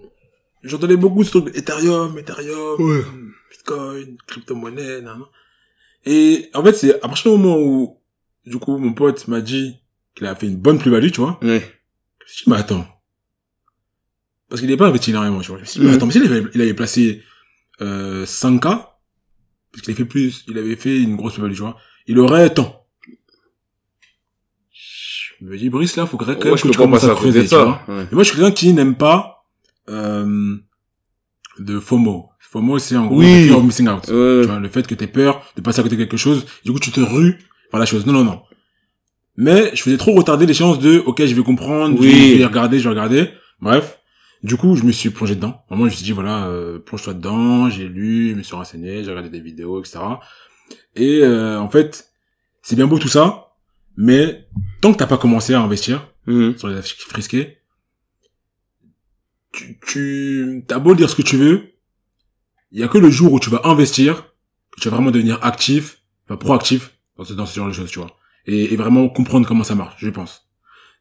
j'entendais 0.62 0.98
beaucoup 0.98 1.24
ce 1.24 1.30
truc 1.30 1.56
Ethereum, 1.56 2.18
Ethereum, 2.18 3.32
Bitcoin, 3.50 4.18
crypto-monnaie, 4.26 5.00
nan, 5.00 5.18
nan. 5.18 5.22
Et 6.04 6.50
en 6.52 6.62
fait, 6.62 6.74
c'est 6.74 6.96
à 6.96 7.09
partir 7.09 7.32
du 7.32 7.38
moment 7.38 7.59
où, 7.59 7.97
du 8.49 8.59
coup, 8.59 8.76
mon 8.78 8.92
pote 8.92 9.26
m'a 9.28 9.40
dit 9.40 9.76
qu'il 10.14 10.26
a 10.26 10.34
fait 10.34 10.46
une 10.46 10.57
bonne 10.57 10.78
plus-value, 10.78 11.11
tu 11.11 11.20
vois, 11.20 11.38
Ouais. 11.42 11.61
je 12.26 12.49
me 12.51 12.55
mais 12.55 12.61
attends. 12.61 12.86
Parce 14.49 14.61
qu'il 14.61 14.70
n'est 14.70 14.76
pas 14.76 14.86
investi 14.88 15.11
énormément, 15.11 15.40
tu 15.40 15.49
vois. 15.49 15.59
Je 15.59 15.62
me 15.62 15.66
suis 15.66 15.80
dit, 15.80 15.84
mais 15.86 15.92
Mhm. 15.92 15.96
attends, 15.96 16.07
mais 16.07 16.12
s'il 16.12 16.24
avait, 16.24 16.44
il 16.55 16.61
avait 16.62 16.74
placé, 16.74 17.22
euh, 17.82 18.24
5K, 18.26 18.62
parce 19.70 19.82
qu'il 19.82 19.90
avait 19.92 19.94
fait 20.03 20.09
plus, 20.09 20.44
il 20.49 20.57
avait 20.59 20.76
fait 20.76 20.99
une 21.01 21.16
grosse 21.16 21.34
plus-value, 21.34 21.53
tu 21.55 21.61
vois, 21.61 21.76
il 22.07 22.18
aurait 22.18 22.53
tant. 22.55 22.86
Je 25.40 25.44
me 25.44 25.57
dis, 25.57 25.68
Brice, 25.70 25.96
là, 25.96 26.07
faut 26.07 26.16
quand 26.16 26.26
même 26.26 26.38
Ouais, 26.38 26.57
je 26.57 26.62
que 26.64 26.68
tu 26.68 26.76
commences 26.78 27.05
à 27.05 27.14
creuser, 27.14 27.42
tu 27.46 27.55
vois. 27.55 27.82
ça. 27.86 27.92
Ouais. 27.92 28.07
Et 28.11 28.14
moi, 28.14 28.24
je 28.24 28.30
suis 28.30 28.36
quelqu'un 28.38 28.51
qui 28.53 28.72
n'aime 28.72 28.96
pas, 28.96 29.44
euh, 29.88 30.57
de 31.59 31.78
FOMO. 31.78 32.30
FOMO, 32.40 32.78
c'est 32.78 32.96
en 32.96 33.07
gros, 33.07 33.20
Oui. 33.20 33.46
fear 33.46 33.59
of 33.59 33.64
missing 33.64 33.88
out. 33.88 34.09
Ouais. 34.09 34.40
Tu 34.42 34.46
vois, 34.46 34.59
le 34.59 34.68
fait 34.68 34.86
que 34.86 34.94
t'aies 34.94 35.07
peur 35.07 35.44
de 35.57 35.61
passer 35.61 35.80
à 35.80 35.82
côté 35.82 35.96
de 35.96 36.03
quelque 36.03 36.16
chose, 36.16 36.44
du 36.64 36.72
coup, 36.72 36.80
tu 36.80 36.90
te 36.90 37.01
rues 37.01 37.38
par 37.71 37.81
la 37.81 37.87
chose. 37.87 38.07
Non, 38.07 38.12
non, 38.12 38.25
non. 38.25 38.43
Mais 39.37 39.71
je 39.75 39.83
faisais 39.83 39.97
trop 39.97 40.14
retarder 40.14 40.47
les 40.47 40.55
chances 40.55 40.79
de, 40.79 40.99
ok, 41.07 41.25
je 41.25 41.35
vais 41.35 41.43
comprendre, 41.43 41.99
Oui. 42.01 42.33
je 42.33 42.39
vais- 42.39 42.45
regarder, 42.47 42.79
je 42.79 42.85
vais 42.85 42.91
regarder. 42.91 43.31
Bref. 43.61 43.99
Du 44.43 44.57
coup, 44.57 44.77
je 44.77 44.85
me 44.85 44.93
suis 44.93 45.11
plongé 45.11 45.35
dedans. 45.35 45.62
Vraiment, 45.69 45.85
je 45.87 45.91
me 45.91 45.95
suis 45.97 46.05
dit, 46.05 46.12
voilà, 46.12 46.47
euh, 46.47 46.79
plonge-toi 46.79 47.14
dedans. 47.14 47.69
J'ai 47.71 47.89
lu, 47.89 48.31
je 48.31 48.35
me 48.37 48.43
suis 48.43 48.55
renseigné, 48.55 49.03
j'ai 49.03 49.11
regardé 49.11 49.31
des 49.31 49.41
vidéos, 49.41 49.81
etc. 49.81 49.99
Et 50.95 51.21
euh, 51.23 51.59
en 51.61 51.69
fait, 51.69 52.11
c'est 52.62 52.77
bien 52.77 52.87
beau 52.87 52.99
tout 52.99 53.09
ça, 53.09 53.49
mais 53.97 54.47
tant 54.81 54.93
que 54.93 54.99
t'as 54.99 55.07
pas 55.07 55.19
commencé 55.19 55.55
à 55.55 55.61
investir 55.61 56.09
Mhm. 56.27 56.57
sur 56.59 56.69
les 56.69 56.77
actifs 56.77 57.11
risqués, 57.12 57.59
tu, 59.53 59.79
tu 59.87 60.64
as 60.71 60.79
beau 60.79 60.95
dire 60.95 61.09
ce 61.11 61.16
que 61.16 61.23
tu 61.23 61.37
veux, 61.37 61.73
il 62.71 62.81
y 62.81 62.83
a 62.85 62.89
que 62.89 62.99
le 62.99 63.11
jour 63.11 63.33
où 63.33 63.41
tu 63.41 63.51
vas 63.51 63.62
investir 63.64 64.25
que 64.71 64.81
tu 64.81 64.89
vas 64.89 64.97
vraiment 64.97 65.11
devenir 65.11 65.39
actif, 65.43 66.03
enfin 66.27 66.37
proactif 66.37 66.93
dans 67.19 67.25
ce, 67.25 67.33
dans 67.35 67.47
ce 67.47 67.55
genre 67.57 67.69
de 67.69 67.73
choses, 67.73 67.91
tu 67.91 67.99
vois. 67.99 68.16
Et, 68.47 68.73
et 68.73 68.77
vraiment 68.77 69.09
comprendre 69.09 69.47
comment 69.47 69.64
ça 69.64 69.75
marche, 69.75 69.97
je 69.99 70.09
pense. 70.11 70.49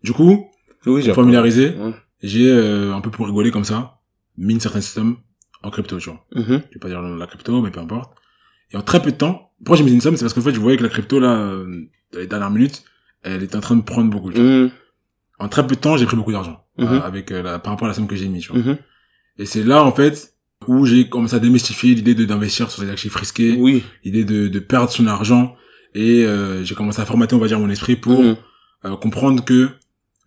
Du 0.03 0.11
coup, 0.13 0.47
Oui, 0.85 1.01
j'ai 1.01 1.07
pour 1.13 1.23
familiariser, 1.23 1.69
Ouais. 1.77 1.93
j'ai 2.21 2.49
euh, 2.49 2.93
un 2.93 3.01
peu 3.01 3.09
pour 3.09 3.25
rigoler 3.27 3.51
comme 3.51 3.63
ça, 3.63 3.99
mis 4.37 4.59
certains 4.59 4.81
systèmes 4.81 5.15
en 5.63 5.69
crypto, 5.71 5.97
tu 5.99 6.09
vois. 6.09 6.25
Mhm. 6.35 6.43
Je 6.69 6.73
vais 6.73 6.79
pas 6.79 6.89
dire 6.89 7.01
le 7.01 7.07
nom 7.09 7.15
de 7.15 7.19
la 7.19 7.27
crypto, 7.27 7.61
mais 7.61 7.71
peu 7.71 7.79
importe. 7.79 8.13
Et 8.71 8.77
en 8.77 8.81
très 8.81 9.01
peu 9.01 9.11
de 9.11 9.17
temps, 9.17 9.51
pourquoi 9.59 9.77
j'ai 9.77 9.83
mis 9.83 9.93
une 9.93 10.01
somme, 10.01 10.17
c'est 10.17 10.23
parce 10.25 10.33
qu'en 10.33 10.41
fait, 10.41 10.53
je 10.53 10.59
voyais 10.59 10.77
que 10.77 10.83
la 10.83 10.89
crypto, 10.89 11.19
là, 11.19 11.35
euh, 11.37 11.65
dans 12.13 12.19
les 12.19 12.27
dernières 12.27 12.51
minutes, 12.51 12.83
elle 13.23 13.43
était 13.43 13.55
en 13.55 13.61
train 13.61 13.75
de 13.75 13.81
prendre 13.81 14.09
beaucoup. 14.09 14.31
tu 14.31 14.41
vois. 14.41 14.49
Mhm. 14.49 14.71
En 15.39 15.47
très 15.49 15.65
peu 15.65 15.75
de 15.75 15.79
temps, 15.81 15.97
j'ai 15.97 16.05
pris 16.05 16.15
beaucoup 16.17 16.31
d'argent. 16.31 16.63
Euh, 16.79 17.01
avec 17.01 17.31
euh, 17.31 17.41
la, 17.41 17.57
par 17.59 17.73
rapport 17.73 17.85
à 17.87 17.89
la 17.89 17.93
somme 17.95 18.07
que 18.07 18.15
j'ai 18.15 18.27
mis, 18.27 18.39
tu 18.39 18.51
vois. 18.51 18.61
Mhm. 18.61 18.77
Et 19.39 19.45
c'est 19.45 19.63
là, 19.63 19.83
en 19.83 19.91
fait, 19.91 20.35
où 20.67 20.85
j'ai 20.85 21.09
commencé 21.09 21.35
à 21.35 21.39
démystifier 21.39 21.95
l'idée 21.95 22.13
de 22.15 22.25
d'investir 22.25 22.69
sur 22.71 22.83
des 22.83 22.89
actifs 22.91 23.15
risqués, 23.15 23.55
Oui. 23.57 23.83
l'idée 24.03 24.25
de, 24.25 24.47
de 24.47 24.59
perdre 24.59 24.91
son 24.91 25.07
argent, 25.07 25.55
et 25.99 26.25
euh, 26.25 26.63
j'ai 26.63 26.75
commencé 26.75 27.01
à 27.01 27.05
formater, 27.05 27.35
on 27.35 27.39
va 27.39 27.47
dire, 27.47 27.59
mon 27.59 27.69
esprit 27.69 27.95
pour 27.95 28.21
Mhm. 28.21 28.35
euh, 28.85 28.95
comprendre 28.97 29.43
que 29.43 29.69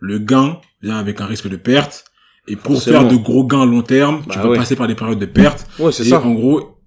le 0.00 0.18
gain 0.18 0.58
vient 0.82 0.96
avec 0.98 1.20
un 1.20 1.26
risque 1.26 1.48
de 1.48 1.56
perte, 1.56 2.04
et 2.48 2.56
pour 2.56 2.72
Forcément. 2.74 3.00
faire 3.02 3.08
de 3.08 3.16
gros 3.16 3.44
gains 3.44 3.62
à 3.62 3.66
long 3.66 3.82
terme, 3.82 4.22
tu 4.22 4.28
Bah 4.36 4.42
vas 4.42 4.48
ouais. 4.50 4.56
passer 4.58 4.74
par 4.76 4.88
des 4.88 4.94
périodes 4.94 5.18
de 5.18 5.26
perte, 5.26 5.66
Ouais, 5.78 5.90
et 5.90 5.92
ça. 5.92 6.20
en 6.22 6.32
gros, 6.32 6.78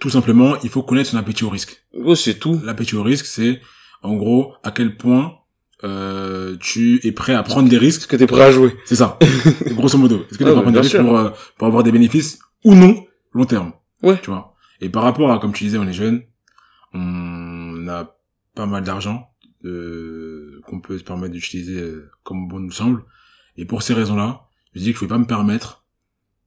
tout 0.00 0.10
simplement, 0.10 0.54
il 0.62 0.68
faut 0.68 0.82
connaître 0.82 1.08
son 1.10 1.16
appétit 1.16 1.44
au 1.44 1.48
risque. 1.48 1.82
Ouais, 1.94 2.16
c'est 2.16 2.34
tout. 2.38 2.60
L'appétit 2.64 2.96
au 2.96 3.02
risque, 3.02 3.24
c'est, 3.26 3.60
en 4.02 4.14
gros, 4.16 4.52
à 4.62 4.70
quel 4.72 4.96
point 4.96 5.32
euh, 5.84 6.56
tu 6.60 7.00
es 7.06 7.12
prêt 7.12 7.34
à 7.34 7.42
prendre 7.42 7.68
des 7.68 7.78
risques 7.78 8.00
Est-ce 8.00 8.08
que 8.08 8.16
t'es 8.16 8.26
prêt 8.26 8.42
à 8.42 8.50
jouer? 8.50 8.74
C'est 8.84 8.96
ça. 8.96 9.18
Grosso 9.72 9.96
modo. 9.98 10.16
Est-ce 10.30 10.38
que 10.38 10.44
tu 10.44 10.44
Ouais, 10.44 10.50
vas 10.50 10.56
bah, 10.56 10.62
prendre 10.62 10.74
des 10.74 10.80
risques 10.80 11.00
pour, 11.00 11.16
euh, 11.18 11.30
pour 11.56 11.66
avoir 11.66 11.82
des 11.82 11.92
bénéfices 11.92 12.38
ou 12.64 12.74
non, 12.74 13.02
long 13.32 13.44
terme? 13.44 13.72
Ouais. 14.02 14.18
Tu 14.22 14.30
vois. 14.30 14.54
Et 14.80 14.88
par 14.90 15.02
rapport 15.04 15.30
à, 15.32 15.38
comme 15.38 15.52
tu 15.52 15.64
disais, 15.64 15.78
on 15.78 15.86
est 15.86 15.92
jeune, 15.94 16.22
on 16.92 17.86
a 17.88 18.15
pas 18.56 18.66
mal 18.66 18.82
d'argent, 18.82 19.30
euh, 19.64 20.60
qu'on 20.66 20.80
peut 20.80 20.98
se 20.98 21.04
permettre 21.04 21.34
d'utiliser 21.34 21.80
euh, 21.80 22.10
comme 22.24 22.48
bon 22.48 22.58
nous 22.58 22.72
semble. 22.72 23.04
Et 23.56 23.64
pour 23.64 23.82
ces 23.82 23.94
raisons-là, 23.94 24.48
je 24.72 24.80
me 24.80 24.84
dis 24.84 24.92
que 24.92 24.98
je 24.98 25.04
ne 25.04 25.08
pouvais 25.08 25.16
pas 25.16 25.22
me 25.22 25.26
permettre, 25.26 25.84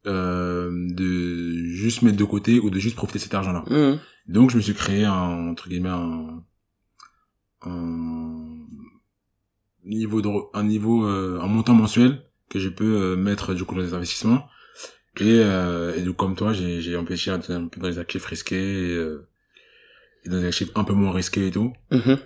euh, 0.05 0.71
de 0.89 1.53
juste 1.67 2.01
mettre 2.01 2.17
de 2.17 2.23
côté 2.23 2.59
ou 2.59 2.69
de 2.69 2.79
juste 2.79 2.95
profiter 2.95 3.19
de 3.19 3.23
cet 3.23 3.33
argent-là. 3.33 3.63
Mhm. 3.69 3.99
Donc, 4.27 4.49
je 4.49 4.57
me 4.57 4.61
suis 4.61 4.73
créé 4.73 5.05
un, 5.05 5.49
entre 5.49 5.69
guillemets, 5.69 5.89
un, 5.89 6.43
un 7.61 8.65
niveau 9.85 10.21
de, 10.21 10.29
un 10.53 10.63
niveau, 10.63 11.05
euh, 11.05 11.39
un 11.41 11.47
montant 11.47 11.73
mensuel 11.73 12.23
que 12.49 12.59
je 12.59 12.69
peux 12.69 13.01
euh, 13.01 13.15
mettre, 13.15 13.53
du 13.53 13.63
coup, 13.63 13.75
dans 13.75 13.81
les 13.81 13.93
investissements. 13.93 14.47
Et, 15.19 15.41
euh, 15.43 15.95
et 15.95 16.01
donc, 16.01 16.15
comme 16.15 16.35
toi, 16.35 16.53
j'ai, 16.53 16.81
j'ai 16.81 16.95
empêché 16.95 17.31
un, 17.31 17.39
peu 17.39 17.79
dans 17.79 17.87
les 17.87 17.99
actifs 17.99 18.25
risqués 18.25 18.89
et, 18.89 18.95
euh, 18.95 19.27
dans 20.25 20.37
les 20.37 20.45
actifs 20.45 20.69
un 20.75 20.83
peu 20.83 20.93
moins 20.93 21.11
risqués 21.11 21.47
et 21.47 21.51
tout. 21.51 21.73
Mhm. 21.91 22.17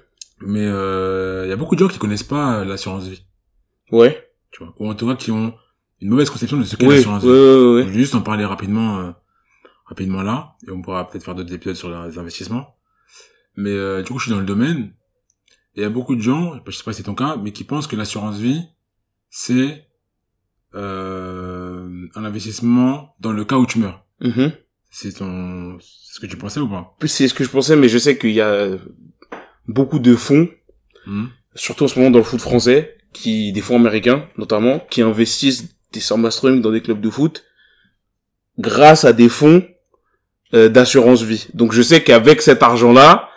Mais, 0.46 0.66
euh, 0.66 1.44
il 1.46 1.50
y 1.50 1.54
a 1.54 1.56
beaucoup 1.56 1.76
de 1.76 1.80
gens 1.80 1.88
qui 1.88 2.00
connaissent 2.00 2.24
pas 2.24 2.60
euh, 2.60 2.66
l'assurance 2.66 3.08
vie, 3.08 3.24
Ouais. 3.92 4.30
tu 4.52 4.64
vois. 4.64 4.74
Ou 4.80 4.90
en 4.90 4.96
tout 4.96 5.08
cas, 5.08 5.16
qui 5.16 5.32
ont 5.32 5.54
une 6.02 6.10
mauvaise 6.10 6.30
conception 6.30 6.58
de 6.58 6.64
ce 6.64 6.76
qu'est 6.76 6.86
Oui. 6.88 6.96
L'assurance 6.96 7.24
ouais, 7.24 7.30
vie. 7.30 7.36
ouais, 7.76 7.84
Je 7.84 7.88
vais 7.90 7.94
juste 8.00 8.16
en 8.16 8.22
parler 8.22 8.44
rapidement, 8.46 9.00
euh, 9.00 9.12
rapidement 9.86 10.22
là, 10.22 10.56
et 10.68 10.72
on 10.72 10.82
pourra 10.82 11.08
peut-être 11.10 11.24
faire 11.24 11.36
d'autres 11.36 11.54
épisodes 11.54 11.76
sur 11.76 11.90
les 11.90 12.18
investissements. 12.18 12.76
Mais 13.56 13.70
euh, 13.72 14.02
du 14.02 14.12
coup, 14.12 14.18
je 14.20 14.24
suis 14.26 14.32
dans 14.34 14.40
le 14.40 14.46
domaine, 14.46 14.94
et 15.76 15.80
il 15.80 15.84
y 15.84 15.86
a 15.86 15.90
beaucoup 15.90 16.16
de 16.16 16.22
gens, 16.22 16.60
je 16.66 16.72
sais 16.76 16.84
pas 16.84 16.92
si 16.94 16.98
c'est 16.98 17.04
ton 17.04 17.16
cas, 17.16 17.38
mais 17.38 17.52
qui 17.54 17.64
pensent 17.64 17.88
que 17.88 17.96
l'assurance 17.96 18.38
vie, 18.38 18.64
c'est 19.30 19.88
euh, 20.76 22.08
un 22.16 22.26
investissement 22.26 23.16
dans 23.20 23.32
le 23.32 23.46
cas 23.46 23.58
où 23.58 23.66
tu 23.66 23.80
meurs. 23.80 24.04
Mhm. 24.22 24.52
C'est 24.94 25.12
ton, 25.12 25.78
c'est 25.80 26.16
ce 26.16 26.20
que 26.20 26.28
tu 26.28 26.38
pensais 26.38 26.60
ou 26.60 26.70
pas? 26.70 26.96
Plus, 27.00 27.08
C'est 27.10 27.28
ce 27.28 27.34
que 27.34 27.44
je 27.44 27.50
pensais, 27.50 27.76
mais 27.76 27.90
je 27.90 27.98
sais 27.98 28.18
qu'il 28.18 28.32
y 28.32 28.42
a 28.42 28.78
beaucoup 29.68 30.00
de 30.00 30.16
fonds, 30.16 30.48
Hmm 31.06 31.26
surtout 31.56 31.86
en 31.86 31.88
ce 31.88 31.98
moment 31.98 32.12
dans 32.12 32.20
le 32.20 32.24
foot 32.24 32.42
français, 32.42 32.96
qui, 33.12 33.52
des 33.52 33.62
fonds 33.62 33.76
américains, 33.76 34.26
notamment, 34.38 34.80
qui 34.90 35.02
investissent 35.02 35.76
des 35.92 36.00
sommes 36.00 36.28
dans 36.62 36.72
des 36.72 36.82
clubs 36.82 37.00
de 37.00 37.10
foot, 37.10 37.44
grâce 38.58 39.06
à 39.06 39.14
des 39.14 39.30
fonds 39.30 39.64
euh, 40.54 40.70
d'assurance 40.70 41.22
vie. 41.22 41.48
Donc 41.54 41.74
je 41.74 41.82
sais 41.82 42.02
qu'avec 42.02 42.42
cet 42.42 42.64
argent-là, 42.64 43.30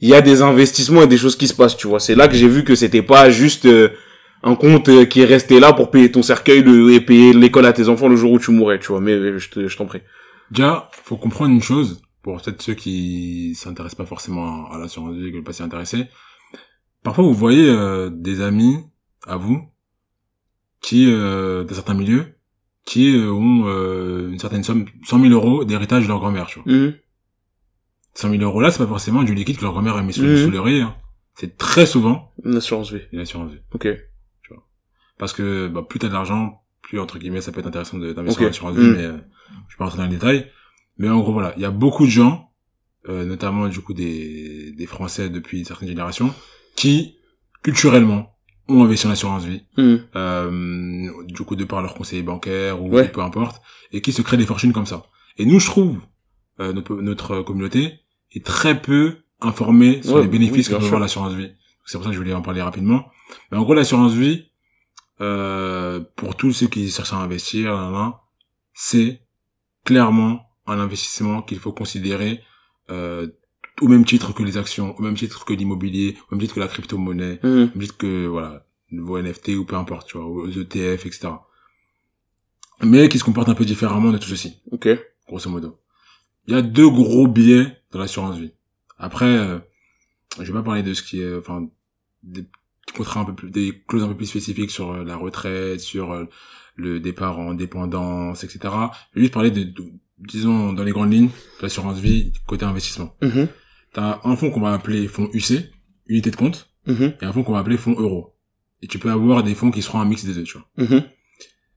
il 0.00 0.08
y 0.08 0.14
a 0.14 0.20
des 0.20 0.42
investissements 0.42 1.02
et 1.02 1.06
des 1.06 1.16
choses 1.16 1.36
qui 1.36 1.48
se 1.48 1.54
passent, 1.54 1.76
tu 1.76 1.86
vois. 1.86 2.00
C'est 2.00 2.14
là 2.14 2.28
que 2.28 2.34
j'ai 2.34 2.48
vu 2.48 2.64
que 2.64 2.74
c'était 2.74 3.02
pas 3.02 3.30
juste 3.30 3.66
euh, 3.66 3.90
un 4.42 4.54
compte 4.54 4.88
euh, 4.88 5.04
qui 5.04 5.22
est 5.22 5.24
resté 5.24 5.58
là 5.58 5.72
pour 5.72 5.90
payer 5.90 6.10
ton 6.10 6.22
cercueil 6.22 6.62
le, 6.62 6.92
et 6.92 7.00
payer 7.00 7.32
l'école 7.32 7.66
à 7.66 7.72
tes 7.72 7.88
enfants 7.88 8.08
le 8.08 8.16
jour 8.16 8.32
où 8.32 8.38
tu 8.38 8.50
mourrais, 8.50 8.78
tu 8.78 8.88
vois. 8.88 9.00
Mais 9.00 9.38
je 9.38 9.76
t'en 9.76 9.86
prie. 9.86 10.00
Déjà, 10.54 10.88
faut 10.92 11.16
comprendre 11.16 11.52
une 11.52 11.62
chose, 11.62 12.02
pour 12.22 12.40
peut-être 12.40 12.62
ceux 12.62 12.74
qui 12.74 13.54
s'intéressent 13.54 13.96
pas 13.98 14.06
forcément 14.06 14.70
à 14.70 14.78
l'assurance 14.78 15.14
vie 15.16 15.26
et 15.26 15.30
qui 15.30 15.32
veulent 15.36 15.44
pas 15.44 15.52
s'y 15.52 15.62
intéresser. 15.62 16.06
Parfois, 17.02 17.24
vous 17.24 17.34
voyez 17.34 17.68
euh, 17.68 18.08
des 18.10 18.40
amis 18.40 18.78
à 19.26 19.36
vous 19.36 19.60
qui, 20.80 21.06
euh, 21.10 21.64
dans 21.64 21.74
certains 21.74 21.94
milieux, 21.94 22.36
qui 22.86 23.16
euh, 23.16 23.30
ont 23.32 23.64
euh, 23.66 24.30
une 24.30 24.38
certaine 24.38 24.62
somme, 24.62 24.86
100 25.04 25.20
000 25.20 25.32
euros 25.32 25.64
d'héritage 25.64 26.04
de 26.04 26.08
leur 26.08 26.18
grand-mère, 26.20 26.46
tu 26.46 26.60
vois. 26.60 26.72
Mhm. 26.72 26.94
100 28.14 28.30
000 28.30 28.42
euros 28.42 28.60
là, 28.60 28.70
c'est 28.70 28.78
pas 28.78 28.86
forcément 28.86 29.22
du 29.24 29.34
liquide 29.34 29.56
que 29.56 29.62
leur 29.62 29.72
grand-mère 29.72 29.96
a 29.96 30.02
mis 30.02 30.12
sous, 30.12 30.22
Mhm. 30.22 30.36
sous 30.44 30.50
l'oreiller. 30.50 30.82
hein. 30.82 30.94
C'est 31.34 31.56
très 31.58 31.84
souvent 31.84 32.30
Une 32.44 32.56
assurance 32.56 32.92
vie. 32.92 33.00
une 33.12 33.18
assurance 33.20 33.50
vie. 33.50 33.58
Ok. 33.74 33.88
Parce 35.18 35.32
que 35.32 35.68
bah, 35.68 35.82
plus 35.88 35.98
t'as 36.00 36.08
de 36.08 36.12
l'argent, 36.12 36.62
plus 36.82 36.98
entre 37.00 37.18
guillemets 37.18 37.40
ça 37.40 37.50
peut 37.52 37.60
être 37.60 37.66
intéressant 37.68 37.98
d'investir 37.98 38.42
Ok. 38.42 38.46
en 38.46 38.50
assurance 38.50 38.76
vie, 38.76 38.86
Mm. 38.86 38.92
mais 38.96 39.04
euh, 39.04 39.18
je 39.68 39.74
vais 39.74 39.78
pas 39.78 39.84
rentrer 39.84 39.98
dans 39.98 40.04
les 40.04 40.10
détails. 40.10 40.50
Mais 40.98 41.08
en 41.08 41.20
gros 41.20 41.32
voilà, 41.32 41.52
il 41.56 41.62
y 41.62 41.64
a 41.64 41.70
beaucoup 41.70 42.04
de 42.04 42.10
gens, 42.10 42.50
euh, 43.08 43.24
notamment 43.24 43.68
du 43.68 43.80
coup 43.80 43.94
des, 43.94 44.72
des 44.72 44.86
Français 44.86 45.28
depuis 45.28 45.58
une 45.58 45.64
certaine 45.64 45.88
génération, 45.88 46.32
qui 46.76 47.16
culturellement 47.62 48.30
ont 48.68 48.82
investi 48.84 49.06
en 49.06 49.10
assurance 49.10 49.44
vie, 49.44 49.62
Mhm. 49.76 50.00
euh, 50.16 51.10
du 51.26 51.42
coup 51.42 51.56
de 51.56 51.64
par 51.64 51.82
leur 51.82 51.94
conseiller 51.94 52.22
bancaire 52.22 52.82
ou, 52.82 52.88
Ouais. 52.90 53.08
peu 53.08 53.20
importe, 53.20 53.60
et 53.92 54.00
qui 54.00 54.12
se 54.12 54.22
créent 54.22 54.36
des 54.38 54.46
fortunes 54.46 54.72
comme 54.72 54.86
ça. 54.86 55.04
Et 55.36 55.44
nous 55.46 55.58
je 55.60 55.66
trouve 55.66 56.00
euh, 56.60 56.72
notre, 56.72 56.94
notre 56.96 57.42
communauté 57.42 58.00
est 58.32 58.44
très 58.46 58.80
peu 58.80 59.18
informée 59.40 60.02
sur 60.02 60.14
Ouais, 60.14 60.22
les 60.22 60.28
bénéfices 60.28 60.68
oui, 60.68 60.74
que 60.74 60.78
peut 60.78 60.86
avoir 60.86 61.00
l'assurance 61.00 61.34
vie. 61.34 61.50
C'est 61.84 61.98
pour 61.98 62.04
ça 62.04 62.10
que 62.10 62.14
je 62.14 62.20
voulais 62.20 62.32
en 62.32 62.40
parler 62.40 62.62
rapidement. 62.62 63.04
Mais 63.50 63.58
en 63.58 63.62
gros, 63.62 63.74
l'assurance 63.74 64.14
vie, 64.14 64.50
euh, 65.20 66.00
pour 66.16 66.36
tous 66.36 66.52
ceux 66.52 66.66
qui 66.68 66.88
cherchent 66.90 67.12
à 67.12 67.16
investir, 67.16 67.70
c'est 68.72 69.20
clairement 69.84 70.46
un 70.66 70.78
investissement 70.78 71.42
qu'il 71.42 71.58
faut 71.58 71.72
considérer 71.72 72.40
euh, 72.90 73.28
au 73.80 73.88
même 73.88 74.04
titre 74.04 74.32
que 74.32 74.42
les 74.42 74.56
actions, 74.56 74.96
au 74.98 75.02
même 75.02 75.14
titre 75.16 75.44
que 75.44 75.52
l'immobilier, 75.52 76.16
au 76.30 76.34
même 76.34 76.40
titre 76.40 76.54
que 76.54 76.60
la 76.60 76.68
crypto-monnaie, 76.68 77.40
Mhm. 77.42 77.50
au 77.52 77.78
même 77.78 77.80
titre 77.80 77.96
que 77.96 78.26
voilà, 78.26 78.66
vos 78.92 79.18
NFT 79.18 79.50
ou 79.56 79.64
peu 79.64 79.76
importe, 79.76 80.06
tu 80.08 80.16
vois, 80.16 80.26
aux 80.26 80.48
ETF, 80.48 81.06
etc. 81.06 81.28
Mais 82.82 83.08
qui 83.08 83.18
se 83.18 83.24
comportent 83.24 83.48
un 83.48 83.54
peu 83.54 83.64
différemment 83.64 84.10
de 84.12 84.18
tout 84.18 84.28
ceci 84.28 84.58
Ok. 84.70 84.88
grosso 85.28 85.48
modo. 85.50 85.78
Il 86.46 86.54
y 86.54 86.56
a 86.56 86.62
deux 86.62 86.88
gros 86.88 87.26
biais 87.26 87.66
dans 87.92 87.98
l'assurance 87.98 88.38
vie. 88.38 88.52
Après, 88.98 89.24
euh, 89.38 89.58
je 90.38 90.44
vais 90.44 90.52
pas 90.58 90.62
parler 90.62 90.82
de 90.82 90.92
ce 90.94 91.02
qui 91.02 91.20
est, 91.22 91.34
enfin, 91.36 91.66
des 92.22 92.44
contrats 92.92 93.20
un 93.20 93.24
peu 93.24 93.34
plus, 93.34 93.50
des 93.50 93.82
clauses 93.88 94.02
un 94.04 94.08
peu 94.08 94.16
plus 94.16 94.26
spécifiques 94.26 94.70
sur 94.70 94.92
euh, 94.92 95.04
la 95.04 95.16
retraite, 95.16 95.80
sur 95.80 96.12
euh, 96.12 96.24
le 96.76 97.00
départ 97.00 97.38
en 97.38 97.54
dépendance, 97.54 98.44
etc. 98.44 98.58
Je 98.62 99.16
vais 99.16 99.20
juste 99.22 99.32
parler 99.34 99.50
de, 99.50 99.62
de- 99.64 99.92
disons, 100.18 100.72
dans 100.72 100.84
les 100.84 100.92
grandes 100.92 101.12
lignes, 101.12 101.28
de 101.28 101.62
l'assurance 101.62 101.98
vie 101.98 102.32
côté 102.46 102.64
investissement. 102.64 103.16
Mhm. 103.22 103.48
T'as 103.92 104.20
un 104.24 104.36
fonds 104.36 104.50
qu'on 104.50 104.60
va 104.60 104.72
appeler 104.72 105.06
fonds 105.08 105.28
UC, 105.32 105.70
unité 106.06 106.30
de 106.30 106.36
compte, 106.36 106.68
Mhm. 106.86 107.14
et 107.20 107.24
un 107.24 107.32
fonds 107.32 107.42
qu'on 107.44 107.52
va 107.52 107.60
appeler 107.60 107.76
fonds 107.76 107.94
euro. 107.98 108.36
Et 108.82 108.86
tu 108.86 108.98
peux 108.98 109.10
avoir 109.10 109.42
des 109.42 109.54
fonds 109.54 109.70
qui 109.70 109.80
seront 109.82 110.00
un 110.00 110.04
mix 110.04 110.24
des 110.24 110.34
deux, 110.34 110.42
tu 110.42 110.58
vois. 110.58 110.68
Mhm. 110.76 111.02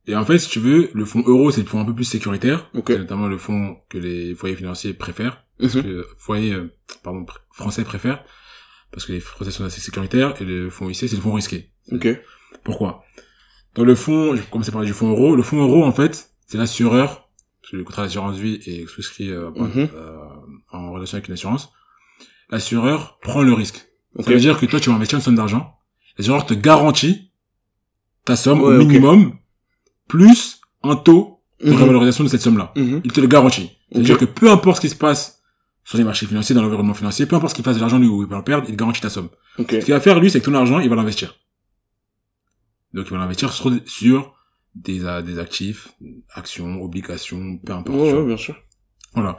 Et 0.08 0.16
en 0.16 0.26
fait, 0.26 0.38
si 0.40 0.50
tu 0.50 0.60
veux, 0.60 0.90
le 0.94 1.06
fonds 1.06 1.24
euro, 1.26 1.52
c'est 1.52 1.62
le 1.62 1.68
fonds 1.68 1.80
un 1.82 1.86
peu 1.86 1.94
plus 1.94 2.04
sécuritaire. 2.06 2.70
C'est 2.86 2.98
notamment 2.98 3.28
le 3.28 3.38
fonds 3.38 3.78
que 3.90 3.98
les 3.98 4.36
foyers 4.36 4.56
financiers 4.56 4.94
préfèrent. 4.94 5.44
Parce 5.60 5.76
Mhm. 5.76 5.84
que 5.84 6.08
foyers, 6.18 6.54
euh, 6.54 6.74
pardon, 7.04 7.22
pr- 7.24 7.40
français 7.52 7.84
préfèrent. 7.84 8.24
Parce 8.92 9.06
que 9.06 9.12
les 9.14 9.20
français 9.20 9.52
sont 9.52 9.64
assez 9.66 9.82
sécuritaires. 9.82 10.34
Et 10.42 10.46
le 10.46 10.70
fonds 10.70 10.90
IC, 10.90 10.96
c'est 10.96 11.12
le 11.16 11.22
fonds 11.22 11.34
risqué. 11.34 11.72
Ok. 11.92 12.08
Pourquoi? 12.64 13.04
Dans 13.76 13.84
le 13.84 13.96
fonds, 13.96 14.36
je 14.36 14.42
vais 14.42 14.48
commencer 14.50 14.72
par 14.72 14.84
du 14.84 14.94
fonds 14.94 15.10
euro. 15.10 15.36
Le 15.36 15.44
fonds 15.44 15.62
euro, 15.62 15.84
en 15.84 15.92
fait, 15.92 16.32
c'est 16.48 16.58
l'assureur. 16.58 17.30
Parce 17.62 17.72
que 17.72 17.78
le 17.78 17.84
contrat 17.84 18.04
d'assurance 18.04 18.38
vie 18.38 18.60
est 18.66 18.88
souscrit 18.88 19.30
euh, 19.30 19.52
Mhm. 19.52 19.90
euh, 19.94 20.18
en 20.72 20.92
relation 20.92 21.16
avec 21.18 21.28
une 21.28 21.34
assurance. 21.34 21.70
L'assureur 22.50 23.20
prend 23.22 23.44
le 23.44 23.54
risque. 23.54 23.88
Ok. 24.16 24.26
Ça 24.26 24.32
veut 24.32 24.40
dire 24.40 24.58
que 24.60 24.66
toi, 24.66 24.80
tu 24.80 24.90
vas 24.90 24.96
investir 24.96 25.18
une 25.18 25.24
somme 25.24 25.36
d'argent. 25.36 25.76
L'assureur 26.18 26.46
te 26.46 26.54
garantit 26.54 27.32
ta 28.26 28.36
somme 28.36 28.62
Ouais, 28.62 28.76
au 28.76 28.78
minimum, 28.80 29.36
plus 30.08 30.62
un 30.84 30.96
taux 30.96 31.42
de 31.64 31.72
Mhm. 31.72 31.82
revalorisation 31.82 32.24
de 32.24 32.30
cette 32.30 32.42
somme-là. 32.42 32.72
Mhm. 32.76 33.02
Il 33.04 33.12
te 33.12 33.20
le 33.22 33.28
garantit. 33.28 33.72
C'est-à-dire 33.92 34.18
que 34.18 34.26
peu 34.26 34.50
importe 34.50 34.78
ce 34.78 34.82
qui 34.82 34.90
se 34.90 34.96
passe 34.96 35.37
sur 35.88 35.98
les 35.98 36.04
marchés 36.04 36.26
financiers, 36.26 36.54
dans 36.54 36.62
l'environnement 36.62 36.94
financier, 36.94 37.26
peu 37.26 37.36
importe 37.38 37.52
ce 37.52 37.56
qu'il 37.56 37.64
fasse 37.64 37.78
de 37.78 37.80
l'argent, 37.82 37.98
lui, 37.98 38.08
ou 38.08 38.22
il 38.24 38.28
va 38.28 38.38
le 38.38 38.44
perdre, 38.44 38.68
il 38.70 38.76
garantit 38.76 39.00
ta 39.00 39.10
somme. 39.10 39.30
Ok. 39.58 39.72
Ce 39.72 39.78
qu'il 39.86 39.94
va 39.94 40.02
faire, 40.02 40.20
lui, 40.20 40.30
c'est 40.30 40.42
que 40.42 40.46
ton 40.46 40.54
argent, 40.54 40.80
il 40.80 40.90
va 40.90 40.96
l'investir. 40.98 41.36
Donc, 42.94 43.06
il 43.08 43.12
va 43.12 43.20
l'investir 43.20 43.54
sur, 43.54 43.72
sur 43.86 44.36
des, 44.76 45.06
euh, 45.06 45.22
des 45.22 45.40
actifs, 45.40 45.90
actions, 46.34 46.82
obligations, 46.82 47.58
peu 47.66 47.72
importe. 47.74 47.98
Ouais, 47.98 48.12
ouais, 48.14 48.26
bien 48.26 48.36
sûr. 48.38 48.56
Voilà. 49.14 49.38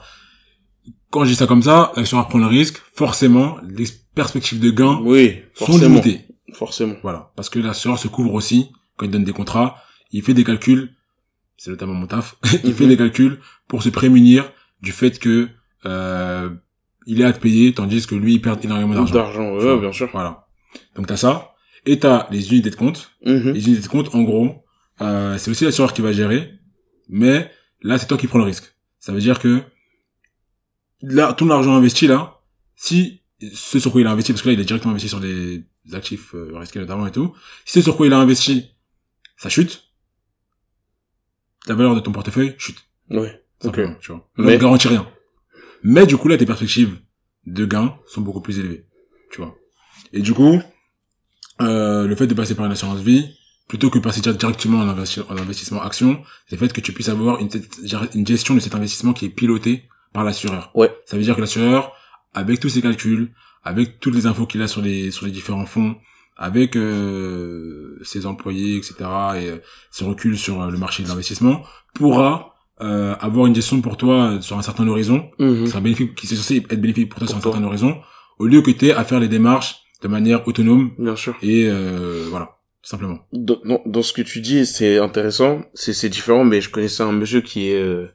Quand 1.10 1.24
je 1.24 1.30
dis 1.30 1.36
ça 1.36 1.46
comme 1.46 1.62
ça, 1.62 1.92
l'assureur 1.96 2.28
prend 2.28 2.38
le 2.38 2.46
risque, 2.46 2.78
forcément, 2.94 3.58
les 3.68 3.84
perspectives 4.14 4.58
de 4.60 4.70
gain 4.70 5.00
Oui, 5.04 5.40
sont 5.54 5.76
limitées. 5.78 6.24
Forcément. 6.54 6.94
Voilà. 7.02 7.30
Parce 7.36 7.50
que 7.50 7.58
l'assureur 7.58 7.98
se 7.98 8.08
couvre 8.08 8.32
aussi, 8.32 8.70
quand 8.96 9.04
il 9.04 9.10
donne 9.10 9.24
des 9.24 9.32
contrats, 9.34 9.76
il 10.12 10.22
fait 10.22 10.34
des 10.34 10.44
calculs, 10.44 10.94
c'est 11.58 11.70
notamment 11.70 11.92
mon 11.94 12.06
taf, 12.06 12.36
il 12.64 12.70
Mhm. 12.70 12.74
fait 12.74 12.86
des 12.86 12.96
calculs 12.96 13.38
pour 13.66 13.82
se 13.82 13.90
prémunir 13.90 14.50
du 14.80 14.92
fait 14.92 15.18
que 15.18 15.48
euh, 15.86 16.50
il 17.06 17.20
est 17.20 17.24
à 17.24 17.32
te 17.32 17.40
payer, 17.40 17.72
tandis 17.74 18.06
que 18.06 18.14
lui, 18.14 18.34
il 18.34 18.40
perd 18.42 18.64
énormément 18.64 18.94
d'argent. 18.94 19.14
D'argent, 19.14 19.54
ouais, 19.56 19.80
bien 19.80 19.92
sûr. 19.92 20.08
Voilà. 20.12 20.46
Donc 20.96 21.06
t'as 21.06 21.16
ça, 21.16 21.54
et 21.86 21.98
t'as 21.98 22.26
les 22.30 22.50
unités 22.52 22.70
de 22.70 22.76
compte. 22.76 23.12
Mhm. 23.24 23.52
Les 23.52 23.66
unités 23.66 23.82
de 23.82 23.88
compte, 23.88 24.14
en 24.14 24.22
gros, 24.22 24.64
euh, 25.00 25.38
c'est 25.38 25.50
aussi 25.50 25.64
l'assureur 25.64 25.92
qui 25.92 26.02
va 26.02 26.12
gérer, 26.12 26.52
mais 27.08 27.50
là, 27.82 27.98
c'est 27.98 28.06
toi 28.06 28.18
qui 28.18 28.26
prends 28.26 28.38
le 28.38 28.44
risque. 28.44 28.74
Ça 28.98 29.12
veut 29.12 29.20
dire 29.20 29.38
que 29.38 29.62
là, 31.00 31.32
tout 31.32 31.46
l'argent 31.46 31.74
investi 31.74 32.06
là, 32.06 32.40
si 32.76 33.22
ce 33.54 33.78
sur 33.78 33.92
quoi 33.92 34.00
il 34.00 34.06
a 34.06 34.10
investi, 34.10 34.32
parce 34.32 34.42
que 34.42 34.48
là, 34.48 34.54
il 34.54 34.60
est 34.60 34.64
directement 34.64 34.90
investi 34.92 35.08
sur 35.08 35.20
des 35.20 35.64
actifs 35.92 36.34
euh, 36.34 36.50
risqués 36.58 36.80
notamment 36.80 37.06
et 37.06 37.12
tout, 37.12 37.34
si 37.64 37.78
ce 37.78 37.82
sur 37.82 37.96
quoi 37.96 38.06
il 38.06 38.12
a 38.12 38.18
investi, 38.18 38.70
ça 39.36 39.48
chute, 39.48 39.84
la 41.66 41.74
valeur 41.74 41.94
de 41.94 42.00
ton 42.00 42.12
portefeuille 42.12 42.54
chute. 42.58 42.84
Ouais. 43.10 43.42
Ok. 43.64 43.80
Tu 44.00 44.12
vois. 44.12 44.28
Mais- 44.36 44.54
Ne 44.54 44.58
garantit 44.58 44.88
rien. 44.88 45.08
Mais 45.82 46.06
du 46.06 46.16
coup, 46.16 46.28
là, 46.28 46.36
tes 46.36 46.46
perspectives 46.46 46.98
de 47.46 47.64
gains 47.64 47.96
sont 48.06 48.20
beaucoup 48.20 48.40
plus 48.40 48.58
élevées. 48.58 48.86
Tu 49.30 49.40
vois. 49.40 49.54
Et 50.12 50.20
du 50.20 50.34
coup, 50.34 50.60
euh, 51.60 52.06
le 52.06 52.14
fait 52.16 52.26
de 52.26 52.34
passer 52.34 52.54
par 52.54 52.66
une 52.66 52.72
assurance 52.72 53.00
vie, 53.00 53.34
plutôt 53.68 53.90
que 53.90 53.98
de 53.98 54.02
passer 54.02 54.20
directement 54.20 54.78
en, 54.78 54.88
en 54.88 55.36
investissement 55.36 55.82
action, 55.82 56.22
c'est 56.46 56.56
le 56.56 56.66
fait 56.66 56.72
que 56.72 56.80
tu 56.80 56.92
puisses 56.92 57.10
avoir 57.10 57.40
une, 57.40 57.48
une 58.14 58.26
gestion 58.26 58.54
de 58.54 58.60
cet 58.60 58.74
investissement 58.74 59.12
qui 59.12 59.26
est 59.26 59.30
pilotée 59.30 59.84
par 60.12 60.24
l'assureur. 60.24 60.70
Ouais. 60.74 60.90
Ça 61.04 61.16
veut 61.16 61.22
dire 61.22 61.36
que 61.36 61.40
l'assureur, 61.40 61.92
avec 62.34 62.60
tous 62.60 62.70
ses 62.70 62.82
calculs, 62.82 63.32
avec 63.62 64.00
toutes 64.00 64.14
les 64.14 64.26
infos 64.26 64.46
qu'il 64.46 64.62
a 64.62 64.68
sur 64.68 64.80
les, 64.80 65.10
sur 65.10 65.26
les 65.26 65.32
différents 65.32 65.66
fonds, 65.66 65.96
avec 66.36 66.76
euh, 66.76 67.98
ses 68.02 68.24
employés, 68.24 68.76
etc., 68.76 68.94
et 69.00 69.48
euh, 69.48 69.58
ses 69.90 70.04
reculs 70.04 70.38
sur 70.38 70.62
euh, 70.62 70.70
le 70.70 70.78
marché 70.78 71.02
de 71.02 71.08
l'investissement, 71.08 71.62
pourra 71.94 72.47
euh, 72.80 73.14
avoir 73.20 73.46
une 73.46 73.54
gestion 73.54 73.80
pour 73.80 73.96
toi 73.96 74.38
sur 74.40 74.56
un 74.58 74.62
certain 74.62 74.86
horizon, 74.88 75.24
sera 75.38 75.80
bénéfique, 75.80 76.14
qui 76.14 76.26
est 76.26 76.36
censé 76.36 76.56
être 76.56 76.80
bénéfique 76.80 77.08
pour 77.10 77.18
toi 77.18 77.26
Pour 77.26 77.30
sur 77.30 77.38
un 77.38 77.40
toi. 77.40 77.52
certain 77.52 77.66
horizon, 77.66 77.96
au 78.38 78.46
lieu 78.46 78.62
que 78.62 78.70
tu 78.70 78.86
aies 78.86 78.92
à 78.92 79.04
faire 79.04 79.20
les 79.20 79.28
démarches 79.28 79.76
de 80.02 80.08
manière 80.08 80.46
autonome 80.46 80.92
Bien 80.98 81.16
sûr. 81.16 81.34
et 81.42 81.66
euh, 81.68 82.26
voilà, 82.30 82.56
tout 82.82 82.88
simplement. 82.90 83.18
Dans, 83.32 83.58
dans, 83.64 83.82
dans 83.84 84.02
ce 84.02 84.12
que 84.12 84.22
tu 84.22 84.40
dis, 84.40 84.64
c'est 84.66 84.98
intéressant, 84.98 85.62
c'est 85.74 85.92
c'est 85.92 86.08
différent, 86.08 86.44
mais 86.44 86.60
je 86.60 86.70
connaissais 86.70 87.02
un 87.02 87.10
monsieur 87.12 87.40
qui 87.40 87.68
est, 87.70 87.82
euh, 87.82 88.06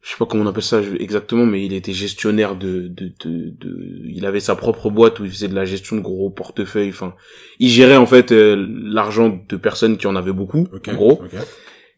je 0.00 0.10
sais 0.10 0.16
pas 0.16 0.26
comment 0.26 0.44
on 0.44 0.46
appelle 0.46 0.62
ça 0.62 0.80
exactement, 1.00 1.44
mais 1.44 1.64
il 1.66 1.72
était 1.72 1.92
gestionnaire 1.92 2.54
de, 2.54 2.86
de, 2.86 3.12
de, 3.24 3.50
de- 3.58 4.02
il 4.06 4.24
avait 4.26 4.38
sa 4.38 4.54
propre 4.54 4.90
boîte 4.90 5.18
où 5.18 5.24
il 5.24 5.30
faisait 5.32 5.48
de 5.48 5.56
la 5.56 5.64
gestion 5.64 5.96
de 5.96 6.02
gros 6.02 6.30
portefeuilles, 6.30 6.90
enfin, 6.90 7.14
il 7.58 7.68
gérait 7.68 7.96
en 7.96 8.06
fait 8.06 8.30
euh, 8.30 8.64
l'argent 8.84 9.42
de 9.48 9.56
personnes 9.56 9.96
qui 9.96 10.06
en 10.06 10.14
avaient 10.14 10.32
beaucoup, 10.32 10.68
en 10.86 10.94
gros. 10.94 11.20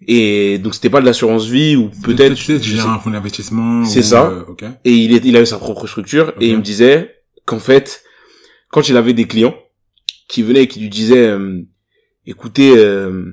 Et 0.06 0.58
donc 0.58 0.74
c'était 0.74 0.90
pas 0.90 1.00
de 1.00 1.06
l'assurance 1.06 1.46
vie 1.46 1.76
ou 1.76 1.90
peut-être, 2.02 2.36
un 2.88 2.98
fonds 2.98 3.10
d'investissement. 3.10 3.84
C'est 3.84 4.02
ça. 4.02 4.28
euh, 4.30 4.44
et 4.84 4.92
il, 4.92 5.12
est, 5.14 5.24
il 5.24 5.36
avait 5.36 5.46
sa 5.46 5.58
propre 5.58 5.86
structure 5.86 6.32
et 6.40 6.48
il 6.48 6.56
me 6.56 6.62
disait 6.62 7.16
qu'en 7.44 7.58
fait 7.58 8.02
quand 8.70 8.88
il 8.88 8.96
avait 8.96 9.12
des 9.12 9.26
clients 9.26 9.54
qui 10.28 10.42
venaient 10.42 10.62
et 10.62 10.68
qui 10.68 10.80
lui 10.80 10.88
disaient 10.88 11.26
euh, 11.28 11.60
écoutez 12.26 12.72
euh, 12.76 13.32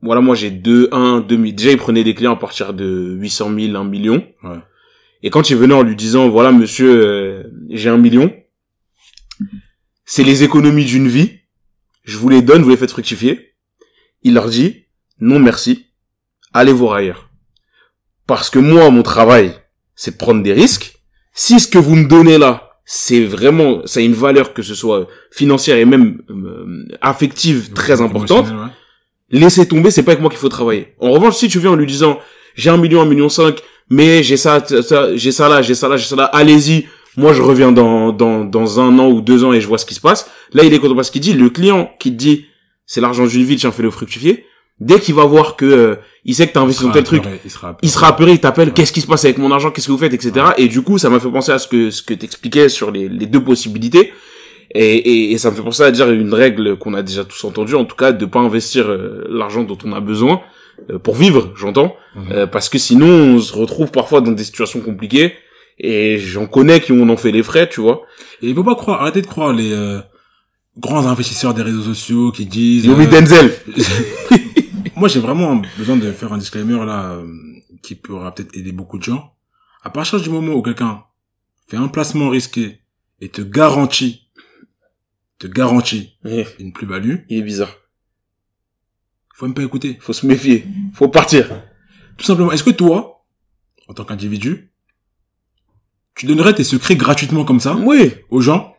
voilà 0.00 0.20
moi 0.20 0.34
j'ai 0.34 0.50
deux 0.50 0.88
un 0.92 1.20
demi 1.20 1.52
déjà 1.52 1.72
il 1.72 1.76
prenait 1.78 2.04
des 2.04 2.14
clients 2.14 2.32
à 2.34 2.36
partir 2.38 2.72
de 2.72 3.16
800 3.18 3.52
000 3.58 3.76
1 3.76 3.84
million 3.84 4.24
Ouais. 4.44 4.58
et 5.22 5.30
quand 5.30 5.50
il 5.50 5.56
venait 5.56 5.74
en 5.74 5.82
lui 5.82 5.96
disant 5.96 6.28
voilà 6.28 6.52
monsieur 6.52 6.90
euh, 7.04 7.42
j'ai 7.70 7.88
un 7.90 7.98
million 7.98 8.32
c'est 10.04 10.24
les 10.24 10.42
économies 10.42 10.84
d'une 10.84 11.08
vie 11.08 11.40
je 12.04 12.16
vous 12.16 12.28
les 12.28 12.40
donne 12.42 12.62
vous 12.62 12.70
les 12.70 12.76
faites 12.76 12.90
fructifier 12.92 13.54
il 14.22 14.34
leur 14.34 14.48
dit 14.48 14.84
non 15.20 15.38
merci 15.38 15.86
allez 16.52 16.72
voir 16.72 16.94
ailleurs 16.94 17.28
parce 18.26 18.50
que 18.50 18.58
moi 18.58 18.90
mon 18.90 19.02
travail 19.02 19.54
c'est 19.94 20.12
de 20.12 20.16
prendre 20.16 20.42
des 20.42 20.52
risques 20.52 20.98
si 21.34 21.60
ce 21.60 21.68
que 21.68 21.78
vous 21.78 21.94
me 21.94 22.08
donnez 22.08 22.38
là 22.38 22.68
c'est 22.90 23.24
vraiment 23.24 23.86
ça 23.86 24.00
a 24.00 24.02
une 24.02 24.14
valeur 24.14 24.54
que 24.54 24.62
ce 24.62 24.74
soit 24.74 25.06
financière 25.30 25.76
et 25.76 25.84
même 25.84 26.22
euh, 26.30 26.86
affective 27.02 27.72
très 27.74 28.00
importante 28.00 28.46
ouais. 28.46 28.70
laissez 29.30 29.68
tomber, 29.68 29.90
c'est 29.90 30.02
pas 30.02 30.12
avec 30.12 30.22
moi 30.22 30.30
qu'il 30.30 30.38
faut 30.38 30.48
travailler. 30.48 30.94
En 30.98 31.10
revanche, 31.10 31.36
si 31.36 31.48
tu 31.48 31.58
viens 31.58 31.72
en 31.72 31.76
lui 31.76 31.86
disant, 31.86 32.18
j'ai 32.54 32.70
un 32.70 32.76
million, 32.76 33.02
un 33.02 33.04
million 33.04 33.28
cinq, 33.28 33.62
mais 33.90 34.22
j'ai 34.22 34.36
ça, 34.36 34.64
ça 34.64 35.16
j'ai 35.16 35.32
ça 35.32 35.48
là, 35.48 35.62
j'ai 35.62 35.74
ça 35.74 35.88
là, 35.88 35.96
j'ai 35.96 36.06
ça 36.06 36.16
là, 36.16 36.24
allez-y, 36.24 36.86
moi 37.16 37.32
je 37.32 37.42
reviens 37.42 37.72
dans, 37.72 38.12
dans, 38.12 38.44
dans 38.44 38.80
un 38.80 38.98
an 38.98 39.08
ou 39.08 39.20
deux 39.20 39.44
ans 39.44 39.52
et 39.52 39.60
je 39.60 39.66
vois 39.68 39.78
ce 39.78 39.86
qui 39.86 39.94
se 39.94 40.00
passe. 40.00 40.30
Là, 40.52 40.64
il 40.64 40.72
est 40.72 40.78
content 40.78 40.94
parce 40.96 41.10
qu'il 41.10 41.20
dit, 41.20 41.34
le 41.34 41.50
client 41.50 41.90
qui 41.98 42.10
te 42.10 42.16
dit, 42.16 42.46
c'est 42.86 43.02
l'argent 43.02 43.26
d'une 43.26 43.44
vie, 43.44 43.56
tiens, 43.56 43.70
fais-le 43.70 43.90
fructifier, 43.90 44.46
dès 44.80 45.00
qu'il 45.00 45.14
va 45.14 45.24
voir 45.24 45.56
que, 45.56 45.64
euh, 45.64 45.96
il 46.24 46.34
sait 46.34 46.46
que 46.46 46.52
t'as 46.52 46.60
investi 46.60 46.84
dans 46.84 46.90
tel 46.92 47.04
truc, 47.04 47.22
Il 47.44 47.50
sera 47.50 47.68
apeuré. 47.68 47.80
il 47.82 47.90
sera 47.90 48.06
apeuré, 48.08 48.32
il 48.32 48.40
t'appelle, 48.40 48.68
Ouais. 48.68 48.74
qu'est-ce 48.74 48.92
qui 48.92 49.00
se 49.00 49.06
passe 49.06 49.24
avec 49.24 49.38
mon 49.38 49.50
argent, 49.50 49.70
qu'est-ce 49.70 49.86
que 49.86 49.92
vous 49.92 49.98
faites, 49.98 50.12
etc. 50.14 50.32
Et 50.58 50.68
du 50.68 50.82
coup, 50.82 50.98
ça 50.98 51.08
m'a 51.10 51.18
fait 51.20 51.30
penser 51.30 51.52
à 51.52 51.58
ce 51.58 51.66
que, 51.68 51.90
ce 51.90 52.02
que 52.02 52.14
t'expliquais 52.14 52.68
sur 52.68 52.90
les, 52.90 53.08
les 53.08 53.26
deux 53.26 53.42
possibilités. 53.42 54.12
Et, 54.74 54.96
et, 54.96 55.32
et 55.32 55.38
ça 55.38 55.50
me 55.50 55.56
fait 55.56 55.62
penser 55.62 55.82
à 55.82 55.90
dire 55.90 56.10
une 56.10 56.34
règle 56.34 56.76
qu'on 56.76 56.92
a 56.94 57.02
déjà 57.02 57.24
tous 57.24 57.42
entendue, 57.44 57.74
en 57.74 57.84
tout 57.86 57.96
cas, 57.96 58.12
de 58.12 58.26
pas 58.26 58.40
investir 58.40 58.86
euh, 58.88 59.24
l'argent 59.30 59.62
dont 59.64 59.78
on 59.84 59.92
a 59.94 60.00
besoin 60.00 60.42
euh, 60.90 60.98
pour 60.98 61.14
vivre, 61.16 61.52
j'entends, 61.56 61.96
Mhm. 62.14 62.32
Euh, 62.32 62.46
parce 62.46 62.68
que 62.68 62.78
sinon 62.78 63.06
on 63.06 63.38
se 63.40 63.52
retrouve 63.54 63.90
parfois 63.90 64.20
dans 64.20 64.32
des 64.32 64.44
situations 64.44 64.80
compliquées. 64.80 65.32
Et 65.80 66.18
j'en 66.18 66.46
connais 66.46 66.80
qui 66.80 66.92
en 66.92 67.08
ont 67.08 67.16
fait 67.16 67.30
les 67.30 67.42
frais, 67.44 67.68
tu 67.68 67.80
vois. 67.80 68.02
Et 68.42 68.48
il 68.48 68.54
faut 68.54 68.64
pas 68.64 68.74
croire, 68.74 69.00
arrêtez 69.02 69.22
de 69.22 69.26
croire 69.28 69.52
les 69.52 69.72
euh, 69.72 70.00
grands 70.76 71.06
investisseurs 71.06 71.54
des 71.54 71.62
réseaux 71.62 71.82
sociaux 71.82 72.32
qui 72.32 72.46
disent. 72.46 72.84
Yomi 72.86 73.06
euh, 73.06 73.08
Denzel. 73.20 73.52
Moi, 74.98 75.08
j'ai 75.08 75.20
vraiment 75.20 75.62
besoin 75.76 75.96
de 75.96 76.10
faire 76.12 76.32
un 76.32 76.38
disclaimer 76.38 76.84
là 76.84 77.12
euh, 77.12 77.26
qui 77.82 77.94
pourra 77.94 78.34
peut-être 78.34 78.54
aider 78.56 78.72
beaucoup 78.72 78.98
de 78.98 79.04
gens. 79.04 79.34
À 79.82 79.90
partir 79.90 80.20
du 80.20 80.28
moment 80.28 80.54
où 80.54 80.62
quelqu'un 80.62 81.04
fait 81.68 81.76
un 81.76 81.88
placement 81.88 82.28
risqué 82.30 82.80
et 83.20 83.28
te 83.28 83.40
garantit, 83.42 84.28
te 85.38 85.46
garantit 85.46 86.18
une 86.58 86.72
plus-value, 86.72 87.16
Il 87.28 87.38
est 87.38 87.42
bizarre. 87.42 87.72
faut 89.34 89.46
même 89.46 89.54
pas 89.54 89.62
écouter. 89.62 89.96
Faut 90.00 90.12
se 90.12 90.26
méfier. 90.26 90.66
Faut 90.94 91.08
partir. 91.08 91.48
Tout 92.16 92.24
simplement, 92.24 92.50
est-ce 92.50 92.64
que 92.64 92.70
toi, 92.70 93.24
en 93.86 93.94
tant 93.94 94.04
qu'individu, 94.04 94.72
tu 96.16 96.26
donnerais 96.26 96.54
tes 96.54 96.64
secrets 96.64 96.96
gratuitement 96.96 97.44
comme 97.44 97.60
ça 97.60 97.76
Oui. 97.76 98.12
aux 98.30 98.40
gens 98.40 98.74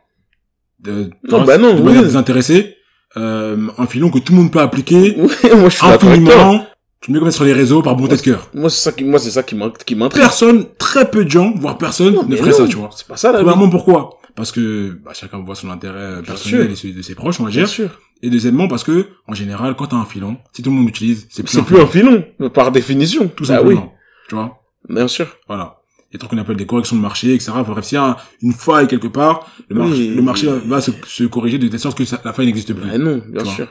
de, 0.80 1.10
Non, 1.24 1.44
bah 1.44 1.56
non, 1.56 1.74
de 1.74 1.82
manière 1.82 2.00
oui. 2.02 2.06
désintéressée, 2.06 2.76
euh, 3.16 3.56
un 3.78 3.86
filon 3.86 4.10
que 4.10 4.18
tout 4.18 4.32
le 4.32 4.38
monde 4.38 4.52
peut 4.52 4.60
appliquer, 4.60 5.16
Ouais, 5.18 5.54
moi 5.56 5.68
je 5.68 5.76
suis 5.76 5.86
infiniment, 5.86 6.64
tu 7.00 7.10
mets 7.12 7.18
comme 7.18 7.30
ça 7.30 7.36
sur 7.36 7.44
les 7.44 7.52
réseaux 7.52 7.82
par 7.82 7.96
bonté 7.96 8.16
de 8.16 8.20
cœur. 8.22 8.48
Moi 8.54 8.70
c'est 8.70 8.80
ça 8.82 8.92
qui, 8.92 9.04
moi 9.04 9.18
c'est 9.18 9.30
ça 9.30 9.42
qui 9.42 9.54
m'in- 9.54 9.72
qui 9.84 9.94
m'intrigue. 9.94 10.22
Personne, 10.22 10.66
très 10.78 11.10
peu 11.10 11.24
de 11.24 11.30
gens, 11.30 11.52
voire 11.56 11.78
personne, 11.78 12.14
Non, 12.14 12.24
ne 12.24 12.36
ferait 12.36 12.50
non, 12.50 12.56
ça, 12.56 12.66
tu 12.68 12.76
vois. 12.76 12.90
C'est 12.94 13.06
pas 13.06 13.16
ça 13.16 13.32
la. 13.32 13.38
Premièrement, 13.38 13.68
pourquoi? 13.70 14.10
Parce 14.36 14.52
que 14.52 14.96
bah, 15.04 15.10
chacun 15.12 15.38
voit 15.38 15.54
son 15.56 15.70
intérêt 15.70 16.22
personnel 16.22 16.62
sûr. 16.66 16.70
et 16.72 16.76
celui 16.76 16.94
de 16.94 17.02
ses 17.02 17.14
proches, 17.14 17.40
on 17.40 17.44
va 17.44 17.50
Bien 17.50 17.60
dire. 17.62 17.68
sûr. 17.68 17.90
Et 18.22 18.30
deuxièmement, 18.30 18.68
parce 18.68 18.84
que, 18.84 19.08
en 19.26 19.34
général, 19.34 19.74
quand 19.76 19.86
t'as 19.88 19.96
un 19.96 20.04
filon, 20.04 20.36
si 20.52 20.62
tout 20.62 20.70
le 20.70 20.76
monde 20.76 20.86
l'utilise, 20.86 21.26
c'est 21.30 21.42
plus, 21.42 21.52
C'est 21.52 21.60
un 21.60 21.64
plus 21.64 21.80
un 21.80 21.86
filon, 21.86 22.24
par 22.54 22.70
définition. 22.70 23.28
Tout 23.28 23.44
simplement. 23.46 23.92
Tu 24.28 24.34
vois? 24.36 24.60
Oui, 24.88 24.94
bien 24.94 25.08
sûr. 25.08 25.26
Voilà. 25.48 25.79
Des 26.12 26.18
trucs 26.18 26.30
qu'on 26.30 26.38
appelle 26.38 26.56
des 26.56 26.66
corrections 26.66 26.96
de 26.96 27.00
marché, 27.00 27.34
etc. 27.34 27.52
Bref, 27.66 27.84
s'il 27.84 27.96
y 27.96 27.98
a 27.98 28.16
une 28.42 28.52
faille 28.52 28.88
quelque 28.88 29.06
part, 29.06 29.46
le, 29.68 29.76
mar- 29.76 29.88
Oui. 29.88 30.08
le 30.14 30.22
marché 30.22 30.46
va, 30.48 30.56
va 30.58 30.80
se, 30.80 30.90
se 31.06 31.24
corriger 31.24 31.58
de 31.58 31.68
telle 31.68 31.78
sorte 31.78 31.96
que 31.96 32.04
ça- 32.04 32.20
la 32.24 32.32
faille 32.32 32.46
n'existe 32.46 32.72
plus. 32.74 32.88
Bah 32.90 32.98
non, 32.98 33.22
bien 33.28 33.44
Tu 33.44 33.50
sûr. 33.50 33.68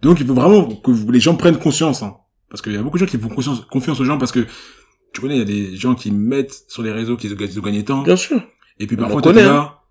Donc, 0.00 0.18
il 0.20 0.26
faut 0.26 0.34
vraiment 0.34 0.66
que 0.66 0.90
les 1.10 1.20
gens 1.20 1.34
prennent 1.36 1.58
conscience. 1.58 2.02
Hein. 2.02 2.14
Parce 2.48 2.62
qu'il 2.62 2.72
y 2.72 2.76
a 2.76 2.82
beaucoup 2.82 2.96
de 2.98 3.04
gens 3.04 3.10
qui 3.10 3.18
font 3.18 3.28
conscience, 3.28 3.60
confiance 3.70 4.00
aux 4.00 4.04
gens 4.04 4.16
parce 4.18 4.32
que, 4.32 4.40
tu 5.12 5.20
connais, 5.20 5.34
il 5.36 5.38
y 5.38 5.42
a 5.42 5.44
des 5.44 5.76
gens 5.76 5.94
qui 5.94 6.10
mettent 6.10 6.64
sur 6.68 6.82
les 6.82 6.92
réseaux 6.92 7.16
qu'ils 7.16 7.32
ont, 7.32 7.62
gagné 7.62 7.84
tant. 7.84 8.02
Bien 8.02 8.16
sûr. 8.16 8.40
Et 8.78 8.86
puis 8.86 8.96
parfois, 8.96 9.20
t'es 9.20 9.32
là, 9.34 9.82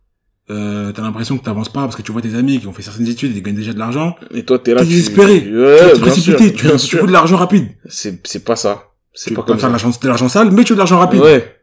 euh, 0.49 0.91
t'as 0.91 1.04
l'impression 1.04 1.38
que 1.38 1.43
t'avances 1.43 1.70
pas 1.70 1.82
parce 1.82 1.95
que 1.95 2.02
tu 2.02 2.12
vois 2.12 2.22
tes 2.22 2.34
amis 2.36 2.60
qui 2.60 2.68
ont 2.68 2.74
fait 2.74 2.82
certaines 2.82 3.08
études 3.08 3.38
et 3.38 3.41
gagnent 3.43 3.56
déjà 3.56 3.74
de 3.74 3.80
l'argent. 3.80 4.16
Et 4.32 4.43
toi 4.43 4.58
t'es 4.60 4.74
là. 4.74 4.82
T'es 4.82 4.88
tu- 4.88 4.93
désespéré. 4.93 5.43
tu 5.43 5.56
Ouais, 5.58 5.99
bien 5.99 6.12
sûr. 6.14 6.36
tu, 6.36 6.43
Bien 6.52 6.72
veux- 6.72 6.78
tu 6.78 6.80
sûr. 6.88 7.02
veux 7.02 7.08
de 7.08 7.12
l'argent 7.12 7.38
rapide. 7.38 7.70
C'est, 7.88 8.20
c'est 8.28 8.43
pas 8.43 8.56
ça. 8.56 8.86
C'est 9.14 9.30
Tu 9.30 9.36
pas 9.36 9.43
comme 9.43 9.60
ça. 9.60 9.70
l'argent, 9.70 9.89
de 9.91 10.08
l'argent 10.08 10.28
sale, 10.30 10.52
mais 10.52 10.64
tu 10.64 10.70
veux 10.74 10.76
de 10.76 10.80
l'argent 10.80 10.97
rapide. 10.99 11.22
Ouais. 11.22 11.56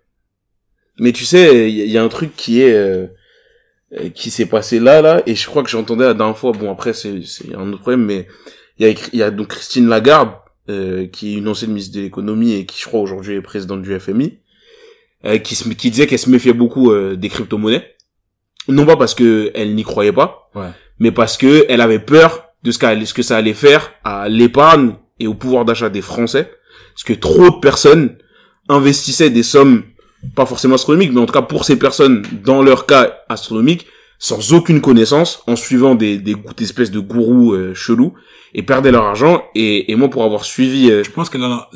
Mais 0.99 1.12
tu 1.12 1.24
sais, 1.24 1.68
il 1.70 1.76
y, 1.76 1.82
a- 1.82 1.84
il 1.84 1.90
y 1.90 1.99
a 1.99 2.03
un 2.03 2.09
truc 2.09 2.34
qui 2.36 2.61
est, 2.62 2.72
euh, 2.74 3.07
euh, 3.99 4.09
qui 4.11 4.30
s'est 4.30 4.46
passé 4.46 4.80
là, 4.80 5.01
là, 5.01 5.22
et 5.26 5.34
je 5.34 5.46
crois 5.46 5.62
que 5.62 5.70
j'entendais 5.70 6.05
la 6.05 6.14
dernière 6.14 6.36
fois, 6.36 6.53
bon 6.53 6.70
après 6.70 6.92
c'est, 6.92 7.22
c'est 7.24 7.55
un 7.55 7.68
autre 7.72 7.80
problème, 7.80 8.05
mais 8.05 8.26
il 8.78 8.86
y 8.86 8.90
a, 8.90 8.94
il 9.12 9.18
y 9.18 9.22
a 9.22 9.30
donc 9.30 9.49
Christine 9.49 9.88
Lagarde, 9.88 10.30
euh, 10.68 11.07
qui 11.07 11.34
est 11.34 11.38
une 11.38 11.49
ancienne 11.49 11.70
ministre 11.70 11.96
de 11.96 12.03
l'économie 12.03 12.53
et 12.55 12.66
qui 12.66 12.80
je 12.80 12.86
crois 12.86 13.01
aujourd'hui 13.01 13.34
est 13.36 13.40
présidente 13.40 13.80
du 13.82 13.99
FMI, 13.99 14.38
euh, 15.24 15.38
qui, 15.38 15.55
se, 15.55 15.68
qui 15.70 15.90
disait 15.90 16.07
qu'elle 16.07 16.18
se 16.18 16.28
méfiait 16.30 16.53
beaucoup 16.53 16.92
euh, 16.92 17.16
des 17.16 17.28
crypto-monnaies. 17.28 17.94
Non 18.68 18.84
pas 18.84 18.96
parce 18.96 19.14
que 19.14 19.51
elle 19.55 19.74
n'y 19.74 19.82
croyait 19.84 20.12
pas, 20.12 20.51
Ouais. 20.55 20.68
mais 20.99 21.11
parce 21.12 21.36
que 21.38 21.64
elle 21.70 21.80
avait 21.80 21.99
peur 22.01 22.44
de 22.64 22.70
ce, 22.70 22.78
qu'elle- 22.78 23.07
ce 23.07 23.14
que 23.14 23.22
ça 23.22 23.36
allait 23.38 23.55
faire 23.55 23.92
à 24.05 24.28
l'épargne 24.28 24.94
et 25.20 25.26
au 25.26 25.34
pouvoir 25.34 25.64
d'achat 25.64 25.88
des 25.88 26.03
Français, 26.03 26.51
parce 26.92 27.05
que 27.05 27.14
trop 27.14 27.49
de 27.51 27.61
personnes 27.61 28.18
investissaient 28.68 29.30
des 29.30 29.42
sommes, 29.42 29.84
pas 30.35 30.47
forcément 30.47 30.75
astronomiques, 30.75 31.12
mais 31.12 31.21
en 31.21 31.27
tout 31.27 31.33
cas 31.33 31.43
pour 31.43 31.64
ces 31.64 31.79
personnes, 31.79 32.25
dans 32.45 32.62
leur 32.62 32.87
cas 32.87 33.19
astronomiques, 33.29 33.87
sans 34.19 34.53
aucune 34.53 34.81
connaissance, 34.81 35.43
en 35.47 35.55
suivant 35.55 35.95
des, 35.95 36.19
des, 36.19 36.37
espèces 36.61 36.91
de 36.91 36.99
gourous 36.99 37.53
euh, 37.53 37.75
chelous, 37.75 38.14
et 38.53 38.62
perdaient 38.62 38.91
leur 38.91 39.05
argent. 39.05 39.45
Et, 39.55 39.93
et 39.93 39.95
moi, 39.95 40.09
pour 40.09 40.25
avoir 40.25 40.45
suivi... 40.45 40.89
Je 40.89 41.11
pense 41.11 41.31
qu'elle 41.31 41.45
a 41.45 41.69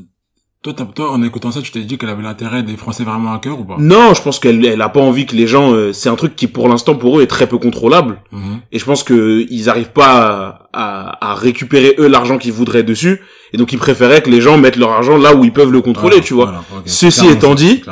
toi, 0.63 0.73
toi, 0.75 1.11
en 1.11 1.23
écoutant 1.25 1.51
ça, 1.51 1.61
tu 1.61 1.73
t'es 1.73 1.81
dit 1.81 1.99
qu'elle 1.99 2.09
avait 2.09 2.23
l'intérêt 2.23 2.63
des 2.63 2.77
Français 2.77 3.03
vraiment 3.03 3.33
à 3.33 3.41
cœur 3.41 3.59
ou 3.59 3.65
pas? 3.65 3.77
Non, 3.81 4.15
je 4.15 4.23
pense 4.23 4.39
qu'elle 4.39 4.65
elle 4.65 4.81
a 4.81 4.89
pas 4.89 5.01
envie 5.01 5.27
que 5.27 5.35
les 5.35 5.49
gens. 5.49 5.73
Euh, 5.73 5.93
c'est 5.93 6.09
un 6.09 6.15
truc 6.15 6.37
qui, 6.37 6.47
pour 6.47 6.69
l'instant, 6.69 6.95
pour 6.95 7.19
eux, 7.19 7.23
est 7.23 7.27
très 7.27 7.49
peu 7.49 7.59
contrôlable. 7.59 8.23
Mhm. 8.31 8.61
Et 8.71 8.79
je 8.79 8.85
pense 8.85 9.03
que 9.03 9.45
ils 9.51 9.69
arrivent 9.69 9.91
pas 9.91 10.69
à, 10.73 11.31
à, 11.31 11.35
récupérer 11.35 11.97
eux 11.99 12.07
l'argent 12.07 12.39
qu'ils 12.39 12.53
voudraient 12.53 12.85
dessus. 12.85 13.23
Et 13.53 13.59
donc, 13.59 13.73
ils 13.73 13.79
préféraient 13.79 14.23
que 14.23 14.31
les 14.31 14.41
gens 14.41 14.57
mettent 14.57 14.77
leur 14.77 14.93
argent 14.93 15.17
là 15.19 15.35
où 15.35 15.45
ils 15.45 15.53
peuvent 15.53 15.71
le 15.73 15.83
contrôler, 15.83 16.21
tu 16.21 16.35
vois. 16.35 16.65
Ceci 16.87 17.27
étant 17.29 17.55
dit, 17.55 17.83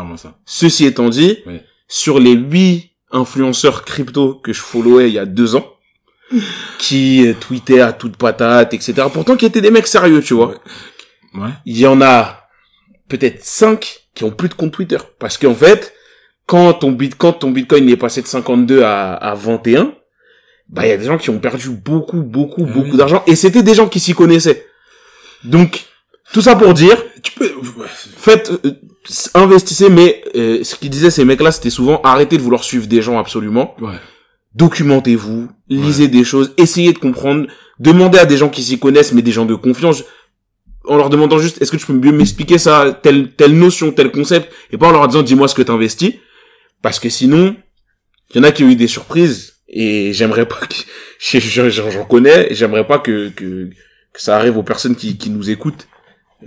ceci 0.46 0.86
étant 0.86 1.08
dit, 1.08 1.38
sur 1.88 2.18
les 2.18 2.32
huit 2.32 2.92
influenceurs 3.12 3.84
crypto 3.84 4.34
que 4.34 4.52
je 4.52 4.60
followais 4.60 5.08
il 5.10 5.14
y 5.14 5.18
a 5.18 5.26
deux 5.26 5.56
ans, 5.56 5.66
qui 6.78 7.26
euh, 7.26 7.34
tweetaient 7.38 7.80
à 7.80 7.92
toute 7.92 8.16
patate, 8.16 8.72
etc. 8.72 8.94
Pourtant, 9.12 9.36
qui 9.36 9.46
étaient 9.46 9.60
des 9.60 9.72
mecs 9.72 9.88
sérieux, 9.88 10.22
tu 10.22 10.34
vois. 10.34 10.54
Ouais. 11.34 11.48
Il 11.66 11.76
y 11.76 11.86
en 11.88 12.00
a 12.00 12.46
peut-être 13.08 13.44
5 13.44 14.02
qui 14.14 14.22
ont 14.24 14.30
plus 14.30 14.48
de 14.48 14.54
compte 14.54 14.72
Twitter. 14.72 14.98
Parce 15.18 15.36
qu'en 15.38 15.54
fait, 15.54 15.92
quand 16.46 16.72
ton, 16.74 16.92
bit, 16.92 17.16
quand 17.16 17.32
ton 17.32 17.50
Bitcoin 17.50 17.88
est 17.88 17.96
passé 17.96 18.22
de 18.22 18.28
52 18.28 18.82
à, 18.84 19.14
à 19.14 19.34
21, 19.34 19.92
bah, 20.68 20.86
il 20.86 20.90
y 20.90 20.92
a 20.92 20.96
des 20.96 21.04
gens 21.04 21.18
qui 21.18 21.30
ont 21.30 21.40
perdu 21.40 21.70
beaucoup, 21.70 22.22
beaucoup, 22.22 22.64
Eh 22.68 22.72
beaucoup 22.72 22.90
oui. 22.92 22.96
d'argent. 22.96 23.24
Et 23.26 23.34
c'était 23.34 23.64
des 23.64 23.74
gens 23.74 23.88
qui 23.88 23.98
s'y 23.98 24.14
connaissaient. 24.14 24.66
Donc, 25.44 25.84
tout 26.32 26.40
ça 26.42 26.54
pour 26.56 26.74
dire, 26.74 26.96
Tu 27.22 27.32
peux... 27.32 27.50
faites, 28.16 28.50
euh, 28.64 28.72
investissez, 29.34 29.88
mais 29.88 30.22
euh, 30.36 30.62
ce 30.62 30.74
qu'ils 30.76 30.90
disaient 30.90 31.10
ces 31.10 31.24
mecs-là, 31.24 31.50
c'était 31.52 31.70
souvent 31.70 32.00
arrêtez 32.02 32.36
de 32.36 32.42
vouloir 32.42 32.62
suivre 32.64 32.86
des 32.86 33.02
gens 33.02 33.18
absolument. 33.18 33.74
Ouais. 33.80 33.94
Documentez-vous, 34.54 35.48
lisez 35.68 36.08
des 36.08 36.24
choses, 36.24 36.52
essayez 36.56 36.92
de 36.92 36.98
comprendre, 36.98 37.46
demandez 37.78 38.18
à 38.18 38.26
des 38.26 38.36
gens 38.36 38.48
qui 38.48 38.62
s'y 38.62 38.78
connaissent, 38.78 39.12
mais 39.12 39.22
des 39.22 39.30
gens 39.32 39.46
de 39.46 39.54
confiance, 39.54 40.02
en 40.84 40.96
leur 40.96 41.08
demandant 41.08 41.38
juste, 41.38 41.62
est-ce 41.62 41.70
que 41.70 41.76
tu 41.76 41.86
peux 41.86 41.92
mieux 41.92 42.10
m'expliquer 42.10 42.58
ça, 42.58 42.98
telle, 43.02 43.32
telle 43.32 43.56
notion, 43.56 43.92
tel 43.92 44.10
concept, 44.10 44.52
et 44.72 44.76
pas 44.76 44.88
en 44.88 44.92
leur 44.92 45.06
disant, 45.06 45.22
dis-moi 45.22 45.46
ce 45.46 45.54
que 45.54 45.62
t'investis, 45.62 46.14
parce 46.82 46.98
que 46.98 47.08
sinon, 47.08 47.54
il 48.34 48.38
y 48.38 48.40
en 48.40 48.44
a 48.44 48.50
qui 48.50 48.64
ont 48.64 48.68
eu 48.68 48.74
des 48.76 48.88
surprises, 48.88 49.54
et 49.68 50.12
j'aimerais 50.12 50.46
pas 50.46 50.56
que, 50.66 50.74
je- 51.20 51.38
je- 51.38 51.70
j'en 51.70 51.90
j'en 51.90 52.04
connais, 52.04 52.50
et 52.50 52.54
j'aimerais 52.56 52.86
pas 52.86 52.98
que, 52.98 53.28
que, 53.28 53.70
que 54.12 54.20
ça 54.20 54.36
arrive 54.36 54.56
aux 54.56 54.62
personnes 54.62 54.96
qui, 54.96 55.16
qui 55.18 55.30
nous 55.30 55.50
écoutent, 55.50 55.86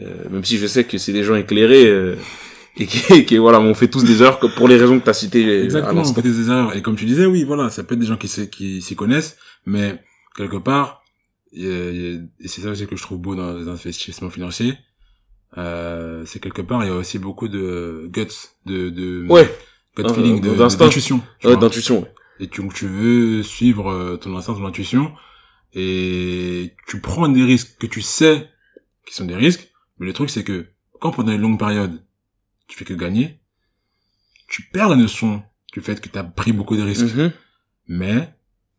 euh, 0.01 0.29
même 0.29 0.43
si 0.43 0.57
je 0.57 0.67
sais 0.67 0.83
que 0.83 0.97
c'est 0.97 1.13
des 1.13 1.23
gens 1.23 1.35
éclairés, 1.35 1.85
euh, 1.87 2.15
et 2.77 2.85
qui, 2.87 3.25
qui, 3.25 3.37
voilà, 3.37 3.59
on 3.61 3.73
fait 3.73 3.87
tous 3.87 4.03
des 4.03 4.21
erreurs, 4.21 4.39
pour 4.39 4.67
les 4.67 4.77
raisons 4.77 4.99
que 4.99 5.05
t'as 5.05 5.13
citées 5.13 5.45
euh, 5.45 5.63
Exactement, 5.63 6.01
on 6.01 6.13
fait 6.13 6.21
des 6.21 6.47
erreurs. 6.49 6.75
Et 6.75 6.81
comme 6.81 6.95
tu 6.95 7.05
disais, 7.05 7.25
oui, 7.25 7.43
voilà, 7.43 7.69
ça 7.69 7.83
peut 7.83 7.93
être 7.95 7.99
des 8.01 8.05
gens 8.07 8.17
qui 8.17 8.27
s'y- 8.27 8.49
qui 8.49 8.81
s'y 8.81 8.95
connaissent, 8.95 9.37
mais 9.65 9.99
quelque 10.35 10.57
part, 10.57 11.03
y 11.53 11.67
a- 11.67 11.69
et 12.39 12.47
c'est 12.47 12.61
ça 12.61 12.69
aussi 12.71 12.87
que 12.87 12.95
je 12.95 13.01
trouve 13.03 13.19
beau 13.19 13.35
dans 13.35 13.53
les 13.57 13.67
investissements 13.67 14.29
financiers, 14.31 14.75
euh, 15.57 16.23
c'est 16.25 16.39
quelque 16.39 16.61
part, 16.61 16.83
il 16.83 16.87
y 16.87 16.91
a 16.91 16.95
aussi 16.95 17.19
beaucoup 17.19 17.47
de 17.47 18.09
guts, 18.11 18.25
de, 18.65 18.89
de 18.89 19.25
Ouais, 19.29 19.45
gut 19.95 20.03
Euh, 20.05 20.09
feeling, 20.13 20.41
d'intuition. 20.41 21.21
tu 21.39 21.47
ouais, 21.47 21.55
d'intuition, 21.57 22.07
et 22.39 22.47
tu, 22.47 22.67
tu 22.73 22.87
veux 22.87 23.43
suivre 23.43 23.91
euh, 23.91 24.17
ton 24.17 24.35
instinct, 24.35 24.55
ton 24.55 24.65
intuition, 24.65 25.11
et 25.73 26.75
tu 26.87 26.99
prends 27.01 27.27
des 27.27 27.43
risques 27.43 27.77
que 27.79 27.87
tu 27.87 28.01
sais 28.01 28.49
qui 29.07 29.13
sont 29.13 29.25
des 29.25 29.35
risques, 29.35 29.69
mais 29.99 30.05
le 30.05 30.13
truc 30.13 30.29
c'est 30.29 30.43
que 30.43 30.67
quand 30.99 31.11
pendant 31.11 31.31
une 31.33 31.41
longue 31.41 31.59
période, 31.59 32.03
tu 32.67 32.77
fais 32.77 32.85
que 32.85 32.93
gagner, 32.93 33.39
tu 34.47 34.63
perds 34.71 34.89
la 34.89 34.95
notion 34.95 35.43
du 35.73 35.81
fait 35.81 35.99
que 35.99 36.07
tu 36.09 36.17
as 36.17 36.23
pris 36.23 36.51
beaucoup 36.53 36.77
de 36.77 36.81
risques. 36.83 37.13
Mhm. 37.15 37.31
Mais, 37.87 38.33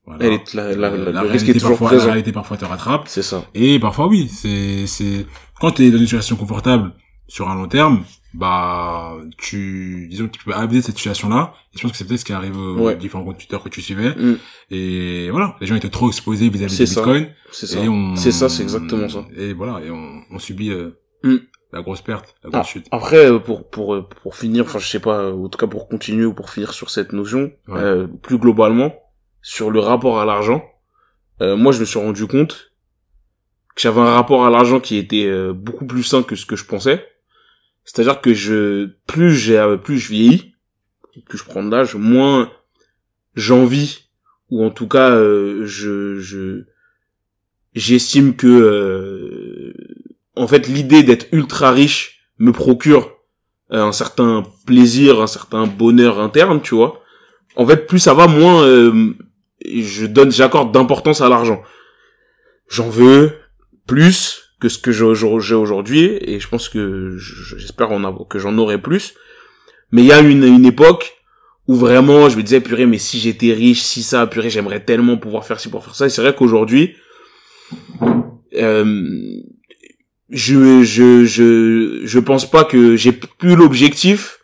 voilà, 0.07 0.25
Elle 0.25 0.33
est, 0.35 0.55
la, 0.55 0.75
la, 0.75 0.89
euh, 0.93 1.05
la- 1.07 1.13
la 1.13 1.23
le 1.25 1.29
risque 1.31 1.45
réalité 1.47 1.51
est 1.51 1.61
toujours 1.61 1.79
parfois, 1.79 1.99
la 1.99 2.05
réalité 2.05 2.33
parfois 2.33 2.57
te 2.57 2.65
rattrape. 2.65 3.09
C'est 3.09 3.23
ça. 3.23 3.45
Et 3.55 3.79
parfois 3.79 4.07
oui, 4.07 4.29
c'est, 4.29 4.87
c'est, 4.87 5.27
quand 5.61 5.73
tu 5.73 5.83
es 5.85 5.91
dans 5.91 5.99
une 5.99 6.05
situation 6.05 6.37
confortable 6.37 6.95
sur 7.29 7.51
un 7.51 7.55
long 7.55 7.69
terme, 7.69 8.05
bah, 8.35 9.13
tu, 9.39 10.09
disons 10.11 10.27
que 10.27 10.33
tu 10.37 10.45
peux 10.45 10.53
abuser 10.53 10.81
de 10.81 10.87
cette 10.87 10.97
situation-là. 10.97 11.55
Et 11.73 11.79
je 11.79 11.83
pense 11.83 11.93
que 11.93 11.97
c'est 11.97 12.05
peut-être 12.07 12.21
ce 12.21 12.25
qui 12.25 12.33
arrive 12.33 12.57
aux 12.59 12.75
Ouais. 12.79 12.97
différents 12.97 13.25
comptes 13.25 13.39
Twitter 13.39 13.57
que 13.63 13.69
tu 13.69 13.81
suivais. 13.81 14.11
Mm. 14.15 14.37
Et 14.71 15.31
voilà, 15.31 15.57
les 15.61 15.67
gens 15.67 15.77
étaient 15.77 15.89
trop 15.89 16.09
exposés 16.09 16.49
vis-à-vis 16.49 16.75
C'est 16.77 16.85
du. 16.85 16.91
Bitcoin. 16.95 17.29
C'est 17.53 17.67
ça. 17.67 17.79
On, 17.81 18.17
C'est 18.17 18.33
ça, 18.33 18.49
c'est 18.49 18.63
exactement 18.63 19.09
ça. 19.09 19.25
Et 19.37 19.53
voilà, 19.53 19.81
et 19.85 19.91
on, 19.91 20.23
on 20.31 20.39
subit 20.39 20.71
euh, 20.71 21.01
Mm. 21.23 21.37
la 21.73 21.81
grosse 21.83 22.03
perte, 22.03 22.35
la 22.45 22.51
grosse 22.51 22.67
Ah, 22.69 22.71
chute. 22.71 22.87
Après, 22.91 23.31
euh, 23.31 23.39
pour, 23.39 23.71
pour, 23.71 23.95
euh, 23.95 24.03
pour 24.23 24.37
finir, 24.37 24.65
enfin, 24.65 24.79
je 24.79 24.87
sais 24.89 25.01
pas, 25.01 25.33
en 25.33 25.49
tout 25.49 25.59
cas 25.59 25.67
pour 25.67 25.89
continuer 25.89 26.27
ou 26.27 26.35
pour 26.35 26.51
finir 26.51 26.73
sur 26.75 26.91
cette 26.91 27.13
notion, 27.13 27.51
Ouais. 27.69 27.79
euh, 27.81 28.07
plus 28.23 28.37
globalement, 28.39 28.93
sur 29.41 29.71
le 29.71 29.79
rapport 29.81 30.21
à 30.21 30.25
l'argent, 30.27 30.63
euh, 31.41 31.57
moi, 31.57 31.73
je 31.73 31.81
me 31.81 31.85
suis 31.85 31.99
rendu 31.99 32.27
compte 32.27 32.73
que 33.75 33.81
j'avais 33.83 34.01
un 34.01 34.15
rapport 34.15 34.45
à 34.45 34.51
l'argent 34.51 34.81
qui 34.81 34.97
était 34.99 35.29
beaucoup 35.53 35.87
plus 35.87 36.03
sain 36.05 36.23
que 36.23 36.37
ce 36.37 36.45
que 36.47 36.57
je 36.57 36.65
pensais. 36.65 37.05
C'est-à-dire 37.85 38.21
que 38.21 38.33
je, 38.33 38.91
plus 39.07 39.35
j'ai, 39.35 39.77
plus 39.83 39.99
je 39.99 40.09
vieillis, 40.09 40.55
plus 41.27 41.39
je 41.39 41.45
prends 41.45 41.63
de 41.63 41.71
l'âge, 41.71 41.95
moins 41.95 42.51
j'envie, 43.35 44.09
ou 44.51 44.65
en 44.65 44.71
tout 44.71 44.89
cas, 44.89 45.11
euh, 45.11 45.65
je, 45.67 46.19
je, 46.19 46.65
j'estime 47.75 48.37
que, 48.37 48.47
euh, 48.47 49.75
en 50.35 50.47
fait, 50.47 50.67
l'idée 50.69 51.03
d'être 51.03 51.27
ultra 51.33 51.73
riche 51.73 52.29
me 52.39 52.53
procure 52.53 53.13
euh, 53.73 53.83
un 53.83 53.93
certain 53.93 54.45
plaisir, 54.67 55.21
un 55.21 55.27
certain 55.27 55.67
bonheur 55.67 56.19
interne, 56.21 56.63
tu 56.63 56.75
vois. 56.75 57.03
En 57.57 57.67
fait, 57.67 57.87
plus 57.87 57.99
ça 58.01 58.15
va, 58.15 58.27
moins 58.27 58.67
je 59.65 60.07
donne, 60.07 60.33
j'accorde 60.33 60.73
d'importance 60.73 61.21
à 61.21 61.29
l'argent. 61.29 61.63
J'en 62.69 62.89
veux 62.89 63.33
plus 63.87 64.44
que 64.61 64.69
ce 64.69 64.79
que 64.79 64.93
j'ai 64.93 65.05
aujourd'hui, 65.55 66.19
et 66.21 66.41
je 66.41 66.49
pense 66.49 66.69
que 66.69 67.17
je- 67.19 67.57
j'espère 67.59 67.89
que 68.29 68.39
j'en 68.39 68.57
aurai 68.59 68.81
plus. 68.81 69.15
Mais 69.93 70.03
il 70.03 70.07
y 70.07 70.13
a 70.13 70.21
une, 70.21 70.45
une 70.45 70.65
époque 70.67 71.17
où 71.69 71.75
vraiment 71.75 72.29
je 72.29 72.37
me 72.37 72.43
disais 72.43 72.61
purée, 72.61 72.87
mais 72.87 72.99
si 72.99 73.19
j'étais 73.19 73.53
riche, 73.53 73.81
si 73.83 74.03
ça, 74.03 74.27
purée, 74.27 74.51
j'aimerais 74.51 74.85
tellement 74.85 75.17
pouvoir 75.17 75.45
faire 75.47 75.61
ci, 75.61 75.69
pour 75.69 75.85
faire 75.85 75.95
ça. 75.95 76.07
Et 76.07 76.09
c'est 76.11 76.23
vrai 76.23 76.35
qu'aujourd'hui, 76.35 76.95
euh, 78.55 79.41
je, 80.31 80.83
je, 80.83 81.25
je, 81.25 82.01
je 82.05 82.19
pense 82.19 82.51
pas 82.51 82.65
que 82.65 82.97
j'ai 82.97 83.13
plus 83.13 83.57
l'objectif 83.57 84.39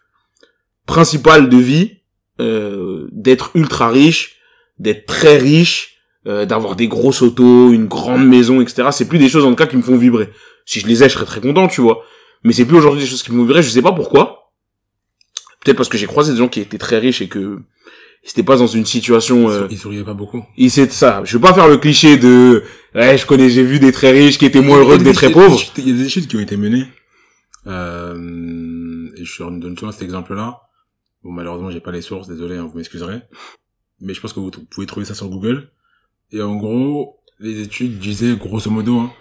principal 0.86 1.48
de 1.48 1.56
vie 1.56 1.98
euh, 2.40 3.08
d'être 3.12 3.50
ultra 3.54 3.90
riche, 3.90 4.36
d'être 4.78 5.06
très 5.06 5.36
riche, 5.38 5.99
euh, 6.26 6.44
d'avoir 6.46 6.76
des 6.76 6.88
grosses 6.88 7.22
autos, 7.22 7.72
une 7.72 7.86
grande 7.86 8.26
maison, 8.26 8.60
etc. 8.60 8.88
C'est 8.92 9.08
plus 9.08 9.18
des 9.18 9.28
choses 9.28 9.44
en 9.44 9.50
tout 9.50 9.56
cas 9.56 9.66
qui 9.66 9.76
me 9.76 9.82
font 9.82 9.96
vibrer. 9.96 10.30
Si 10.66 10.80
je 10.80 10.86
les 10.86 11.02
ai, 11.02 11.08
je 11.08 11.14
serais 11.14 11.24
très 11.24 11.40
content, 11.40 11.66
tu 11.68 11.80
vois. 11.80 12.02
Mais 12.44 12.52
c'est 12.52 12.64
plus 12.64 12.76
aujourd'hui 12.76 13.00
des 13.00 13.06
choses 13.06 13.22
qui 13.22 13.32
me 13.32 13.38
font 13.38 13.44
vibrer. 13.44 13.62
Je 13.62 13.70
sais 13.70 13.82
pas 13.82 13.92
pourquoi. 13.92 14.52
Peut-être 15.64 15.76
parce 15.76 15.88
que 15.88 15.98
j'ai 15.98 16.06
croisé 16.06 16.32
des 16.32 16.38
gens 16.38 16.48
qui 16.48 16.60
étaient 16.60 16.78
très 16.78 16.98
riches 16.98 17.20
et 17.22 17.28
que 17.28 17.58
ils 18.24 18.30
étaient 18.30 18.42
pas 18.42 18.56
dans 18.56 18.66
une 18.66 18.84
situation. 18.84 19.48
euh, 19.48 19.66
Il 19.70 19.78
souriait 19.78 20.04
pas 20.04 20.12
beaucoup. 20.14 20.44
ils 20.58 20.70
c'est 20.70 20.92
ça. 20.92 21.22
Je 21.24 21.36
veux 21.36 21.40
pas 21.40 21.54
faire 21.54 21.68
le 21.68 21.78
cliché 21.78 22.18
de 22.18 22.62
ouais, 22.94 23.16
je 23.16 23.24
connais, 23.26 23.48
j'ai 23.48 23.62
vu 23.64 23.78
des 23.80 23.92
très 23.92 24.10
riches 24.10 24.36
qui 24.38 24.44
étaient 24.44 24.60
moins 24.60 24.78
heureux 24.78 24.98
que 24.98 25.02
des 25.02 25.12
très 25.12 25.30
pauvres. 25.30 25.58
Il 25.78 25.88
y 25.88 25.92
a 25.92 25.94
des 25.94 26.06
études 26.06 26.26
qui 26.26 26.36
ont 26.36 26.40
été 26.40 26.56
menées. 26.58 26.86
Euh, 27.66 29.08
et 29.16 29.24
je 29.24 29.42
donne 29.42 29.76
souvent 29.78 29.92
cet 29.92 30.02
exemple-là. 30.02 30.60
Bon, 31.22 31.32
malheureusement, 31.32 31.70
j'ai 31.70 31.80
pas 31.80 31.92
les 31.92 32.02
sources, 32.02 32.28
désolé, 32.28 32.56
hein, 32.56 32.66
vous 32.70 32.76
m'excuserez. 32.76 33.20
Mais 34.00 34.14
je 34.14 34.20
pense 34.20 34.32
que 34.32 34.40
vous 34.40 34.50
pouvez 34.50 34.86
trouver 34.86 35.04
ça 35.04 35.14
sur 35.14 35.28
Google. 35.28 35.70
Et 36.32 36.42
en 36.42 36.56
gros, 36.56 37.20
les 37.38 37.60
études 37.60 37.98
disaient, 37.98 38.36
grosso 38.36 38.70
modo, 38.70 38.98
hein, 38.98 39.12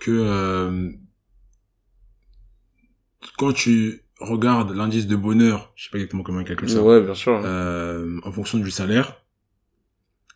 que 0.00 0.10
euh, 0.12 0.90
quand 3.38 3.52
tu 3.52 4.02
regardes 4.20 4.74
l'indice 4.74 5.06
de 5.06 5.16
bonheur, 5.16 5.72
je 5.76 5.84
sais 5.84 5.90
pas 5.90 5.98
exactement 5.98 6.22
comment 6.22 6.40
ils 6.40 6.46
calculent 6.46 6.70
ça, 6.70 6.82
Ouais, 6.82 7.00
bien 7.02 7.14
sûr. 7.14 7.40
euh, 7.44 8.18
en 8.24 8.32
fonction 8.32 8.58
du 8.58 8.70
salaire, 8.70 9.16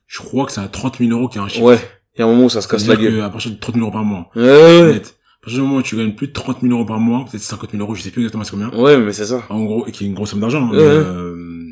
je 0.07 0.19
crois 0.19 0.47
que 0.47 0.53
c'est 0.53 0.61
à 0.61 0.69
30 0.69 0.99
000 0.99 1.11
euros 1.13 1.29
qu'il 1.29 1.39
y 1.39 1.43
a 1.43 1.45
un 1.45 1.49
chiffre. 1.49 1.65
ouais. 1.65 1.79
Il 2.17 2.21
y 2.21 2.23
a 2.23 2.27
un 2.27 2.31
moment 2.33 2.47
où 2.47 2.51
ça 2.51 2.61
se 2.61 2.69
casse 2.69 2.87
la 2.89 2.97
gueule. 2.97 3.17
qu'à 3.19 3.31
partir 3.31 3.53
de 3.53 3.57
30 3.57 3.77
000 3.77 3.85
euros 3.87 3.93
par 3.93 4.05
mois, 4.05 4.29
Ouais, 4.35 4.43
ouais, 4.83 4.93
net. 4.93 5.17
À 5.41 5.45
partir 5.45 5.61
du 5.63 5.67
moment 5.67 5.77
où 5.79 5.83
tu 5.83 5.97
gagnes 5.97 6.15
plus 6.15 6.27
de 6.29 6.33
30 6.33 6.61
000 6.61 6.73
euros 6.75 6.85
par 6.85 6.99
mois, 6.99 7.25
peut-être 7.25 7.43
50 7.43 7.71
000 7.71 7.83
euros, 7.83 7.95
je 7.95 8.03
sais 8.03 8.11
plus 8.11 8.23
exactement 8.23 8.45
c'est 8.45 8.51
combien. 8.51 8.71
ouais. 8.75 8.99
Mais 8.99 9.13
c'est 9.13 9.27
ça. 9.27 9.43
En 9.49 9.65
gros, 9.65 9.87
et 9.87 9.93
qui 9.93 10.05
est 10.05 10.07
une 10.09 10.15
grosse 10.15 10.31
somme 10.31 10.41
d'argent. 10.41 10.67
hein, 10.67 10.71
Ouais, 10.73 10.77
mais, 10.77 10.83
euh, 10.83 11.67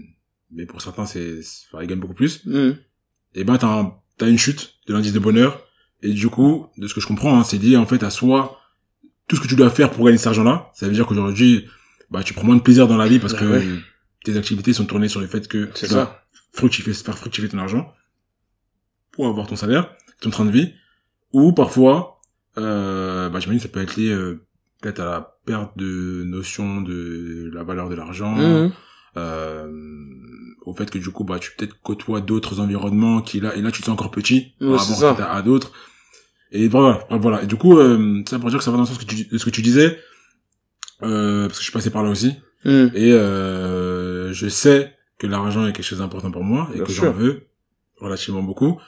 mais 0.53 0.65
pour 0.67 0.81
certains, 0.81 1.05
c'est, 1.05 1.41
enfin, 1.73 1.83
ils 1.83 1.89
gagnent 1.89 1.99
beaucoup 1.99 2.15
plus. 2.15 2.47
Mhm. 2.47 2.77
Et 3.35 3.45
ben, 3.45 3.59
t'as, 3.59 3.67
un- 3.81 3.95
t'as 4.19 4.29
une 4.29 4.39
chute 4.39 4.75
de 4.87 4.93
l'indice 4.93 5.13
de 5.13 5.19
bonheur. 5.19 5.63
Et 6.03 6.13
du 6.13 6.29
coup, 6.29 6.67
de 6.77 6.87
ce 6.87 6.95
que 6.95 7.01
je 7.01 7.07
comprends, 7.07 7.39
hein, 7.39 7.45
c'est 7.45 7.59
lié 7.59 7.77
en 7.77 7.87
fait 7.87 8.03
à 8.03 8.11
soit 8.11 8.59
tout 9.27 9.37
ce 9.37 9.41
que 9.41 9.49
tu 9.49 9.57
dois 9.57 9.71
faire 9.71 9.91
pour 9.91 10.05
gagner 10.05 10.19
cet 10.19 10.29
argent-là. 10.29 10.71
Ça 10.75 10.87
veut 10.87 10.93
dire 10.93 11.07
qu'aujourd'hui, 11.07 11.67
bah, 12.11 12.23
tu 12.23 12.35
prends 12.35 12.45
moins 12.45 12.57
de 12.57 12.63
plaisir 12.63 12.87
dans 12.89 12.97
la 12.97 13.09
vie 13.09 13.19
parce 13.19 13.33
Bah 13.35 13.41
que 13.41 13.45
ouais. 13.47 13.67
tes 14.25 14.37
activités 14.37 14.73
sont 14.73 14.85
tournées 14.87 15.09
sur 15.09 15.21
le 15.21 15.27
fait 15.27 15.49
que 15.49 15.69
C'est 15.75 15.87
tu 15.89 15.93
dois 15.95 16.05
ça. 16.05 16.25
fructifier, 16.53 16.93
faire 16.95 17.19
fructifier 17.19 17.49
ton 17.49 17.59
argent 17.59 17.93
pour 19.13 19.27
avoir 19.27 19.47
ton 19.47 19.57
salaire, 19.57 19.91
ton 20.21 20.31
train 20.31 20.45
de 20.45 20.51
vie. 20.51 20.73
Ou 21.33 21.53
parfois, 21.53 22.21
euh, 22.57 23.29
bah, 23.29 23.41
j'imagine 23.41 23.61
que 23.61 23.67
ça 23.67 23.73
peut 23.73 23.83
être 23.83 23.97
lié 23.97 24.11
euh, 24.11 24.45
peut-être 24.81 25.01
à 25.01 25.05
la 25.05 25.37
perte 25.45 25.77
de 25.77 26.23
notion 26.25 26.81
de 26.81 27.51
la 27.53 27.65
valeur 27.65 27.89
de 27.89 27.95
l'argent, 27.97 28.35
Mhm. 28.37 28.73
Euh, 29.17 29.69
au 30.67 30.75
fait 30.75 30.91
que 30.91 30.99
du 30.99 31.11
coup 31.11 31.25
bah 31.25 31.39
tu 31.39 31.51
peut-être 31.57 31.81
côtoies 31.83 32.21
d'autres 32.21 32.61
environnements 32.61 33.23
qui 33.23 33.41
là 33.41 33.55
et 33.57 33.63
là 33.63 33.71
tu 33.73 33.81
te 33.81 33.87
sens 33.87 33.95
encore 33.95 34.11
petit 34.11 34.53
Ouais, 34.61 34.71
par 34.73 34.81
c'est 34.85 35.05
rapport 35.05 35.19
ça. 35.19 35.25
à, 35.33 35.37
à 35.37 35.43
d'autres. 35.43 35.73
Et 36.53 36.69
voilà 36.69 37.07
voilà. 37.11 37.43
Et 37.43 37.47
du 37.47 37.57
coup 37.57 37.79
euh, 37.79 38.23
ça 38.29 38.39
pour 38.39 38.51
dire 38.51 38.59
que 38.59 38.65
ça 38.65 38.71
va 38.71 38.77
dans 38.77 38.83
le 38.85 38.89
sens 38.89 38.99
que 38.99 39.05
tu, 39.05 39.25
de 39.25 39.39
ce 39.39 39.45
que 39.45 39.51
tu 39.51 39.63
disais 39.63 39.99
euh, 41.03 41.47
parce 41.47 41.59
que 41.59 41.61
je 41.61 41.71
suis 41.71 41.73
passé 41.73 41.91
par 41.91 42.03
là 42.03 42.11
aussi. 42.11 42.35
Mhm. 42.65 42.91
et 42.95 43.13
euh, 43.13 44.33
je 44.33 44.49
sais 44.49 44.93
que 45.19 45.27
l'argent 45.29 45.67
est 45.67 45.73
quelque 45.73 45.85
chose 45.87 46.01
d'important 46.01 46.31
pour 46.33 46.43
moi 46.43 46.69
et 46.73 46.79
Bien 46.79 46.85
que 46.85 46.93
j'en 46.93 47.13
veux 47.13 47.47
relativement 47.99 48.43
beaucoup. 48.43 48.81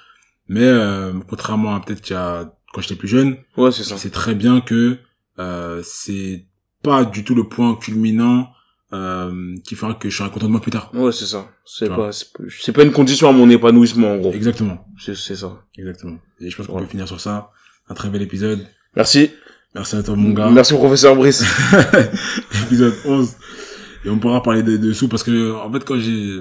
Mais 0.49 0.65
euh, 0.65 1.13
contrairement 1.29 1.77
à 1.77 1.81
peut-être 1.81 2.01
qu'il 2.03 2.15
y 2.15 2.19
a 2.19 2.53
quand 2.73 2.81
j'étais 2.81 2.97
plus 2.97 3.09
jeune 3.09 3.37
Ouais, 3.57 3.71
c'est 3.73 4.11
très 4.11 4.35
bien 4.35 4.61
que 4.61 4.99
euh, 5.39 5.81
c'est 5.85 6.47
pas 6.83 7.05
du 7.05 7.23
tout 7.25 7.35
le 7.37 7.45
point 7.49 7.75
culminant 7.77 8.51
euh, 8.93 9.55
qui 9.65 9.75
fera 9.77 9.95
que 9.95 10.11
je 10.11 10.17
serai 10.17 10.31
content 10.31 10.47
de 10.47 10.53
moi 10.53 10.61
plus 10.61 10.73
tard. 10.73 10.91
Ouais, 10.95 11.12
c'est 11.12 11.27
ça. 11.27 11.49
C'est 11.65 11.89
pas, 11.89 12.11
c'est 12.12 12.73
pas- 12.73 12.83
une 12.83 12.93
condition 12.93 13.29
à 13.29 13.33
mon 13.33 13.49
épanouissement, 13.51 14.12
en 14.12 14.17
gros. 14.19 14.33
Exactement, 14.33 14.85
C'est, 14.99 15.15
c'est 15.17 15.37
ça. 15.37 15.62
exactement. 15.79 16.19
Et 16.41 16.51
je 16.51 16.57
pense 16.57 16.67
qu'on 16.67 16.73
Voilà. 16.73 16.87
peut 16.87 16.91
finir 16.91 17.07
sur 17.07 17.21
ça. 17.21 17.51
Un 17.89 17.95
très 17.95 18.09
bel 18.09 18.23
épisode. 18.23 18.67
Merci. 18.97 19.31
Merci 19.75 19.97
à 19.97 20.03
toi 20.03 20.17
mon 20.17 20.31
gars. 20.31 20.51
Merci, 20.51 20.75
professeur 20.75 21.15
Brice. 21.17 21.45
épisode 22.67 22.95
11. 23.05 23.35
Et 24.05 24.11
on 24.11 24.19
pourra 24.19 24.43
parler 24.43 24.62
des 24.62 24.79
dessous 24.79 25.09
parce 25.09 25.23
que 25.23 25.53
en 25.55 25.71
fait 25.73 25.85
quand 25.85 25.99
j'ai 25.99 26.41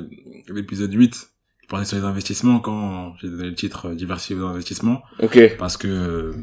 l'épisode 0.50 0.92
8, 0.94 1.30
je 1.62 1.68
parlais 1.68 1.86
sur 1.86 1.98
les 1.98 2.04
investissements 2.04 2.60
quand 2.60 3.14
j'ai 3.22 3.30
donné 3.30 3.44
le 3.50 3.54
titre 3.56 3.90
euh, 3.90 3.96
diversifier 3.96 4.36
vos 4.36 4.48
investissements 4.48 5.02
ok. 5.22 5.58
parce 5.60 5.78
que 5.78 6.34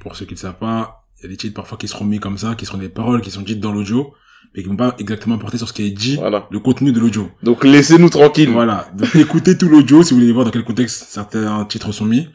pour 0.00 0.14
ceux 0.14 0.26
qui 0.26 0.34
ne 0.34 0.38
savent 0.38 0.58
pas, 0.58 1.04
il 1.18 1.22
y 1.22 1.26
a 1.26 1.28
des 1.30 1.36
titres 1.36 1.54
parfois 1.54 1.78
qui 1.78 1.88
seront 1.88 2.04
mis 2.04 2.20
comme 2.20 2.38
ça, 2.38 2.54
qui 2.54 2.66
seront 2.66 2.78
des 2.78 2.88
paroles 2.90 3.20
qui 3.22 3.30
sont 3.30 3.42
dites 3.42 3.58
dans 3.58 3.72
l'audio 3.72 4.12
mais 4.54 4.62
qui 4.62 4.68
vont 4.68 4.76
pas 4.76 4.94
exactement 4.98 5.36
porter 5.38 5.58
sur 5.58 5.68
ce 5.68 5.72
qui 5.72 5.82
est 5.86 5.90
dit, 5.90 6.16
Voilà. 6.16 6.46
le 6.50 6.58
contenu 6.60 6.92
de 6.92 6.98
l'audio. 7.00 7.30
Donc, 7.42 7.64
laissez-nous 7.64 8.08
tranquilles. 8.08 8.50
Voilà. 8.50 8.88
Donc 8.96 9.14
écoutez 9.16 9.56
tout 9.58 9.68
l'audio 9.68 10.02
si 10.02 10.14
vous 10.14 10.20
voulez 10.20 10.32
voir 10.32 10.44
dans 10.46 10.50
quel 10.50 10.64
contexte 10.64 11.06
certains 11.08 11.64
titres 11.66 11.92
sont 11.92 12.06
mis. 12.06 12.28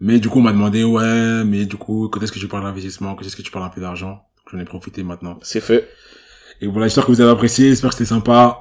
Mais 0.00 0.20
du 0.20 0.28
coup, 0.28 0.38
on 0.38 0.42
m'a 0.42 0.52
demandé, 0.52 0.84
ouais, 0.84 1.42
mais 1.44 1.64
du 1.64 1.76
coup, 1.76 2.08
quand 2.08 2.20
est-ce 2.22 2.30
que 2.32 2.38
tu 2.38 2.46
parles 2.48 2.62
d'investissement? 2.64 3.14
Quand 3.14 3.24
est-ce 3.24 3.34
que 3.36 3.42
tu 3.42 3.50
parles 3.50 3.64
un 3.64 3.70
peu 3.70 3.80
d'argent? 3.80 4.20
J'en 4.52 4.58
ai 4.58 4.64
profité 4.64 5.02
maintenant. 5.02 5.38
C'est 5.42 5.60
fait. 5.60 5.88
Et 6.60 6.66
voilà, 6.66 6.86
j'espère 6.86 7.06
que 7.06 7.12
vous 7.12 7.20
avez 7.20 7.30
apprécié, 7.30 7.68
j'espère 7.70 7.90
que 7.90 7.96
c'était 7.96 8.08
sympa. 8.08 8.58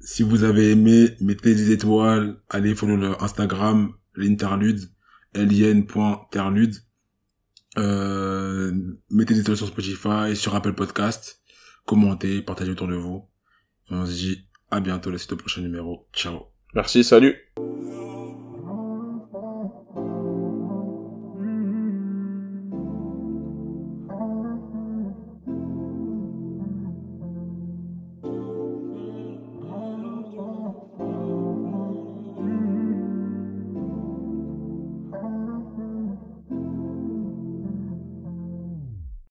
Si 0.00 0.22
vous 0.22 0.44
avez 0.44 0.70
aimé, 0.70 1.10
mettez 1.20 1.54
des 1.54 1.70
étoiles, 1.72 2.36
allez 2.48 2.74
follow 2.74 2.96
le 2.96 3.22
Instagram, 3.22 3.92
l'interlude, 4.16 4.80
lin.terlude. 5.34 6.74
Euh, 7.78 8.72
mettez 9.10 9.34
des 9.34 9.40
étoiles 9.40 9.56
sur 9.56 9.66
Spotify, 9.68 10.34
sur 10.34 10.54
Apple 10.54 10.72
Podcast. 10.72 11.39
Commentez, 11.86 12.42
partagez 12.42 12.70
autour 12.70 12.88
de 12.88 12.94
vous. 12.94 13.28
On 13.90 14.06
se 14.06 14.12
dit 14.12 14.46
à 14.70 14.80
bientôt, 14.80 15.10
la 15.10 15.18
suite 15.18 15.32
au 15.32 15.36
prochain 15.36 15.62
numéro. 15.62 16.06
Ciao. 16.12 16.46
Merci, 16.74 17.02
salut. 17.02 17.36